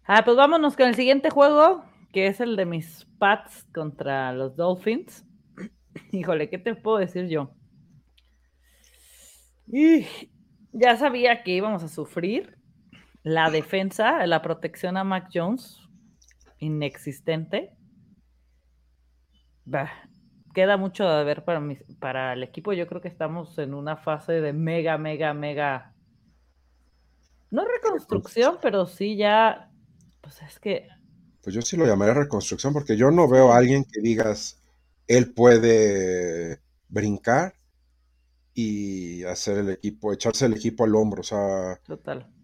Ah, 0.04 0.22
pues 0.24 0.36
vámonos 0.36 0.76
con 0.76 0.88
el 0.88 0.94
siguiente 0.94 1.30
juego, 1.30 1.84
que 2.12 2.28
es 2.28 2.40
el 2.40 2.56
de 2.56 2.64
mis 2.64 3.06
Pats 3.18 3.64
contra 3.74 4.32
los 4.32 4.56
Dolphins. 4.56 5.24
Híjole, 6.12 6.48
¿qué 6.48 6.58
te 6.58 6.74
puedo 6.74 6.98
decir 6.98 7.28
yo? 7.28 7.50
Y 9.66 10.06
ya 10.72 10.96
sabía 10.96 11.42
que 11.42 11.52
íbamos 11.52 11.82
a 11.82 11.88
sufrir. 11.88 12.57
La 13.28 13.50
defensa, 13.50 14.26
la 14.26 14.40
protección 14.40 14.96
a 14.96 15.04
Mac 15.04 15.28
Jones, 15.30 15.82
inexistente. 16.60 17.76
queda 20.54 20.78
mucho 20.78 21.06
de 21.06 21.24
ver 21.24 21.44
para, 21.44 21.62
para 22.00 22.32
el 22.32 22.42
equipo. 22.42 22.72
Yo 22.72 22.86
creo 22.86 23.02
que 23.02 23.08
estamos 23.08 23.58
en 23.58 23.74
una 23.74 23.98
fase 23.98 24.40
de 24.40 24.54
mega, 24.54 24.96
mega, 24.96 25.34
mega. 25.34 25.92
No 27.50 27.66
reconstrucción, 27.66 28.56
pero 28.62 28.86
sí 28.86 29.18
ya. 29.18 29.70
Pues 30.22 30.40
es 30.40 30.58
que. 30.58 30.88
Pues 31.42 31.54
yo 31.54 31.60
sí 31.60 31.76
lo 31.76 31.84
llamaría 31.84 32.14
reconstrucción 32.14 32.72
porque 32.72 32.96
yo 32.96 33.10
no 33.10 33.28
veo 33.28 33.52
a 33.52 33.58
alguien 33.58 33.84
que 33.84 34.00
digas, 34.00 34.62
él 35.06 35.34
puede 35.34 36.62
brincar 36.88 37.56
y 38.54 39.22
hacer 39.24 39.58
el 39.58 39.68
equipo, 39.68 40.14
echarse 40.14 40.46
el 40.46 40.54
equipo 40.54 40.84
al 40.84 40.94
hombro, 40.94 41.20
o 41.20 41.24
sea. 41.24 41.78
Total. 41.84 42.37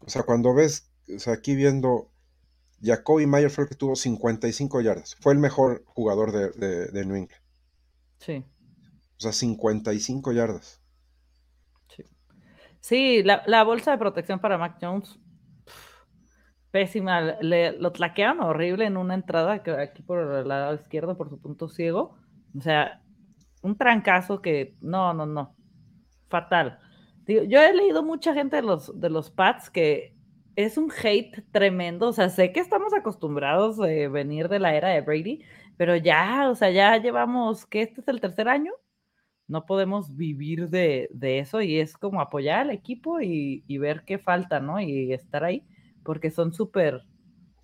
O 0.00 0.10
sea, 0.10 0.22
cuando 0.22 0.54
ves, 0.54 0.90
o 1.14 1.18
sea, 1.18 1.34
aquí 1.34 1.54
viendo, 1.54 2.10
Jacoby 2.82 3.26
Mayer 3.26 3.50
fue 3.50 3.64
el 3.64 3.70
que 3.70 3.74
tuvo 3.74 3.96
55 3.96 4.80
yardas, 4.80 5.16
fue 5.20 5.32
el 5.32 5.38
mejor 5.38 5.84
jugador 5.86 6.32
de, 6.32 7.04
New 7.04 7.16
England. 7.16 7.42
Sí. 8.18 8.44
O 9.16 9.20
sea, 9.20 9.32
55 9.32 10.32
yardas. 10.32 10.80
Sí. 11.88 12.04
Sí, 12.80 13.22
la, 13.22 13.64
bolsa 13.64 13.90
de 13.90 13.98
protección 13.98 14.38
para 14.38 14.58
Mac 14.58 14.78
Jones, 14.80 15.18
pésima. 16.70 17.20
Le, 17.20 17.72
lo 17.72 17.92
tlaquean 17.92 18.40
horrible 18.40 18.86
en 18.86 18.96
una 18.96 19.14
entrada 19.14 19.62
que 19.62 19.72
aquí 19.72 20.02
por 20.02 20.20
el 20.20 20.48
lado 20.48 20.74
izquierdo, 20.74 21.16
por 21.16 21.28
su 21.28 21.40
punto 21.40 21.68
ciego. 21.68 22.16
O 22.56 22.60
sea, 22.60 23.02
un 23.62 23.76
trancazo 23.76 24.40
que 24.40 24.76
no, 24.80 25.12
no, 25.14 25.26
no, 25.26 25.56
fatal. 26.28 26.78
Yo 27.28 27.60
he 27.60 27.74
leído 27.74 28.02
mucha 28.02 28.34
gente 28.34 28.56
de 28.56 28.62
los, 28.62 28.98
de 28.98 29.10
los 29.10 29.30
Pats 29.30 29.70
que 29.70 30.14
es 30.56 30.76
un 30.76 30.90
hate 30.90 31.44
tremendo, 31.52 32.08
o 32.08 32.12
sea, 32.12 32.30
sé 32.30 32.52
que 32.52 32.60
estamos 32.60 32.92
acostumbrados 32.92 33.78
a 33.78 33.86
venir 34.08 34.48
de 34.48 34.58
la 34.58 34.74
era 34.74 34.88
de 34.88 35.02
Brady, 35.02 35.44
pero 35.76 35.94
ya, 35.94 36.50
o 36.50 36.56
sea, 36.56 36.70
ya 36.70 36.96
llevamos, 36.96 37.64
que 37.64 37.82
este 37.82 38.00
es 38.00 38.08
el 38.08 38.20
tercer 38.20 38.48
año, 38.48 38.72
no 39.46 39.66
podemos 39.66 40.16
vivir 40.16 40.68
de, 40.68 41.08
eso 41.20 41.62
y 41.62 41.78
es 41.78 41.96
como 41.96 42.20
apoyar 42.20 42.60
al 42.60 42.70
equipo 42.70 43.20
y, 43.20 43.62
ver 43.78 44.04
qué 44.04 44.18
falta, 44.18 44.60
¿no? 44.60 44.80
Y 44.80 45.12
estar 45.12 45.44
ahí, 45.44 45.66
porque 46.04 46.30
son 46.30 46.52
súper... 46.52 47.02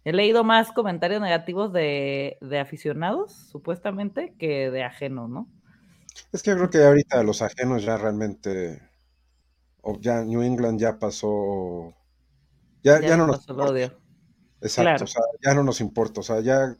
He 0.04 0.12
leído 0.12 0.44
más 0.44 0.70
comentarios 0.70 1.20
negativos 1.20 1.72
de, 1.72 2.36
de 2.40 2.58
aficionados, 2.58 3.32
supuestamente, 3.32 4.34
que 4.38 4.70
de 4.70 4.82
ajenos, 4.82 5.30
¿no? 5.30 5.48
Es 6.32 6.42
que 6.42 6.54
creo 6.54 6.70
que 6.70 6.82
ahorita 6.82 7.22
los 7.22 7.42
ajenos 7.42 7.82
ya 7.84 7.96
realmente, 7.96 8.82
o 9.84 9.98
ya 10.00 10.24
New 10.24 10.42
England 10.42 10.80
ya 10.80 10.98
pasó, 10.98 11.94
ya, 12.82 13.00
ya, 13.00 13.16
no 13.16 13.26
nos 13.26 13.48
importa. 13.48 13.96
Exacto, 14.60 15.04
o 15.04 15.06
sea, 15.06 15.22
ya 15.44 15.54
no 15.54 15.62
nos 15.62 15.80
importa, 15.80 16.20
o 16.20 16.22
sea, 16.22 16.40
ya, 16.40 16.76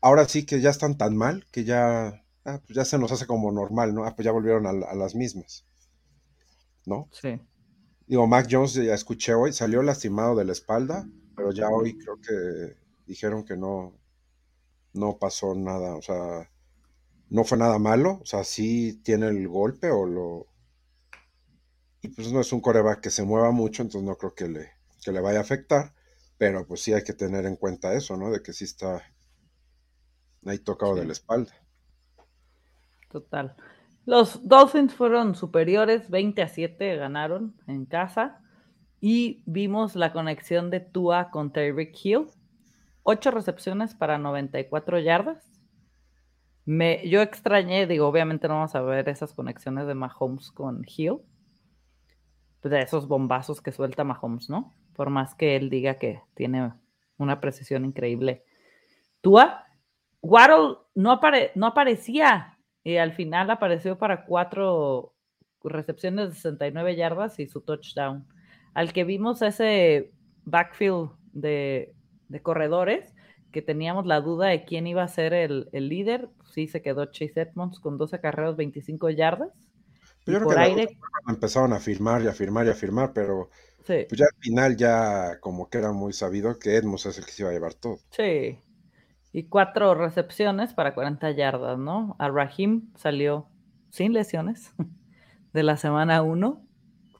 ahora 0.00 0.26
sí 0.26 0.46
que 0.46 0.60
ya 0.60 0.70
están 0.70 0.96
tan 0.96 1.16
mal 1.16 1.46
que 1.50 1.64
ya, 1.64 2.24
ah, 2.44 2.60
pues 2.64 2.76
ya 2.76 2.84
se 2.84 2.98
nos 2.98 3.10
hace 3.12 3.26
como 3.26 3.50
normal, 3.50 3.94
¿no? 3.94 4.04
Ah, 4.04 4.14
pues 4.14 4.24
ya 4.24 4.32
volvieron 4.32 4.66
a, 4.66 4.72
las 4.72 5.14
mismas, 5.14 5.66
¿no? 6.86 7.08
Sí. 7.12 7.40
Digo, 8.06 8.26
Mac 8.26 8.48
Jones 8.50 8.74
ya 8.74 8.94
escuché 8.94 9.34
hoy, 9.34 9.52
salió 9.52 9.82
lastimado 9.82 10.36
de 10.36 10.44
la 10.44 10.52
espalda, 10.52 11.08
pero 11.36 11.52
ya 11.52 11.68
hoy 11.68 11.98
creo 11.98 12.20
que 12.20 12.76
dijeron 13.06 13.44
que 13.44 13.56
no, 13.56 13.98
no 14.92 15.18
pasó 15.18 15.54
nada, 15.54 15.96
o 15.96 16.02
sea, 16.02 16.48
no 17.28 17.44
fue 17.44 17.58
nada 17.58 17.78
malo, 17.78 18.18
o 18.22 18.26
sea, 18.26 18.44
sí 18.44 19.00
tiene 19.02 19.28
el 19.28 19.48
golpe 19.48 19.90
o 19.90 20.06
lo... 20.06 20.46
Y 22.02 22.08
pues 22.08 22.32
no 22.32 22.40
es 22.40 22.52
un 22.52 22.60
coreback 22.60 23.00
que 23.00 23.10
se 23.10 23.24
mueva 23.24 23.50
mucho, 23.50 23.82
entonces 23.82 24.08
no 24.08 24.16
creo 24.16 24.34
que 24.34 24.48
le, 24.48 24.70
que 25.02 25.12
le 25.12 25.20
vaya 25.20 25.38
a 25.38 25.42
afectar, 25.42 25.94
pero 26.38 26.66
pues 26.66 26.82
sí 26.82 26.92
hay 26.92 27.04
que 27.04 27.12
tener 27.12 27.44
en 27.46 27.56
cuenta 27.56 27.92
eso, 27.92 28.16
¿no? 28.16 28.30
De 28.30 28.42
que 28.42 28.52
sí 28.52 28.64
está 28.64 29.02
ahí 30.46 30.58
tocado 30.58 30.94
de 30.94 31.04
la 31.04 31.12
espalda. 31.12 31.52
Total. 33.10 33.56
Los 34.06 34.46
Dolphins 34.48 34.94
fueron 34.94 35.34
superiores, 35.34 36.08
20 36.08 36.42
a 36.42 36.48
7 36.48 36.96
ganaron 36.96 37.54
en 37.66 37.84
casa 37.84 38.40
y 39.00 39.42
vimos 39.46 39.96
la 39.96 40.12
conexión 40.12 40.70
de 40.70 40.80
Tua 40.80 41.30
con 41.30 41.52
Tyreek 41.52 41.94
Hill. 42.02 42.26
8 43.02 43.30
recepciones 43.30 43.94
para 43.94 44.18
94 44.18 44.98
yardas. 45.00 45.50
Me, 46.64 47.08
yo 47.08 47.22
extrañé, 47.22 47.86
digo, 47.86 48.06
obviamente 48.06 48.46
no 48.46 48.54
vamos 48.54 48.74
a 48.74 48.82
ver 48.82 49.08
esas 49.08 49.32
conexiones 49.32 49.86
de 49.86 49.94
Mahomes 49.94 50.50
con 50.50 50.84
Hill, 50.86 51.18
de 52.62 52.80
esos 52.80 53.08
bombazos 53.08 53.60
que 53.60 53.72
suelta 53.72 54.04
Mahomes, 54.04 54.50
¿no? 54.50 54.74
Por 54.94 55.10
más 55.10 55.34
que 55.34 55.56
él 55.56 55.70
diga 55.70 55.94
que 55.94 56.20
tiene 56.34 56.72
una 57.16 57.40
precisión 57.40 57.84
increíble. 57.84 58.44
Tua, 59.20 59.66
Waddle 60.22 60.78
no, 60.94 61.20
no 61.54 61.66
aparecía 61.66 62.58
y 62.84 62.96
al 62.96 63.12
final 63.12 63.50
apareció 63.50 63.98
para 63.98 64.24
cuatro 64.24 65.14
recepciones 65.62 66.30
de 66.30 66.34
69 66.34 66.96
yardas 66.96 67.38
y 67.38 67.46
su 67.46 67.60
touchdown. 67.60 68.26
Al 68.74 68.92
que 68.92 69.04
vimos 69.04 69.42
ese 69.42 70.12
backfield 70.44 71.10
de, 71.32 71.94
corredores, 72.42 73.14
que 73.52 73.62
teníamos 73.62 74.06
la 74.06 74.20
duda 74.20 74.46
de 74.48 74.64
quién 74.64 74.86
iba 74.86 75.02
a 75.02 75.08
ser 75.08 75.34
el, 75.34 75.68
líder, 75.72 76.28
sí 76.44 76.68
se 76.68 76.82
quedó 76.82 77.06
Chase 77.06 77.40
Edmonds 77.40 77.80
con 77.80 77.98
12 77.98 78.20
carreras, 78.20 78.56
25 78.56 79.10
yardas. 79.10 79.52
Yo 80.26 80.38
creo 80.38 80.48
que 80.48 80.98
empezaron 81.28 81.72
a 81.72 81.80
firmar 81.80 82.22
y 82.22 82.28
a 82.28 82.32
firmar 82.32 82.66
y 82.66 82.70
a 82.70 82.74
firmar, 82.74 83.12
pero 83.12 83.50
pues 83.86 84.18
ya 84.18 84.26
al 84.26 84.40
final 84.40 84.76
ya 84.76 85.40
como 85.40 85.68
que 85.68 85.78
era 85.78 85.92
muy 85.92 86.12
sabido 86.12 86.58
que 86.58 86.76
Edmonds 86.76 87.06
es 87.06 87.18
el 87.18 87.24
que 87.24 87.32
se 87.32 87.42
iba 87.42 87.50
a 87.50 87.54
llevar 87.54 87.74
todo. 87.74 87.98
Sí. 88.10 88.58
Y 89.32 89.44
cuatro 89.44 89.94
recepciones 89.94 90.74
para 90.74 90.94
40 90.94 91.30
yardas, 91.32 91.78
¿no? 91.78 92.16
A 92.18 92.28
Rahim 92.28 92.92
salió 92.96 93.48
sin 93.90 94.12
lesiones 94.12 94.72
de 95.52 95.62
la 95.62 95.76
semana 95.76 96.22
1. 96.22 96.66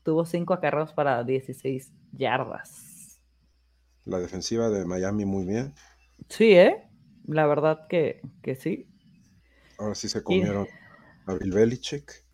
Tuvo 0.02 0.24
cinco 0.24 0.54
acarreos 0.54 0.92
para 0.92 1.24
16 1.24 1.92
yardas. 2.12 3.20
La 4.04 4.18
defensiva 4.18 4.70
de 4.70 4.84
Miami 4.84 5.24
muy 5.24 5.44
bien. 5.44 5.74
Sí, 6.28 6.52
¿eh? 6.52 6.88
La 7.26 7.46
verdad 7.46 7.86
que, 7.88 8.20
que 8.42 8.54
sí. 8.54 8.88
Ahora 9.78 9.94
sí 9.94 10.08
se 10.08 10.22
comieron 10.22 10.66
a 11.26 11.34
Bill 11.34 11.52
Belichick. 11.52 12.24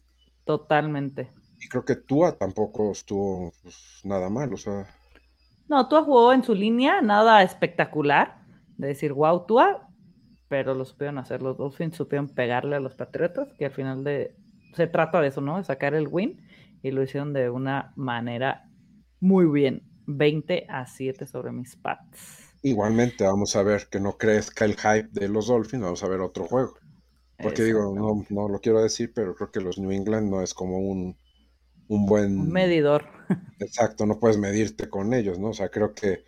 Totalmente. 0.47 1.29
Y 1.61 1.69
creo 1.69 1.85
que 1.85 1.97
Tua 1.97 2.39
tampoco 2.39 2.93
estuvo 2.93 3.53
pues, 3.63 4.01
nada 4.05 4.31
mal, 4.31 4.55
o 4.55 4.57
sea. 4.57 4.87
No, 5.69 5.89
Tua 5.89 6.05
jugó 6.05 6.33
en 6.33 6.45
su 6.45 6.55
línea, 6.55 7.03
nada 7.03 7.43
espectacular, 7.43 8.39
de 8.79 8.87
decir, 8.87 9.13
wow, 9.13 9.45
Tua, 9.45 9.89
pero 10.49 10.75
lo 10.75 10.85
supieron 10.85 11.19
hacer. 11.19 11.43
Los 11.43 11.59
Dolphins 11.59 11.97
supieron 11.97 12.29
pegarle 12.29 12.77
a 12.77 12.81
los 12.81 12.95
Patriotas, 12.95 13.49
que 13.59 13.67
al 13.67 13.73
final 13.73 14.05
de, 14.05 14.37
se 14.75 14.87
trata 14.87 15.21
de 15.21 15.29
eso, 15.29 15.41
¿no? 15.41 15.57
De 15.57 15.65
sacar 15.65 15.95
el 15.95 16.07
win, 16.07 16.41
y 16.81 16.93
lo 16.93 17.03
hicieron 17.03 17.33
de 17.33 17.51
una 17.51 17.93
manera 17.97 18.71
muy 19.19 19.47
bien. 19.47 19.83
20 20.07 20.67
a 20.69 20.87
7 20.87 21.27
sobre 21.27 21.51
mis 21.51 21.75
Pats. 21.75 22.55
Igualmente, 22.63 23.25
vamos 23.25 23.57
a 23.57 23.65
ver 23.65 23.89
que 23.91 23.99
no 23.99 24.17
crezca 24.17 24.65
el 24.65 24.77
hype 24.77 25.09
de 25.11 25.29
los 25.29 25.49
Dolphins, 25.49 25.83
vamos 25.83 26.05
a 26.05 26.09
ver 26.09 26.21
otro 26.21 26.45
juego. 26.45 26.75
Porque 27.39 27.65
digo, 27.65 27.95
no, 27.95 28.25
no 28.31 28.49
lo 28.49 28.61
quiero 28.61 28.83
decir, 28.83 29.13
pero 29.15 29.35
creo 29.35 29.51
que 29.51 29.61
los 29.61 29.79
New 29.79 29.91
England 29.91 30.31
no 30.31 30.43
es 30.43 30.55
como 30.55 30.79
un 30.79 31.17
un 31.89 32.07
buen... 32.07 32.51
medidor. 32.51 33.07
Exacto, 33.61 34.07
no 34.07 34.19
puedes 34.19 34.39
medirte 34.39 34.89
con 34.89 35.13
ellos, 35.15 35.39
¿no? 35.39 35.49
O 35.49 35.55
sea, 35.55 35.69
creo 35.69 35.95
que, 35.95 36.25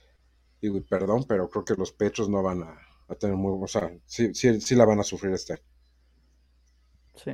digo, 0.61 0.81
perdón, 0.89 1.25
pero 1.29 1.49
creo 1.49 1.65
que 1.65 1.75
los 1.75 1.93
pechos 1.93 2.29
no 2.29 2.43
van 2.43 2.63
a, 2.63 3.15
tener 3.17 3.37
muy... 3.37 3.59
O 3.61 3.67
sea, 3.67 3.91
sí, 4.05 4.35
sí, 4.35 4.61
sí 4.61 4.75
la 4.75 4.85
van 4.85 5.01
a 5.01 5.05
sufrir 5.05 5.33
este 5.33 5.61
Sí. 7.15 7.33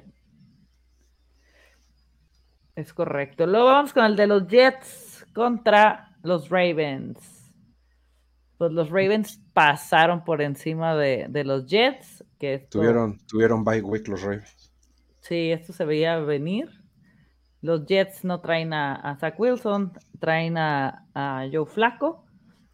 Es 2.75 2.93
correcto. 2.95 3.47
Luego 3.47 3.67
vamos 3.67 3.93
con 3.93 4.05
el 4.05 4.17
de 4.17 4.27
los 4.27 4.47
Jets 4.49 5.27
contra 5.35 6.17
los 6.23 6.49
Ravens. 6.49 7.53
Pues 8.57 8.73
los 8.73 8.89
Ravens 8.89 9.41
pasaron 9.53 10.25
por 10.25 10.41
encima 10.41 10.97
de, 10.97 11.45
los 11.45 11.67
Jets. 11.67 12.24
Que 12.39 12.67
tuvieron, 12.71 13.19
tuvieron 13.27 13.65
bye 13.65 13.83
week 13.83 14.09
los 14.09 14.23
Ravens. 14.23 14.73
Sí, 15.21 15.53
esto 15.53 15.73
se 15.73 15.85
veía 15.85 16.19
venir. 16.19 16.69
Los 17.63 17.87
Jets 17.87 18.25
no 18.25 18.43
traen 18.43 18.75
a, 18.75 19.17
Zach 19.19 19.41
Wilson, 19.41 19.93
traen 20.19 20.59
a, 20.59 21.07
Joe 21.51 21.65
Flaco, 21.65 22.27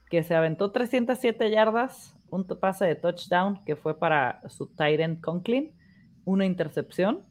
que 0.08 0.24
se 0.24 0.34
aventó 0.34 0.72
307 0.72 1.48
yardas, 1.48 2.16
un 2.28 2.44
pase 2.44 2.86
de 2.86 2.96
touchdown 2.96 3.64
que 3.64 3.76
fue 3.76 3.96
para 3.96 4.40
su 4.48 4.68
end 4.78 5.20
Conklin, 5.20 5.72
una 6.24 6.44
intercepción. 6.44 7.24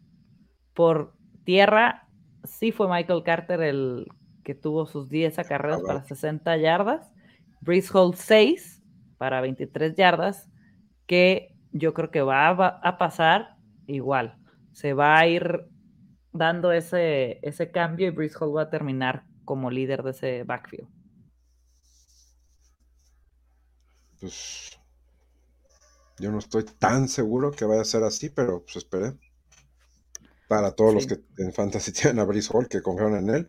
Por 0.74 1.14
tierra, 1.44 2.08
sí 2.46 2.72
fue 2.72 2.88
Michael 2.88 3.24
Carter 3.24 3.62
el 3.62 4.08
que 4.46 4.56
tuvo 4.56 4.86
sus 4.86 5.10
10 5.10 5.40
acarreos 5.40 5.82
para 5.84 6.04
60 6.04 6.56
yardas. 6.58 7.12
Breeze 7.60 7.92
Hall 7.94 8.16
6 8.16 8.82
para 9.18 9.42
23 9.42 9.96
yardas, 9.96 10.50
que 11.06 11.59
yo 11.72 11.94
creo 11.94 12.12
que 12.12 12.22
va 12.22 12.50
a 12.50 12.98
pasar 12.98 13.58
igual. 13.88 14.38
Se 14.72 14.94
va 14.94 15.18
a 15.18 15.28
ir 15.28 15.68
dando 16.32 16.72
ese, 16.72 17.40
ese 17.42 17.72
cambio 17.72 18.08
y 18.08 18.12
Breeze 18.12 18.38
Hall 18.40 18.56
va 18.56 18.64
a 18.64 18.70
terminar 18.70 19.26
como 19.46 19.72
líder 19.72 20.04
de 20.04 20.12
ese 20.12 20.44
backfield. 20.44 20.88
Pues 24.20 24.80
yo 26.20 26.32
no 26.32 26.40
estoy 26.40 26.66
tan 26.66 27.08
seguro 27.08 27.52
que 27.52 27.66
vaya 27.66 27.82
a 27.82 27.86
ser 27.86 28.04
así, 28.04 28.30
pero 28.30 28.64
pues 28.64 28.76
esperé. 28.78 29.14
Para 30.48 30.72
todos 30.72 30.94
los 30.94 31.08
que 31.08 31.20
en 31.38 31.54
Fantasy 31.54 31.92
tienen 31.94 32.20
a 32.20 32.26
Breeze 32.26 32.50
Hall, 32.54 32.68
que 32.68 32.82
confían 32.82 33.16
en 33.16 33.30
él. 33.30 33.48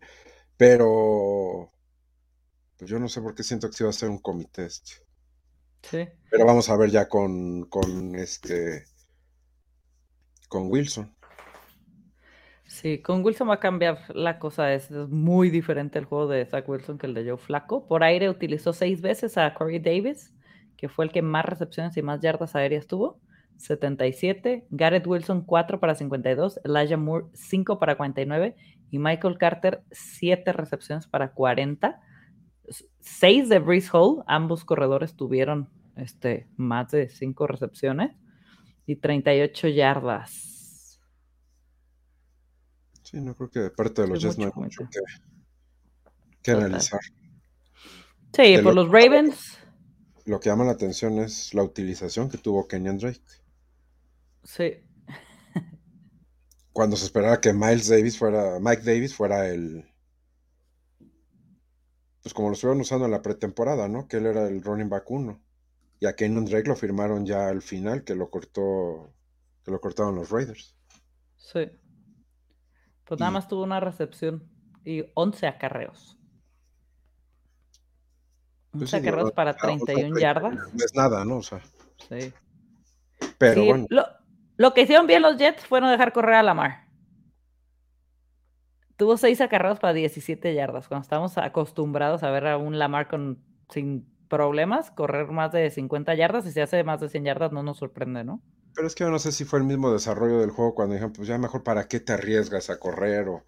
Pero 0.57 1.69
pues 2.77 2.89
yo 2.89 2.99
no 2.99 3.09
sé 3.09 3.21
por 3.21 3.35
qué 3.35 3.43
siento 3.43 3.69
que 3.69 3.75
sí 3.75 3.83
va 3.83 3.89
a 3.89 3.93
ser 3.93 4.09
un 4.09 4.19
comité 4.19 4.65
este. 4.65 4.93
Sí. 5.83 6.07
Pero 6.29 6.45
vamos 6.45 6.69
a 6.69 6.77
ver 6.77 6.89
ya 6.89 7.09
con, 7.09 7.65
con 7.65 8.15
este 8.15 8.85
con 10.47 10.69
Wilson. 10.69 11.13
Sí, 12.71 13.01
con 13.01 13.23
Wilson 13.23 13.49
va 13.49 13.55
a 13.55 13.59
cambiar 13.59 13.99
la 14.15 14.39
cosa. 14.39 14.73
Es, 14.73 14.91
muy 14.91 15.49
diferente 15.49 15.99
el 15.99 16.05
juego 16.05 16.27
de 16.27 16.45
Zach 16.45 16.67
Wilson 16.67 16.97
que 16.97 17.07
el 17.07 17.13
de 17.13 17.25
Joe 17.29 17.37
Flaco. 17.37 17.85
Por 17.87 18.03
aire 18.03 18.29
utilizó 18.29 18.73
seis 18.73 19.01
veces 19.01 19.37
a 19.37 19.53
Corey 19.53 19.79
Davis, 19.79 20.33
que 20.77 20.87
fue 20.87 21.05
el 21.05 21.11
que 21.11 21.21
más 21.21 21.45
recepciones 21.45 21.97
y 21.97 22.01
más 22.01 22.21
yardas 22.21 22.55
aéreas 22.55 22.87
tuvo. 22.87 23.19
77. 23.57 24.67
Garrett 24.69 25.05
Wilson 25.05 25.41
4 25.45 25.79
para 25.79 25.95
52. 25.95 26.61
Elijah 26.63 26.97
Moore 26.97 27.25
5 27.33 27.77
para 27.77 27.95
49. 27.95 28.55
Y 28.89 28.99
Michael 28.99 29.37
Carter 29.37 29.83
7 29.91 30.53
recepciones 30.53 31.07
para 31.07 31.33
40. 31.33 31.99
6 32.99 33.49
de 33.49 33.59
Breeze 33.59 33.89
Hall. 33.93 34.23
Ambos 34.27 34.65
corredores 34.65 35.15
tuvieron 35.15 35.69
este, 35.95 36.47
más 36.57 36.91
de 36.91 37.09
5 37.09 37.47
recepciones. 37.47 38.15
Y 38.85 38.95
38 38.95 39.67
yardas. 39.69 40.99
Sí, 43.03 43.19
no 43.19 43.35
creo 43.35 43.49
que 43.49 43.59
de 43.59 43.69
parte 43.69 44.01
de 44.01 44.07
los 44.07 44.21
Jets 44.21 44.37
no 44.37 44.45
hay 44.45 44.51
mucho 44.55 44.87
que, 46.41 46.51
analizar. 46.51 46.99
Sí, 48.33 48.57
por 48.63 48.73
los 48.73 48.87
Ravens. 48.89 49.57
Lo 50.25 50.39
que 50.39 50.49
llama 50.49 50.63
la 50.63 50.71
atención 50.71 51.19
es 51.19 51.53
la 51.53 51.63
utilización 51.63 52.29
que 52.29 52.37
tuvo 52.37 52.67
Kenyan 52.67 52.97
Drake. 52.97 53.21
Sí. 54.43 54.75
Cuando 56.71 56.95
se 56.95 57.05
esperaba 57.05 57.41
que 57.41 57.53
Miles 57.53 57.89
Davis 57.89 58.17
fuera, 58.17 58.59
Mike 58.61 58.83
Davis 58.83 59.13
fuera 59.13 59.49
el, 59.49 59.90
pues 62.21 62.33
como 62.33 62.49
lo 62.49 62.53
estuvieron 62.53 62.81
usando 62.81 63.05
en 63.05 63.11
la 63.11 63.21
pretemporada, 63.21 63.87
¿no? 63.87 64.07
Que 64.07 64.17
él 64.17 64.27
era 64.27 64.47
el 64.47 64.61
running 64.61 64.89
back 64.89 65.09
uno. 65.09 65.41
Y 65.99 66.05
a 66.05 66.15
Kenyon 66.15 66.45
Drake 66.45 66.67
lo 66.67 66.75
firmaron 66.75 67.25
ya 67.25 67.47
al 67.47 67.61
final, 67.61 68.03
que 68.03 68.15
lo 68.15 68.29
cortó, 68.29 69.13
que 69.63 69.71
lo 69.71 69.79
cortaron 69.79 70.15
los 70.15 70.29
Raiders. 70.29 70.75
Sí. 71.37 71.69
Pues 73.05 73.19
nada 73.19 73.31
más 73.31 73.47
tuvo 73.47 73.63
una 73.63 73.79
recepción 73.79 74.49
y 74.85 75.03
11 75.13 75.47
acarreos. 75.47 76.17
11 78.73 78.77
pues 78.77 78.93
acarreos 78.93 79.31
para 79.31 79.55
31 79.55 80.19
yardas. 80.19 80.53
No 80.53 80.85
es 80.85 80.95
nada, 80.95 81.25
¿no? 81.25 81.37
O 81.37 81.43
sea. 81.43 81.61
Sí. 82.09 82.33
Pero 83.37 83.65
bueno. 83.65 83.87
Lo, 84.57 84.73
que 84.73 84.81
hicieron 84.81 85.07
bien 85.07 85.21
los 85.21 85.37
Jets 85.37 85.65
fue 85.65 85.81
no 85.81 85.89
dejar 85.89 86.13
correr 86.13 86.35
a 86.35 86.43
Lamar. 86.43 86.85
Tuvo 89.01 89.17
6 89.17 89.41
acarreos 89.41 89.79
para 89.79 89.93
17 89.93 90.53
yardas. 90.53 90.87
Cuando 90.87 91.01
estamos 91.01 91.35
acostumbrados 91.39 92.21
a 92.21 92.29
ver 92.29 92.45
a 92.45 92.59
un 92.59 92.77
Lamar 92.77 93.07
con, 93.07 93.43
sin 93.67 94.07
problemas, 94.27 94.91
correr 94.91 95.29
más 95.29 95.51
de 95.51 95.71
50 95.71 96.13
yardas 96.13 96.45
y 96.45 96.51
si 96.51 96.59
hace 96.59 96.83
más 96.83 97.01
de 97.01 97.09
100 97.09 97.23
yardas 97.23 97.51
no 97.51 97.63
nos 97.63 97.79
sorprende, 97.79 98.23
¿no? 98.23 98.43
Pero 98.75 98.85
es 98.85 98.93
que 98.93 99.03
yo 99.03 99.09
no 99.09 99.17
sé 99.17 99.31
si 99.31 99.43
fue 99.43 99.57
el 99.57 99.65
mismo 99.65 99.91
desarrollo 99.91 100.39
del 100.39 100.51
juego 100.51 100.75
cuando 100.75 100.93
dijeron, 100.93 101.13
pues 101.13 101.27
ya 101.27 101.39
mejor 101.39 101.63
para 101.63 101.87
qué 101.87 101.99
te 101.99 102.13
arriesgas 102.13 102.69
a 102.69 102.79
correr 102.79 103.27
o 103.27 103.43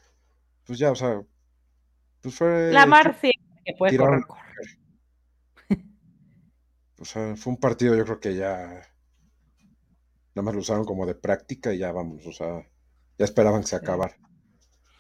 pues 0.66 0.80
ya, 0.80 0.90
o 0.90 0.96
sea, 0.96 1.22
pues 2.22 2.34
fue... 2.34 2.72
La 2.74 2.88
Mar 2.88 3.16
sí, 3.22 3.32
que 3.64 3.74
puede 3.78 3.96
correr, 3.96 4.24
O 7.00 7.06
sea, 7.06 7.36
fue 7.36 7.54
un 7.54 7.60
partido 7.60 7.96
yo 7.96 8.06
creo 8.06 8.20
que 8.20 8.36
ya 8.36 8.82
nada 10.34 10.46
más 10.46 10.56
lo 10.56 10.62
usaron 10.62 10.84
como 10.84 11.06
de 11.06 11.14
práctica 11.14 11.72
y 11.72 11.78
ya 11.78 11.92
vamos, 11.92 12.26
o 12.26 12.32
sea, 12.32 12.68
ya 13.20 13.26
esperaban 13.26 13.62
que 13.62 13.68
se 13.68 13.76
acabara. 13.76 14.18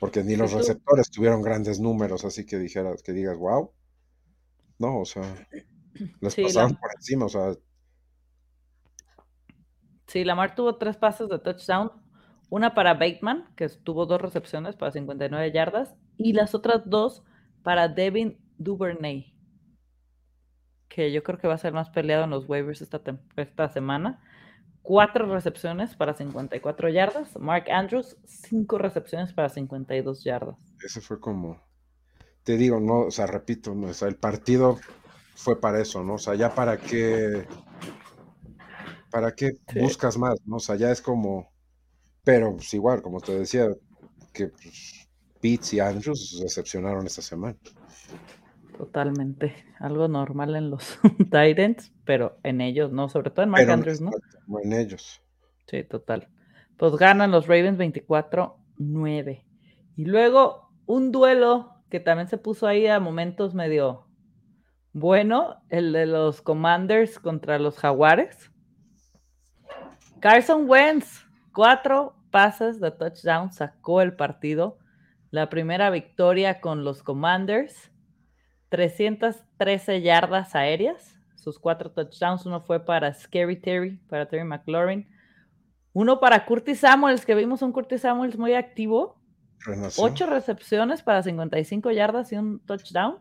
Porque 0.03 0.21
ni 0.21 0.35
los 0.35 0.51
receptores 0.51 1.09
tuvieron 1.09 1.41
grandes 1.41 1.79
números, 1.79 2.25
así 2.25 2.45
que 2.45 2.59
dijeras, 2.59 3.01
que 3.01 3.13
digas, 3.13 3.37
wow. 3.37 3.71
No, 4.77 4.99
o 4.99 5.05
sea, 5.05 5.23
les 6.19 6.35
pasaron 6.35 6.75
por 6.75 6.89
encima, 6.93 7.27
o 7.27 7.29
sea, 7.29 7.53
Sí, 10.07 10.25
Lamar 10.25 10.55
tuvo 10.55 10.75
tres 10.75 10.97
pases 10.97 11.29
de 11.29 11.39
touchdown, 11.39 11.89
una 12.49 12.73
para 12.73 12.95
Bateman, 12.95 13.47
que 13.55 13.69
tuvo 13.69 14.05
dos 14.05 14.21
recepciones 14.21 14.75
para 14.75 14.91
59 14.91 15.53
yardas, 15.53 15.95
y 16.17 16.33
las 16.33 16.53
otras 16.53 16.81
dos 16.89 17.23
para 17.63 17.87
Devin 17.87 18.37
Duvernay, 18.57 19.33
que 20.89 21.13
yo 21.13 21.23
creo 21.23 21.39
que 21.39 21.47
va 21.47 21.53
a 21.53 21.59
ser 21.59 21.71
más 21.71 21.89
peleado 21.91 22.25
en 22.25 22.31
los 22.31 22.49
waivers 22.49 22.81
esta, 22.81 23.01
esta 23.37 23.69
semana. 23.69 24.21
Cuatro 24.83 25.33
recepciones 25.33 25.95
para 25.95 26.13
54 26.13 26.89
yardas. 26.89 27.39
Mark 27.39 27.71
Andrews, 27.71 28.17
cinco 28.25 28.77
recepciones 28.77 29.33
para 29.33 29.49
52 29.49 30.23
yardas. 30.23 30.57
Ese 30.83 30.99
fue 30.99 31.19
como, 31.19 31.61
te 32.43 32.57
digo, 32.57 32.79
no, 32.79 33.07
o 33.07 33.11
sea, 33.11 33.25
repito, 33.25 33.73
no, 33.73 33.87
o 33.87 33.93
sea, 33.93 34.09
el 34.09 34.17
partido 34.17 34.77
fue 35.35 35.59
para 35.59 35.81
eso, 35.81 36.03
¿no? 36.03 36.15
O 36.15 36.17
sea, 36.19 36.35
ya 36.35 36.53
para 36.53 36.77
qué, 36.77 37.47
para 39.09 39.33
qué 39.33 39.53
buscas 39.75 40.17
más, 40.17 40.35
¿no? 40.45 40.57
O 40.57 40.59
sea, 40.59 40.75
ya 40.75 40.91
es 40.91 41.01
como, 41.01 41.49
pero 42.23 42.55
pues 42.55 42.73
igual, 42.73 43.01
como 43.01 43.21
te 43.21 43.39
decía, 43.39 43.69
que 44.33 44.47
pues, 44.47 45.07
Pitts 45.39 45.73
y 45.73 45.79
Andrews 45.79 46.39
decepcionaron 46.41 47.05
esta 47.05 47.21
semana. 47.21 47.57
Totalmente. 48.77 49.53
Algo 49.79 50.07
normal 50.07 50.55
en 50.55 50.69
los 50.69 50.99
Titans, 51.31 51.93
pero 52.05 52.37
en 52.43 52.59
ellos 52.61 52.91
no, 52.91 53.07
sobre 53.07 53.29
todo 53.29 53.43
en 53.43 53.49
Mark 53.49 53.69
Andrews, 53.69 54.01
¿no? 54.01 54.11
En 54.47 54.73
ellos. 54.73 55.21
Sí, 55.67 55.83
total. 55.83 56.27
Pues 56.77 56.95
ganan 56.95 57.31
los 57.31 57.47
Ravens 57.47 57.77
24-9. 57.77 59.43
Y 59.95 60.05
luego 60.05 60.69
un 60.85 61.11
duelo 61.11 61.83
que 61.89 61.99
también 61.99 62.27
se 62.27 62.37
puso 62.37 62.67
ahí 62.67 62.87
a 62.87 62.99
momentos 62.99 63.53
medio 63.53 64.07
bueno, 64.95 65.63
el 65.69 65.91
de 65.91 66.05
los 66.05 66.43
Commanders 66.43 67.17
contra 67.17 67.57
los 67.57 67.79
Jaguares. 67.79 68.51
Carson 70.19 70.69
Wentz, 70.69 71.25
cuatro 71.51 72.15
pases 72.29 72.79
de 72.79 72.91
touchdown, 72.91 73.51
sacó 73.51 74.01
el 74.01 74.15
partido. 74.15 74.77
La 75.31 75.49
primera 75.49 75.89
victoria 75.89 76.61
con 76.61 76.83
los 76.83 77.01
Commanders. 77.01 77.91
313 78.69 80.01
yardas 80.01 80.53
aéreas. 80.53 81.19
Sus 81.43 81.59
cuatro 81.59 81.91
touchdowns. 81.91 82.45
Uno 82.45 82.61
fue 82.61 82.79
para 82.83 83.13
Scary 83.13 83.59
Terry, 83.59 83.97
para 84.09 84.27
Terry 84.27 84.45
McLaurin. 84.45 85.07
Uno 85.91 86.19
para 86.19 86.45
Curtis 86.45 86.79
Samuels, 86.79 87.25
que 87.25 87.35
vimos 87.35 87.61
un 87.61 87.71
Curtis 87.71 88.01
Samuels 88.01 88.37
muy 88.37 88.53
activo. 88.53 89.21
Ocho 89.97 90.25
recepciones 90.25 91.01
para 91.01 91.21
55 91.21 91.91
yardas 91.91 92.31
y 92.31 92.35
un 92.35 92.59
touchdown. 92.65 93.19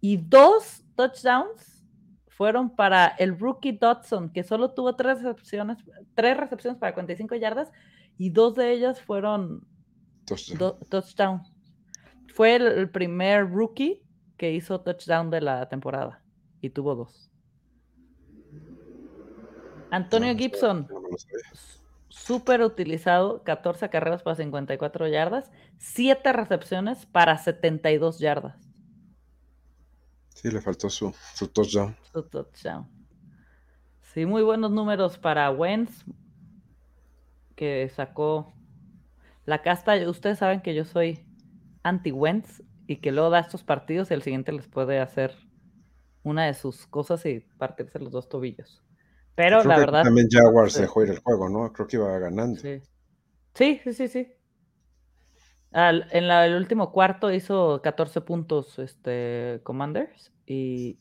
Y 0.00 0.18
dos 0.18 0.84
touchdowns 0.96 1.74
fueron 2.28 2.70
para 2.74 3.06
el 3.06 3.38
rookie 3.38 3.72
Dodson, 3.72 4.30
que 4.30 4.42
solo 4.42 4.72
tuvo 4.72 4.96
tres 4.96 5.22
recepciones, 5.22 5.78
tres 6.14 6.36
recepciones 6.36 6.78
para 6.78 6.92
45 6.92 7.36
yardas 7.36 7.70
y 8.18 8.30
dos 8.30 8.54
de 8.54 8.72
ellas 8.72 9.00
fueron 9.00 9.66
touchdown. 10.88 11.42
Fue 12.34 12.56
el, 12.56 12.90
primer 12.90 13.48
rookie 13.48 14.02
que 14.36 14.52
hizo 14.52 14.80
touchdown 14.80 15.30
de 15.30 15.40
la 15.40 15.68
temporada 15.68 16.22
y 16.60 16.70
tuvo 16.70 16.96
dos. 16.96 17.30
Antonio 19.94 20.34
Gibson, 20.36 20.88
súper 22.08 22.62
utilizado, 22.62 23.44
14 23.44 23.90
carreras 23.90 24.22
para 24.22 24.34
54 24.34 25.06
yardas, 25.06 25.50
7 25.78 26.32
recepciones 26.32 27.06
para 27.06 27.38
72 27.38 28.18
yardas. 28.18 28.56
Sí, 30.30 30.50
le 30.50 30.60
faltó 30.60 30.90
su, 30.90 31.14
su 31.34 31.46
touchdown. 31.46 31.96
Su 32.12 32.22
touchdown. 32.24 32.88
Sí, 34.02 34.26
muy 34.26 34.42
buenos 34.42 34.72
números 34.72 35.16
para 35.16 35.48
Wentz, 35.52 36.04
que 37.54 37.88
sacó 37.88 38.52
la 39.46 39.62
casta. 39.62 39.94
Ustedes 40.08 40.38
saben 40.38 40.60
que 40.60 40.74
yo 40.74 40.84
soy 40.84 41.24
anti-Wentz 41.84 42.64
y 42.88 42.96
que 42.96 43.12
luego 43.12 43.30
da 43.30 43.38
estos 43.38 43.62
partidos 43.62 44.10
y 44.10 44.14
el 44.14 44.22
siguiente 44.22 44.50
les 44.50 44.66
puede 44.66 44.98
hacer 44.98 45.36
una 46.24 46.46
de 46.46 46.54
sus 46.54 46.86
cosas 46.86 47.24
y 47.26 47.40
partirse 47.58 48.00
los 48.00 48.10
dos 48.10 48.28
tobillos. 48.28 48.82
Pero 49.34 49.64
la 49.64 49.78
verdad. 49.78 50.02
También 50.04 50.28
Jaguars 50.30 50.78
dejó 50.78 51.02
ir 51.02 51.10
el 51.10 51.18
juego, 51.18 51.48
¿no? 51.48 51.72
Creo 51.72 51.86
que 51.86 51.96
iba 51.96 52.18
ganando. 52.18 52.60
Sí, 52.60 52.80
sí, 53.54 53.92
sí, 53.92 54.08
sí. 54.08 54.32
en 55.72 56.24
el 56.24 56.54
último 56.54 56.92
cuarto 56.92 57.32
hizo 57.32 57.80
14 57.82 58.20
puntos 58.20 58.78
este, 58.78 59.60
Commanders 59.64 60.32
y 60.46 60.98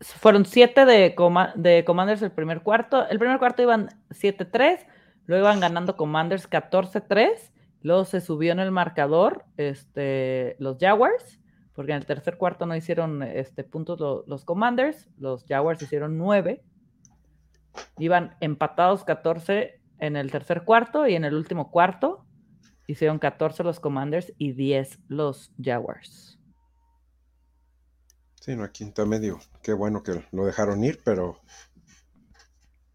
fueron 0.00 0.44
7 0.44 0.84
de, 0.84 1.14
de 1.56 1.84
Commanders 1.84 2.22
el 2.22 2.30
primer 2.30 2.62
cuarto. 2.62 3.08
El 3.08 3.18
primer 3.18 3.38
cuarto 3.38 3.62
iban 3.62 3.88
7-3, 4.10 4.86
luego 5.26 5.46
iban 5.46 5.60
ganando 5.60 5.96
Commanders 5.96 6.48
14-3, 6.48 7.50
luego 7.82 8.04
se 8.04 8.20
subió 8.20 8.52
en 8.52 8.60
el 8.60 8.70
marcador 8.70 9.44
este, 9.56 10.56
los 10.58 10.78
Jaguars, 10.78 11.40
porque 11.78 11.92
en 11.92 11.98
el 11.98 12.06
tercer 12.06 12.38
cuarto 12.38 12.66
no 12.66 12.74
hicieron 12.74 13.22
este, 13.22 13.62
puntos 13.62 14.00
los 14.26 14.44
Commanders, 14.44 15.08
los 15.16 15.44
Jaguars 15.44 15.80
hicieron 15.80 16.18
9, 16.18 16.60
iban 17.98 18.36
empatados 18.40 19.04
14 19.04 19.80
en 20.00 20.16
el 20.16 20.28
tercer 20.32 20.64
cuarto 20.64 21.06
y 21.06 21.14
en 21.14 21.24
el 21.24 21.34
último 21.34 21.70
cuarto 21.70 22.26
hicieron 22.88 23.20
14 23.20 23.62
los 23.62 23.78
Commanders 23.78 24.32
y 24.38 24.54
10 24.54 24.98
los 25.06 25.52
Jaguars. 25.62 26.40
Sí, 28.40 28.56
no, 28.56 28.64
aquí 28.64 28.82
está 28.82 29.06
medio. 29.06 29.38
Qué 29.62 29.72
bueno 29.72 30.02
que 30.02 30.24
lo 30.32 30.46
dejaron 30.46 30.82
ir, 30.82 30.98
pero 31.04 31.38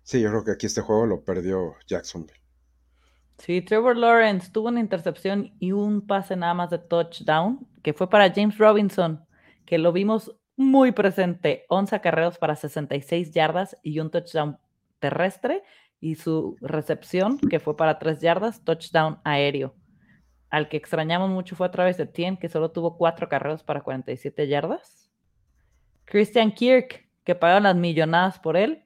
sí, 0.01 0.19
yo 0.19 0.29
creo 0.29 0.43
que 0.43 0.51
aquí 0.51 0.65
este 0.65 0.81
juego 0.81 1.05
lo 1.05 1.23
perdió 1.23 1.75
Jacksonville. 1.87 2.41
Sí, 3.37 3.61
Trevor 3.61 3.95
Lawrence 3.95 4.51
tuvo 4.51 4.67
una 4.67 4.81
intercepción 4.81 5.53
y 5.59 5.71
un 5.71 6.05
pase 6.05 6.35
nada 6.35 6.53
más 6.53 6.69
de 6.69 6.79
touchdown, 6.79 7.65
que 7.83 7.93
fue 7.93 8.09
para 8.09 8.33
James 8.33 8.57
Robinson, 8.57 9.23
que 9.65 9.77
lo 9.77 9.91
vimos 9.91 10.35
muy 10.55 10.91
presente, 10.91 11.65
11 11.69 12.01
carreras 12.01 12.37
para 12.37 12.55
66 12.55 13.31
yardas 13.31 13.77
y 13.83 13.99
un 13.99 14.09
touchdown 14.09 14.57
terrestre, 14.99 15.63
y 15.99 16.15
su 16.15 16.57
recepción, 16.59 17.37
que 17.37 17.61
fue 17.61 17.77
para 17.77 17.97
3 17.97 18.19
yardas, 18.19 18.63
touchdown 18.63 19.19
aéreo. 19.23 19.73
Al 20.49 20.67
que 20.67 20.75
extrañamos 20.75 21.29
mucho 21.29 21.55
fue 21.55 21.65
a 21.65 21.71
través 21.71 21.97
de 21.97 22.05
Tien, 22.05 22.35
que 22.35 22.49
solo 22.49 22.71
tuvo 22.71 22.97
4 22.97 23.29
carreras 23.29 23.63
para 23.63 23.81
47 23.81 24.47
yardas. 24.47 25.09
Christian 26.03 26.51
Kirk, 26.51 27.09
que 27.23 27.35
pagaron 27.35 27.63
las 27.63 27.75
millonadas 27.75 28.37
por 28.37 28.57
él, 28.57 28.85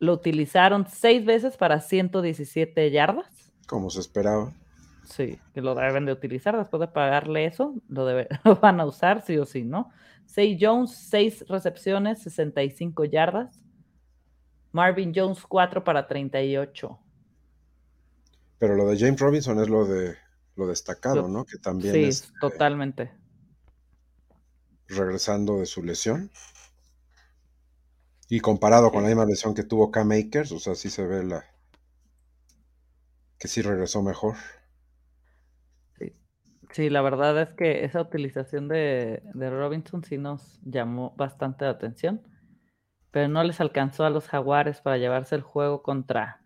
lo 0.00 0.12
utilizaron 0.12 0.86
6 0.88 1.24
veces 1.24 1.56
para 1.56 1.80
117 1.80 2.90
yardas. 2.90 3.52
Como 3.68 3.88
se 3.88 4.00
esperaba. 4.00 4.52
Sí, 5.08 5.38
que 5.54 5.62
lo 5.62 5.74
deben 5.74 6.04
de 6.04 6.12
utilizar 6.12 6.56
después 6.56 6.80
de 6.80 6.88
pagarle 6.88 7.46
eso, 7.46 7.74
lo, 7.88 8.06
lo 8.44 8.56
van 8.56 8.80
a 8.80 8.84
usar 8.84 9.22
sí 9.22 9.38
o 9.38 9.46
sí, 9.46 9.64
¿no? 9.64 9.90
Say 10.26 10.58
Jones, 10.60 10.94
6 11.08 11.46
recepciones, 11.48 12.22
65 12.22 13.04
yardas. 13.06 13.64
Marvin 14.72 15.12
Jones, 15.14 15.40
4 15.48 15.82
para 15.82 16.06
38. 16.06 16.98
Pero 18.58 18.74
lo 18.74 18.86
de 18.86 18.98
James 18.98 19.18
Robinson 19.18 19.58
es 19.60 19.68
lo 19.70 19.86
de 19.86 20.16
lo 20.56 20.66
destacado, 20.66 21.28
¿no? 21.28 21.46
Que 21.46 21.56
también 21.56 21.94
sí, 21.94 22.04
es, 22.04 22.32
totalmente. 22.40 23.12
regresando 24.88 25.60
de 25.60 25.66
su 25.66 25.82
lesión. 25.82 26.30
Y 28.28 28.40
comparado 28.40 28.90
con 28.90 29.02
la 29.04 29.08
misma 29.08 29.24
lesión 29.24 29.54
que 29.54 29.62
tuvo 29.62 29.90
Cam 29.90 30.10
Akers, 30.10 30.52
o 30.52 30.58
sea, 30.58 30.74
sí 30.74 30.90
se 30.90 31.06
ve 31.06 31.24
la 31.24 31.44
que 33.38 33.48
sí 33.48 33.62
regresó 33.62 34.02
mejor. 34.02 34.36
Sí, 36.78 36.90
la 36.90 37.02
verdad 37.02 37.36
es 37.42 37.54
que 37.54 37.84
esa 37.84 38.00
utilización 38.00 38.68
de, 38.68 39.20
de, 39.34 39.50
Robinson 39.50 40.04
sí 40.04 40.16
nos 40.16 40.60
llamó 40.62 41.12
bastante 41.16 41.64
la 41.64 41.72
atención, 41.72 42.22
pero 43.10 43.26
no 43.26 43.42
les 43.42 43.60
alcanzó 43.60 44.04
a 44.04 44.10
los 44.10 44.28
jaguares 44.28 44.80
para 44.80 44.96
llevarse 44.96 45.34
el 45.34 45.42
juego 45.42 45.82
contra 45.82 46.40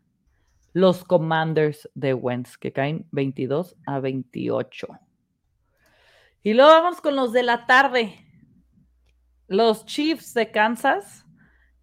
los 0.72 1.04
Commanders 1.04 1.90
de 1.94 2.14
Wentz, 2.14 2.56
que 2.56 2.72
caen 2.72 3.06
22 3.10 3.76
a 3.84 4.00
28. 4.00 4.88
Y 6.42 6.54
luego 6.54 6.70
vamos 6.70 7.02
con 7.02 7.14
los 7.14 7.34
de 7.34 7.42
la 7.42 7.66
tarde. 7.66 8.14
Los 9.48 9.84
Chiefs 9.84 10.32
de 10.32 10.50
Kansas, 10.50 11.26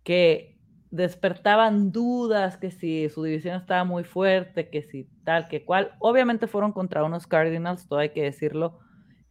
que 0.03 0.57
despertaban 0.89 1.91
dudas 1.91 2.57
que 2.57 2.71
si 2.71 3.09
su 3.09 3.21
división 3.21 3.57
estaba 3.57 3.83
muy 3.83 4.03
fuerte, 4.03 4.71
que 4.71 4.81
si 4.81 5.07
tal, 5.29 5.47
que 5.47 5.63
cual. 5.63 5.91
Obviamente 5.99 6.47
fueron 6.47 6.71
contra 6.71 7.03
unos 7.03 7.27
Cardinals, 7.27 7.87
todo 7.87 7.99
hay 7.99 8.09
que 8.09 8.23
decirlo, 8.23 8.79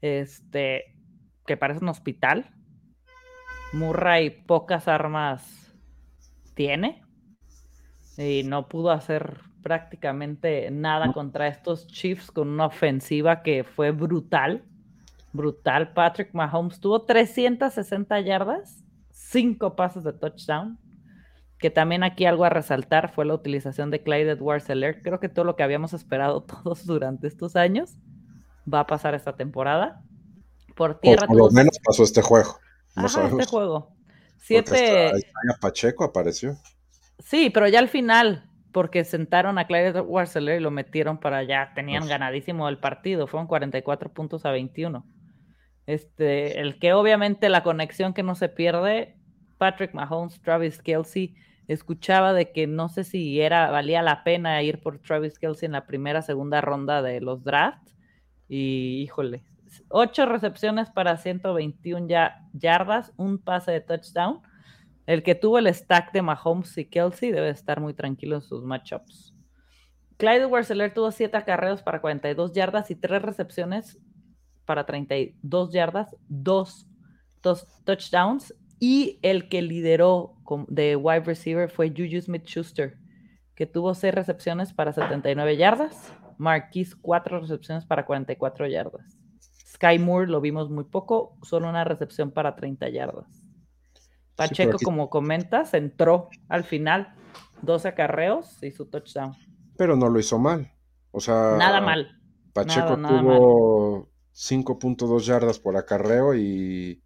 este, 0.01 0.96
que 1.44 1.57
parece 1.57 1.82
un 1.82 1.88
hospital. 1.88 2.55
Murray 3.72 4.30
pocas 4.30 4.86
armas 4.86 5.74
tiene 6.55 7.03
y 8.16 8.44
no 8.44 8.68
pudo 8.68 8.92
hacer 8.92 9.40
prácticamente 9.61 10.70
nada 10.70 11.12
contra 11.12 11.49
estos 11.49 11.88
Chiefs 11.88 12.30
con 12.30 12.49
una 12.49 12.66
ofensiva 12.66 13.42
que 13.42 13.64
fue 13.64 13.90
brutal. 13.90 14.62
Brutal. 15.32 15.94
Patrick 15.94 16.32
Mahomes 16.32 16.78
tuvo 16.78 17.03
360 17.03 18.20
yardas, 18.20 18.84
5 19.11 19.74
pases 19.74 20.05
de 20.05 20.12
touchdown, 20.12 20.78
que 21.59 21.70
también 21.70 22.04
aquí 22.04 22.24
algo 22.24 22.44
a 22.44 22.50
resaltar 22.50 23.12
fue 23.12 23.24
la 23.24 23.34
utilización 23.34 23.90
de 23.90 24.02
Clyde 24.02 24.32
Edwards 24.32 24.64
Seller. 24.64 25.02
Creo 25.02 25.18
que 25.18 25.28
todo 25.28 25.44
lo 25.44 25.56
que 25.56 25.64
habíamos 25.64 25.92
esperado 25.92 26.42
todos 26.62 26.86
durante 26.86 27.26
estos 27.26 27.56
años 27.56 27.96
va 28.72 28.80
a 28.80 28.86
pasar 28.86 29.14
esta 29.14 29.36
temporada. 29.36 30.02
Por 30.76 31.00
tierra. 31.00 31.26
por 31.26 31.36
lo 31.36 31.50
menos 31.50 31.76
pasó 31.84 32.04
este 32.04 32.22
juego. 32.22 32.59
No 32.94 33.06
este 33.06 33.46
juego. 33.46 33.92
Siete. 34.36 35.12
Pacheco 35.61 36.04
apareció. 36.04 36.56
Sí, 37.18 37.50
pero 37.50 37.66
ya 37.66 37.80
al 37.80 37.88
final, 37.88 38.48
porque 38.72 39.04
sentaron 39.04 39.59
a 39.59 39.66
Clyde 39.66 39.88
Edwards 39.88 40.36
y 40.36 40.61
lo 40.61 40.70
metieron 40.70 41.18
para 41.18 41.38
allá. 41.38 41.72
Tenían 41.74 42.06
ganadísimo 42.06 42.68
el 42.68 42.78
partido. 42.78 43.26
Fueron 43.26 43.48
44 43.48 44.12
puntos 44.12 44.46
a 44.46 44.52
21. 44.52 45.04
Este, 45.86 46.61
el 46.61 46.78
que 46.78 46.92
obviamente 46.92 47.48
la 47.48 47.64
conexión 47.64 48.14
que 48.14 48.22
no 48.22 48.36
se 48.36 48.48
pierde, 48.48 49.16
Patrick 49.59 49.94
Mahomes, 49.94 50.40
Travis 50.42 50.80
Kelsey 50.80 51.34
escuchaba 51.68 52.32
de 52.32 52.50
que 52.50 52.66
no 52.66 52.88
sé 52.88 53.04
si 53.04 53.38
valía 53.38 54.02
la 54.02 54.24
pena 54.24 54.62
ir 54.62 54.80
por 54.80 54.98
Travis 54.98 55.38
Kelsey 55.38 55.66
en 55.66 55.72
la 55.72 55.86
primera, 55.86 56.22
segunda 56.22 56.60
ronda 56.60 57.02
de 57.02 57.20
los 57.20 57.44
drafts. 57.44 57.94
Y 58.48 59.02
híjole, 59.02 59.44
ocho 59.88 60.24
recepciones 60.24 60.90
para 60.90 61.18
121 61.18 62.08
ya, 62.08 62.46
yardas, 62.54 63.12
un 63.16 63.38
pase 63.38 63.70
de 63.72 63.80
touchdown. 63.82 64.40
El 65.06 65.22
que 65.22 65.34
tuvo 65.34 65.58
el 65.58 65.72
stack 65.72 66.12
de 66.12 66.22
Mahomes 66.22 66.76
y 66.78 66.86
Kelsey 66.86 67.30
debe 67.30 67.50
estar 67.50 67.80
muy 67.80 67.94
tranquilo 67.94 68.36
en 68.36 68.42
sus 68.42 68.64
matchups. 68.64 69.34
Clyde 70.16 70.46
Werseler 70.46 70.92
tuvo 70.92 71.12
siete 71.12 71.36
acarreos 71.36 71.82
para 71.82 72.00
42 72.00 72.52
yardas 72.52 72.90
y 72.90 72.96
tres 72.96 73.22
recepciones 73.22 73.98
para 74.64 74.84
32 74.84 75.72
yardas, 75.72 76.16
dos 76.28 76.86
touchdowns 77.84 78.54
y 78.81 79.18
el 79.22 79.49
que 79.49 79.62
lideró 79.62 80.35
de 80.68 80.97
wide 80.97 81.24
receiver 81.24 81.70
fue 81.70 81.91
Juju 81.91 82.20
Smith 82.22 82.45
Schuster, 82.47 82.97
que 83.55 83.66
tuvo 83.66 83.95
seis 83.95 84.14
recepciones 84.14 84.72
para 84.72 84.93
79 84.93 85.57
yardas. 85.57 86.12
Marquis, 86.39 86.95
cuatro 86.95 87.41
recepciones 87.41 87.85
para 87.85 88.07
44 88.07 88.68
yardas. 88.68 89.18
Sky 89.66 89.99
Moore 89.99 90.29
lo 90.29 90.41
vimos 90.41 90.70
muy 90.70 90.85
poco, 90.85 91.37
solo 91.43 91.68
una 91.68 91.85
recepción 91.85 92.31
para 92.31 92.55
30 92.55 92.89
yardas. 92.91 93.26
Pacheco, 94.37 94.79
como 94.85 95.11
comentas, 95.11 95.74
entró 95.74 96.29
al 96.49 96.62
final, 96.62 97.14
12 97.62 97.89
acarreos 97.89 98.62
y 98.62 98.70
su 98.70 98.87
touchdown. 98.87 99.35
Pero 99.76 99.97
no 99.97 100.09
lo 100.09 100.20
hizo 100.20 100.39
mal. 100.39 100.72
O 101.11 101.20
sea, 101.20 101.57
nada 101.59 101.81
mal. 101.81 102.20
Pacheco 102.53 102.97
tuvo 102.97 104.09
5.2 104.33 105.20
yardas 105.22 105.59
por 105.59 105.76
acarreo 105.76 106.37
y 106.37 107.03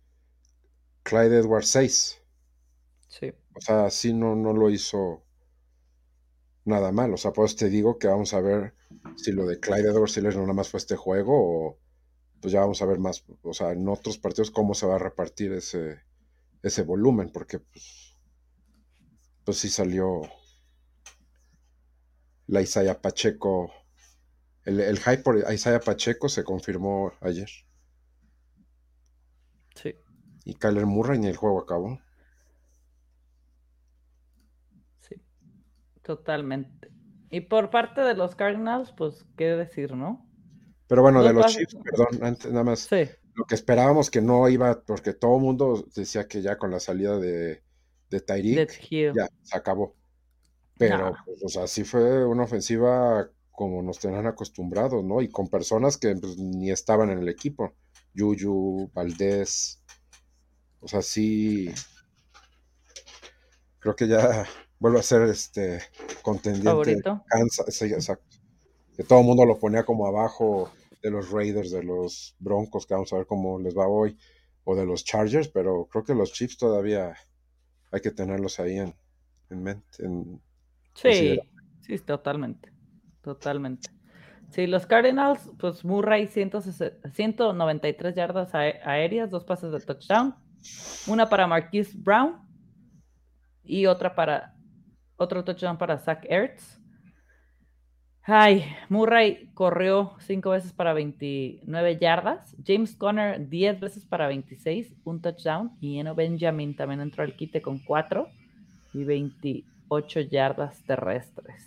Clyde 1.02 1.38
Edwards 1.38 1.68
6. 1.68 2.20
Sí. 3.08 3.32
O 3.54 3.60
sea, 3.60 3.90
sí 3.90 4.12
no, 4.12 4.34
no 4.34 4.52
lo 4.52 4.70
hizo 4.70 5.22
nada 6.64 6.92
mal. 6.92 7.12
O 7.12 7.16
sea, 7.16 7.32
pues 7.32 7.56
te 7.56 7.68
digo 7.68 7.98
que 7.98 8.08
vamos 8.08 8.34
a 8.34 8.40
ver 8.40 8.74
si 9.16 9.32
lo 9.32 9.46
de 9.46 9.60
Clyde 9.60 9.90
Edwards 9.90 10.16
no 10.22 10.42
nada 10.42 10.52
más 10.52 10.68
fue 10.68 10.78
este 10.78 10.96
juego 10.96 11.32
o 11.34 11.78
pues 12.40 12.52
ya 12.52 12.60
vamos 12.60 12.82
a 12.82 12.86
ver 12.86 12.98
más, 12.98 13.24
o 13.42 13.54
sea, 13.54 13.70
en 13.70 13.88
otros 13.88 14.18
partidos 14.18 14.50
cómo 14.50 14.74
se 14.74 14.84
va 14.84 14.96
a 14.96 14.98
repartir 14.98 15.52
ese, 15.52 16.00
ese 16.60 16.82
volumen, 16.82 17.30
porque 17.30 17.60
pues, 17.60 18.18
pues 19.44 19.58
sí 19.58 19.68
salió 19.68 20.22
la 22.48 22.60
Isaiah 22.60 23.00
Pacheco, 23.00 23.70
el, 24.64 24.80
el 24.80 24.98
hype 24.98 25.18
por 25.18 25.38
Isaiah 25.52 25.78
Pacheco 25.78 26.28
se 26.28 26.42
confirmó 26.42 27.12
ayer. 27.20 27.48
Sí. 30.44 30.50
Y 30.50 30.54
Kyler 30.54 30.86
Murray 30.86 31.18
ni 31.18 31.28
el 31.28 31.36
juego 31.36 31.60
acabó. 31.60 31.98
Sí, 35.00 35.16
totalmente. 36.02 36.90
Y 37.30 37.40
por 37.40 37.70
parte 37.70 38.02
de 38.02 38.14
los 38.14 38.34
Cardinals, 38.34 38.92
pues, 38.92 39.24
¿qué 39.36 39.46
decir, 39.56 39.94
no? 39.94 40.28
Pero 40.86 41.02
bueno, 41.02 41.22
de 41.22 41.32
los 41.32 41.46
Chiefs, 41.46 41.76
perdón, 41.82 42.22
antes, 42.22 42.50
nada 42.50 42.64
más. 42.64 42.88
Lo 43.34 43.46
que 43.46 43.54
esperábamos 43.54 44.10
que 44.10 44.20
no 44.20 44.46
iba, 44.50 44.82
porque 44.82 45.14
todo 45.14 45.36
el 45.36 45.42
mundo 45.42 45.86
decía 45.94 46.28
que 46.28 46.42
ya 46.42 46.58
con 46.58 46.70
la 46.70 46.80
salida 46.80 47.18
de, 47.18 47.62
de 48.10 48.20
Tyreek, 48.20 49.14
ya 49.14 49.28
se 49.40 49.56
acabó. 49.56 49.96
Pero, 50.76 51.14
pues, 51.24 51.42
o 51.44 51.48
sea, 51.48 51.66
sí 51.66 51.84
fue 51.84 52.26
una 52.26 52.44
ofensiva 52.44 53.30
como 53.52 53.82
nos 53.82 53.98
tenían 53.98 54.26
acostumbrados, 54.26 55.04
¿no? 55.04 55.22
Y 55.22 55.30
con 55.30 55.48
personas 55.48 55.96
que 55.96 56.14
pues, 56.16 56.36
ni 56.36 56.70
estaban 56.70 57.10
en 57.10 57.20
el 57.20 57.28
equipo. 57.28 57.72
Yuyu, 58.14 58.90
Valdés, 58.92 59.81
o 60.82 60.88
sea, 60.88 61.00
sí. 61.00 61.70
Creo 63.78 63.96
que 63.96 64.06
ya 64.08 64.44
vuelve 64.78 64.98
a 64.98 65.02
ser 65.02 65.22
este 65.22 65.80
contendiente. 66.22 66.68
Favorito. 66.68 67.24
exacto. 67.96 68.36
Que 68.96 69.04
todo 69.04 69.20
el 69.20 69.26
mundo 69.26 69.46
lo 69.46 69.58
ponía 69.58 69.84
como 69.84 70.06
abajo 70.06 70.70
de 71.02 71.10
los 71.10 71.30
Raiders, 71.30 71.70
de 71.70 71.82
los 71.82 72.36
Broncos, 72.38 72.86
que 72.86 72.94
vamos 72.94 73.12
a 73.12 73.16
ver 73.16 73.26
cómo 73.26 73.58
les 73.58 73.76
va 73.76 73.88
hoy, 73.88 74.16
o 74.64 74.76
de 74.76 74.84
los 74.84 75.04
Chargers, 75.04 75.48
pero 75.48 75.86
creo 75.90 76.04
que 76.04 76.14
los 76.14 76.32
Chiefs 76.32 76.58
todavía 76.58 77.14
hay 77.90 78.00
que 78.00 78.10
tenerlos 78.10 78.60
ahí 78.60 78.78
en, 78.78 78.94
mente. 79.50 79.98
sí, 80.94 81.38
sí, 81.80 81.98
totalmente. 81.98 82.72
Totalmente. 83.22 83.90
Sí, 84.50 84.66
los 84.66 84.86
Cardinals, 84.86 85.50
pues 85.58 85.84
Murray 85.84 86.26
193 86.26 88.14
yardas 88.14 88.54
aéreas, 88.54 89.30
dos 89.30 89.44
pases 89.44 89.72
de 89.72 89.80
touchdown, 89.80 90.34
una 91.06 91.28
para 91.28 91.46
Marquise 91.46 91.92
Brown 91.96 92.40
y 93.64 93.86
otra 93.86 94.14
para 94.14 94.54
otro 95.16 95.44
touchdown 95.44 95.78
para 95.78 95.98
Zach 95.98 96.24
Ertz. 96.28 96.78
Ay, 98.24 98.64
Murray 98.88 99.50
corrió 99.54 100.14
cinco 100.20 100.50
veces 100.50 100.72
para 100.72 100.92
29 100.92 101.98
yardas. 101.98 102.56
James 102.64 102.94
Conner 102.94 103.48
10 103.48 103.80
veces 103.80 104.04
para 104.04 104.28
26, 104.28 104.94
un 105.04 105.20
touchdown. 105.20 105.76
Y 105.80 105.98
Eno 105.98 106.14
Benjamin 106.14 106.76
también 106.76 107.00
entró 107.00 107.24
al 107.24 107.34
quite 107.34 107.60
con 107.60 107.80
4 107.80 108.28
y 108.94 109.04
28 109.04 110.20
yardas 110.20 110.84
terrestres. 110.84 111.64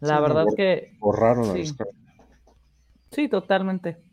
La 0.00 0.20
verdad 0.20 0.46
que. 0.56 0.96
Borraron 0.98 1.54
sí. 1.54 1.72
sí, 3.12 3.28
totalmente 3.28 4.05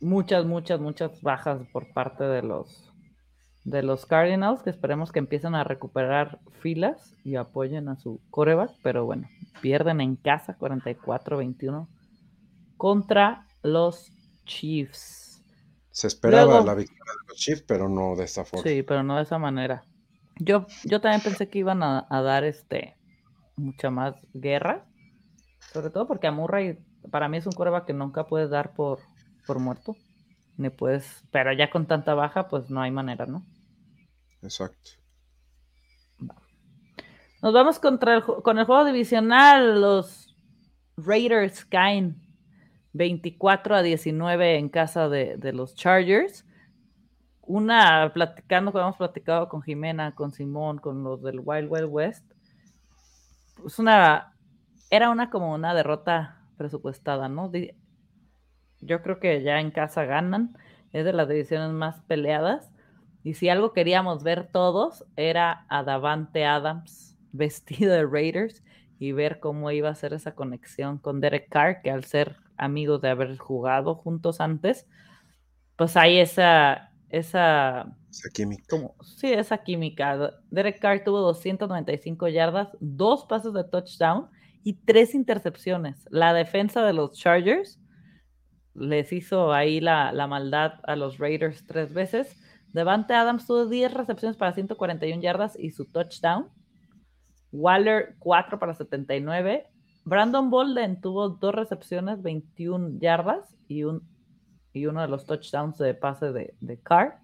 muchas, 0.00 0.44
muchas, 0.44 0.80
muchas 0.80 1.20
bajas 1.22 1.66
por 1.72 1.92
parte 1.92 2.24
de 2.24 2.42
los 2.42 2.92
de 3.66 3.82
los 3.82 4.06
Cardinals, 4.06 4.62
que 4.62 4.70
esperemos 4.70 5.10
que 5.10 5.18
empiecen 5.18 5.56
a 5.56 5.64
recuperar 5.64 6.38
filas 6.60 7.16
y 7.24 7.34
apoyen 7.34 7.88
a 7.88 7.96
su 7.96 8.20
coreback, 8.30 8.70
pero 8.80 9.04
bueno, 9.04 9.28
pierden 9.60 10.00
en 10.00 10.14
casa 10.14 10.56
44-21 10.56 11.88
contra 12.76 13.44
los 13.64 14.12
Chiefs. 14.44 15.42
Se 15.90 16.06
esperaba 16.06 16.60
la 16.60 16.74
victoria 16.74 17.12
de 17.12 17.28
los 17.28 17.38
Chiefs, 17.38 17.62
pero 17.66 17.88
no 17.88 18.14
de 18.14 18.24
esta 18.24 18.44
forma. 18.44 18.62
Sí, 18.62 18.84
pero 18.84 19.02
no 19.02 19.16
de 19.16 19.22
esa 19.22 19.38
manera. 19.38 19.82
Yo, 20.38 20.66
yo 20.84 21.00
también 21.00 21.22
pensé 21.22 21.48
que 21.48 21.58
iban 21.58 21.82
a, 21.82 22.06
dar 22.08 22.44
este 22.44 22.96
mucha 23.56 23.90
más 23.90 24.14
guerra, 24.32 24.84
sobre 25.72 25.90
todo 25.90 26.06
porque 26.06 26.28
a 26.28 26.32
Murray 26.32 26.78
para 27.10 27.28
mí 27.28 27.38
es 27.38 27.46
un 27.46 27.52
coreback 27.52 27.86
que 27.86 27.94
nunca 27.94 28.26
puedes 28.26 28.50
dar 28.50 28.74
por, 28.74 29.00
por 29.46 29.58
muerto. 29.58 29.96
Ni 30.56 30.70
puedes, 30.70 31.22
pero 31.30 31.52
ya 31.52 31.70
con 31.70 31.86
tanta 31.86 32.14
baja, 32.14 32.48
pues 32.48 32.70
no 32.70 32.80
hay 32.80 32.90
manera, 32.90 33.26
¿no? 33.26 33.44
Exacto. 34.42 34.92
Nos 37.42 37.52
vamos 37.52 37.78
contra 37.78 38.16
el, 38.16 38.22
con 38.24 38.58
el 38.58 38.64
juego 38.64 38.84
divisional. 38.84 39.80
Los 39.80 40.34
Raiders 40.96 41.64
caen 41.64 42.16
24 42.94 43.76
a 43.76 43.82
19 43.82 44.58
en 44.58 44.68
casa 44.68 45.08
de, 45.08 45.36
de 45.36 45.52
los 45.52 45.74
Chargers. 45.74 46.46
Una, 47.42 48.10
platicando, 48.12 48.72
que 48.72 48.78
hemos 48.78 48.96
platicado 48.96 49.48
con 49.48 49.62
Jimena, 49.62 50.14
con 50.14 50.32
Simón, 50.32 50.78
con 50.78 51.04
los 51.04 51.22
del 51.22 51.40
Wild 51.44 51.70
Wild 51.70 51.88
West. 51.88 52.24
Es 53.64 53.78
una, 53.78 54.34
era 54.90 55.10
una 55.10 55.30
como 55.30 55.54
una 55.54 55.74
derrota 55.74 56.42
presupuestada, 56.56 57.28
¿no? 57.28 57.50
Yo 58.80 59.02
creo 59.02 59.18
que 59.18 59.42
ya 59.42 59.60
en 59.60 59.70
casa 59.70 60.04
ganan. 60.04 60.56
Es 60.92 61.04
de 61.04 61.12
las 61.12 61.28
divisiones 61.28 61.70
más 61.70 62.00
peleadas. 62.02 62.70
Y 63.22 63.34
si 63.34 63.48
algo 63.48 63.72
queríamos 63.72 64.22
ver 64.22 64.48
todos, 64.52 65.04
era 65.16 65.66
a 65.68 65.82
Davante 65.82 66.44
Adams 66.44 67.16
vestido 67.32 67.92
de 67.92 68.06
Raiders 68.06 68.62
y 68.98 69.12
ver 69.12 69.40
cómo 69.40 69.70
iba 69.70 69.90
a 69.90 69.94
ser 69.94 70.14
esa 70.14 70.34
conexión 70.34 70.98
con 70.98 71.20
Derek 71.20 71.48
Carr, 71.50 71.82
que 71.82 71.90
al 71.90 72.04
ser 72.04 72.36
amigos 72.56 73.02
de 73.02 73.10
haber 73.10 73.36
jugado 73.36 73.94
juntos 73.94 74.40
antes, 74.40 74.86
pues 75.76 75.96
hay 75.96 76.18
esa, 76.18 76.92
esa, 77.10 77.94
esa 78.10 78.30
química. 78.32 78.64
Como, 78.70 78.94
sí, 79.02 79.32
esa 79.32 79.58
química. 79.58 80.34
Derek 80.50 80.80
Carr 80.80 81.04
tuvo 81.04 81.20
295 81.20 82.28
yardas, 82.28 82.68
dos 82.80 83.26
pasos 83.26 83.52
de 83.52 83.64
touchdown 83.64 84.28
y 84.62 84.74
tres 84.74 85.14
intercepciones. 85.14 86.06
La 86.10 86.32
defensa 86.32 86.84
de 86.84 86.92
los 86.92 87.12
Chargers 87.12 87.78
les 88.78 89.12
hizo 89.12 89.52
ahí 89.52 89.80
la, 89.80 90.12
maldad 90.26 90.74
a 90.84 90.96
los 90.96 91.18
Raiders 91.18 91.64
tres 91.66 91.92
veces. 91.92 92.36
Devante 92.72 93.14
Adams 93.14 93.46
tuvo 93.46 93.66
10 93.66 93.94
recepciones 93.94 94.36
para 94.36 94.52
141 94.52 95.22
yardas 95.22 95.58
y 95.58 95.70
su 95.70 95.86
touchdown. 95.86 96.48
Waller 97.52 98.16
4 98.18 98.58
para 98.58 98.74
79. 98.74 99.66
Brandon 100.04 100.50
Bolden 100.50 101.00
tuvo 101.00 101.30
dos 101.30 101.54
recepciones, 101.54 102.22
21 102.22 102.98
yardas 102.98 103.56
y, 103.66 103.84
un, 103.84 104.02
y 104.72 104.86
uno 104.86 105.00
de 105.00 105.08
los 105.08 105.24
touchdowns 105.24 105.78
de 105.78 105.94
pase 105.94 106.32
de, 106.32 106.54
de 106.60 106.78
Carr. 106.80 107.18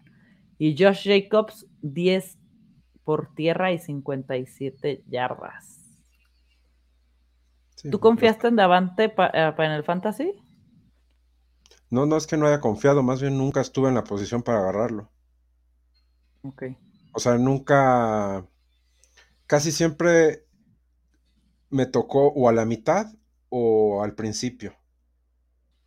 Y 0.59 0.77
Josh 0.77 1.07
Jacobs 1.07 1.67
10 1.83 2.39
por 3.05 3.35
tierra 3.35 3.73
y 3.73 3.79
57 3.79 5.05
yardas. 5.09 5.83
¿Tú 7.91 7.99
confiaste 7.99 8.49
en 8.49 8.57
Davante 8.57 9.05
eh, 9.05 9.11
para 9.17 9.67
en 9.67 9.73
el 9.73 9.83
fantasy? 9.83 10.33
No, 11.93 12.07
no 12.07 12.17
es 12.17 12.27
que 12.27 12.39
no 12.39 12.47
haya 12.47 12.63
confiado, 12.63 13.03
más 13.03 13.21
bien 13.21 13.37
nunca 13.37 13.61
estuve 13.61 13.91
en 13.91 13.95
la 13.95 14.03
posición 14.03 14.43
para 14.43 14.61
agarrarlo. 14.61 15.11
Ok. 16.41 16.63
O 17.13 17.21
sea, 17.21 17.37
nunca, 17.37 18.47
casi 19.47 19.73
siempre 19.73 20.47
me 21.69 21.85
tocó 21.85 22.29
o 22.29 22.49
a 22.49 22.53
la 22.55 22.65
mitad 22.65 23.13
o 23.51 24.03
al 24.03 24.15
principio. 24.15 24.75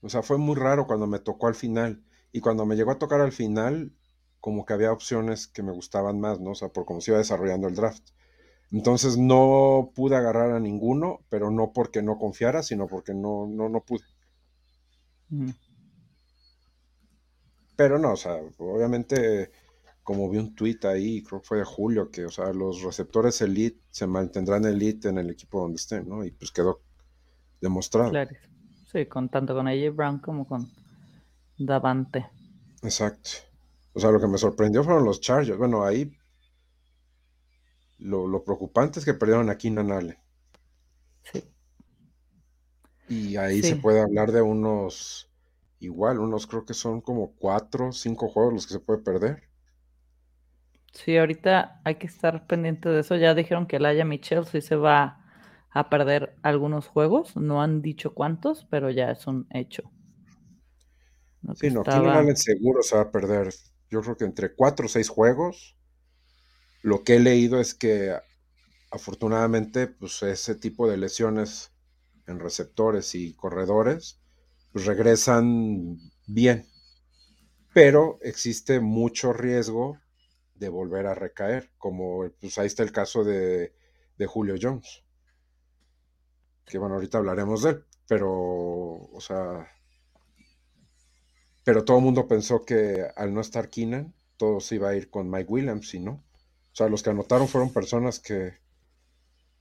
O 0.01 0.09
sea, 0.09 0.21
fue 0.21 0.37
muy 0.37 0.55
raro 0.55 0.85
cuando 0.85 1.07
me 1.07 1.17
tocó 1.17 1.47
al 1.47 1.55
final. 1.55 2.03
Y 2.31 2.39
cuando 2.39 2.67
me 2.67 2.75
llegó 2.75 2.91
a 2.91 2.99
tocar 2.99 3.19
al 3.21 3.31
final, 3.31 3.91
como 4.39 4.63
que 4.63 4.73
había 4.73 4.91
opciones 4.91 5.47
que 5.47 5.63
me 5.63 5.71
gustaban 5.71 6.19
más, 6.19 6.39
¿no? 6.39 6.51
O 6.51 6.55
sea, 6.55 6.69
por 6.69 6.85
cómo 6.85 7.01
se 7.01 7.09
iba 7.09 7.17
desarrollando 7.17 7.67
el 7.67 7.73
draft. 7.73 8.11
Entonces 8.71 9.17
no 9.17 9.91
pude 9.95 10.17
agarrar 10.17 10.51
a 10.51 10.59
ninguno, 10.59 11.21
pero 11.29 11.49
no 11.49 11.73
porque 11.73 12.03
no 12.03 12.19
confiara, 12.19 12.61
sino 12.61 12.85
porque 12.85 13.15
no, 13.15 13.47
no, 13.47 13.69
no 13.69 13.81
pude. 13.81 14.03
Pero 17.75 17.99
no, 17.99 18.13
o 18.13 18.17
sea, 18.17 18.39
obviamente, 18.57 19.51
como 20.03 20.29
vi 20.29 20.37
un 20.37 20.55
tweet 20.55 20.79
ahí, 20.83 21.23
creo 21.23 21.41
que 21.41 21.47
fue 21.47 21.57
de 21.59 21.65
julio, 21.65 22.09
que, 22.09 22.25
o 22.25 22.31
sea, 22.31 22.53
los 22.53 22.81
receptores 22.81 23.41
elite 23.41 23.81
se 23.89 24.07
mantendrán 24.07 24.65
elite 24.65 25.09
en 25.09 25.17
el 25.17 25.29
equipo 25.29 25.61
donde 25.61 25.77
estén, 25.77 26.07
¿no? 26.07 26.23
Y 26.23 26.31
pues 26.31 26.51
quedó 26.51 26.81
demostrado. 27.59 28.11
Claro. 28.11 28.31
Sí, 28.91 29.05
con 29.07 29.29
tanto 29.29 29.53
con 29.53 29.67
AJ 29.67 29.93
Brown 29.93 30.19
como 30.19 30.47
con 30.47 30.71
Davante. 31.57 32.27
Exacto. 32.81 33.31
O 33.93 33.99
sea, 33.99 34.11
lo 34.11 34.19
que 34.19 34.27
me 34.27 34.37
sorprendió 34.37 34.83
fueron 34.83 35.05
los 35.05 35.19
Chargers. 35.21 35.57
Bueno, 35.57 35.83
ahí 35.83 36.15
lo, 37.97 38.43
preocupante 38.43 38.99
es 38.99 39.05
que 39.05 39.13
perdieron 39.13 39.49
a 39.49 39.57
Keenan 39.57 39.91
Allen. 39.91 40.17
Sí. 41.23 41.43
Y 43.07 43.37
ahí 43.37 43.61
se 43.61 43.75
puede 43.75 44.01
hablar 44.01 44.31
de 44.31 44.41
unos, 44.41 45.29
igual, 45.85 46.19
unos 46.19 46.47
creo 46.47 46.65
que 46.65 46.73
son 46.73 47.01
como 47.01 47.35
cuatro, 47.35 47.91
cinco 47.91 48.29
juegos 48.29 48.53
los 48.53 48.67
que 48.67 48.73
se 48.73 48.79
puede 48.79 49.01
perder. 49.03 49.43
Sí, 50.93 51.17
ahorita 51.17 51.81
hay 51.83 51.95
que 51.95 52.07
estar 52.07 52.47
pendiente 52.47 52.89
de 52.89 53.01
eso. 53.01 53.15
Ya 53.17 53.33
dijeron 53.33 53.67
que 53.67 53.75
el 53.75 53.85
Aya 53.85 54.05
Michelle 54.05 54.45
sí 54.45 54.61
se 54.61 54.75
va 54.75 55.19
a 55.71 55.89
perder 55.89 56.35
algunos 56.41 56.87
juegos. 56.87 57.35
No 57.35 57.61
han 57.61 57.81
dicho 57.81 58.13
cuántos, 58.13 58.65
pero 58.69 58.89
ya 58.89 59.11
es 59.11 59.27
un 59.27 59.45
hecho. 59.51 59.83
sí, 61.55 61.69
no, 61.69 61.83
Keenan 61.83 62.15
Allen 62.15 62.37
seguro 62.37 62.81
se 62.81 62.95
va 62.95 63.03
a 63.03 63.11
perder. 63.11 63.53
Yo 63.89 64.01
creo 64.01 64.15
que 64.15 64.25
entre 64.25 64.55
cuatro 64.55 64.85
o 64.85 64.89
seis 64.89 65.09
juegos 65.09 65.75
lo 66.81 67.03
que 67.03 67.15
he 67.15 67.19
leído 67.19 67.59
es 67.59 67.73
que 67.73 68.15
afortunadamente 68.91 69.87
pues 69.87 70.21
ese 70.21 70.55
tipo 70.55 70.87
de 70.87 70.97
lesiones 70.97 71.71
en 72.27 72.39
receptores 72.39 73.15
y 73.15 73.33
corredores 73.33 74.21
pues 74.75 74.87
regresan 74.87 75.97
bien, 76.27 76.65
pero 77.73 78.19
existe 78.21 78.81
mucho 78.81 79.31
riesgo 79.31 80.01
de 80.53 80.67
volver 80.67 81.07
a 81.07 81.15
recaer, 81.15 81.71
como 81.77 82.29
pues 82.41 82.57
ahí 82.57 82.67
está 82.67 82.83
el 82.83 82.91
caso 82.91 83.23
de, 83.23 83.73
de 84.17 84.25
Julio 84.25 84.55
Jones, 84.61 85.05
que 86.65 86.77
bueno, 86.77 86.95
ahorita 86.95 87.19
hablaremos 87.19 87.63
de 87.63 87.69
él, 87.69 87.85
pero, 88.05 88.29
o 88.29 89.21
sea, 89.21 89.65
pero 91.63 91.85
todo 91.85 91.99
el 91.99 92.03
mundo 92.03 92.27
pensó 92.27 92.65
que 92.65 93.07
al 93.15 93.33
no 93.33 93.39
estar 93.39 93.69
Keenan, 93.69 94.13
todo 94.35 94.59
se 94.59 94.75
iba 94.75 94.89
a 94.89 94.95
ir 94.95 95.09
con 95.09 95.31
Mike 95.31 95.49
Williams 95.49 95.93
y 95.93 96.01
no. 96.01 96.11
O 96.11 96.75
sea, 96.75 96.89
los 96.89 97.01
que 97.01 97.11
anotaron 97.11 97.47
fueron 97.47 97.71
personas 97.71 98.19
que, 98.19 98.57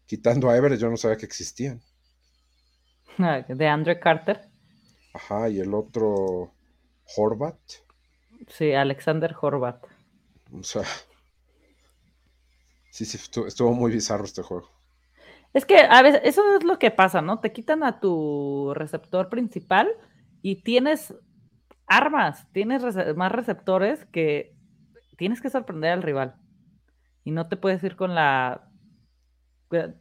quitando 0.06 0.50
a 0.50 0.56
Everett, 0.56 0.80
yo 0.80 0.90
no 0.90 0.96
sabía 0.96 1.18
que 1.18 1.26
existían. 1.26 1.80
De 3.46 3.68
Andre 3.68 4.00
Carter. 4.00 4.53
Ajá, 5.14 5.48
y 5.48 5.60
el 5.60 5.72
otro, 5.72 6.52
Horvat. 7.16 7.56
Sí, 8.48 8.72
Alexander 8.72 9.34
Horvat. 9.40 9.82
O 10.52 10.62
sea, 10.62 10.82
sí, 12.90 13.04
sí, 13.04 13.18
estuvo 13.46 13.72
muy 13.72 13.90
bizarro 13.90 14.24
este 14.24 14.42
juego. 14.42 14.70
Es 15.54 15.64
que 15.64 15.78
a 15.78 16.02
veces 16.02 16.20
eso 16.24 16.56
es 16.56 16.64
lo 16.64 16.78
que 16.78 16.90
pasa, 16.90 17.22
¿no? 17.22 17.38
Te 17.38 17.52
quitan 17.52 17.84
a 17.84 18.00
tu 18.00 18.72
receptor 18.74 19.28
principal 19.28 19.88
y 20.42 20.62
tienes 20.62 21.14
armas, 21.86 22.46
tienes 22.52 22.82
más 23.16 23.30
receptores 23.30 24.04
que 24.06 24.52
tienes 25.16 25.40
que 25.40 25.50
sorprender 25.50 25.92
al 25.92 26.02
rival 26.02 26.34
y 27.24 27.30
no 27.30 27.48
te 27.48 27.56
puedes 27.56 27.82
ir 27.82 27.96
con 27.96 28.14
la... 28.14 28.68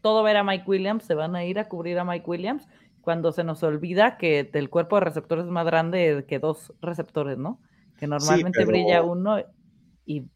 Todo 0.02 0.24
ver 0.24 0.38
a 0.38 0.44
Mike 0.44 0.66
Williams, 0.68 1.04
se 1.04 1.16
van 1.16 1.36
a 1.36 1.46
ir 1.46 1.58
a 1.58 1.68
cubrir 1.68 1.98
a 1.98 2.04
Mike 2.04 2.30
Williams 2.30 2.68
cuando 3.04 3.32
se 3.32 3.44
nos 3.44 3.62
olvida 3.64 4.18
que 4.18 4.50
el 4.54 4.70
cuerpo 4.70 4.96
de 4.96 5.02
receptores 5.02 5.46
es 5.46 5.52
más 5.52 5.66
grande 5.66 6.26
que 6.28 6.40
dos 6.40 6.74
receptores, 6.82 7.38
¿no? 7.38 7.62
Que 8.00 8.08
normalmente 8.08 8.66
brilla 8.66 9.04
uno 9.04 9.44
y 10.06 10.28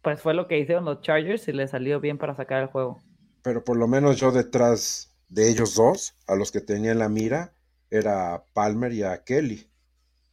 pues 0.00 0.20
fue 0.20 0.32
lo 0.32 0.48
que 0.48 0.58
hicieron 0.58 0.84
los 0.84 1.00
Chargers 1.02 1.48
y 1.48 1.52
le 1.52 1.68
salió 1.68 2.00
bien 2.00 2.16
para 2.16 2.34
sacar 2.34 2.62
el 2.62 2.68
juego. 2.68 2.98
Pero 3.42 3.64
por 3.64 3.76
lo 3.76 3.86
menos 3.88 4.18
yo 4.18 4.30
detrás 4.30 5.14
de 5.28 5.50
ellos 5.50 5.74
dos, 5.74 6.14
a 6.26 6.36
los 6.36 6.52
que 6.52 6.60
tenía 6.60 6.92
en 6.92 6.98
la 6.98 7.08
mira, 7.08 7.52
era 7.90 8.44
Palmer 8.54 8.92
y 8.92 9.02
a 9.02 9.22
Kelly. 9.24 9.68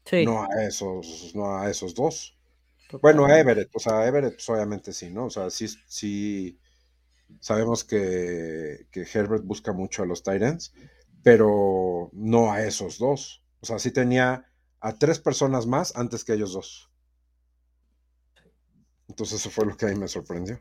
Sí. 0.05 0.25
No 0.25 0.43
a 0.43 0.63
esos, 0.63 1.33
no 1.35 1.57
a 1.57 1.69
esos 1.69 1.93
dos. 1.95 2.37
Bueno, 3.01 3.25
a 3.25 3.37
Everett, 3.37 3.69
o 3.75 3.79
sea, 3.79 4.07
Everett 4.07 4.35
pues, 4.35 4.49
obviamente 4.49 4.93
sí, 4.93 5.09
¿no? 5.09 5.25
O 5.25 5.29
sea, 5.29 5.49
sí, 5.49 5.67
sí 5.87 6.57
sabemos 7.39 7.83
que, 7.83 8.87
Herbert 8.93 9.43
busca 9.43 9.73
mucho 9.73 10.03
a 10.03 10.05
los 10.05 10.23
Titans, 10.23 10.73
pero 11.23 12.09
no 12.13 12.51
a 12.51 12.61
esos 12.63 12.97
dos. 12.97 13.43
O 13.59 13.65
sea, 13.65 13.79
sí 13.79 13.91
tenía 13.91 14.45
a 14.79 14.93
tres 14.93 15.19
personas 15.19 15.65
más 15.65 15.95
antes 15.95 16.23
que 16.23 16.33
ellos 16.33 16.53
dos. 16.53 16.91
Entonces 19.07 19.39
eso 19.39 19.49
fue 19.49 19.65
lo 19.65 19.75
que 19.75 19.85
a 19.85 19.89
mí 19.89 19.95
me 19.95 20.07
sorprendió. 20.07 20.59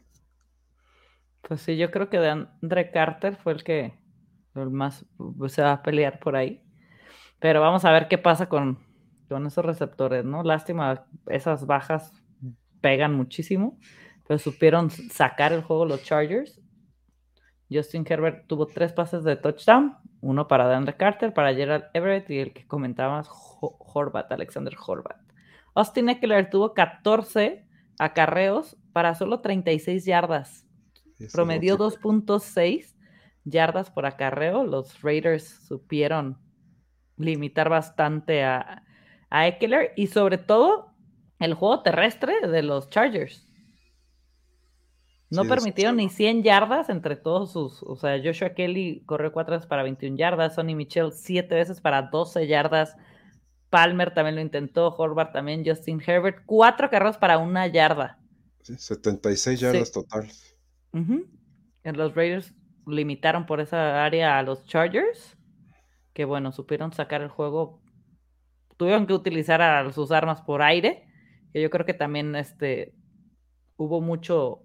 Pues 1.43 1.61
sí, 1.61 1.77
yo 1.77 1.91
creo 1.91 2.09
que 2.09 2.19
de 2.19 2.31
Andre 2.31 2.91
Carter 2.91 3.37
fue 3.37 3.53
el 3.53 3.63
que 3.63 3.99
el 4.55 4.71
más 4.71 5.05
se 5.49 5.63
va 5.63 5.73
a 5.73 5.83
pelear 5.83 6.19
por 6.19 6.37
ahí. 6.37 6.63
Pero 7.39 7.61
vamos 7.61 7.85
a 7.85 7.93
ver 7.93 8.09
qué 8.09 8.19
pasa 8.19 8.49
con, 8.49 8.79
con 9.29 9.47
esos 9.47 9.65
receptores, 9.65 10.25
¿no? 10.25 10.43
Lástima, 10.43 11.07
esas 11.27 11.67
bajas 11.67 12.13
pegan 12.81 13.15
muchísimo, 13.15 13.79
pero 14.27 14.39
supieron 14.39 14.91
sacar 14.91 15.53
el 15.53 15.63
juego 15.63 15.85
los 15.85 16.03
Chargers. 16.03 16.61
Justin 17.71 18.05
Herbert 18.09 18.47
tuvo 18.47 18.67
tres 18.67 18.93
pases 18.93 19.25
de 19.25 19.37
touchdown, 19.37 19.97
uno 20.21 20.47
para 20.49 20.69
DeAndre 20.69 20.97
Carter, 20.97 21.33
para 21.35 21.55
Gerald 21.55 21.85
Everett 21.95 22.31
y 22.31 22.39
el 22.39 22.53
que 22.53 22.67
comentabas, 22.67 23.29
Horvat, 23.61 24.31
Alexander 24.31 24.75
Horvat. 24.87 25.27
Austin 25.75 26.09
Eckler 26.09 26.49
tuvo 26.49 26.73
14 26.73 27.67
acarreos 27.99 28.77
para 28.93 29.15
solo 29.15 29.41
36 29.41 30.05
yardas. 30.07 30.67
Promedió 31.33 31.77
2.6 31.77 32.95
yardas 33.45 33.91
por 33.91 34.07
acarreo. 34.07 34.65
Los 34.65 35.03
Raiders 35.03 35.45
supieron 35.45 36.39
limitar 37.19 37.69
bastante 37.69 38.43
a, 38.43 38.85
a 39.29 39.47
Eckler 39.49 39.93
y 39.97 40.07
sobre 40.07 40.39
todo 40.39 40.95
el 41.39 41.53
juego 41.55 41.83
terrestre 41.83 42.47
de 42.47 42.63
los 42.63 42.89
Chargers. 42.89 43.46
No 45.29 45.45
permitieron 45.45 45.97
ni 45.97 46.09
100 46.09 46.43
yardas 46.43 46.89
entre 46.89 47.17
todos 47.17 47.53
sus. 47.53 47.83
O 47.83 47.97
sea, 47.97 48.21
Joshua 48.23 48.51
Kelly 48.51 49.03
corrió 49.07 49.33
4 49.33 49.57
veces 49.57 49.67
para 49.67 49.83
21 49.83 50.17
yardas, 50.17 50.55
Sonny 50.55 50.75
Michel 50.75 51.13
7 51.13 51.55
veces 51.55 51.81
para 51.81 52.03
12 52.03 52.47
yardas. 52.47 52.97
Palmer 53.71 54.15
también 54.15 54.37
lo 54.37 54.41
intentó, 54.41 54.95
Horvath 54.97 55.33
también, 55.33 55.65
Justin 55.67 56.01
Herbert, 56.05 56.43
4 56.47 56.89
carros 56.91 57.17
para 57.17 57.39
una 57.39 57.67
yarda. 57.67 58.19
Sí, 58.63 58.77
76 58.77 59.61
yardas 59.61 59.91
totales. 59.91 60.57
En 60.93 61.97
los 61.97 62.15
Raiders 62.15 62.55
limitaron 62.87 63.47
por 63.47 63.61
esa 63.61 64.05
área 64.05 64.39
a 64.39 64.43
los 64.43 64.65
Chargers, 64.67 65.37
que 66.15 66.25
bueno, 66.25 66.53
supieron 66.53 66.93
sacar 66.93 67.21
el 67.21 67.29
juego 67.29 67.83
tuvieron 68.77 69.07
que 69.07 69.15
utilizar 69.15 69.93
sus 69.93 70.11
armas 70.11 70.43
por 70.43 70.63
aire, 70.63 71.07
que 71.53 71.63
yo 71.63 71.71
creo 71.71 71.87
que 71.87 71.95
también 71.95 72.35
este, 72.37 72.95
hubo 73.77 74.01
mucho 74.01 74.63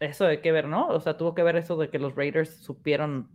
eso 0.00 0.24
de 0.24 0.40
que 0.40 0.52
ver, 0.52 0.66
¿no? 0.66 0.88
O 0.88 1.00
sea, 1.00 1.16
tuvo 1.16 1.34
que 1.34 1.42
ver 1.42 1.56
eso 1.56 1.76
de 1.76 1.90
que 1.90 1.98
los 1.98 2.16
Raiders 2.16 2.56
supieron 2.56 3.30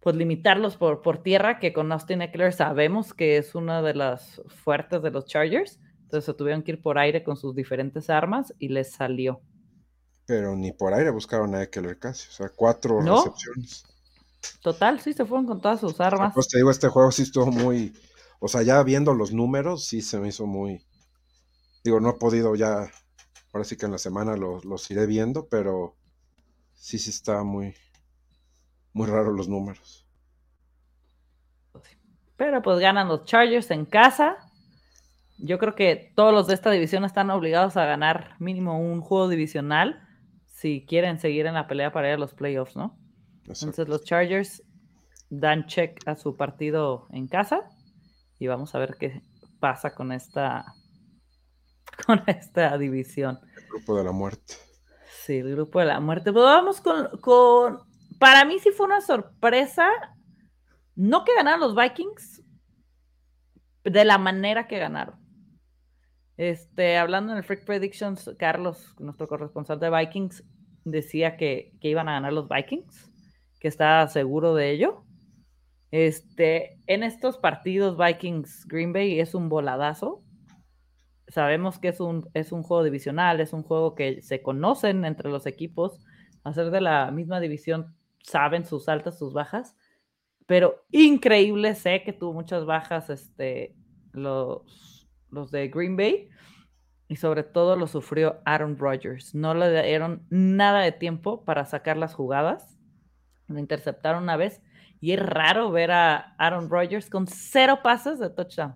pues 0.00 0.14
limitarlos 0.14 0.76
por, 0.76 1.02
por 1.02 1.22
tierra, 1.22 1.58
que 1.58 1.72
con 1.72 1.90
Austin 1.90 2.22
Eckler 2.22 2.52
sabemos 2.52 3.12
que 3.12 3.38
es 3.38 3.56
una 3.56 3.82
de 3.82 3.94
las 3.94 4.40
fuertes 4.46 5.02
de 5.02 5.10
los 5.10 5.26
Chargers, 5.26 5.80
Entonces 6.02 6.24
se 6.24 6.34
tuvieron 6.34 6.62
que 6.62 6.72
ir 6.72 6.82
por 6.82 6.96
aire 6.96 7.24
con 7.24 7.36
sus 7.36 7.56
diferentes 7.56 8.08
armas 8.08 8.54
y 8.60 8.68
les 8.68 8.92
salió. 8.92 9.40
Pero 10.24 10.54
ni 10.54 10.72
por 10.72 10.94
aire 10.94 11.10
buscaron 11.10 11.54
a 11.56 11.62
Eckler 11.64 11.98
casi. 11.98 12.28
O 12.28 12.32
sea, 12.32 12.48
cuatro 12.54 13.00
recepciones. 13.00 13.84
Total, 14.60 15.00
sí, 15.00 15.12
se 15.12 15.24
fueron 15.24 15.46
con 15.46 15.60
todas 15.60 15.80
sus 15.80 16.00
armas. 16.00 16.32
Pues 16.34 16.48
te 16.48 16.58
digo, 16.58 16.70
este 16.70 16.88
juego 16.88 17.10
sí 17.10 17.22
estuvo 17.22 17.46
muy. 17.46 17.92
O 18.38 18.48
sea, 18.48 18.62
ya 18.62 18.82
viendo 18.82 19.14
los 19.14 19.32
números, 19.32 19.86
sí 19.86 20.02
se 20.02 20.20
me 20.20 20.28
hizo 20.28 20.46
muy. 20.46 20.84
Digo, 21.82 22.00
no 22.00 22.10
he 22.10 22.14
podido 22.14 22.54
ya. 22.54 22.90
Ahora 23.56 23.64
sí 23.64 23.78
que 23.78 23.86
en 23.86 23.92
la 23.92 23.98
semana 23.98 24.36
los, 24.36 24.90
iré 24.90 25.06
viendo, 25.06 25.48
pero 25.48 25.96
sí, 26.74 26.98
sí 26.98 27.08
está 27.08 27.42
muy. 27.42 27.74
Muy 28.92 29.06
raro 29.06 29.32
los 29.32 29.48
números. 29.48 30.06
Pero 32.36 32.60
pues 32.60 32.80
ganan 32.80 33.08
los 33.08 33.24
Chargers 33.24 33.70
en 33.70 33.86
casa. 33.86 34.36
Yo 35.38 35.58
creo 35.58 35.74
que 35.74 36.12
todos 36.14 36.34
los 36.34 36.48
de 36.48 36.52
esta 36.52 36.70
división 36.70 37.06
están 37.06 37.30
obligados 37.30 37.78
a 37.78 37.86
ganar 37.86 38.36
mínimo 38.40 38.78
un 38.78 39.00
juego 39.00 39.26
divisional 39.26 40.06
si 40.44 40.84
quieren 40.84 41.18
seguir 41.18 41.46
en 41.46 41.54
la 41.54 41.66
pelea 41.66 41.92
para 41.92 42.08
ir 42.08 42.14
a 42.16 42.18
los 42.18 42.34
playoffs, 42.34 42.76
¿no? 42.76 42.98
Entonces 43.46 43.88
los 43.88 44.04
Chargers 44.04 44.62
dan 45.30 45.64
check 45.64 46.06
a 46.06 46.14
su 46.14 46.36
partido 46.36 47.06
en 47.10 47.26
casa 47.26 47.70
y 48.38 48.48
vamos 48.48 48.74
a 48.74 48.80
ver 48.80 48.98
qué 49.00 49.22
pasa 49.60 49.94
con 49.94 50.12
esta 50.12 50.74
con 52.06 52.22
esta 52.26 52.76
división. 52.78 53.38
El 53.56 53.68
grupo 53.68 53.96
de 53.96 54.04
la 54.04 54.12
muerte. 54.12 54.54
Sí, 55.24 55.38
el 55.38 55.52
grupo 55.52 55.80
de 55.80 55.86
la 55.86 56.00
muerte. 56.00 56.32
Pues 56.32 56.44
vamos 56.44 56.80
con, 56.80 57.08
con 57.20 57.80
para 58.18 58.44
mí 58.44 58.58
sí 58.58 58.70
fue 58.70 58.86
una 58.86 59.00
sorpresa 59.00 59.88
no 60.94 61.24
que 61.24 61.34
ganaron 61.34 61.60
los 61.60 61.74
Vikings 61.74 62.42
de 63.84 64.04
la 64.04 64.18
manera 64.18 64.66
que 64.66 64.78
ganaron. 64.78 65.16
Este, 66.36 66.96
hablando 66.96 67.32
en 67.32 67.38
el 67.38 67.44
Freak 67.44 67.64
Predictions, 67.64 68.30
Carlos, 68.38 68.94
nuestro 68.98 69.28
corresponsal 69.28 69.78
de 69.78 69.90
Vikings, 69.90 70.44
decía 70.84 71.36
que, 71.36 71.72
que 71.80 71.88
iban 71.88 72.08
a 72.08 72.12
ganar 72.12 72.32
los 72.32 72.48
Vikings 72.48 73.10
que 73.60 73.68
está 73.68 74.06
seguro 74.08 74.54
de 74.54 74.70
ello. 74.70 75.04
Este, 75.90 76.78
en 76.86 77.02
estos 77.02 77.38
partidos 77.38 77.96
Vikings 77.96 78.66
Green 78.66 78.92
Bay 78.92 79.20
es 79.20 79.34
un 79.34 79.48
voladazo. 79.48 80.22
Sabemos 81.28 81.78
que 81.78 81.88
es 81.88 82.00
un, 82.00 82.28
es 82.34 82.52
un 82.52 82.62
juego 82.62 82.84
divisional, 82.84 83.40
es 83.40 83.52
un 83.52 83.62
juego 83.62 83.94
que 83.94 84.22
se 84.22 84.42
conocen 84.42 85.04
entre 85.04 85.30
los 85.30 85.46
equipos. 85.46 86.00
Hacer 86.44 86.70
de 86.70 86.80
la 86.80 87.10
misma 87.10 87.40
división 87.40 87.96
saben 88.22 88.64
sus 88.64 88.88
altas, 88.88 89.18
sus 89.18 89.32
bajas. 89.32 89.76
Pero 90.46 90.84
increíble, 90.90 91.74
sé 91.74 92.02
que 92.04 92.12
tuvo 92.12 92.32
muchas 92.32 92.64
bajas 92.64 93.10
este, 93.10 93.74
los, 94.12 95.08
los 95.30 95.50
de 95.50 95.68
Green 95.68 95.96
Bay 95.96 96.28
y 97.08 97.16
sobre 97.16 97.42
todo 97.42 97.76
lo 97.76 97.86
sufrió 97.88 98.40
Aaron 98.44 98.78
Rodgers. 98.78 99.34
No 99.34 99.54
le 99.54 99.82
dieron 99.82 100.26
nada 100.30 100.82
de 100.82 100.92
tiempo 100.92 101.44
para 101.44 101.64
sacar 101.64 101.96
las 101.96 102.14
jugadas 102.14 102.76
lo 103.48 103.58
interceptaron 103.58 104.24
una 104.24 104.36
vez 104.36 104.62
y 105.00 105.12
es 105.12 105.20
raro 105.20 105.70
ver 105.70 105.92
a 105.92 106.34
Aaron 106.38 106.70
Rodgers 106.70 107.10
con 107.10 107.26
cero 107.26 107.80
pases 107.82 108.18
de 108.18 108.30
touchdown. 108.30 108.74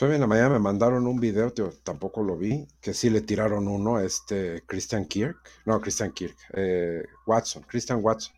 Hoy 0.00 0.14
en 0.14 0.20
la 0.20 0.26
mañana 0.26 0.50
me 0.50 0.58
mandaron 0.58 1.06
un 1.06 1.18
video, 1.18 1.52
tampoco 1.82 2.22
lo 2.22 2.36
vi, 2.36 2.68
que 2.80 2.94
sí 2.94 3.10
le 3.10 3.22
tiraron 3.22 3.66
uno 3.66 3.96
a 3.96 4.04
este 4.04 4.62
Christian 4.66 5.06
Kirk. 5.06 5.38
No, 5.64 5.80
Christian 5.80 6.12
Kirk. 6.12 6.36
Eh, 6.52 7.04
Watson, 7.26 7.64
Christian 7.64 8.00
Watson. 8.02 8.34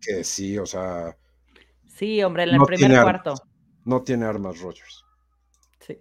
Que 0.00 0.24
sí, 0.24 0.58
o 0.58 0.66
sea. 0.66 1.16
Sí, 1.86 2.22
hombre, 2.22 2.44
en 2.44 2.54
el 2.54 2.62
primer 2.62 3.02
cuarto. 3.02 3.34
no 3.84 4.02
tiene 4.02 4.24
armas 4.24 4.60
Rodgers. 4.60 5.04
Sí. 5.80 5.98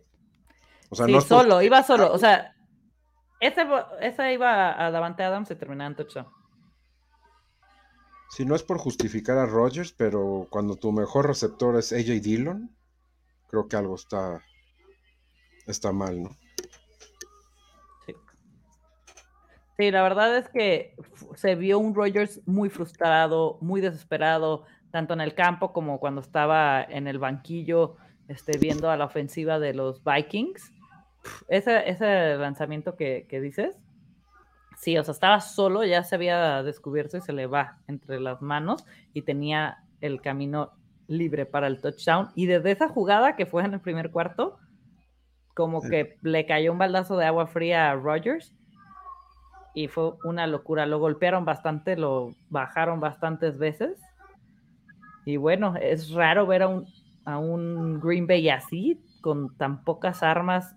O 0.89 0.95
sea, 0.95 1.05
no 1.07 1.21
solo, 1.21 1.61
iba 1.61 1.83
solo. 1.83 2.11
O 2.11 2.17
sea, 2.17 2.55
esa 3.39 4.31
iba 4.31 4.85
a 4.85 4.89
Davante 4.89 5.23
Adams 5.23 5.51
y 5.51 5.55
terminaba 5.55 5.89
en 5.89 5.95
touchdown. 5.95 6.27
Si 8.29 8.45
no 8.45 8.55
es 8.55 8.63
por 8.63 8.79
justificar 8.79 9.37
a 9.37 9.45
Rodgers, 9.45 9.93
pero 9.93 10.47
cuando 10.49 10.75
tu 10.75 10.91
mejor 10.91 11.27
receptor 11.27 11.77
es 11.77 11.93
AJ 11.93 12.21
Dillon, 12.21 12.75
creo 13.47 13.67
que 13.67 13.75
algo 13.75 13.95
está, 13.95 14.41
está 15.67 15.91
mal, 15.91 16.23
¿no? 16.23 16.29
Sí. 18.05 18.15
Sí, 19.77 19.91
la 19.91 20.03
verdad 20.03 20.37
es 20.37 20.49
que 20.49 20.95
se 21.35 21.55
vio 21.55 21.79
un 21.79 21.95
Rodgers 21.95 22.41
muy 22.45 22.69
frustrado, 22.69 23.57
muy 23.61 23.81
desesperado, 23.81 24.65
tanto 24.91 25.13
en 25.13 25.21
el 25.21 25.35
campo 25.35 25.73
como 25.73 25.99
cuando 25.99 26.21
estaba 26.21 26.83
en 26.83 27.07
el 27.07 27.19
banquillo, 27.19 27.97
este, 28.27 28.57
viendo 28.57 28.89
a 28.89 28.97
la 28.97 29.05
ofensiva 29.05 29.59
de 29.59 29.73
los 29.73 30.03
Vikings 30.03 30.71
ese, 31.47 31.89
ese 31.89 32.35
lanzamiento 32.37 32.95
que, 32.95 33.27
dices, 33.41 33.77
sí, 34.77 34.97
o 34.97 35.03
sea, 35.03 35.13
estaba 35.13 35.41
solo, 35.41 35.83
ya 35.83 36.03
se 36.03 36.15
había 36.15 36.63
descubierto 36.63 37.17
y 37.17 37.21
se 37.21 37.33
le 37.33 37.47
va 37.47 37.79
entre 37.87 38.19
las 38.19 38.41
manos 38.41 38.85
y 39.13 39.23
tenía 39.23 39.83
el 40.01 40.21
camino 40.21 40.73
libre 41.07 41.45
para 41.45 41.67
el 41.67 41.81
touchdown. 41.81 42.29
Y 42.35 42.45
desde 42.45 42.71
esa 42.71 42.89
jugada 42.89 43.35
que 43.35 43.45
fue 43.45 43.63
en 43.63 43.73
el 43.73 43.81
primer 43.81 44.11
cuarto, 44.11 44.57
como 45.55 45.81
que 45.81 46.17
le 46.21 46.45
cayó 46.45 46.71
un 46.71 46.77
baldazo 46.77 47.17
de 47.17 47.25
agua 47.25 47.47
fría 47.47 47.89
a 47.89 47.95
Rogers 47.95 48.53
y 49.73 49.87
fue 49.87 50.13
una 50.23 50.47
locura. 50.47 50.85
Lo 50.85 50.99
golpearon 50.99 51.45
bastante, 51.45 51.95
lo 51.95 52.35
bajaron 52.49 52.99
bastantes 52.99 53.57
veces. 53.57 53.99
Y 55.25 55.37
bueno, 55.37 55.75
es 55.81 56.11
raro 56.11 56.45
ver 56.45 56.63
a 56.63 56.67
un, 56.67 56.85
a 57.25 57.39
un 57.39 57.99
Green 57.99 58.27
Bay 58.27 58.49
así, 58.49 59.01
con 59.21 59.55
tan 59.57 59.83
pocas 59.83 60.23
armas 60.23 60.75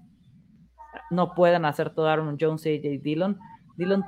no 1.11 1.35
pueden 1.35 1.65
hacer 1.65 1.91
todo 1.91 2.09
Aaron 2.09 2.37
Jones 2.41 2.67
y 2.67 2.77
AJ 2.77 3.03
Dillon. 3.03 3.39
Dillon 3.77 4.05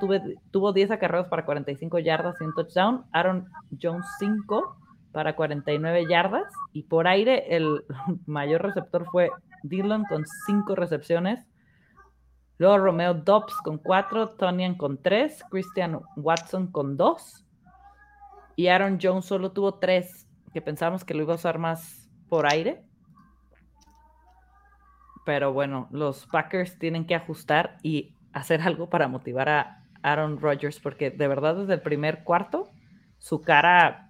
tuvo 0.51 0.73
10 0.73 0.91
acarreos 0.91 1.27
para 1.27 1.45
45 1.45 1.99
yardas 1.99 2.35
y 2.39 2.43
un 2.43 2.53
touchdown. 2.53 3.05
Aaron 3.13 3.47
Jones 3.81 4.05
5 4.19 4.77
para 5.11 5.35
49 5.35 6.05
yardas. 6.09 6.51
Y 6.73 6.83
por 6.83 7.07
aire, 7.07 7.55
el 7.55 7.83
mayor 8.25 8.61
receptor 8.61 9.05
fue 9.11 9.29
Dillon 9.63 10.05
con 10.05 10.25
5 10.45 10.75
recepciones. 10.75 11.45
Luego 12.57 12.77
Romeo 12.77 13.13
Dobbs 13.13 13.55
con 13.63 13.77
4, 13.77 14.29
Tonian 14.31 14.75
con 14.75 15.01
3, 15.01 15.45
Christian 15.49 15.99
Watson 16.15 16.67
con 16.71 16.95
2. 16.95 17.45
Y 18.55 18.67
Aaron 18.67 18.99
Jones 19.01 19.25
solo 19.25 19.51
tuvo 19.51 19.75
3, 19.75 20.27
que 20.53 20.61
pensamos 20.61 21.03
que 21.03 21.13
lo 21.13 21.23
iba 21.23 21.33
a 21.33 21.37
usar 21.37 21.57
más 21.57 22.09
por 22.29 22.51
aire 22.51 22.83
pero 25.25 25.53
bueno, 25.53 25.87
los 25.91 26.25
Packers 26.27 26.77
tienen 26.79 27.05
que 27.05 27.15
ajustar 27.15 27.77
y 27.83 28.15
hacer 28.33 28.61
algo 28.67 28.89
para 28.89 29.07
motivar 29.07 29.49
a 29.49 29.83
Aaron 30.03 30.39
Rodgers, 30.39 30.79
porque 30.79 31.11
de 31.11 31.27
verdad 31.27 31.55
desde 31.55 31.75
el 31.75 31.81
primer 31.81 32.23
cuarto, 32.23 32.69
su 33.19 33.41
cara, 33.41 34.09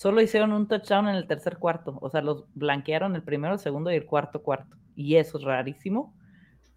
solo 0.00 0.22
hicieron 0.22 0.54
un 0.54 0.66
touchdown 0.66 1.08
en 1.08 1.16
el 1.16 1.26
tercer 1.26 1.58
cuarto, 1.58 1.98
o 2.00 2.08
sea, 2.08 2.22
los 2.22 2.46
blanquearon 2.54 3.14
el 3.16 3.22
primero, 3.22 3.52
el 3.52 3.60
segundo 3.60 3.92
y 3.92 3.96
el 3.96 4.06
cuarto 4.06 4.42
cuarto, 4.42 4.78
y 4.96 5.16
eso 5.16 5.36
es 5.36 5.44
rarísimo 5.44 6.16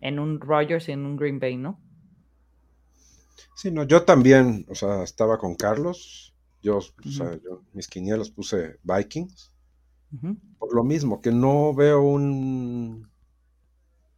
en 0.02 0.20
un 0.20 0.42
Rodgers 0.42 0.90
y 0.90 0.92
en 0.92 1.06
un 1.06 1.16
Green 1.16 1.40
Bay, 1.40 1.56
¿no? 1.56 1.80
Sí, 3.56 3.72
no, 3.72 3.84
yo 3.84 4.04
también, 4.04 4.66
o 4.68 4.76
sea, 4.76 5.04
estaba 5.04 5.38
con 5.38 5.56
Carlos, 5.56 6.36
yo, 6.62 6.80
o 6.80 7.10
sea, 7.10 7.40
yo 7.42 7.62
mis 7.72 7.88
quinielas 7.88 8.30
puse 8.30 8.78
Vikings, 8.84 9.54
por 10.60 10.76
lo 10.76 10.84
mismo, 10.84 11.22
que 11.22 11.32
no 11.32 11.74
veo 11.74 12.02
un. 12.02 13.10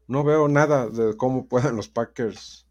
No 0.08 0.24
veo 0.24 0.48
nada 0.48 0.90
de 0.90 1.16
cómo 1.16 1.48
pueden 1.48 1.76
los 1.76 1.90
Packers 1.90 2.68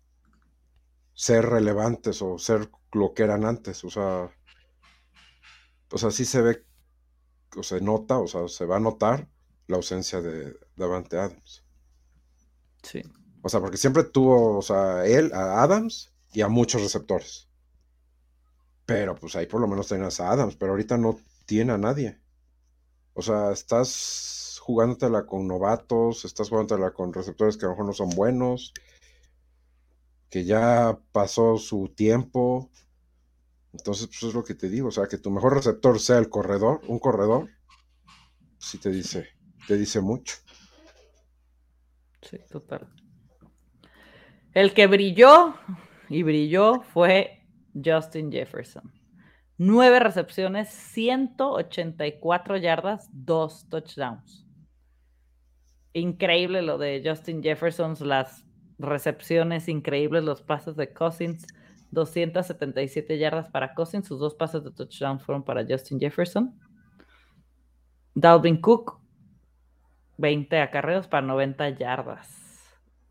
ser 1.14 1.46
relevantes 1.46 2.22
o 2.22 2.38
ser 2.38 2.70
lo 2.92 3.14
que 3.14 3.22
eran 3.22 3.44
antes. 3.44 3.84
O 3.84 3.90
sea. 3.90 4.30
O 5.94 5.98
sea, 5.98 6.10
sí 6.10 6.24
se 6.24 6.42
ve, 6.42 6.66
o 7.56 7.62
se 7.62 7.80
nota, 7.80 8.18
o 8.18 8.26
sea, 8.26 8.48
se 8.48 8.66
va 8.66 8.78
a 8.78 8.80
notar 8.80 9.28
la 9.68 9.76
ausencia 9.76 10.20
de 10.20 10.58
Davante 10.74 11.16
Adams. 11.16 11.64
Sí. 12.82 13.00
O 13.42 13.48
sea, 13.48 13.60
porque 13.60 13.76
siempre 13.76 14.02
tuvo, 14.02 14.58
o 14.58 14.62
sea, 14.62 15.06
él, 15.06 15.32
a 15.32 15.62
Adams 15.62 16.12
y 16.32 16.40
a 16.40 16.48
muchos 16.48 16.82
receptores. 16.82 17.48
Pero 18.84 19.14
pues 19.14 19.36
ahí 19.36 19.46
por 19.46 19.60
lo 19.60 19.68
menos 19.68 19.86
tenías 19.86 20.18
a 20.18 20.32
Adams, 20.32 20.56
pero 20.56 20.72
ahorita 20.72 20.98
no 20.98 21.16
tiene 21.46 21.72
a 21.72 21.78
nadie. 21.78 22.18
O 23.12 23.22
sea, 23.22 23.52
estás 23.52 24.58
jugándotela 24.60 25.26
con 25.26 25.46
novatos, 25.46 26.24
estás 26.24 26.48
jugándotela 26.48 26.90
con 26.90 27.12
receptores 27.12 27.56
que 27.56 27.66
a 27.66 27.68
lo 27.68 27.74
mejor 27.74 27.86
no 27.86 27.92
son 27.92 28.10
buenos, 28.10 28.74
que 30.28 30.44
ya 30.44 30.98
pasó 31.12 31.56
su 31.56 31.92
tiempo. 31.94 32.68
Entonces, 33.76 34.06
pues 34.06 34.22
es 34.22 34.34
lo 34.34 34.44
que 34.44 34.54
te 34.54 34.68
digo, 34.68 34.88
o 34.88 34.92
sea, 34.92 35.08
que 35.08 35.18
tu 35.18 35.30
mejor 35.30 35.54
receptor 35.54 35.98
sea 35.98 36.18
el 36.18 36.28
corredor, 36.28 36.80
un 36.86 37.00
corredor, 37.00 37.50
sí 38.56 38.78
te 38.78 38.90
dice, 38.90 39.28
te 39.66 39.76
dice 39.76 40.00
mucho. 40.00 40.36
Sí, 42.22 42.38
total. 42.48 42.88
El 44.52 44.72
que 44.72 44.86
brilló 44.86 45.56
y 46.08 46.22
brilló 46.22 46.82
fue 46.82 47.44
Justin 47.74 48.30
Jefferson. 48.30 48.92
Nueve 49.58 49.98
recepciones, 49.98 50.68
184 50.68 52.56
yardas, 52.56 53.08
dos 53.12 53.68
touchdowns. 53.68 54.46
Increíble 55.92 56.62
lo 56.62 56.78
de 56.78 57.02
Justin 57.04 57.42
Jefferson, 57.42 57.96
las 58.00 58.44
recepciones 58.78 59.68
increíbles, 59.68 60.22
los 60.22 60.42
pases 60.42 60.76
de 60.76 60.92
Cousins, 60.92 61.44
277 61.94 63.18
yardas 63.18 63.48
para 63.48 63.74
Cousins, 63.74 64.06
sus 64.06 64.20
dos 64.20 64.34
pases 64.34 64.62
de 64.64 64.70
touchdown 64.70 65.20
fueron 65.20 65.44
para 65.44 65.64
Justin 65.66 65.98
Jefferson. 65.98 66.58
Dalvin 68.14 68.60
Cook, 68.60 69.00
20 70.18 70.60
acarreos 70.60 71.08
para 71.08 71.26
90 71.26 71.70
yardas. 71.70 72.42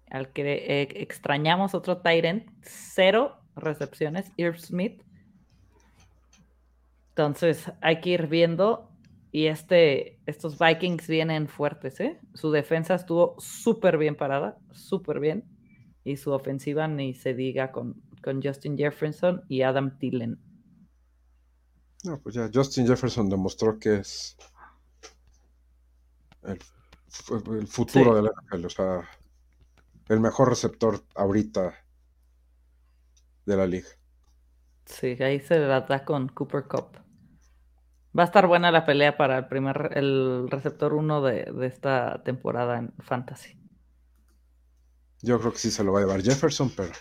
Al 0.09 0.31
que 0.31 0.43
eh, 0.43 0.87
extrañamos 1.01 1.73
otro 1.73 1.97
Tyrant, 2.01 2.47
cero 2.61 3.39
recepciones, 3.55 4.31
Irv 4.37 4.59
Smith. 4.59 5.01
Entonces 7.09 7.71
hay 7.81 7.99
que 7.99 8.11
ir 8.11 8.27
viendo. 8.27 8.89
Y 9.31 9.47
este, 9.47 10.19
estos 10.27 10.59
Vikings 10.59 11.07
vienen 11.07 11.47
fuertes, 11.47 11.99
¿eh? 11.99 12.19
Su 12.35 12.51
defensa 12.51 12.93
estuvo 12.93 13.35
súper 13.39 13.97
bien 13.97 14.15
parada, 14.15 14.57
súper 14.71 15.19
bien. 15.19 15.43
Y 16.03 16.17
su 16.17 16.31
ofensiva 16.31 16.87
ni 16.87 17.15
se 17.15 17.33
diga 17.33 17.71
con, 17.71 18.02
con 18.23 18.41
Justin 18.41 18.77
Jefferson 18.77 19.43
y 19.49 19.61
Adam 19.61 19.97
Thielen. 19.99 20.39
No, 22.03 22.19
pues 22.19 22.35
ya 22.35 22.49
Justin 22.53 22.87
Jefferson 22.87 23.29
demostró 23.29 23.79
que 23.79 23.97
es 23.97 24.35
el, 26.43 26.59
futuro 27.67 28.15
de 28.15 28.23
la 28.23 28.29
NFL, 28.29 28.65
o 28.65 28.69
sea, 28.69 29.09
el 30.09 30.19
mejor 30.19 30.49
receptor 30.49 31.01
ahorita 31.15 31.73
de 33.45 33.57
la 33.57 33.67
liga. 33.67 33.87
Sí, 34.85 35.07
ahí 35.23 35.39
se 35.39 35.59
da 35.59 36.03
con 36.03 36.27
Cooper 36.27 36.65
Cup. 36.67 36.97
Va 38.17 38.23
a 38.23 38.25
estar 38.25 38.47
buena 38.47 38.71
la 38.71 38.85
pelea 38.85 39.17
para 39.17 39.37
el 39.37 39.47
primer, 39.47 39.91
el 39.95 40.47
receptor 40.49 40.93
uno 40.93 41.21
de, 41.21 41.45
de, 41.51 41.67
esta 41.67 42.21
temporada 42.23 42.77
en 42.77 42.93
Fantasy. 42.99 43.57
Yo 45.21 45.39
creo 45.39 45.53
que 45.53 45.57
sí 45.57 45.71
se 45.71 45.83
lo 45.83 45.93
va 45.93 45.99
a 45.99 46.01
llevar 46.03 46.21
Jefferson, 46.21 46.69
pero. 46.75 46.91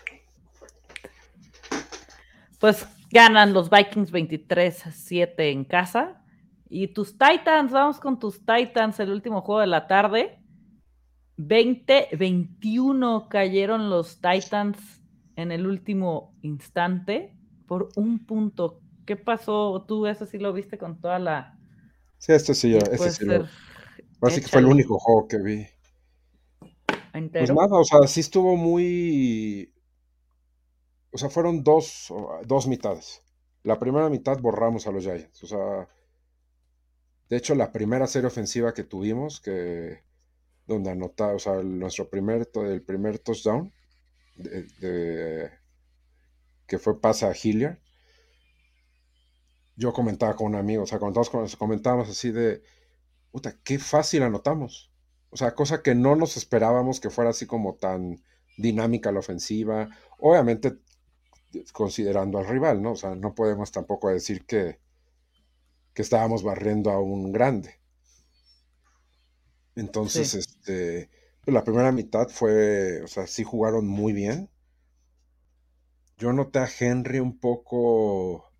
Pues 2.63 2.87
ganan 3.11 3.51
los 3.51 3.69
Vikings 3.69 4.13
23-7 4.13 5.33
en 5.51 5.65
casa. 5.65 6.23
Y 6.69 6.87
tus 6.87 7.17
Titans, 7.17 7.73
vamos 7.73 7.99
con 7.99 8.19
tus 8.19 8.39
Titans, 8.45 9.01
el 9.01 9.11
último 9.11 9.41
juego 9.41 9.59
de 9.59 9.67
la 9.67 9.85
tarde. 9.85 10.39
20-21 11.37 13.27
cayeron 13.27 13.89
los 13.89 14.21
Titans 14.21 14.77
en 15.35 15.51
el 15.51 15.67
último 15.67 16.37
instante 16.41 17.35
por 17.67 17.89
un 17.97 18.25
punto. 18.25 18.79
¿Qué 19.05 19.17
pasó? 19.17 19.83
Tú 19.85 20.07
eso 20.07 20.25
sí 20.25 20.37
lo 20.37 20.53
viste 20.53 20.77
con 20.77 21.01
toda 21.01 21.19
la... 21.19 21.59
Sí, 22.17 22.31
este 22.31 22.53
sí, 22.53 22.77
este 22.77 23.11
sí 23.11 23.25
lo... 23.25 23.45
Así 24.21 24.39
que 24.39 24.47
fue 24.47 24.61
el 24.61 24.67
único 24.67 24.97
juego 24.99 25.27
que 25.27 25.37
vi. 25.39 25.65
Pues 27.11 27.53
nada, 27.53 27.77
o 27.77 27.83
sea, 27.83 28.07
sí 28.07 28.21
estuvo 28.21 28.55
muy... 28.55 29.72
O 31.13 31.17
sea, 31.17 31.29
fueron 31.29 31.63
dos, 31.63 32.11
dos 32.45 32.67
mitades. 32.67 33.21
La 33.63 33.79
primera 33.79 34.09
mitad 34.09 34.39
borramos 34.39 34.87
a 34.87 34.91
los 34.91 35.03
Giants. 35.03 35.43
O 35.43 35.47
sea, 35.47 35.87
de 37.29 37.37
hecho, 37.37 37.55
la 37.55 37.71
primera 37.71 38.07
serie 38.07 38.27
ofensiva 38.27 38.73
que 38.73 38.83
tuvimos, 38.83 39.39
que 39.39 40.01
donde 40.65 40.89
anotaba, 40.89 41.33
o 41.33 41.39
sea, 41.39 41.61
nuestro 41.61 42.09
primer, 42.09 42.49
el 42.55 42.81
primer 42.81 43.19
touchdown, 43.19 43.71
que 46.67 46.79
fue 46.79 46.99
pasa 46.99 47.29
a 47.29 47.35
Hilliard, 47.35 47.77
yo 49.75 49.93
comentaba 49.93 50.35
con 50.35 50.47
un 50.47 50.55
amigo, 50.55 50.83
o 50.83 50.87
sea, 50.87 50.99
comentábamos, 50.99 51.55
comentábamos 51.55 52.09
así 52.09 52.31
de, 52.31 52.63
puta, 53.31 53.57
qué 53.63 53.79
fácil 53.79 54.23
anotamos. 54.23 54.91
O 55.29 55.37
sea, 55.37 55.55
cosa 55.55 55.81
que 55.81 55.95
no 55.95 56.15
nos 56.15 56.37
esperábamos 56.37 56.99
que 56.99 57.09
fuera 57.09 57.31
así 57.31 57.45
como 57.45 57.75
tan 57.75 58.23
dinámica 58.57 59.11
la 59.11 59.19
ofensiva. 59.19 59.89
Obviamente, 60.19 60.77
considerando 61.71 62.37
al 62.37 62.47
rival, 62.47 62.81
¿no? 62.81 62.93
O 62.93 62.95
sea, 62.95 63.15
no 63.15 63.33
podemos 63.35 63.71
tampoco 63.71 64.09
decir 64.09 64.45
que, 64.45 64.79
que 65.93 66.01
estábamos 66.01 66.43
barriendo 66.43 66.91
a 66.91 66.99
un 66.99 67.31
grande. 67.31 67.79
Entonces, 69.75 70.35
este, 70.35 71.09
pues, 71.43 71.53
la 71.53 71.63
primera 71.63 71.91
mitad 71.91 72.27
fue, 72.29 73.01
o 73.03 73.07
sea, 73.07 73.27
sí 73.27 73.43
jugaron 73.43 73.87
muy 73.87 74.13
bien. 74.13 74.49
Yo 76.17 76.31
noté 76.31 76.59
a 76.59 76.69
Henry 76.79 77.19
un 77.19 77.39
poco 77.39 78.51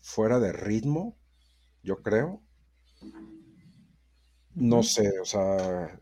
fuera 0.00 0.38
de 0.38 0.52
ritmo, 0.52 1.16
yo 1.82 2.02
creo. 2.02 2.40
No 4.54 4.82
sé, 4.82 5.20
o 5.20 5.24
sea, 5.24 6.00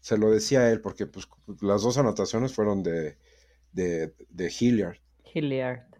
se 0.00 0.18
lo 0.18 0.30
decía 0.30 0.60
a 0.60 0.70
él 0.70 0.80
porque 0.80 1.06
pues, 1.06 1.28
las 1.60 1.82
dos 1.82 1.96
anotaciones 1.96 2.52
fueron 2.52 2.82
de, 2.82 3.16
de, 3.72 4.14
de 4.28 4.52
Hilliard. 4.58 4.98
Hilliard. 5.32 5.90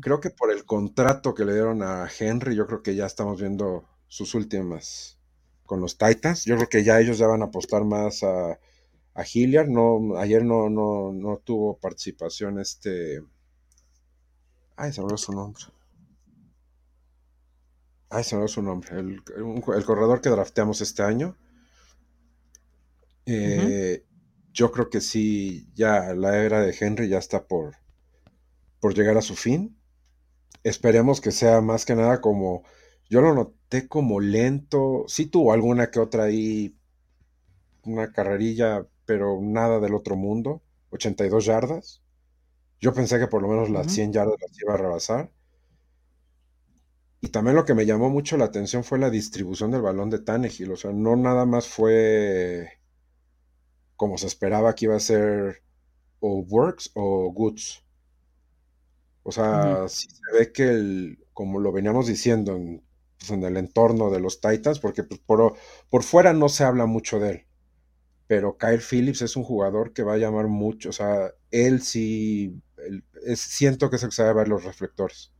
Creo 0.00 0.20
que 0.20 0.30
por 0.30 0.52
el 0.52 0.64
contrato 0.64 1.34
que 1.34 1.44
le 1.44 1.54
dieron 1.54 1.82
a 1.82 2.08
Henry, 2.18 2.54
yo 2.54 2.66
creo 2.66 2.82
que 2.82 2.94
ya 2.94 3.06
estamos 3.06 3.40
viendo 3.40 3.84
sus 4.06 4.34
últimas 4.34 5.18
con 5.64 5.80
los 5.80 5.98
Titans. 5.98 6.44
Yo 6.44 6.56
creo 6.56 6.68
que 6.68 6.84
ya 6.84 7.00
ellos 7.00 7.18
ya 7.18 7.26
van 7.26 7.42
a 7.42 7.46
apostar 7.46 7.84
más 7.84 8.22
a, 8.22 8.52
a 9.14 9.24
Hilliard. 9.24 9.68
No, 9.68 10.16
ayer 10.18 10.44
no, 10.44 10.68
no, 10.68 11.12
no 11.12 11.38
tuvo 11.38 11.78
participación 11.78 12.60
este. 12.60 13.22
Ay, 14.76 14.92
se 14.92 15.00
me 15.00 15.06
olvidó 15.06 15.18
su 15.18 15.32
nombre. 15.32 15.64
Ay, 18.10 18.22
se 18.22 18.34
me 18.34 18.42
olvidó 18.42 18.48
su 18.54 18.62
nombre. 18.62 18.90
El, 18.98 19.84
corredor 19.84 20.20
que 20.20 20.28
drafteamos 20.28 20.80
este 20.80 21.02
año. 21.02 21.36
Eh, 23.26 24.04
yo 24.52 24.70
creo 24.72 24.90
que 24.90 25.00
sí, 25.00 25.68
ya 25.74 26.14
la 26.14 26.38
era 26.38 26.60
de 26.60 26.76
Henry 26.78 27.08
ya 27.08 27.18
está 27.18 27.46
por, 27.46 27.76
por 28.80 28.94
llegar 28.94 29.16
a 29.16 29.22
su 29.22 29.34
fin. 29.36 29.78
Esperemos 30.64 31.20
que 31.20 31.32
sea 31.32 31.60
más 31.60 31.84
que 31.84 31.94
nada 31.94 32.20
como 32.20 32.64
yo 33.08 33.20
lo 33.20 33.34
noté 33.34 33.88
como 33.88 34.20
lento. 34.20 35.04
Sí 35.06 35.26
tuvo 35.26 35.52
alguna 35.52 35.90
que 35.90 36.00
otra 36.00 36.24
ahí, 36.24 36.76
una 37.84 38.12
carrerilla, 38.12 38.86
pero 39.04 39.40
nada 39.42 39.80
del 39.80 39.94
otro 39.94 40.16
mundo. 40.16 40.62
82 40.90 41.44
yardas. 41.44 42.02
Yo 42.80 42.92
pensé 42.94 43.18
que 43.18 43.28
por 43.28 43.42
lo 43.42 43.48
menos 43.48 43.70
las 43.70 43.92
100 43.92 44.12
yardas 44.12 44.36
las 44.40 44.60
iba 44.60 44.74
a 44.74 44.78
rebasar. 44.78 45.30
Y 47.20 47.28
también 47.28 47.56
lo 47.56 47.64
que 47.64 47.74
me 47.74 47.86
llamó 47.86 48.10
mucho 48.10 48.36
la 48.36 48.46
atención 48.46 48.82
fue 48.82 48.98
la 48.98 49.10
distribución 49.10 49.70
del 49.70 49.82
balón 49.82 50.10
de 50.10 50.18
Tannehill. 50.18 50.72
O 50.72 50.76
sea, 50.76 50.92
no 50.92 51.14
nada 51.14 51.46
más 51.46 51.68
fue 51.68 52.81
como 54.02 54.18
se 54.18 54.26
esperaba 54.26 54.74
que 54.74 54.86
iba 54.86 54.96
a 54.96 54.98
ser 54.98 55.62
o 56.18 56.40
Works 56.40 56.90
o 56.94 57.32
Goods. 57.32 57.84
O 59.22 59.30
sea, 59.30 59.86
sí 59.86 60.08
se 60.08 60.36
ve 60.36 60.50
que 60.50 60.64
el, 60.64 61.24
como 61.32 61.60
lo 61.60 61.70
veníamos 61.70 62.08
diciendo 62.08 62.56
en 62.56 62.82
pues, 63.16 63.30
en 63.30 63.44
el 63.44 63.56
entorno 63.56 64.10
de 64.10 64.18
los 64.18 64.40
Titans, 64.40 64.80
porque 64.80 65.04
pues, 65.04 65.20
por, 65.20 65.54
por 65.88 66.02
fuera 66.02 66.32
no 66.32 66.48
se 66.48 66.64
habla 66.64 66.86
mucho 66.86 67.20
de 67.20 67.30
él. 67.30 67.46
Pero 68.26 68.58
Kyle 68.58 68.80
Phillips 68.80 69.22
es 69.22 69.36
un 69.36 69.44
jugador 69.44 69.92
que 69.92 70.02
va 70.02 70.14
a 70.14 70.18
llamar 70.18 70.48
mucho, 70.48 70.88
o 70.88 70.92
sea, 70.92 71.30
él 71.52 71.80
sí, 71.80 72.60
siento 73.36 73.88
que 73.88 73.94
es 73.94 74.02
el 74.02 74.08
que 74.08 74.16
sabe 74.16 74.34
ver 74.34 74.48
los 74.48 74.64
reflectores. 74.64 75.32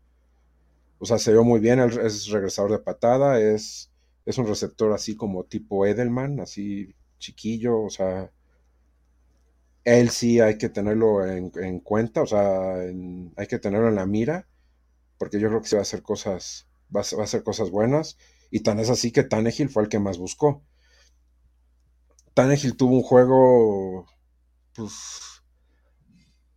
O 1.01 1.05
sea, 1.05 1.19
se 1.19 1.33
vio 1.33 1.43
muy 1.43 1.59
bien, 1.59 1.81
es 1.81 2.29
regresador 2.29 2.71
de 2.71 2.79
patada, 2.79 3.41
es, 3.41 3.91
es 4.25 4.39
un 4.39 4.47
receptor 4.47 4.93
así 4.93 5.17
como 5.17 5.43
tipo 5.43 5.85
Edelman, 5.85 6.39
así 6.39 6.95
chiquillo, 7.19 7.81
o 7.81 7.91
sea, 7.91 8.31
él 9.85 10.11
sí 10.11 10.41
hay 10.41 10.59
que 10.59 10.69
tenerlo 10.69 11.27
en, 11.27 11.81
cuenta, 11.81 12.23
o 12.23 12.27
sea, 12.27 12.75
hay 12.77 13.47
que 13.49 13.59
tenerlo 13.59 13.89
en 13.89 13.97
la 13.97 14.07
mira, 14.07 14.47
porque 15.19 15.41
yo 15.41 15.49
creo 15.49 15.63
que 15.63 15.69
se 15.69 15.77
va 15.77 15.81
a 15.81 15.83
hacer 15.83 16.03
cosas 16.03 16.69
va 16.95 17.01
a, 17.01 17.23
hacer 17.23 17.43
cosas 17.43 17.71
buenas. 17.71 18.19
Y 18.51 18.61
tan 18.61 18.79
es 18.79 18.91
así 18.91 19.13
que 19.13 19.25
Tannehill 19.25 19.71
fue 19.71 19.83
el 19.83 19.89
que 19.89 19.99
más 19.99 20.19
buscó. 20.19 20.63
Tannehill 22.35 22.77
tuvo 22.77 22.97
un 22.97 23.03
juego, 23.03 24.07
pues, 24.75 25.43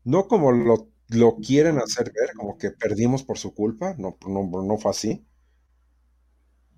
no 0.03 0.27
como 0.27 0.51
lo, 0.51 0.89
quieren 1.45 1.79
hacer 1.79 2.11
ver, 2.13 2.33
como 2.35 2.57
que 2.57 2.71
perdimos 2.71 3.23
por 3.23 3.37
su 3.37 3.53
culpa, 3.53 3.95
no, 3.97 4.17
no, 4.27 4.77
fue 4.77 4.91
así. 4.91 5.25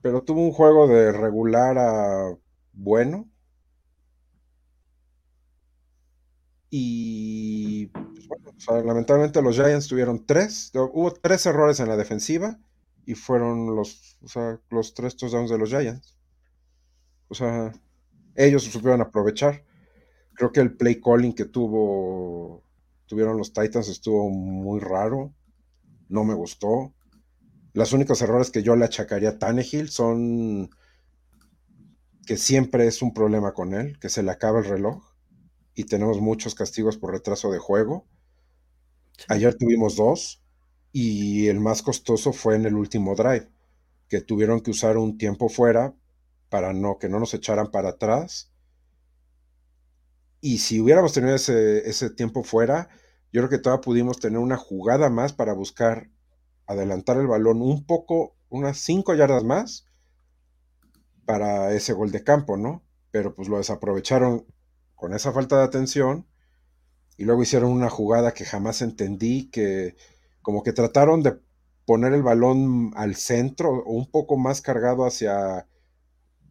Pero 0.01 0.23
tuvo 0.23 0.41
un 0.41 0.51
juego 0.51 0.87
de 0.87 1.11
regular 1.11 1.77
a 1.77 2.35
bueno. 2.73 3.29
Y 6.69 7.87
pues, 7.87 8.27
bueno, 8.27 8.83
lamentablemente 8.83 9.41
los 9.41 9.55
Giants 9.55 9.87
tuvieron 9.87 10.25
tres, 10.25 10.71
hubo 10.73 11.13
tres 11.13 11.45
errores 11.45 11.79
en 11.79 11.87
la 11.87 11.97
defensiva 11.97 12.59
y 13.05 13.15
fueron 13.15 13.75
los, 13.75 14.17
o 14.21 14.27
sea, 14.27 14.59
los 14.69 14.93
tres 14.93 15.15
touchdowns 15.15 15.49
de 15.49 15.57
los 15.57 15.69
Giants. 15.69 16.17
O 17.29 17.35
sea, 17.35 17.71
ellos 18.35 18.63
supieron 18.63 19.01
aprovechar. 19.01 19.63
Creo 20.33 20.51
que 20.51 20.59
el 20.59 20.75
play 20.75 20.99
calling 21.01 21.33
que 21.33 21.45
tuvo 21.45 22.63
tuvieron 23.05 23.37
los 23.37 23.53
Titans 23.53 23.87
estuvo 23.87 24.29
muy 24.29 24.79
raro. 24.79 25.33
No 26.09 26.25
me 26.25 26.33
gustó. 26.33 26.93
Los 27.73 27.93
únicos 27.93 28.21
errores 28.21 28.51
que 28.51 28.63
yo 28.63 28.75
le 28.75 28.85
achacaría 28.85 29.29
a 29.29 29.39
Tannehill 29.39 29.89
son 29.89 30.69
que 32.25 32.35
siempre 32.35 32.87
es 32.87 33.01
un 33.01 33.13
problema 33.13 33.53
con 33.53 33.73
él, 33.73 33.97
que 33.99 34.09
se 34.09 34.21
le 34.21 34.31
acaba 34.31 34.59
el 34.59 34.65
reloj 34.65 35.16
y 35.77 35.83
tenemos 35.83 36.19
muchos 36.19 36.55
castigos 36.55 36.97
por 36.97 37.11
retraso 37.11 37.51
de 37.51 37.59
juego. 37.59 38.07
Ayer 39.29 39.53
tuvimos 39.53 39.95
dos 39.95 40.41
y 40.91 41.49
el 41.49 41.59
más 41.59 41.83
costoso 41.83 42.33
fue 42.33 42.55
en 42.55 42.65
el 42.65 42.73
último 42.73 43.13
drive, 43.13 43.47
que 44.09 44.21
tuvieron 44.21 44.61
que 44.61 44.71
usar 44.71 44.97
un 44.97 45.19
tiempo 45.19 45.49
fuera 45.49 45.93
para 46.49 46.73
no 46.73 46.97
que 46.97 47.09
no 47.09 47.19
nos 47.19 47.35
echaran 47.35 47.69
para 47.69 47.89
atrás. 47.89 48.51
Y 50.41 50.57
si 50.57 50.81
hubiéramos 50.81 51.13
tenido 51.13 51.35
ese, 51.35 51.87
ese 51.87 52.09
tiempo 52.09 52.43
fuera, 52.43 52.89
yo 53.31 53.41
creo 53.41 53.49
que 53.49 53.59
todavía 53.59 53.81
pudimos 53.81 54.19
tener 54.19 54.39
una 54.39 54.57
jugada 54.57 55.11
más 55.11 55.31
para 55.31 55.53
buscar 55.53 56.09
adelantar 56.65 57.17
el 57.17 57.27
balón 57.27 57.61
un 57.61 57.85
poco, 57.85 58.35
unas 58.49 58.79
cinco 58.79 59.13
yardas 59.13 59.43
más 59.43 59.85
para 61.23 61.71
ese 61.73 61.93
gol 61.93 62.09
de 62.09 62.23
campo, 62.23 62.57
¿no? 62.57 62.83
Pero 63.11 63.35
pues 63.35 63.47
lo 63.47 63.57
desaprovecharon 63.57 64.47
con 64.97 65.13
esa 65.13 65.31
falta 65.31 65.57
de 65.57 65.63
atención 65.63 66.25
y 67.17 67.23
luego 67.23 67.43
hicieron 67.43 67.71
una 67.71 67.89
jugada 67.89 68.33
que 68.33 68.45
jamás 68.45 68.81
entendí, 68.81 69.49
que 69.49 69.95
como 70.41 70.63
que 70.63 70.73
trataron 70.73 71.23
de 71.23 71.39
poner 71.85 72.13
el 72.13 72.23
balón 72.23 72.91
al 72.95 73.15
centro 73.15 73.69
o 73.69 73.93
un 73.93 74.11
poco 74.11 74.37
más 74.37 74.61
cargado 74.61 75.05
hacia 75.05 75.67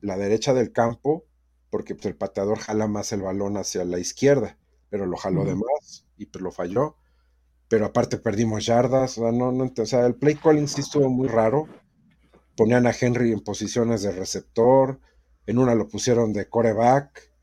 la 0.01 0.17
derecha 0.17 0.55
del 0.55 0.73
campo, 0.73 1.25
porque 1.71 1.95
pues, 1.95 2.07
el 2.07 2.17
pateador 2.17 2.59
jala 2.59 2.87
más 2.87 3.13
el 3.13 3.23
balón 3.23 3.57
hacia 3.57 3.85
la 3.85 3.99
izquierda, 3.99 4.59
pero 4.89 5.07
lo 5.07 5.17
jaló 5.17 5.45
de 5.45 5.55
más 5.57 6.07
y 6.17 6.27
pues 6.27 6.43
lo 6.43 6.53
falló. 6.53 6.97
Pero 7.69 7.85
aparte 7.87 8.17
perdimos 8.17 8.65
yardas, 8.65 9.19
o 9.19 9.23
sea, 9.23 9.33
no, 9.33 9.51
no, 9.51 9.73
o 9.77 9.87
sea, 9.87 10.07
el 10.07 10.15
play 10.15 10.37
calling 10.37 10.69
sí 10.69 10.81
estuvo 10.81 11.09
muy 11.11 11.27
raro. 11.27 11.67
Ponían 12.57 12.87
a 12.87 12.95
Henry 12.99 13.33
en 13.33 13.41
posiciones 13.41 14.03
de 14.03 14.13
receptor, 14.13 15.01
en 15.47 15.59
una 15.59 15.75
lo 15.75 15.89
pusieron 15.89 16.33
de 16.33 16.49
coreback, 16.49 17.36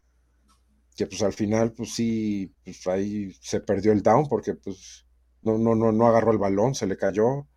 que 0.96 1.08
pues 1.08 1.24
al 1.24 1.34
final, 1.34 1.74
pues 1.74 1.94
sí, 1.94 2.54
pues 2.64 2.86
ahí 2.88 3.34
se 3.42 3.62
perdió 3.62 3.92
el 3.92 4.04
down 4.04 4.28
porque 4.28 4.54
pues 4.56 5.06
no, 5.42 5.58
no, 5.58 5.76
no, 5.76 5.92
no 5.92 6.08
agarró 6.08 6.32
el 6.32 6.38
balón, 6.38 6.76
se 6.76 6.88
le 6.88 6.98
cayó. 6.98 7.48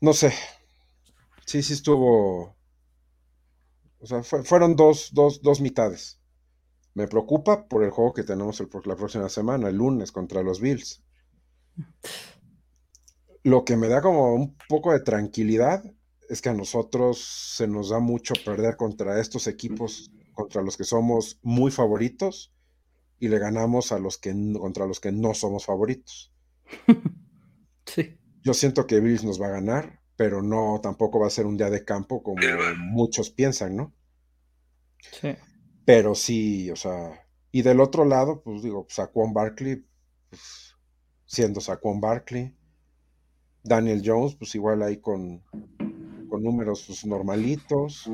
No 0.00 0.12
sé. 0.12 0.32
Sí, 1.46 1.62
sí 1.62 1.72
estuvo. 1.72 2.56
O 3.98 4.06
sea, 4.06 4.22
fueron 4.22 4.76
dos, 4.76 5.10
dos, 5.12 5.42
dos 5.42 5.60
mitades. 5.60 6.20
Me 6.94 7.08
preocupa 7.08 7.66
por 7.68 7.82
el 7.84 7.90
juego 7.90 8.12
que 8.14 8.22
tenemos 8.22 8.60
el, 8.60 8.68
la 8.84 8.96
próxima 8.96 9.28
semana, 9.28 9.68
el 9.68 9.76
lunes, 9.76 10.12
contra 10.12 10.42
los 10.42 10.60
Bills. 10.60 11.02
Lo 13.42 13.64
que 13.64 13.76
me 13.76 13.88
da 13.88 14.00
como 14.00 14.34
un 14.34 14.56
poco 14.68 14.92
de 14.92 15.00
tranquilidad 15.00 15.84
es 16.28 16.40
que 16.40 16.48
a 16.48 16.54
nosotros 16.54 17.20
se 17.20 17.68
nos 17.68 17.90
da 17.90 18.00
mucho 18.00 18.34
perder 18.44 18.76
contra 18.76 19.20
estos 19.20 19.46
equipos 19.46 20.10
contra 20.36 20.62
los 20.62 20.76
que 20.76 20.84
somos 20.84 21.40
muy 21.42 21.72
favoritos 21.72 22.54
y 23.18 23.28
le 23.28 23.38
ganamos 23.40 23.90
a 23.90 23.98
los 23.98 24.18
que 24.18 24.32
contra 24.60 24.86
los 24.86 25.00
que 25.00 25.10
no 25.10 25.34
somos 25.34 25.66
favoritos. 25.66 26.32
Sí. 27.88 28.18
Yo 28.42 28.52
siento 28.52 28.84
que 28.84 28.98
Bills 28.98 29.22
nos 29.22 29.40
va 29.40 29.46
a 29.46 29.50
ganar, 29.50 30.00
pero 30.16 30.42
no 30.42 30.80
tampoco 30.82 31.20
va 31.20 31.28
a 31.28 31.30
ser 31.30 31.46
un 31.46 31.56
día 31.56 31.70
de 31.70 31.84
campo 31.84 32.20
como 32.20 32.42
muchos 32.78 33.30
piensan, 33.30 33.76
¿no? 33.76 33.94
Sí. 34.98 35.36
Pero 35.84 36.16
sí, 36.16 36.68
o 36.72 36.74
sea, 36.74 37.24
y 37.52 37.62
del 37.62 37.80
otro 37.80 38.04
lado, 38.04 38.42
pues 38.42 38.60
digo, 38.62 38.86
Saquon 38.88 39.32
Barkley, 39.32 39.86
pues, 40.28 40.74
siendo 41.26 41.60
Saquon 41.60 42.00
Barkley, 42.00 42.56
Daniel 43.62 44.02
Jones, 44.04 44.34
pues 44.34 44.52
igual 44.56 44.82
ahí 44.82 44.96
con, 44.96 45.44
con 46.36 46.42
números 46.42 46.84
pues, 46.86 47.06
normalitos. 47.06 48.06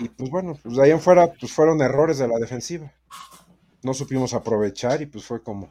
Y 0.00 0.08
pues 0.08 0.30
bueno, 0.30 0.58
pues 0.60 0.74
de 0.74 0.82
ahí 0.82 0.90
en 0.90 1.00
fuera 1.00 1.32
pues 1.32 1.52
fueron 1.52 1.80
errores 1.80 2.18
de 2.18 2.26
la 2.26 2.38
defensiva. 2.38 2.92
No 3.84 3.94
supimos 3.94 4.34
aprovechar 4.34 5.00
y 5.00 5.06
pues 5.06 5.24
fue 5.24 5.40
como, 5.40 5.68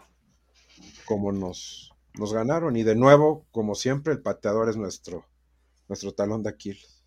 como 1.06 1.34
nos, 1.34 1.94
nos 2.18 2.34
ganaron. 2.34 2.78
Y 2.78 2.84
de 2.84 2.96
nuevo, 2.96 3.46
como 3.52 3.76
siempre, 3.76 4.14
el 4.14 4.22
pateador 4.22 4.70
es 4.70 4.78
nuestro, 4.78 5.26
nuestro 5.90 6.14
talón 6.14 6.44
de 6.44 6.52
Aquiles. 6.52 7.04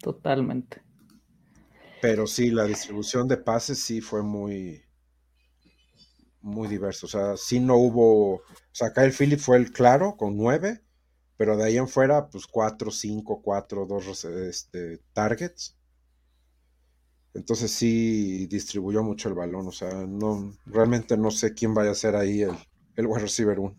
Totalmente. 0.00 0.80
Pero 2.00 2.28
sí, 2.28 2.52
la 2.52 2.64
distribución 2.64 3.26
de 3.26 3.36
pases 3.36 3.80
sí 3.80 4.00
fue 4.00 4.22
muy, 4.22 4.84
muy 6.40 6.68
diverso. 6.68 7.06
O 7.06 7.08
sea, 7.08 7.36
sí 7.36 7.58
no 7.58 7.74
hubo. 7.76 8.34
O 8.34 8.42
sea, 8.70 8.92
Kyle 8.92 9.12
Philip 9.12 9.40
fue 9.40 9.56
el 9.56 9.72
claro 9.72 10.16
con 10.16 10.36
nueve 10.36 10.82
pero 11.36 11.56
de 11.56 11.64
ahí 11.64 11.76
en 11.76 11.88
fuera, 11.88 12.28
pues 12.28 12.46
4, 12.46 12.90
5, 12.90 13.42
4, 13.42 13.86
2 13.86 14.24
este, 14.24 15.00
targets. 15.12 15.76
Entonces 17.34 17.70
sí 17.70 18.46
distribuyó 18.46 19.02
mucho 19.02 19.28
el 19.28 19.34
balón. 19.34 19.66
O 19.66 19.72
sea, 19.72 20.06
no, 20.06 20.52
realmente 20.66 21.16
no 21.16 21.30
sé 21.30 21.54
quién 21.54 21.74
vaya 21.74 21.90
a 21.92 21.94
ser 21.94 22.14
ahí 22.16 22.42
el, 22.42 22.52
el 22.96 23.06
wide 23.06 23.22
receiver 23.22 23.58
1. 23.58 23.76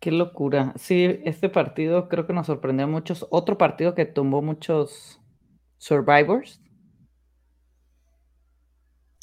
Qué 0.00 0.10
locura. 0.10 0.72
Sí, 0.76 1.20
este 1.24 1.50
partido 1.50 2.08
creo 2.08 2.26
que 2.26 2.32
nos 2.32 2.46
sorprendió 2.46 2.84
a 2.84 2.88
muchos. 2.88 3.26
Otro 3.30 3.58
partido 3.58 3.94
que 3.94 4.06
tumbó 4.06 4.40
muchos 4.40 5.20
survivors. 5.76 6.60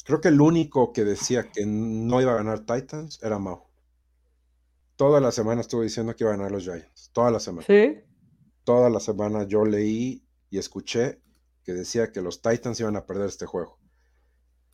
Creo 0.04 0.20
que 0.20 0.28
el 0.28 0.40
único 0.40 0.92
que 0.92 1.04
decía 1.04 1.50
que 1.50 1.66
no 1.66 2.20
iba 2.20 2.32
a 2.32 2.36
ganar 2.36 2.60
Titans 2.60 3.20
era 3.22 3.38
Mao. 3.38 3.67
Toda 4.98 5.20
la 5.20 5.30
semana 5.30 5.60
estuve 5.60 5.84
diciendo 5.84 6.16
que 6.16 6.24
iban 6.24 6.34
a 6.34 6.36
ganar 6.38 6.50
los 6.50 6.64
Giants. 6.64 7.10
Toda 7.12 7.30
la 7.30 7.38
semana. 7.38 7.64
Sí. 7.64 8.00
Toda 8.64 8.90
la 8.90 8.98
semana 8.98 9.44
yo 9.44 9.64
leí 9.64 10.26
y 10.50 10.58
escuché 10.58 11.22
que 11.62 11.72
decía 11.72 12.10
que 12.10 12.20
los 12.20 12.42
Titans 12.42 12.80
iban 12.80 12.96
a 12.96 13.06
perder 13.06 13.28
este 13.28 13.46
juego. 13.46 13.78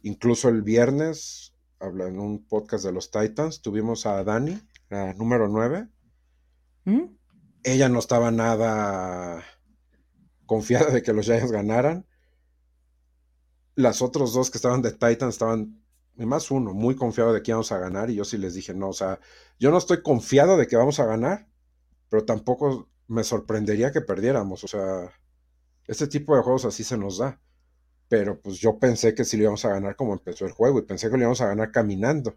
Incluso 0.00 0.48
el 0.48 0.62
viernes, 0.62 1.52
en 1.78 2.18
un 2.18 2.46
podcast 2.46 2.86
de 2.86 2.92
los 2.92 3.10
Titans, 3.10 3.60
tuvimos 3.60 4.06
a 4.06 4.24
Dani, 4.24 4.58
la 4.88 5.12
número 5.12 5.46
9. 5.46 5.90
¿Mm? 6.86 7.02
Ella 7.62 7.90
no 7.90 7.98
estaba 7.98 8.30
nada 8.30 9.44
confiada 10.46 10.90
de 10.90 11.02
que 11.02 11.12
los 11.12 11.26
Giants 11.26 11.52
ganaran. 11.52 12.06
Las 13.74 14.00
otros 14.00 14.32
dos 14.32 14.50
que 14.50 14.56
estaban 14.56 14.80
de 14.80 14.92
Titans 14.92 15.34
estaban 15.34 15.83
más 16.16 16.50
uno, 16.50 16.72
muy 16.72 16.94
confiado 16.94 17.32
de 17.32 17.42
que 17.42 17.50
íbamos 17.50 17.72
a 17.72 17.78
ganar, 17.78 18.10
y 18.10 18.16
yo 18.16 18.24
sí 18.24 18.38
les 18.38 18.54
dije, 18.54 18.74
no, 18.74 18.88
o 18.88 18.92
sea, 18.92 19.18
yo 19.58 19.70
no 19.70 19.78
estoy 19.78 20.02
confiado 20.02 20.56
de 20.56 20.66
que 20.66 20.76
vamos 20.76 21.00
a 21.00 21.06
ganar, 21.06 21.48
pero 22.08 22.24
tampoco 22.24 22.88
me 23.08 23.24
sorprendería 23.24 23.92
que 23.92 24.00
perdiéramos, 24.00 24.64
o 24.64 24.68
sea, 24.68 25.10
este 25.86 26.06
tipo 26.06 26.36
de 26.36 26.42
juegos 26.42 26.64
así 26.64 26.84
se 26.84 26.96
nos 26.96 27.18
da, 27.18 27.40
pero 28.08 28.40
pues 28.40 28.58
yo 28.58 28.78
pensé 28.78 29.14
que 29.14 29.24
sí 29.24 29.36
lo 29.36 29.44
íbamos 29.44 29.64
a 29.64 29.70
ganar 29.70 29.96
como 29.96 30.12
empezó 30.12 30.46
el 30.46 30.52
juego, 30.52 30.78
y 30.78 30.82
pensé 30.82 31.10
que 31.10 31.16
lo 31.16 31.22
íbamos 31.22 31.40
a 31.40 31.48
ganar 31.48 31.72
caminando. 31.72 32.36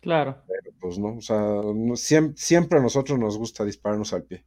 Claro. 0.00 0.42
Pero 0.46 0.76
pues 0.80 0.98
no, 0.98 1.16
o 1.16 1.20
sea, 1.20 1.62
siempre, 1.94 2.36
siempre, 2.36 2.78
a 2.78 2.82
nosotros 2.82 3.18
nos 3.18 3.38
gusta 3.38 3.64
dispararnos 3.64 4.12
al 4.12 4.24
pie. 4.24 4.44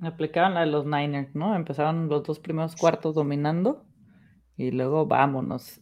Aplicaban 0.00 0.54
la 0.54 0.60
de 0.60 0.66
los 0.66 0.84
Niners, 0.84 1.34
¿no? 1.34 1.54
Empezaron 1.54 2.08
los 2.08 2.24
dos 2.24 2.40
primeros 2.40 2.74
cuartos 2.74 3.14
dominando 3.14 3.84
y 4.56 4.70
luego 4.70 5.06
vámonos. 5.06 5.81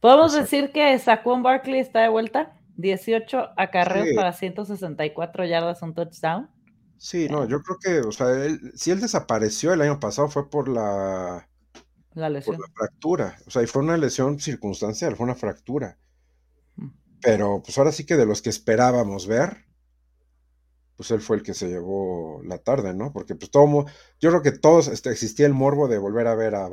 ¿Podemos 0.00 0.32
decir 0.32 0.70
que 0.72 0.98
Saquon 0.98 1.42
Barkley 1.42 1.80
está 1.80 2.00
de 2.00 2.08
vuelta? 2.08 2.54
18 2.76 3.50
acarreos 3.56 4.08
para 4.14 4.32
164 4.32 5.44
yardas, 5.44 5.82
un 5.82 5.94
touchdown. 5.94 6.48
Sí, 6.96 7.28
no, 7.28 7.46
yo 7.46 7.60
creo 7.62 7.78
que, 7.80 8.08
o 8.08 8.12
sea, 8.12 8.26
si 8.74 8.90
él 8.90 9.00
desapareció 9.00 9.72
el 9.72 9.82
año 9.82 10.00
pasado 10.00 10.28
fue 10.28 10.48
por 10.48 10.68
la, 10.68 11.48
la 12.14 12.30
lesión. 12.30 12.56
Por 12.56 12.68
la 12.68 12.74
fractura. 12.74 13.36
O 13.46 13.50
sea, 13.50 13.62
y 13.62 13.66
fue 13.66 13.82
una 13.82 13.96
lesión 13.96 14.38
circunstancial, 14.38 15.16
fue 15.16 15.24
una 15.24 15.34
fractura. 15.34 15.98
Mm. 16.76 16.88
Pero 17.20 17.62
pues 17.64 17.78
ahora 17.78 17.92
sí 17.92 18.04
que 18.04 18.16
de 18.16 18.26
los 18.26 18.42
que 18.42 18.50
esperábamos 18.50 19.26
ver, 19.26 19.64
pues 20.96 21.10
él 21.12 21.20
fue 21.20 21.36
el 21.36 21.42
que 21.42 21.54
se 21.54 21.68
llevó 21.68 22.42
la 22.44 22.58
tarde, 22.58 22.94
¿no? 22.94 23.12
Porque 23.12 23.34
pues 23.36 23.50
todo, 23.50 23.86
yo 24.20 24.30
creo 24.30 24.42
que 24.42 24.52
todos, 24.52 24.88
este, 24.88 25.10
existía 25.10 25.46
el 25.46 25.54
morbo 25.54 25.86
de 25.86 25.98
volver 25.98 26.26
a 26.28 26.34
ver 26.34 26.54
a, 26.56 26.66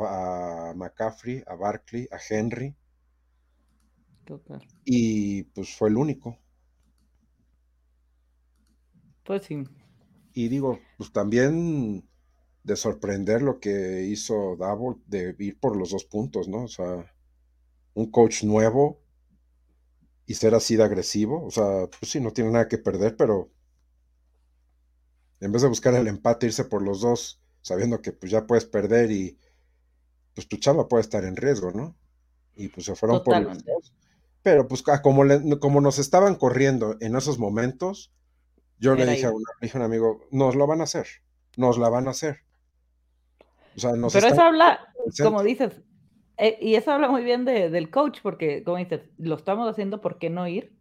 a 0.69 0.73
McCaffrey, 0.75 1.43
a 1.45 1.55
Barkley, 1.55 2.07
a 2.11 2.17
Henry, 2.29 2.75
y 4.85 5.43
pues 5.43 5.75
fue 5.75 5.89
el 5.89 5.97
único. 5.97 6.37
Pues 9.23 9.43
sí. 9.43 9.63
Y 10.33 10.47
digo, 10.49 10.79
pues 10.97 11.11
también 11.11 12.07
de 12.63 12.75
sorprender 12.75 13.41
lo 13.41 13.59
que 13.59 14.03
hizo 14.03 14.55
Double 14.55 15.01
de 15.07 15.35
ir 15.39 15.59
por 15.59 15.75
los 15.75 15.91
dos 15.91 16.05
puntos, 16.05 16.47
¿no? 16.47 16.63
O 16.63 16.67
sea, 16.67 17.11
un 17.93 18.11
coach 18.11 18.43
nuevo 18.43 19.01
y 20.25 20.35
ser 20.35 20.53
así 20.55 20.75
de 20.75 20.83
agresivo. 20.83 21.45
O 21.45 21.51
sea, 21.51 21.87
pues 21.87 22.11
sí, 22.11 22.19
no 22.19 22.31
tiene 22.31 22.51
nada 22.51 22.67
que 22.67 22.77
perder, 22.77 23.15
pero 23.15 23.49
en 25.39 25.51
vez 25.51 25.61
de 25.61 25.69
buscar 25.69 25.93
el 25.95 26.07
empate, 26.07 26.47
irse 26.47 26.65
por 26.65 26.81
los 26.81 27.01
dos, 27.01 27.41
sabiendo 27.61 28.01
que 28.01 28.11
pues 28.11 28.31
ya 28.31 28.45
puedes 28.45 28.65
perder 28.65 29.11
y 29.11 29.37
pues 30.33 30.47
tu 30.47 30.57
chamba 30.57 30.87
puede 30.87 31.01
estar 31.01 31.23
en 31.23 31.35
riesgo, 31.35 31.71
¿no? 31.71 31.95
Y 32.55 32.67
pues 32.67 32.85
se 32.85 32.95
fueron 32.95 33.23
por 33.23 33.41
los 33.41 33.63
dos 33.63 33.93
Pero 34.45 34.67
pues 34.67 34.83
como, 34.83 35.23
como 35.59 35.81
nos 35.81 35.97
estaban 35.97 36.35
corriendo 36.35 36.97
en 37.01 37.15
esos 37.15 37.39
momentos, 37.39 38.13
yo 38.77 38.93
le 38.93 39.07
dije 39.07 39.25
a, 39.25 39.31
un 39.31 39.81
amigo, 39.81 40.21
nos 40.29 40.55
lo 40.55 40.67
van 40.67 40.81
a 40.81 40.83
hacer, 40.83 41.07
nos 41.57 41.79
la 41.79 41.89
van 41.89 42.07
a 42.07 42.11
hacer. 42.11 42.41
Pero 43.73 44.27
eso 44.27 44.41
habla, 44.43 44.87
como 45.23 45.41
dices, 45.41 45.81
eh, 46.37 46.59
y 46.61 46.75
eso 46.75 46.91
habla 46.91 47.09
muy 47.09 47.23
bien 47.23 47.43
del 47.43 47.89
coach, 47.89 48.19
porque 48.21 48.63
como 48.63 48.77
dices, 48.77 49.01
lo 49.17 49.33
estamos 49.33 49.67
haciendo, 49.67 49.99
¿por 49.99 50.19
qué 50.19 50.29
no 50.29 50.47
ir? 50.47 50.77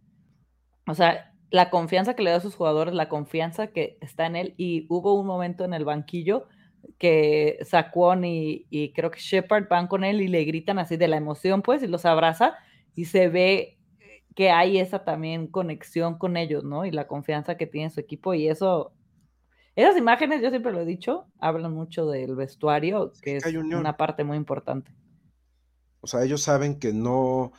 O 0.86 0.94
sea, 0.94 1.32
la 1.48 1.70
confianza 1.70 2.12
que 2.12 2.22
le 2.22 2.32
da 2.32 2.36
a 2.36 2.40
sus 2.40 2.56
jugadores, 2.56 2.92
la 2.92 3.08
confianza 3.08 3.68
que 3.68 3.96
está 4.02 4.26
en 4.26 4.36
él, 4.36 4.54
y 4.58 4.84
hubo 4.90 5.14
un 5.14 5.26
momento 5.26 5.64
en 5.64 5.72
el 5.72 5.86
banquillo 5.86 6.48
que 6.98 7.60
Saquon 7.62 8.26
y, 8.26 8.66
y 8.68 8.92
creo 8.92 9.10
que 9.10 9.20
Shepard 9.20 9.68
van 9.70 9.86
con 9.86 10.04
él 10.04 10.20
y 10.20 10.28
le 10.28 10.44
gritan 10.44 10.78
así 10.78 10.98
de 10.98 11.08
la 11.08 11.16
emoción, 11.16 11.62
pues, 11.62 11.82
y 11.82 11.86
los 11.86 12.04
abraza, 12.04 12.58
y 12.94 13.06
se 13.06 13.28
ve 13.28 13.78
que 14.34 14.50
hay 14.50 14.78
esa 14.78 15.04
también 15.04 15.46
conexión 15.46 16.18
con 16.18 16.36
ellos, 16.36 16.64
¿no? 16.64 16.84
Y 16.84 16.90
la 16.90 17.06
confianza 17.06 17.56
que 17.56 17.66
tiene 17.66 17.90
su 17.90 18.00
equipo 18.00 18.34
y 18.34 18.48
eso, 18.48 18.92
esas 19.76 19.96
imágenes, 19.96 20.42
yo 20.42 20.50
siempre 20.50 20.72
lo 20.72 20.80
he 20.80 20.86
dicho, 20.86 21.26
hablan 21.38 21.72
mucho 21.72 22.06
del 22.06 22.34
vestuario, 22.34 23.12
que 23.22 23.36
es 23.36 23.46
una 23.46 23.96
parte 23.96 24.24
muy 24.24 24.36
importante. 24.36 24.92
O 26.00 26.06
sea, 26.06 26.24
ellos 26.24 26.42
saben 26.42 26.78
que 26.78 26.92
no, 26.92 27.52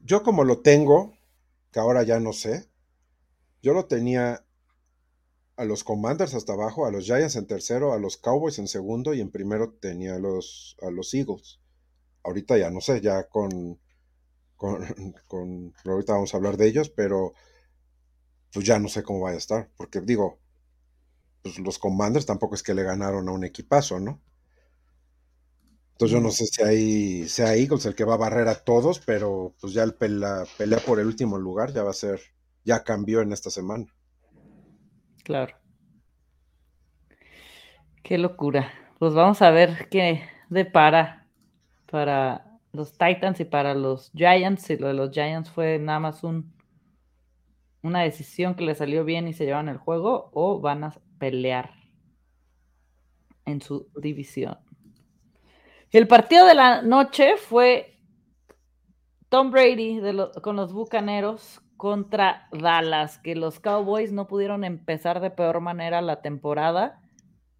yo 0.00 0.22
como 0.22 0.44
lo 0.44 0.60
tengo, 0.60 1.16
que 1.72 1.80
ahora 1.80 2.02
ya 2.02 2.20
no 2.20 2.32
sé, 2.32 2.68
yo 3.62 3.72
lo 3.72 3.86
tenía 3.86 4.44
a 5.56 5.64
los 5.64 5.84
Commanders 5.84 6.34
hasta 6.34 6.52
abajo, 6.52 6.86
a 6.86 6.90
los 6.90 7.04
Giants 7.04 7.36
en 7.36 7.46
tercero, 7.46 7.92
a 7.92 7.98
los 7.98 8.16
Cowboys 8.16 8.58
en 8.58 8.68
segundo 8.68 9.14
y 9.14 9.20
en 9.20 9.30
primero 9.30 9.72
tenía 9.72 10.16
a 10.16 10.18
los, 10.18 10.76
a 10.82 10.90
los 10.90 11.14
Eagles. 11.14 11.60
Ahorita 12.22 12.58
ya 12.58 12.70
no 12.70 12.80
sé, 12.80 13.00
ya 13.00 13.28
con 13.28 13.78
con, 14.56 14.84
ahorita 15.84 16.12
vamos 16.12 16.34
a 16.34 16.36
hablar 16.36 16.56
de 16.56 16.68
ellos, 16.68 16.90
pero 16.90 17.34
pues 18.52 18.64
ya 18.64 18.78
no 18.78 18.88
sé 18.88 19.02
cómo 19.02 19.20
vaya 19.20 19.34
a 19.36 19.38
estar, 19.38 19.70
porque 19.76 20.00
digo, 20.00 20.38
pues 21.42 21.58
los 21.58 21.78
Commanders 21.78 22.26
tampoco 22.26 22.54
es 22.54 22.62
que 22.62 22.74
le 22.74 22.84
ganaron 22.84 23.28
a 23.28 23.32
un 23.32 23.44
equipazo, 23.44 24.00
¿no? 24.00 24.20
Entonces 25.92 26.12
yo 26.12 26.20
no 26.20 26.30
sé 26.30 26.46
si 26.46 26.62
ahí 26.62 27.28
sea 27.28 27.54
Eagles 27.54 27.86
el 27.86 27.94
que 27.94 28.04
va 28.04 28.14
a 28.14 28.18
barrer 28.18 28.48
a 28.48 28.56
todos, 28.56 28.98
pero 28.98 29.54
pues 29.60 29.72
ya 29.74 29.84
el 29.84 29.94
pelea, 29.94 30.44
pelea 30.58 30.80
por 30.80 30.98
el 30.98 31.06
último 31.06 31.38
lugar 31.38 31.72
ya 31.72 31.84
va 31.84 31.90
a 31.90 31.94
ser, 31.94 32.20
ya 32.64 32.82
cambió 32.82 33.20
en 33.20 33.32
esta 33.32 33.50
semana. 33.50 33.86
Claro. 35.22 35.56
Qué 38.02 38.18
locura. 38.18 38.72
Pues 38.98 39.14
vamos 39.14 39.40
a 39.40 39.50
ver 39.50 39.88
qué 39.88 40.22
depara 40.50 41.28
para 41.90 42.53
los 42.74 42.92
Titans 42.98 43.40
y 43.40 43.44
para 43.44 43.74
los 43.74 44.10
Giants. 44.14 44.68
Y 44.70 44.76
lo 44.76 44.88
de 44.88 44.94
los 44.94 45.10
Giants 45.10 45.50
fue 45.50 45.78
nada 45.78 46.00
más 46.00 46.24
un, 46.24 46.52
una 47.82 48.02
decisión 48.02 48.54
que 48.54 48.64
le 48.64 48.74
salió 48.74 49.04
bien 49.04 49.28
y 49.28 49.32
se 49.32 49.46
llevan 49.46 49.68
el 49.68 49.78
juego, 49.78 50.30
o 50.34 50.60
van 50.60 50.84
a 50.84 50.94
pelear 51.18 51.70
en 53.46 53.60
su 53.60 53.88
división. 53.96 54.58
El 55.90 56.08
partido 56.08 56.46
de 56.46 56.54
la 56.54 56.82
noche 56.82 57.36
fue 57.36 58.00
Tom 59.28 59.50
Brady 59.50 60.00
con 60.42 60.56
los 60.56 60.72
Bucaneros 60.72 61.60
contra 61.76 62.48
Dallas, 62.52 63.18
que 63.18 63.36
los 63.36 63.60
Cowboys 63.60 64.12
no 64.12 64.26
pudieron 64.26 64.64
empezar 64.64 65.20
de 65.20 65.30
peor 65.30 65.60
manera 65.60 66.02
la 66.02 66.22
temporada, 66.22 67.00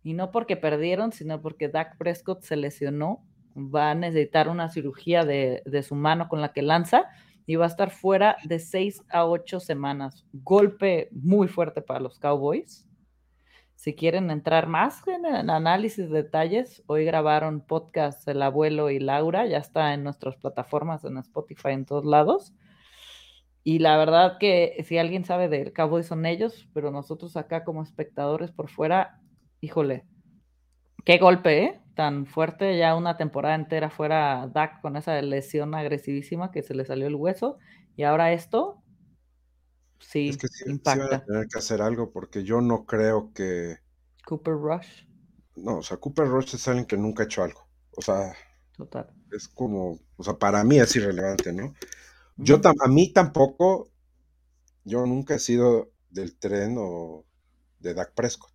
y 0.02 0.14
no 0.14 0.32
porque 0.32 0.56
perdieron, 0.56 1.12
sino 1.12 1.40
porque 1.40 1.68
Dak 1.68 1.96
Prescott 1.96 2.42
se 2.42 2.56
lesionó 2.56 3.24
va 3.56 3.90
a 3.90 3.94
necesitar 3.94 4.48
una 4.48 4.68
cirugía 4.68 5.24
de, 5.24 5.62
su 5.86 5.94
mano 5.94 6.28
con 6.28 6.40
la 6.40 6.52
que 6.52 6.62
lanza 6.62 7.04
y 7.46 7.56
va 7.56 7.66
a 7.66 7.68
estar 7.68 7.90
fuera 7.90 8.36
de 8.44 8.58
seis 8.58 9.02
a 9.10 9.26
ocho 9.26 9.60
semanas. 9.60 10.26
Golpe 10.32 11.08
muy 11.12 11.48
fuerte 11.48 11.82
para 11.82 12.00
los 12.00 12.18
Cowboys. 12.18 12.86
Si 13.74 13.94
quieren 13.94 14.30
entrar 14.30 14.66
más 14.66 15.02
en, 15.06 15.50
análisis 15.50 16.08
de 16.08 16.22
detalles, 16.22 16.82
hoy 16.86 17.04
grabaron 17.04 17.60
podcast 17.60 18.26
El 18.28 18.40
Abuelo 18.42 18.90
y 18.90 18.98
Laura, 18.98 19.46
ya 19.46 19.58
está 19.58 19.92
en 19.92 20.04
nuestras 20.04 20.36
plataformas, 20.36 21.04
en 21.04 21.18
Spotify, 21.18 21.70
en 21.70 21.84
todos 21.84 22.04
lados. 22.04 22.54
Y 23.62 23.78
la 23.78 23.96
verdad 23.96 24.38
que 24.38 24.82
si 24.86 24.98
alguien 24.98 25.24
sabe 25.24 25.48
del 25.48 25.72
Cowboys 25.72 26.06
son 26.06 26.26
ellos, 26.26 26.68
pero 26.72 26.90
nosotros 26.90 27.36
acá 27.36 27.64
como 27.64 27.82
espectadores 27.82 28.52
por 28.52 28.68
fuera, 28.68 29.20
híjole, 29.60 30.04
qué 31.04 31.18
golpe, 31.18 31.64
¿eh? 31.64 31.83
Tan 31.94 32.26
fuerte, 32.26 32.76
ya 32.78 32.94
una 32.96 33.16
temporada 33.16 33.54
entera 33.54 33.90
fuera 33.90 34.48
Dak 34.48 34.80
con 34.80 34.96
esa 34.96 35.20
lesión 35.22 35.74
agresivísima 35.74 36.50
que 36.50 36.62
se 36.62 36.74
le 36.74 36.84
salió 36.84 37.06
el 37.06 37.14
hueso 37.14 37.58
y 37.96 38.02
ahora 38.02 38.32
esto 38.32 38.82
sí, 39.98 40.28
es 40.28 40.36
que 40.36 40.48
sí, 40.48 40.64
impacta. 40.68 41.16
a 41.16 41.24
tener 41.24 41.48
que 41.48 41.58
hacer 41.58 41.80
algo 41.80 42.10
porque 42.10 42.44
yo 42.44 42.60
no 42.60 42.84
creo 42.84 43.32
que 43.32 43.78
Cooper 44.24 44.54
Rush. 44.54 45.04
No, 45.56 45.78
o 45.78 45.82
sea, 45.82 45.98
Cooper 45.98 46.26
Rush 46.26 46.54
es 46.54 46.66
alguien 46.66 46.86
que 46.86 46.96
nunca 46.96 47.22
ha 47.22 47.26
hecho 47.26 47.42
algo. 47.42 47.66
O 47.96 48.02
sea, 48.02 48.32
Total. 48.76 49.12
es 49.30 49.48
como, 49.48 49.98
o 50.16 50.24
sea, 50.24 50.34
para 50.34 50.64
mí 50.64 50.78
es 50.78 50.96
irrelevante, 50.96 51.52
¿no? 51.52 51.74
Yo 52.36 52.60
a 52.64 52.88
mí 52.88 53.12
tampoco, 53.12 53.90
yo 54.84 55.06
nunca 55.06 55.36
he 55.36 55.38
sido 55.38 55.92
del 56.10 56.36
tren 56.36 56.74
o 56.78 57.24
de 57.78 57.94
Dak 57.94 58.12
Prescott. 58.14 58.52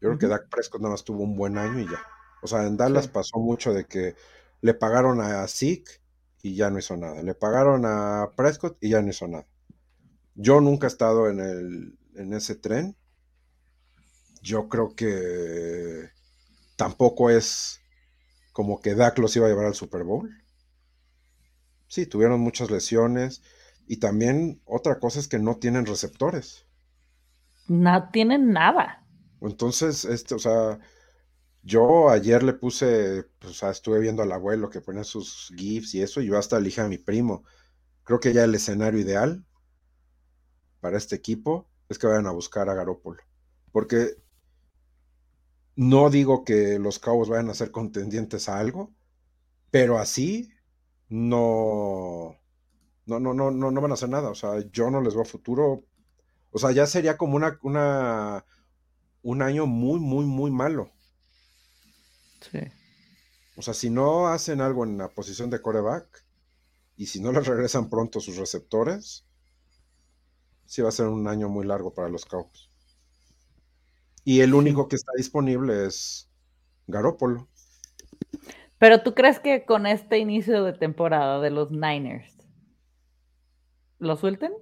Yo 0.00 0.08
creo 0.08 0.18
que 0.18 0.26
Dak 0.28 0.48
Prescott 0.48 0.80
nada 0.80 0.92
más 0.92 1.04
tuvo 1.04 1.24
un 1.24 1.36
buen 1.36 1.58
año 1.58 1.80
y 1.80 1.84
ya. 1.84 2.00
O 2.42 2.46
sea, 2.46 2.66
en 2.66 2.76
Dallas 2.76 3.08
pasó 3.08 3.38
mucho 3.38 3.72
de 3.72 3.84
que 3.84 4.14
le 4.60 4.74
pagaron 4.74 5.20
a 5.20 5.46
Zeke 5.46 6.00
y 6.42 6.54
ya 6.54 6.70
no 6.70 6.78
hizo 6.78 6.96
nada. 6.96 7.22
Le 7.22 7.34
pagaron 7.34 7.84
a 7.84 8.30
Prescott 8.36 8.76
y 8.80 8.90
ya 8.90 9.02
no 9.02 9.10
hizo 9.10 9.28
nada. 9.28 9.46
Yo 10.34 10.60
nunca 10.60 10.86
he 10.86 10.88
estado 10.88 11.28
en, 11.28 11.40
el, 11.40 11.98
en 12.14 12.32
ese 12.32 12.54
tren. 12.54 12.96
Yo 14.42 14.68
creo 14.68 14.94
que 14.94 16.08
tampoco 16.76 17.30
es 17.30 17.80
como 18.52 18.80
que 18.80 18.94
Dak 18.94 19.18
los 19.18 19.36
iba 19.36 19.46
a 19.46 19.48
llevar 19.50 19.66
al 19.66 19.74
Super 19.74 20.04
Bowl. 20.04 20.30
Sí, 21.88 22.06
tuvieron 22.06 22.40
muchas 22.40 22.70
lesiones. 22.70 23.42
Y 23.86 23.98
también 23.98 24.62
otra 24.64 24.98
cosa 24.98 25.18
es 25.18 25.28
que 25.28 25.38
no 25.38 25.56
tienen 25.56 25.84
receptores. 25.84 26.66
No 27.68 28.08
tienen 28.10 28.52
nada. 28.52 29.04
Entonces, 29.40 30.04
este, 30.04 30.34
o 30.34 30.38
sea, 30.38 30.78
yo 31.62 32.10
ayer 32.10 32.42
le 32.42 32.54
puse, 32.54 33.24
pues, 33.38 33.52
o 33.52 33.54
sea, 33.54 33.70
estuve 33.70 34.00
viendo 34.00 34.22
al 34.22 34.32
abuelo 34.32 34.70
que 34.70 34.80
pone 34.80 35.04
sus 35.04 35.52
GIFs 35.56 35.94
y 35.94 36.02
eso, 36.02 36.20
y 36.20 36.26
yo 36.26 36.38
hasta 36.38 36.58
elige 36.58 36.80
a 36.80 36.88
mi 36.88 36.98
primo. 36.98 37.44
Creo 38.04 38.20
que 38.20 38.32
ya 38.32 38.44
el 38.44 38.54
escenario 38.54 39.00
ideal 39.00 39.44
para 40.80 40.96
este 40.98 41.16
equipo 41.16 41.68
es 41.88 41.98
que 41.98 42.06
vayan 42.06 42.26
a 42.26 42.32
buscar 42.32 42.68
a 42.68 42.74
Garópolo. 42.74 43.22
Porque 43.72 44.16
no 45.76 46.10
digo 46.10 46.44
que 46.44 46.78
los 46.78 46.98
Cabos 46.98 47.28
vayan 47.28 47.50
a 47.50 47.54
ser 47.54 47.70
contendientes 47.70 48.48
a 48.48 48.58
algo, 48.58 48.92
pero 49.70 49.98
así 49.98 50.50
no, 51.08 52.36
no, 53.06 53.20
no, 53.20 53.34
no, 53.34 53.50
no, 53.50 53.70
no 53.70 53.80
van 53.80 53.92
a 53.92 53.94
hacer 53.94 54.08
nada. 54.08 54.30
O 54.30 54.34
sea, 54.34 54.60
yo 54.72 54.90
no 54.90 55.00
les 55.00 55.14
veo 55.14 55.24
futuro. 55.24 55.84
O 56.52 56.58
sea, 56.58 56.72
ya 56.72 56.86
sería 56.86 57.18
como 57.18 57.36
una, 57.36 57.58
una, 57.62 58.44
un 59.22 59.42
año 59.42 59.66
muy, 59.66 60.00
muy, 60.00 60.26
muy 60.26 60.50
malo. 60.50 60.92
O 63.56 63.62
sea, 63.62 63.74
si 63.74 63.90
no 63.90 64.28
hacen 64.28 64.60
algo 64.60 64.84
en 64.84 64.98
la 64.98 65.08
posición 65.08 65.50
de 65.50 65.60
coreback 65.60 66.24
y 66.96 67.06
si 67.06 67.20
no 67.20 67.32
les 67.32 67.46
regresan 67.46 67.90
pronto 67.90 68.20
sus 68.20 68.36
receptores, 68.36 69.26
sí 70.64 70.82
va 70.82 70.88
a 70.88 70.92
ser 70.92 71.06
un 71.06 71.28
año 71.28 71.48
muy 71.48 71.66
largo 71.66 71.92
para 71.92 72.08
los 72.08 72.24
Cowboys. 72.24 72.70
Y 74.24 74.40
el 74.40 74.54
único 74.54 74.88
que 74.88 74.96
está 74.96 75.12
disponible 75.16 75.86
es 75.86 76.30
Garópolo. 76.86 77.48
Pero 78.78 79.02
tú 79.02 79.14
crees 79.14 79.40
que 79.40 79.64
con 79.64 79.86
este 79.86 80.18
inicio 80.18 80.64
de 80.64 80.72
temporada 80.72 81.40
de 81.40 81.50
los 81.50 81.70
Niners, 81.70 82.34
¿lo 83.98 84.16
suelten? 84.16 84.52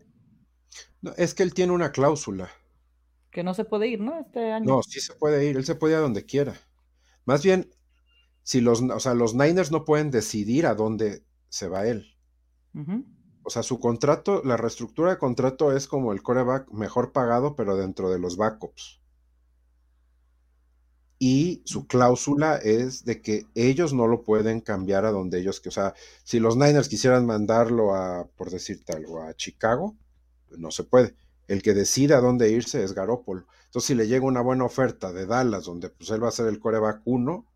No, 1.03 1.13
es 1.17 1.35
que 1.35 1.43
él 1.43 1.55
tiene 1.55 1.73
una 1.73 1.93
cláusula. 1.93 2.51
Que 3.31 3.43
no 3.45 3.55
se 3.55 3.65
puede 3.65 3.89
ir, 3.89 4.01
¿no? 4.01 4.19
Este 4.19 4.51
año. 4.51 4.67
No, 4.67 4.83
sí 4.83 5.01
se 5.01 5.15
puede 5.15 5.45
ir, 5.45 5.57
él 5.57 5.65
se 5.65 5.75
puede 5.75 5.95
ir 5.95 5.99
a 5.99 6.03
donde 6.03 6.25
quiera. 6.25 6.55
Más 7.29 7.43
bien, 7.43 7.69
si 8.43 8.63
los, 8.63 8.81
o 8.81 9.01
sea, 9.01 9.13
los 9.13 9.35
Niners 9.35 9.71
no 9.71 9.85
pueden 9.85 10.11
decidir 10.11 10.65
a 10.65 10.75
dónde 10.75 11.27
se 11.51 11.69
va 11.69 11.87
él. 11.87 12.17
O 13.43 13.51
sea, 13.51 13.63
su 13.63 13.79
contrato, 13.79 14.41
la 14.47 14.57
reestructura 14.57 15.11
de 15.11 15.19
contrato 15.19 15.77
es 15.77 15.87
como 15.89 16.15
el 16.15 16.23
coreback 16.23 16.71
mejor 16.71 17.13
pagado, 17.13 17.55
pero 17.55 17.77
dentro 17.77 18.09
de 18.09 18.19
los 18.19 18.39
backups. 18.39 19.03
Y 21.19 21.61
su 21.67 21.87
cláusula 21.87 22.57
es 22.57 23.05
de 23.05 23.21
que 23.21 23.45
ellos 23.55 23.93
no 23.93 24.07
lo 24.07 24.23
pueden 24.23 24.63
cambiar 24.63 25.05
a 25.05 25.13
donde 25.13 25.39
ellos, 25.39 25.61
que, 25.61 25.69
o 25.69 25.73
sea, 25.73 25.93
si 26.25 26.41
los 26.41 26.57
Niners 26.57 26.89
quisieran 26.89 27.27
mandarlo 27.27 27.95
a, 27.95 28.27
por 28.37 28.49
decirte 28.49 28.95
algo, 28.95 29.21
a 29.21 29.35
Chicago, 29.35 29.99
no 30.57 30.71
se 30.71 30.85
puede. 30.85 31.15
El 31.47 31.61
que 31.61 31.75
decide 31.75 32.15
a 32.15 32.23
dónde 32.23 32.51
irse 32.51 32.83
es 32.83 32.95
Garópolo. 32.95 33.47
Entonces, 33.69 33.89
si 33.89 33.95
le 33.95 34.09
llega 34.09 34.25
una 34.25 34.41
buena 34.41 34.65
oferta 34.65 35.13
de 35.13 35.27
Dallas, 35.27 35.67
donde 35.67 35.91
pues 35.91 36.09
él 36.09 36.25
va 36.25 36.29
a 36.29 36.33
ser 36.33 36.47
el 36.47 36.59
coreback 36.59 37.03
1, 37.05 37.47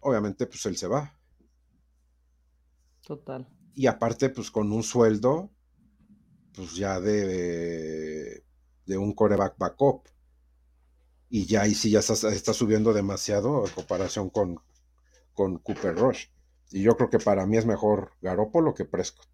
obviamente 0.00 0.46
pues 0.48 0.66
él 0.66 0.76
se 0.76 0.88
va. 0.88 1.16
Total. 3.06 3.48
Y 3.74 3.86
aparte, 3.86 4.30
pues 4.30 4.50
con 4.50 4.72
un 4.72 4.82
sueldo, 4.82 5.52
pues 6.56 6.74
ya 6.74 7.00
de, 7.00 8.44
de 8.84 8.98
un 8.98 9.12
coreback 9.14 9.56
backup. 9.58 10.08
Y 11.28 11.46
ya 11.46 11.62
ahí 11.62 11.74
sí 11.76 11.90
ya 11.90 12.00
está, 12.00 12.52
subiendo 12.52 12.92
demasiado 12.92 13.64
en 13.64 13.72
comparación 13.72 14.28
con, 14.28 14.58
con 15.34 15.58
Cooper 15.58 15.94
Rush. 15.94 16.26
Y 16.72 16.82
yo 16.82 16.96
creo 16.96 17.10
que 17.10 17.20
para 17.20 17.46
mí 17.46 17.58
es 17.58 17.64
mejor 17.64 18.10
Garoppolo 18.20 18.74
que 18.74 18.84
Prescott. 18.84 19.28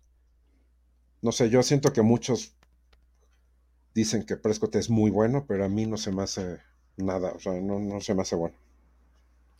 No 1.22 1.32
sé, 1.32 1.48
yo 1.48 1.62
siento 1.62 1.94
que 1.94 2.02
muchos 2.02 2.57
dicen 3.94 4.24
que 4.24 4.36
Prescott 4.36 4.76
es 4.76 4.90
muy 4.90 5.10
bueno, 5.10 5.44
pero 5.46 5.64
a 5.64 5.68
mí 5.68 5.86
no 5.86 5.96
se 5.96 6.12
me 6.12 6.22
hace 6.22 6.58
nada, 6.96 7.32
o 7.32 7.38
sea, 7.38 7.60
no, 7.60 7.78
no 7.78 8.00
se 8.00 8.14
me 8.14 8.22
hace 8.22 8.36
bueno. 8.36 8.56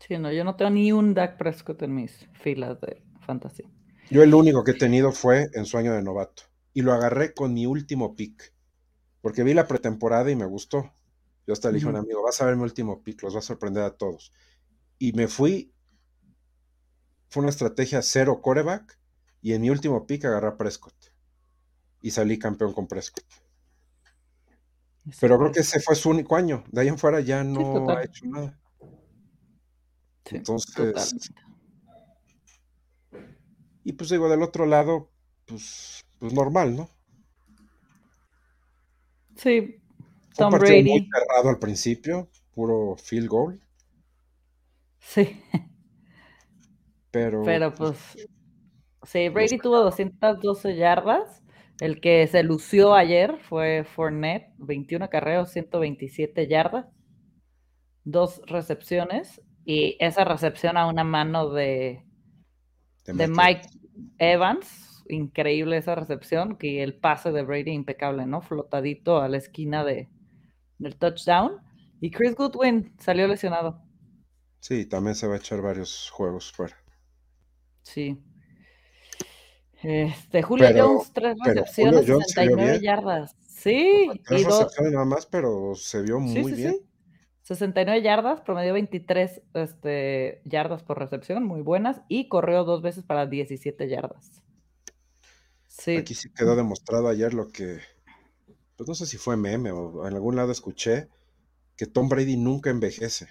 Sí, 0.00 0.16
no, 0.16 0.32
yo 0.32 0.44
no 0.44 0.56
tengo 0.56 0.70
ni 0.70 0.92
un 0.92 1.14
Dak 1.14 1.36
Prescott 1.36 1.82
en 1.82 1.94
mis 1.94 2.28
filas 2.34 2.80
de 2.80 3.02
fantasy. 3.26 3.64
Yo 4.10 4.22
el 4.22 4.32
único 4.32 4.64
que 4.64 4.70
he 4.70 4.74
tenido 4.74 5.12
fue 5.12 5.50
en 5.52 5.66
sueño 5.66 5.92
de 5.92 6.02
novato. 6.02 6.44
Y 6.72 6.82
lo 6.82 6.92
agarré 6.92 7.34
con 7.34 7.52
mi 7.52 7.66
último 7.66 8.14
pick. 8.14 8.54
Porque 9.20 9.42
vi 9.42 9.52
la 9.52 9.66
pretemporada 9.66 10.30
y 10.30 10.36
me 10.36 10.46
gustó. 10.46 10.92
Yo 11.46 11.52
hasta 11.52 11.68
le 11.68 11.74
dije 11.74 11.86
a 11.86 11.90
un 11.90 11.96
amigo, 11.96 12.22
vas 12.22 12.40
a 12.40 12.46
ver 12.46 12.56
mi 12.56 12.62
último 12.62 13.02
pick, 13.02 13.22
los 13.22 13.34
va 13.34 13.40
a 13.40 13.42
sorprender 13.42 13.82
a 13.82 13.96
todos. 13.96 14.32
Y 14.98 15.12
me 15.12 15.28
fui. 15.28 15.72
Fue 17.28 17.42
una 17.42 17.50
estrategia 17.50 18.00
cero 18.02 18.40
coreback. 18.40 18.98
Y 19.42 19.52
en 19.52 19.62
mi 19.62 19.70
último 19.70 20.06
pick 20.06 20.24
agarré 20.24 20.48
a 20.48 20.56
Prescott. 20.56 20.94
Y 22.00 22.12
salí 22.12 22.38
campeón 22.38 22.72
con 22.72 22.86
Prescott. 22.86 23.26
Pero 25.20 25.38
creo 25.38 25.52
que 25.52 25.60
ese 25.60 25.80
fue 25.80 25.94
su 25.94 26.10
único 26.10 26.36
año. 26.36 26.64
De 26.70 26.82
ahí 26.82 26.88
en 26.88 26.98
fuera 26.98 27.20
ya 27.20 27.42
no 27.44 27.88
ha 27.90 28.02
hecho 28.02 28.26
nada. 28.26 28.58
Entonces. 30.26 31.30
Y 33.84 33.92
pues 33.92 34.10
digo, 34.10 34.28
del 34.28 34.42
otro 34.42 34.66
lado, 34.66 35.10
pues, 35.46 36.04
pues 36.18 36.32
normal, 36.32 36.76
¿no? 36.76 36.90
Sí. 39.36 39.80
Tom 40.36 40.52
Brady. 40.52 40.90
Muy 40.90 41.08
cerrado 41.10 41.48
al 41.48 41.58
principio, 41.58 42.28
puro 42.54 42.96
field 42.96 43.28
goal. 43.28 43.60
Sí. 44.98 45.40
Pero. 47.10 47.42
Pero 47.44 47.74
pues. 47.74 47.98
pues 48.14 49.10
sí, 49.10 49.28
Brady 49.30 49.58
tuvo 49.58 49.80
212 49.80 50.76
yardas. 50.76 51.42
El 51.80 52.00
que 52.00 52.26
se 52.26 52.42
lució 52.42 52.94
ayer 52.94 53.38
fue 53.38 53.84
Fournette, 53.84 54.52
21 54.58 55.08
carreos, 55.08 55.50
127 55.50 56.48
yardas, 56.48 56.86
dos 58.04 58.42
recepciones 58.46 59.40
y 59.64 59.96
esa 60.00 60.24
recepción 60.24 60.76
a 60.76 60.86
una 60.86 61.04
mano 61.04 61.50
de, 61.50 62.04
de 63.06 63.28
Mike 63.28 63.68
Evans, 64.18 65.04
increíble 65.08 65.76
esa 65.76 65.94
recepción, 65.94 66.56
que 66.56 66.82
el 66.82 66.94
pase 66.94 67.30
de 67.30 67.42
Brady 67.42 67.70
impecable, 67.70 68.26
¿no? 68.26 68.40
Flotadito 68.40 69.20
a 69.20 69.28
la 69.28 69.36
esquina 69.36 69.84
de, 69.84 70.08
del 70.78 70.96
touchdown. 70.96 71.60
Y 72.00 72.10
Chris 72.10 72.34
Goodwin 72.34 72.94
salió 72.98 73.26
lesionado. 73.28 73.82
Sí, 74.60 74.86
también 74.86 75.14
se 75.14 75.26
va 75.26 75.34
a 75.34 75.38
echar 75.38 75.62
varios 75.62 76.10
juegos 76.10 76.52
fuera. 76.52 76.76
Sí, 77.82 78.18
este, 79.82 80.42
Julio 80.42 80.68
Jones, 80.74 81.12
tres 81.12 81.36
recepciones, 81.44 82.06
69 82.06 82.80
yardas. 82.80 83.36
Sí. 83.46 84.08
Tres 84.26 84.44
recepciones 84.44 84.92
nada 84.92 85.04
más, 85.04 85.26
pero 85.26 85.74
se 85.74 86.02
vio 86.02 86.20
muy 86.20 86.52
bien. 86.52 86.76
69 87.42 88.02
yardas, 88.02 88.42
promedió 88.42 88.74
23 88.74 89.40
este, 89.54 90.42
yardas 90.44 90.82
por 90.82 90.98
recepción, 90.98 91.44
muy 91.44 91.62
buenas, 91.62 92.02
y 92.06 92.28
corrió 92.28 92.64
dos 92.64 92.82
veces 92.82 93.04
para 93.04 93.26
17 93.26 93.88
yardas. 93.88 94.42
Sí. 95.66 95.96
Aquí 95.96 96.14
sí 96.14 96.30
quedó 96.34 96.56
demostrado 96.56 97.08
ayer 97.08 97.32
lo 97.32 97.48
que, 97.48 97.78
pues 98.76 98.86
no 98.86 98.94
sé 98.94 99.06
si 99.06 99.16
fue 99.16 99.38
meme 99.38 99.70
o 99.70 100.06
en 100.06 100.14
algún 100.14 100.36
lado 100.36 100.52
escuché, 100.52 101.08
que 101.76 101.86
Tom 101.86 102.08
Brady 102.08 102.36
nunca 102.36 102.68
envejece. 102.68 103.28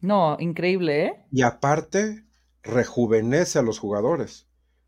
No, 0.00 0.36
increíble, 0.40 1.04
¿eh? 1.04 1.24
Y 1.30 1.42
aparte, 1.42 2.24
rejuvenece 2.62 3.58
a 3.58 3.62
los 3.62 3.78
jugadores. 3.78 4.45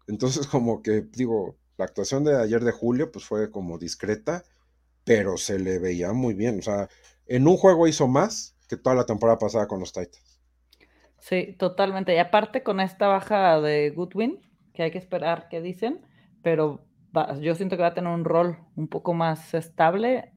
Entonces, 0.08 0.46
como 0.48 0.82
que, 0.82 1.02
digo, 1.02 1.56
la 1.76 1.84
actuación 1.84 2.24
de 2.24 2.36
ayer 2.36 2.64
de 2.64 2.72
Julio, 2.72 3.12
pues 3.12 3.24
fue 3.24 3.50
como 3.50 3.78
discreta, 3.78 4.42
pero 5.04 5.36
se 5.36 5.58
le 5.58 5.78
veía 5.78 6.12
muy 6.12 6.34
bien. 6.34 6.58
O 6.58 6.62
sea, 6.62 6.88
en 7.26 7.46
un 7.46 7.56
juego 7.56 7.86
hizo 7.86 8.08
más 8.08 8.56
que 8.68 8.76
toda 8.76 8.96
la 8.96 9.06
temporada 9.06 9.38
pasada 9.38 9.68
con 9.68 9.80
los 9.80 9.92
Titans. 9.92 10.40
Sí, 11.18 11.54
totalmente. 11.58 12.14
Y 12.14 12.18
aparte 12.18 12.62
con 12.62 12.80
esta 12.80 13.06
baja 13.08 13.60
de 13.60 13.90
Goodwin, 13.90 14.40
que 14.74 14.82
hay 14.82 14.90
que 14.90 14.98
esperar 14.98 15.48
que 15.48 15.60
dicen, 15.60 16.00
pero 16.42 16.84
yo 17.40 17.54
siento 17.54 17.76
que 17.76 17.82
va 17.82 17.88
a 17.88 17.94
tener 17.94 18.12
un 18.12 18.24
rol 18.24 18.58
un 18.76 18.88
poco 18.88 19.14
más 19.14 19.54
estable. 19.54 20.32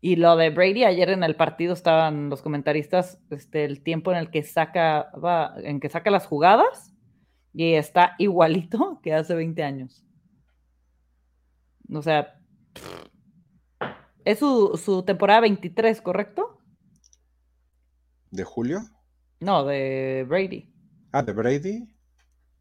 Y 0.00 0.16
lo 0.16 0.36
de 0.36 0.50
Brady, 0.50 0.84
ayer 0.84 1.10
en 1.10 1.22
el 1.22 1.36
partido 1.36 1.72
estaban 1.72 2.28
los 2.28 2.42
comentaristas, 2.42 3.18
este, 3.30 3.64
el 3.64 3.82
tiempo 3.82 4.12
en 4.12 4.18
el 4.18 4.30
que 4.30 4.42
saca, 4.42 5.10
va, 5.12 5.54
en 5.62 5.80
que 5.80 5.88
saca 5.88 6.10
las 6.10 6.26
jugadas, 6.26 6.92
y 7.56 7.72
está 7.72 8.14
igualito 8.18 9.00
que 9.02 9.14
hace 9.14 9.34
20 9.34 9.62
años. 9.62 10.04
O 11.90 12.02
sea, 12.02 12.38
es 14.24 14.38
su, 14.40 15.04
temporada 15.06 15.40
23, 15.40 16.02
¿correcto? 16.02 16.60
¿De 18.30 18.44
julio? 18.44 18.80
No, 19.40 19.64
de 19.64 20.26
Brady. 20.28 20.70
Ah, 21.12 21.22
de 21.22 21.32
Brady. 21.32 21.88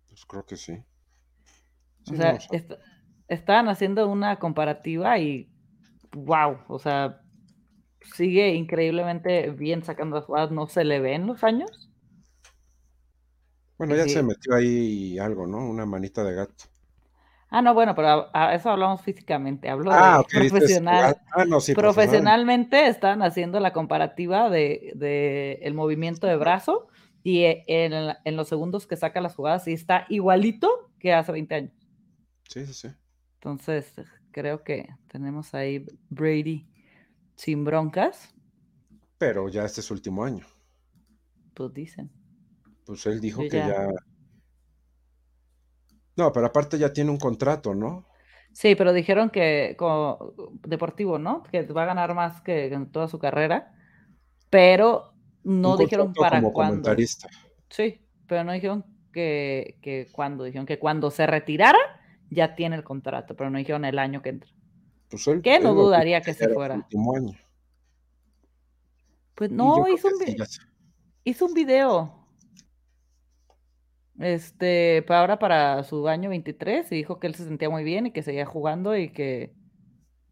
Pues 0.08 0.26
creo 0.26 0.46
que 0.46 0.56
sí. 0.56 0.82
o 2.10 2.16
sea, 2.16 2.38
estaban 3.28 3.68
haciendo 3.68 4.08
una 4.08 4.40
comparativa 4.40 5.20
y 5.20 5.52
wow, 6.12 6.60
o 6.70 6.80
sea, 6.80 7.22
sigue 8.14 8.54
increíblemente 8.54 9.50
bien 9.50 9.84
sacando 9.84 10.16
las 10.16 10.26
jugadas, 10.26 10.52
no 10.52 10.68
se 10.68 10.86
le 10.86 11.02
ven 11.02 11.28
los 11.28 11.44
años. 11.44 11.92
Bueno, 13.78 13.96
ya 13.96 14.08
se 14.08 14.24
metió 14.24 14.56
ahí 14.56 15.20
algo, 15.20 15.48
¿no? 15.48 15.58
Una 15.58 15.86
manita 15.86 16.24
de 16.24 16.34
gato. 16.34 16.66
Ah, 17.50 17.62
no, 17.62 17.74
bueno, 17.74 17.94
pero 17.96 18.30
a, 18.34 18.56
eso 18.56 18.70
hablamos 18.70 19.02
físicamente, 19.02 19.70
hablo 19.70 19.92
ah, 19.94 20.26
de 20.32 20.40
profesional. 20.40 21.18
Ah, 21.32 21.46
no, 21.46 21.62
sí, 21.62 21.74
profesionalmente 21.74 22.88
están 22.88 23.22
haciendo 23.22 23.60
la 23.60 23.72
comparativa 23.72 24.50
de, 24.50 25.60
el 25.62 25.74
movimiento 25.74 26.28
de 26.28 26.38
brazo 26.38 26.88
y 27.24 27.44
e, 27.44 27.64
en, 27.68 28.36
los 28.36 28.48
segundos 28.48 28.88
que 28.88 28.98
saca 28.98 29.22
las 29.22 29.36
jugadas 29.36 29.68
y 29.68 29.74
está 29.74 30.06
igualito 30.10 30.92
que 31.00 31.14
hace 31.14 31.32
20 31.32 31.56
años. 31.56 31.74
Sí, 32.50 32.66
sí, 32.66 32.74
sí. 32.74 32.90
Entonces, 33.36 33.94
creo 34.32 34.64
que 34.64 34.90
tenemos 35.08 35.54
ahí 35.54 35.86
Brady 36.10 36.68
sin 37.36 37.64
broncas. 37.64 38.34
Pero 39.18 39.48
ya 39.50 39.64
este 39.64 39.82
es 39.82 39.88
su 39.88 39.94
último 39.94 40.24
año. 40.24 40.46
Pues 41.54 41.74
dicen. 41.74 42.12
Pues 42.86 43.06
él 43.08 43.20
dijo 43.20 43.42
que 43.42 43.58
ya... 43.58 43.90
No, 46.16 46.32
pero 46.32 46.46
aparte 46.46 46.78
ya 46.78 46.94
tiene 46.94 47.12
un 47.12 47.18
contrato, 47.18 47.74
¿no? 47.74 48.08
Sí, 48.54 48.76
pero 48.76 48.94
dijeron 48.94 49.30
que 49.30 49.76
como 49.78 50.34
deportivo, 50.64 51.20
¿no? 51.20 51.44
Que 51.44 51.64
va 51.64 51.84
a 51.84 51.88
ganar 51.88 52.14
más 52.14 52.42
que 52.42 52.68
en 52.68 52.90
toda 52.90 53.10
su 53.10 53.20
carrera, 53.20 53.76
pero 54.50 55.14
no 55.44 55.76
dijeron 55.76 56.14
para 56.14 56.38
como 56.38 56.54
cuándo. 56.54 56.76
Comentarista. 56.76 57.28
Sí, 57.70 58.00
pero 58.28 58.46
no 58.46 58.54
dijeron 58.54 58.86
que, 59.12 59.78
que 59.82 60.08
cuándo, 60.12 60.46
dijeron 60.46 60.66
que 60.66 60.80
cuando 60.80 61.12
se 61.12 61.28
retirara 61.28 61.80
ya 62.30 62.56
tiene 62.56 62.78
el 62.78 62.86
contrato, 62.86 63.36
pero 63.36 63.50
no 63.50 63.58
dijeron 63.58 63.84
el 63.84 64.00
año 64.00 64.22
que 64.22 64.30
entra. 64.30 64.50
Pues 65.10 65.28
él, 65.28 65.42
que 65.42 65.60
no 65.60 65.74
dudaría 65.74 66.22
que, 66.22 66.34
se 66.34 66.48
fuera. 66.48 66.76
último 66.76 67.16
año. 67.16 67.38
Pues 69.36 69.52
no, 69.52 69.86
hizo 69.90 70.08
un, 70.08 70.14
hizo 71.26 71.46
un 71.46 71.54
video 71.54 72.25
este, 74.20 75.04
para 75.04 75.20
ahora 75.22 75.40
para 75.40 75.84
su 75.84 76.08
año 76.08 76.30
23 76.30 76.92
y 76.92 76.96
dijo 76.96 77.20
que 77.20 77.28
él 77.28 77.36
se 77.36 77.46
sentía 77.46 77.70
muy 77.70 77.84
bien 77.84 78.08
y 78.08 78.12
que 78.12 78.24
seguía 78.24 78.46
jugando 78.46 78.96
y 78.96 79.10
que, 79.10 79.54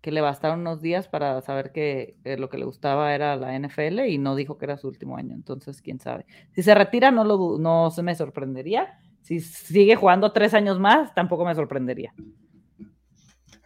que 0.02 0.12
le 0.12 0.22
bastaron 0.22 0.62
unos 0.62 0.82
días 0.82 1.08
para 1.08 1.42
saber 1.42 1.72
que 1.72 2.18
lo 2.24 2.50
que 2.50 2.58
le 2.58 2.66
gustaba 2.66 3.14
era 3.14 3.36
la 3.36 3.58
NFL 3.58 4.02
y 4.08 4.18
no 4.18 4.36
dijo 4.36 4.58
que 4.58 4.66
era 4.66 4.78
su 4.78 4.88
último 4.88 5.18
año. 5.18 5.34
Entonces, 5.34 5.82
quién 5.82 6.00
sabe. 6.00 6.26
Si 6.54 6.64
se 6.64 6.76
retira, 6.76 7.12
no, 7.12 7.24
lo, 7.24 7.58
no 7.58 7.92
se 7.92 8.04
me 8.04 8.16
sorprendería. 8.16 9.00
Si 9.22 9.40
sigue 9.40 9.96
jugando 9.96 10.34
tres 10.34 10.54
años 10.54 10.80
más, 10.80 11.14
tampoco 11.14 11.46
me 11.46 11.56
sorprendería. 11.56 12.14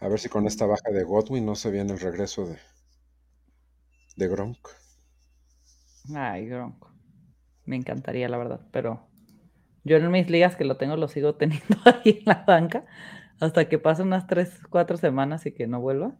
A 0.00 0.08
ver 0.08 0.20
si 0.20 0.28
con 0.28 0.46
esta 0.46 0.64
baja 0.64 0.90
de 0.92 1.02
Godwin 1.02 1.44
no 1.44 1.56
se 1.56 1.72
viene 1.72 1.92
el 1.92 1.98
regreso 1.98 2.46
de, 2.46 2.56
de 4.16 4.28
Gronk. 4.28 4.68
Ay, 6.14 6.46
Gronk. 6.46 6.86
Me 7.64 7.74
encantaría, 7.76 8.28
la 8.28 8.38
verdad, 8.38 8.60
pero 8.70 9.07
yo 9.84 9.96
en 9.96 10.10
mis 10.10 10.28
ligas 10.30 10.56
que 10.56 10.64
lo 10.64 10.76
tengo 10.76 10.96
lo 10.96 11.08
sigo 11.08 11.34
teniendo 11.34 11.76
ahí 11.84 12.18
en 12.20 12.24
la 12.26 12.44
banca 12.46 12.84
hasta 13.40 13.68
que 13.68 13.78
pasen 13.78 14.06
unas 14.06 14.26
3, 14.26 14.62
4 14.68 14.96
semanas 14.96 15.46
y 15.46 15.52
que 15.52 15.66
no 15.66 15.80
vuelva. 15.80 16.16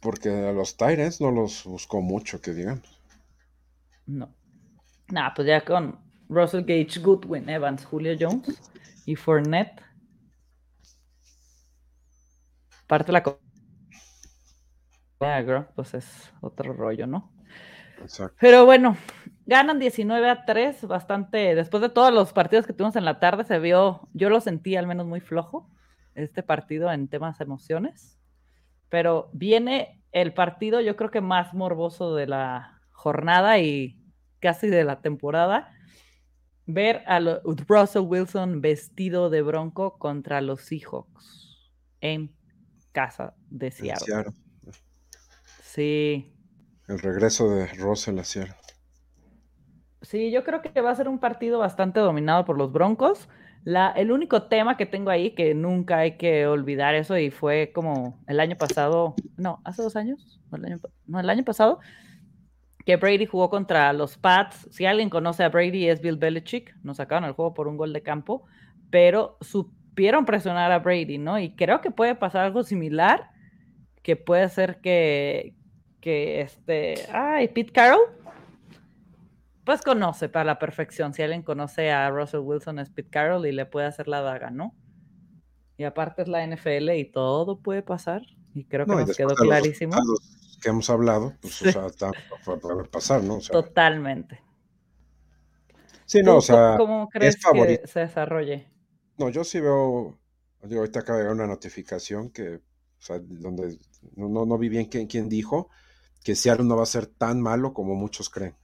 Porque 0.00 0.28
a 0.28 0.52
los 0.52 0.76
Tyrants 0.76 1.20
no 1.20 1.30
los 1.30 1.64
buscó 1.64 2.00
mucho, 2.00 2.40
que 2.40 2.52
digamos. 2.52 3.00
No. 4.06 4.34
Nah, 5.08 5.32
pues 5.34 5.46
ya 5.46 5.64
con 5.64 6.00
Russell 6.28 6.62
Gage, 6.62 7.00
Goodwin, 7.00 7.48
Evans, 7.48 7.84
Julio 7.84 8.16
Jones 8.18 8.60
y 9.06 9.14
Fournette. 9.14 9.80
aparte 12.84 13.12
la 13.12 13.22
pues 15.74 15.94
es 15.94 16.32
otro 16.40 16.72
rollo, 16.72 17.06
¿no? 17.06 17.32
Exacto. 18.00 18.36
Pero 18.40 18.64
bueno, 18.64 18.96
ganan 19.46 19.78
19 19.78 20.30
a 20.30 20.44
3, 20.44 20.86
bastante, 20.86 21.54
después 21.54 21.80
de 21.80 21.88
todos 21.88 22.12
los 22.12 22.32
partidos 22.32 22.66
que 22.66 22.72
tuvimos 22.72 22.96
en 22.96 23.04
la 23.04 23.18
tarde, 23.18 23.44
se 23.44 23.58
vio, 23.58 24.08
yo 24.12 24.30
lo 24.30 24.40
sentí 24.40 24.76
al 24.76 24.86
menos 24.86 25.06
muy 25.06 25.20
flojo, 25.20 25.68
este 26.14 26.42
partido 26.42 26.92
en 26.92 27.08
temas 27.08 27.40
emociones, 27.40 28.18
pero 28.88 29.30
viene 29.32 30.02
el 30.12 30.34
partido 30.34 30.80
yo 30.80 30.94
creo 30.96 31.10
que 31.10 31.22
más 31.22 31.54
morboso 31.54 32.14
de 32.14 32.26
la 32.26 32.80
jornada 32.90 33.58
y 33.58 33.98
casi 34.40 34.68
de 34.68 34.84
la 34.84 35.00
temporada, 35.00 35.72
ver 36.66 37.02
a 37.06 37.18
Russell 37.20 38.02
Wilson 38.02 38.60
vestido 38.60 39.30
de 39.30 39.42
bronco 39.42 39.98
contra 39.98 40.40
los 40.40 40.62
Seahawks 40.62 41.72
en 42.00 42.34
casa 42.92 43.34
de 43.48 43.70
Seattle. 43.70 44.32
Sí. 45.62 46.32
El 46.88 46.98
regreso 46.98 47.48
de 47.50 47.66
Russell 47.74 48.18
a 48.18 48.24
Seattle. 48.24 48.54
Sí, 50.02 50.30
yo 50.30 50.44
creo 50.44 50.62
que 50.62 50.80
va 50.80 50.90
a 50.90 50.94
ser 50.94 51.08
un 51.08 51.18
partido 51.18 51.58
bastante 51.58 52.00
dominado 52.00 52.44
por 52.44 52.58
los 52.58 52.72
Broncos. 52.72 53.28
La, 53.64 53.90
el 53.90 54.10
único 54.10 54.44
tema 54.44 54.76
que 54.76 54.86
tengo 54.86 55.10
ahí, 55.10 55.30
que 55.30 55.54
nunca 55.54 55.98
hay 55.98 56.16
que 56.16 56.46
olvidar 56.48 56.96
eso, 56.96 57.16
y 57.16 57.30
fue 57.30 57.70
como 57.72 58.20
el 58.26 58.40
año 58.40 58.56
pasado, 58.56 59.14
no, 59.36 59.60
hace 59.64 59.82
dos 59.82 59.94
años, 59.94 60.40
no, 61.06 61.20
el 61.20 61.30
año 61.30 61.44
pasado, 61.44 61.78
que 62.84 62.96
Brady 62.96 63.26
jugó 63.26 63.50
contra 63.50 63.92
los 63.92 64.18
Pats. 64.18 64.68
Si 64.70 64.84
alguien 64.86 65.10
conoce 65.10 65.44
a 65.44 65.48
Brady 65.48 65.88
es 65.88 66.00
Bill 66.00 66.16
Belichick. 66.16 66.74
Nos 66.82 66.96
sacaron 66.96 67.24
el 67.24 67.32
juego 67.32 67.54
por 67.54 67.68
un 67.68 67.76
gol 67.76 67.92
de 67.92 68.02
campo, 68.02 68.44
pero 68.90 69.36
supieron 69.40 70.24
presionar 70.24 70.72
a 70.72 70.80
Brady, 70.80 71.18
¿no? 71.18 71.38
Y 71.38 71.54
creo 71.54 71.80
que 71.80 71.90
puede 71.90 72.14
pasar 72.14 72.44
algo 72.44 72.64
similar, 72.64 73.30
que 74.02 74.16
puede 74.16 74.48
ser 74.48 74.80
que, 74.80 75.54
que 76.00 76.40
este, 76.40 76.94
ay, 77.12 77.48
Pete 77.48 77.72
Carroll, 77.72 78.00
pues 79.64 79.82
conoce 79.82 80.28
para 80.28 80.44
la 80.44 80.58
perfección. 80.58 81.14
Si 81.14 81.22
alguien 81.22 81.42
conoce 81.42 81.90
a 81.90 82.10
Russell 82.10 82.40
Wilson 82.40 82.78
es 82.78 82.90
Pete 82.90 83.10
Carroll 83.10 83.46
y 83.46 83.52
le 83.52 83.66
puede 83.66 83.86
hacer 83.86 84.08
la 84.08 84.20
daga, 84.20 84.50
¿no? 84.50 84.74
Y 85.76 85.84
aparte 85.84 86.22
es 86.22 86.28
la 86.28 86.46
NFL 86.46 86.90
y 86.90 87.04
todo 87.10 87.60
puede 87.60 87.82
pasar. 87.82 88.22
Y 88.54 88.64
creo 88.64 88.86
que 88.86 88.94
nos 88.94 89.16
quedó 89.16 89.34
clarísimo 89.34 89.96
que 90.62 90.70
hemos 90.70 90.88
hablado, 90.88 91.34
pues, 91.40 91.60
o 91.62 91.72
sea, 91.72 91.86
está, 91.86 92.12
puede 92.44 92.84
pasar, 92.84 93.22
¿no? 93.22 93.38
Totalmente. 93.40 94.40
Sí, 96.06 96.22
no, 96.22 96.36
o 96.36 96.40
sea, 96.40 96.76
¿cómo 96.78 97.08
crees 97.08 97.36
que 97.36 97.82
se 97.86 98.00
desarrolle? 98.00 98.68
No, 99.18 99.28
yo 99.28 99.44
sí 99.44 99.60
veo, 99.60 100.18
digo, 100.62 100.80
ahorita 100.80 101.00
acaba 101.00 101.18
de 101.18 101.24
llegar 101.24 101.34
una 101.36 101.46
notificación 101.46 102.30
que, 102.30 102.56
o 102.56 102.60
sea, 103.00 103.18
donde 103.18 103.78
no, 104.14 104.46
no, 104.46 104.58
vi 104.58 104.68
bien 104.68 104.86
quién, 104.86 105.06
quién 105.06 105.28
dijo 105.28 105.68
que 106.22 106.36
Seattle 106.36 106.66
no 106.66 106.76
va 106.76 106.84
a 106.84 106.86
ser 106.86 107.06
tan 107.06 107.40
malo 107.40 107.72
como 107.72 107.94
muchos 107.94 108.30
creen. 108.30 108.54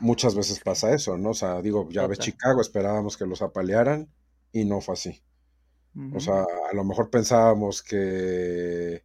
Muchas 0.00 0.34
veces 0.34 0.60
pasa 0.60 0.92
eso, 0.92 1.16
¿no? 1.16 1.30
O 1.30 1.34
sea, 1.34 1.62
digo, 1.62 1.88
ya 1.90 2.06
ves 2.06 2.18
Chicago, 2.18 2.60
esperábamos 2.60 3.16
que 3.16 3.26
los 3.26 3.42
apalearan 3.42 4.08
y 4.52 4.64
no 4.64 4.80
fue 4.80 4.94
así. 4.94 5.22
O 6.12 6.18
sea, 6.18 6.42
a 6.42 6.74
lo 6.74 6.82
mejor 6.82 7.08
pensábamos 7.08 7.80
que 7.80 9.04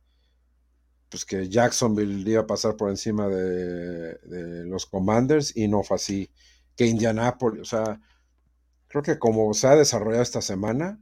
pues 1.10 1.26
que 1.26 1.50
Jacksonville 1.50 2.30
iba 2.30 2.42
a 2.42 2.48
pasar 2.48 2.78
por 2.78 2.90
encima 2.90 3.28
de, 3.28 4.66
los 4.66 4.86
Commanders 4.86 5.56
y 5.56 5.68
no 5.68 5.84
fue 5.84 5.96
así. 5.96 6.32
Que 6.76 6.86
Indianapolis, 6.86 7.62
o 7.62 7.66
sea, 7.66 8.00
creo 8.88 9.04
que 9.04 9.20
como 9.20 9.54
se 9.54 9.68
ha 9.68 9.76
desarrollado 9.76 10.24
esta 10.24 10.42
semana, 10.42 11.02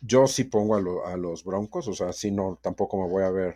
yo 0.00 0.26
sí 0.26 0.44
pongo 0.44 1.04
a, 1.06 1.16
los 1.16 1.44
Broncos, 1.44 1.86
o 1.86 1.92
sea, 1.92 2.12
si 2.12 2.30
no, 2.30 2.58
tampoco 2.60 3.00
me 3.00 3.08
voy 3.08 3.22
a 3.22 3.30
ver, 3.30 3.54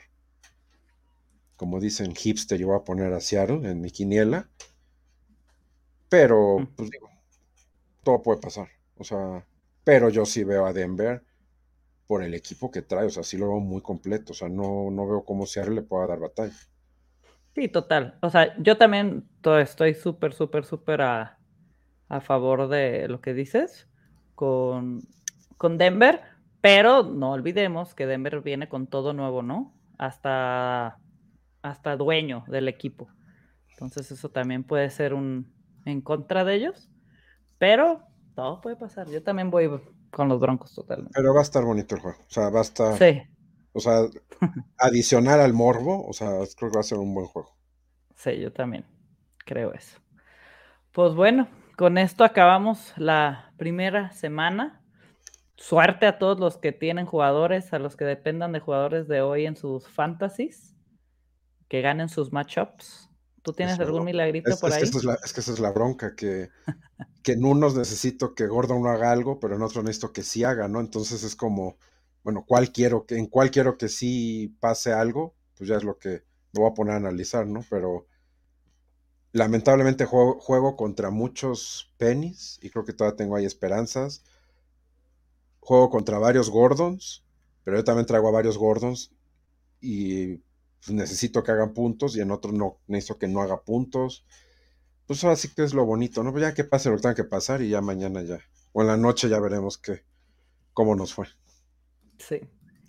como 1.57 1.81
dicen 1.81 2.15
hipster, 2.15 2.59
yo 2.59 2.69
voy 2.69 2.77
a 2.77 2.85
poner 2.85 3.13
a 3.13 3.21
Seattle 3.21 3.69
en 3.69 3.81
mi 3.81 3.91
quiniela. 3.91 4.49
Pero, 6.11 6.69
pues 6.77 6.91
digo, 6.91 7.09
todo 8.03 8.21
puede 8.21 8.41
pasar. 8.41 8.69
O 8.99 9.05
sea, 9.05 9.47
pero 9.85 10.11
yo 10.11 10.27
sí 10.27 10.45
veo 10.45 10.67
a 10.67 10.75
Denver 10.75 11.23
por 12.07 12.23
el 12.23 12.35
equipo 12.35 12.71
que 12.71 12.83
trae, 12.83 13.07
o 13.07 13.11
sea, 13.11 13.23
sí 13.23 13.39
lo 13.39 13.49
veo 13.49 13.61
muy 13.61 13.81
completo, 13.81 14.33
o 14.33 14.35
sea, 14.35 14.49
no, 14.49 14.91
no 14.91 15.07
veo 15.07 15.25
cómo 15.25 15.47
Seattle 15.47 15.77
le 15.77 15.83
pueda 15.83 16.09
dar 16.09 16.19
batalla. 16.19 16.57
Sí, 17.55 17.69
total. 17.69 18.19
O 18.21 18.31
sea, 18.31 18.57
yo 18.59 18.77
también 18.77 19.29
estoy 19.61 19.95
súper, 19.95 20.35
súper, 20.35 20.65
súper 20.65 21.03
a, 21.03 21.37
favor 22.23 22.67
de 22.67 23.07
lo 23.07 23.21
que 23.21 23.33
dices 23.33 23.87
con, 24.35 25.03
con 25.57 25.79
Denver, 25.79 26.21
pero 26.61 27.05
no 27.05 27.31
olvidemos 27.31 27.95
que 27.95 28.07
Denver 28.07 28.41
viene 28.41 28.69
con 28.69 28.89
todo 28.89 29.13
nuevo, 29.13 29.43
¿no? 29.43 29.73
Hasta, 29.97 30.99
hasta 31.63 31.97
dueño 31.97 32.45
del 32.49 32.67
equipo. 32.67 33.09
Entonces 33.71 34.11
eso 34.11 34.29
también 34.29 34.65
puede 34.65 34.91
ser 34.91 35.15
un 35.15 35.60
en 35.85 36.01
contra 36.01 36.45
de 36.45 36.55
ellos, 36.55 36.91
pero 37.59 38.03
todo 38.35 38.61
puede 38.61 38.77
pasar. 38.77 39.09
Yo 39.09 39.23
también 39.23 39.51
voy 39.51 39.71
con 40.11 40.29
los 40.29 40.41
Broncos 40.41 40.75
totalmente. 40.75 41.13
Pero 41.15 41.35
va 41.35 41.41
a 41.41 41.45
estar 41.45 41.65
bonito 41.65 41.95
el 41.95 42.01
juego. 42.01 42.19
O 42.21 42.31
sea, 42.31 42.51
va 42.51 42.61
a 42.61 42.63
estar. 42.63 42.97
Sí. 42.99 43.23
O 43.73 43.81
sea, 43.81 44.03
adicional 44.79 45.41
al 45.41 45.53
morbo, 45.53 46.07
o 46.07 46.13
sea, 46.13 46.29
creo 46.57 46.71
que 46.71 46.77
va 46.77 46.81
a 46.81 46.85
ser 46.85 46.99
un 46.99 47.15
buen 47.15 47.27
juego. 47.27 47.57
Sí, 48.17 48.39
yo 48.39 48.53
también 48.53 48.85
creo 49.45 49.73
eso. 49.73 49.99
Pues 50.93 51.15
bueno, 51.15 51.49
con 51.77 51.99
esto 51.99 52.25
acabamos 52.25 52.93
la 52.97 53.53
primera 53.57 54.11
semana. 54.13 54.83
Suerte 55.57 56.07
a 56.07 56.19
todos 56.19 56.41
los 56.41 56.57
que 56.57 56.73
tienen 56.73 57.05
jugadores, 57.05 57.73
a 57.73 57.79
los 57.79 57.97
que 57.97 58.05
dependan 58.05 58.53
de 58.53 58.61
jugadores 58.61 59.09
de 59.09 59.21
hoy 59.21 59.45
en 59.45 59.57
sus 59.57 59.87
fantasies, 59.89 60.75
que 61.69 61.83
ganen 61.83 62.09
sus 62.09 62.33
matchups. 62.33 63.10
¿Tú 63.51 63.57
tienes 63.57 63.81
algún 63.81 64.05
milagrito 64.05 64.57
por 64.59 64.73
ahí? 64.73 64.85
es, 64.85 65.33
que 65.33 65.41
esa 65.41 65.53
es 65.53 65.59
la 65.59 65.73
bronca, 65.73 66.15
que, 66.15 66.51
que 67.25 67.33
en 67.33 67.45
unos 67.45 67.75
necesito 67.75 68.33
que 68.33 68.47
Gordon 68.47 68.81
no 68.81 68.91
haga 68.91 69.11
algo, 69.11 69.41
pero 69.41 69.57
en 69.57 69.63
otros 69.63 69.83
necesito 69.83 70.13
que 70.13 70.23
sí 70.23 70.45
haga, 70.45 70.69
¿no? 70.69 70.79
Entonces 70.79 71.25
es 71.25 71.35
como, 71.35 71.77
bueno, 72.23 72.45
¿cuál 72.47 72.71
quiero 72.71 73.07
que, 73.07 73.17
en 73.17 73.27
cuál 73.27 73.51
quiero 73.51 73.77
que 73.77 73.89
sí 73.89 74.57
pase 74.61 74.93
algo? 74.93 75.35
Pues 75.57 75.69
ya 75.69 75.77
es 75.77 75.83
lo 75.83 75.99
que 75.99 76.23
me 76.53 76.61
voy 76.61 76.71
a 76.71 76.75
poner 76.75 76.95
a 76.95 76.99
analizar, 76.99 77.45
¿no? 77.45 77.65
Pero 77.69 78.07
lamentablemente 79.33 80.05
juego, 80.05 80.39
juego 80.39 80.77
contra 80.77 81.11
muchos 81.11 81.93
pennies 81.97 82.61
y 82.63 82.71
creo 82.71 82.85
que 82.85 82.93
todavía 82.93 83.17
tengo 83.17 83.35
ahí 83.35 83.47
esperanzas. 83.47 84.23
Juego 85.59 85.91
contra 85.91 86.19
varios 86.19 86.51
Gordons, 86.51 87.25
pero 87.65 87.79
yo 87.79 87.83
también 87.83 88.07
traigo 88.07 88.29
a 88.29 88.33
varios 88.33 88.57
Gordons 88.57 89.13
y 89.81 90.41
pues, 90.85 90.97
necesito 90.97 91.43
que 91.43 91.53
hagan 91.53 91.75
puntos 91.75 92.17
y 92.17 92.21
en 92.21 92.31
otro 92.31 92.53
no 92.53 92.79
necesito 92.87 93.19
que 93.19 93.29
no 93.29 93.43
haga 93.43 93.63
puntos. 93.63 94.25
Pues 95.07 95.25
así 95.25 95.49
que 95.55 95.65
es 95.65 95.75
lo 95.75 95.85
bonito, 95.85 96.23
¿no? 96.23 96.33
Pues 96.33 96.43
ya 96.43 96.55
que 96.55 96.65
pase 96.65 96.89
lo 96.89 96.97
que 96.97 97.03
tenga 97.03 97.15
que 97.15 97.25
pasar 97.25 97.63
y 97.63 97.69
ya 97.69 97.81
mañana 97.81 98.23
ya. 98.23 98.39
O 98.73 98.83
en 98.83 98.89
la 98.89 98.97
noche 98.97 99.29
ya 99.29 99.41
veremos 99.41 99.77
qué, 99.79 100.05
cómo 100.73 100.95
nos 100.95 101.13
fue. 101.13 101.27
Sí. 102.19 102.41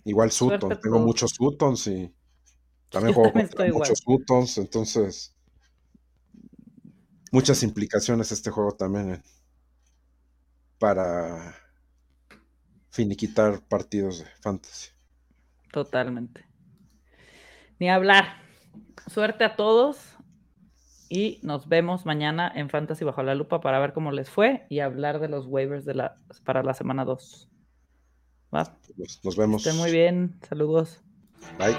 Igual 0.04 0.30
Sutton, 0.30 0.78
tengo 0.80 0.98
muchos 0.98 1.32
Suttons 1.32 1.86
y 1.86 2.14
también 2.88 3.14
juego 3.14 3.32
muchos 3.72 3.98
Suttons, 3.98 4.58
entonces 4.58 5.34
muchas 7.30 7.62
implicaciones 7.62 8.30
este 8.30 8.50
juego 8.50 8.72
también 8.72 9.14
eh, 9.14 9.22
para 10.78 11.56
finiquitar 12.90 13.62
partidos 13.66 14.18
de 14.20 14.26
fantasy. 14.40 14.90
Totalmente. 15.72 16.51
Ni 17.82 17.90
hablar. 17.90 18.36
Suerte 19.08 19.42
a 19.42 19.56
todos 19.56 19.98
y 21.08 21.40
nos 21.42 21.68
vemos 21.68 22.06
mañana 22.06 22.48
en 22.54 22.70
Fantasy 22.70 23.04
Bajo 23.04 23.24
la 23.24 23.34
Lupa 23.34 23.60
para 23.60 23.80
ver 23.80 23.92
cómo 23.92 24.12
les 24.12 24.30
fue 24.30 24.66
y 24.70 24.78
hablar 24.78 25.18
de 25.18 25.26
los 25.28 25.46
waivers 25.48 25.84
de 25.84 25.94
la, 25.94 26.16
para 26.44 26.62
la 26.62 26.74
semana 26.74 27.04
2. 27.04 27.48
Nos, 29.24 29.36
vemos. 29.36 29.66
Estén 29.66 29.80
muy 29.80 29.90
bien. 29.90 30.38
Saludos. 30.48 31.00
Bye. 31.58 31.76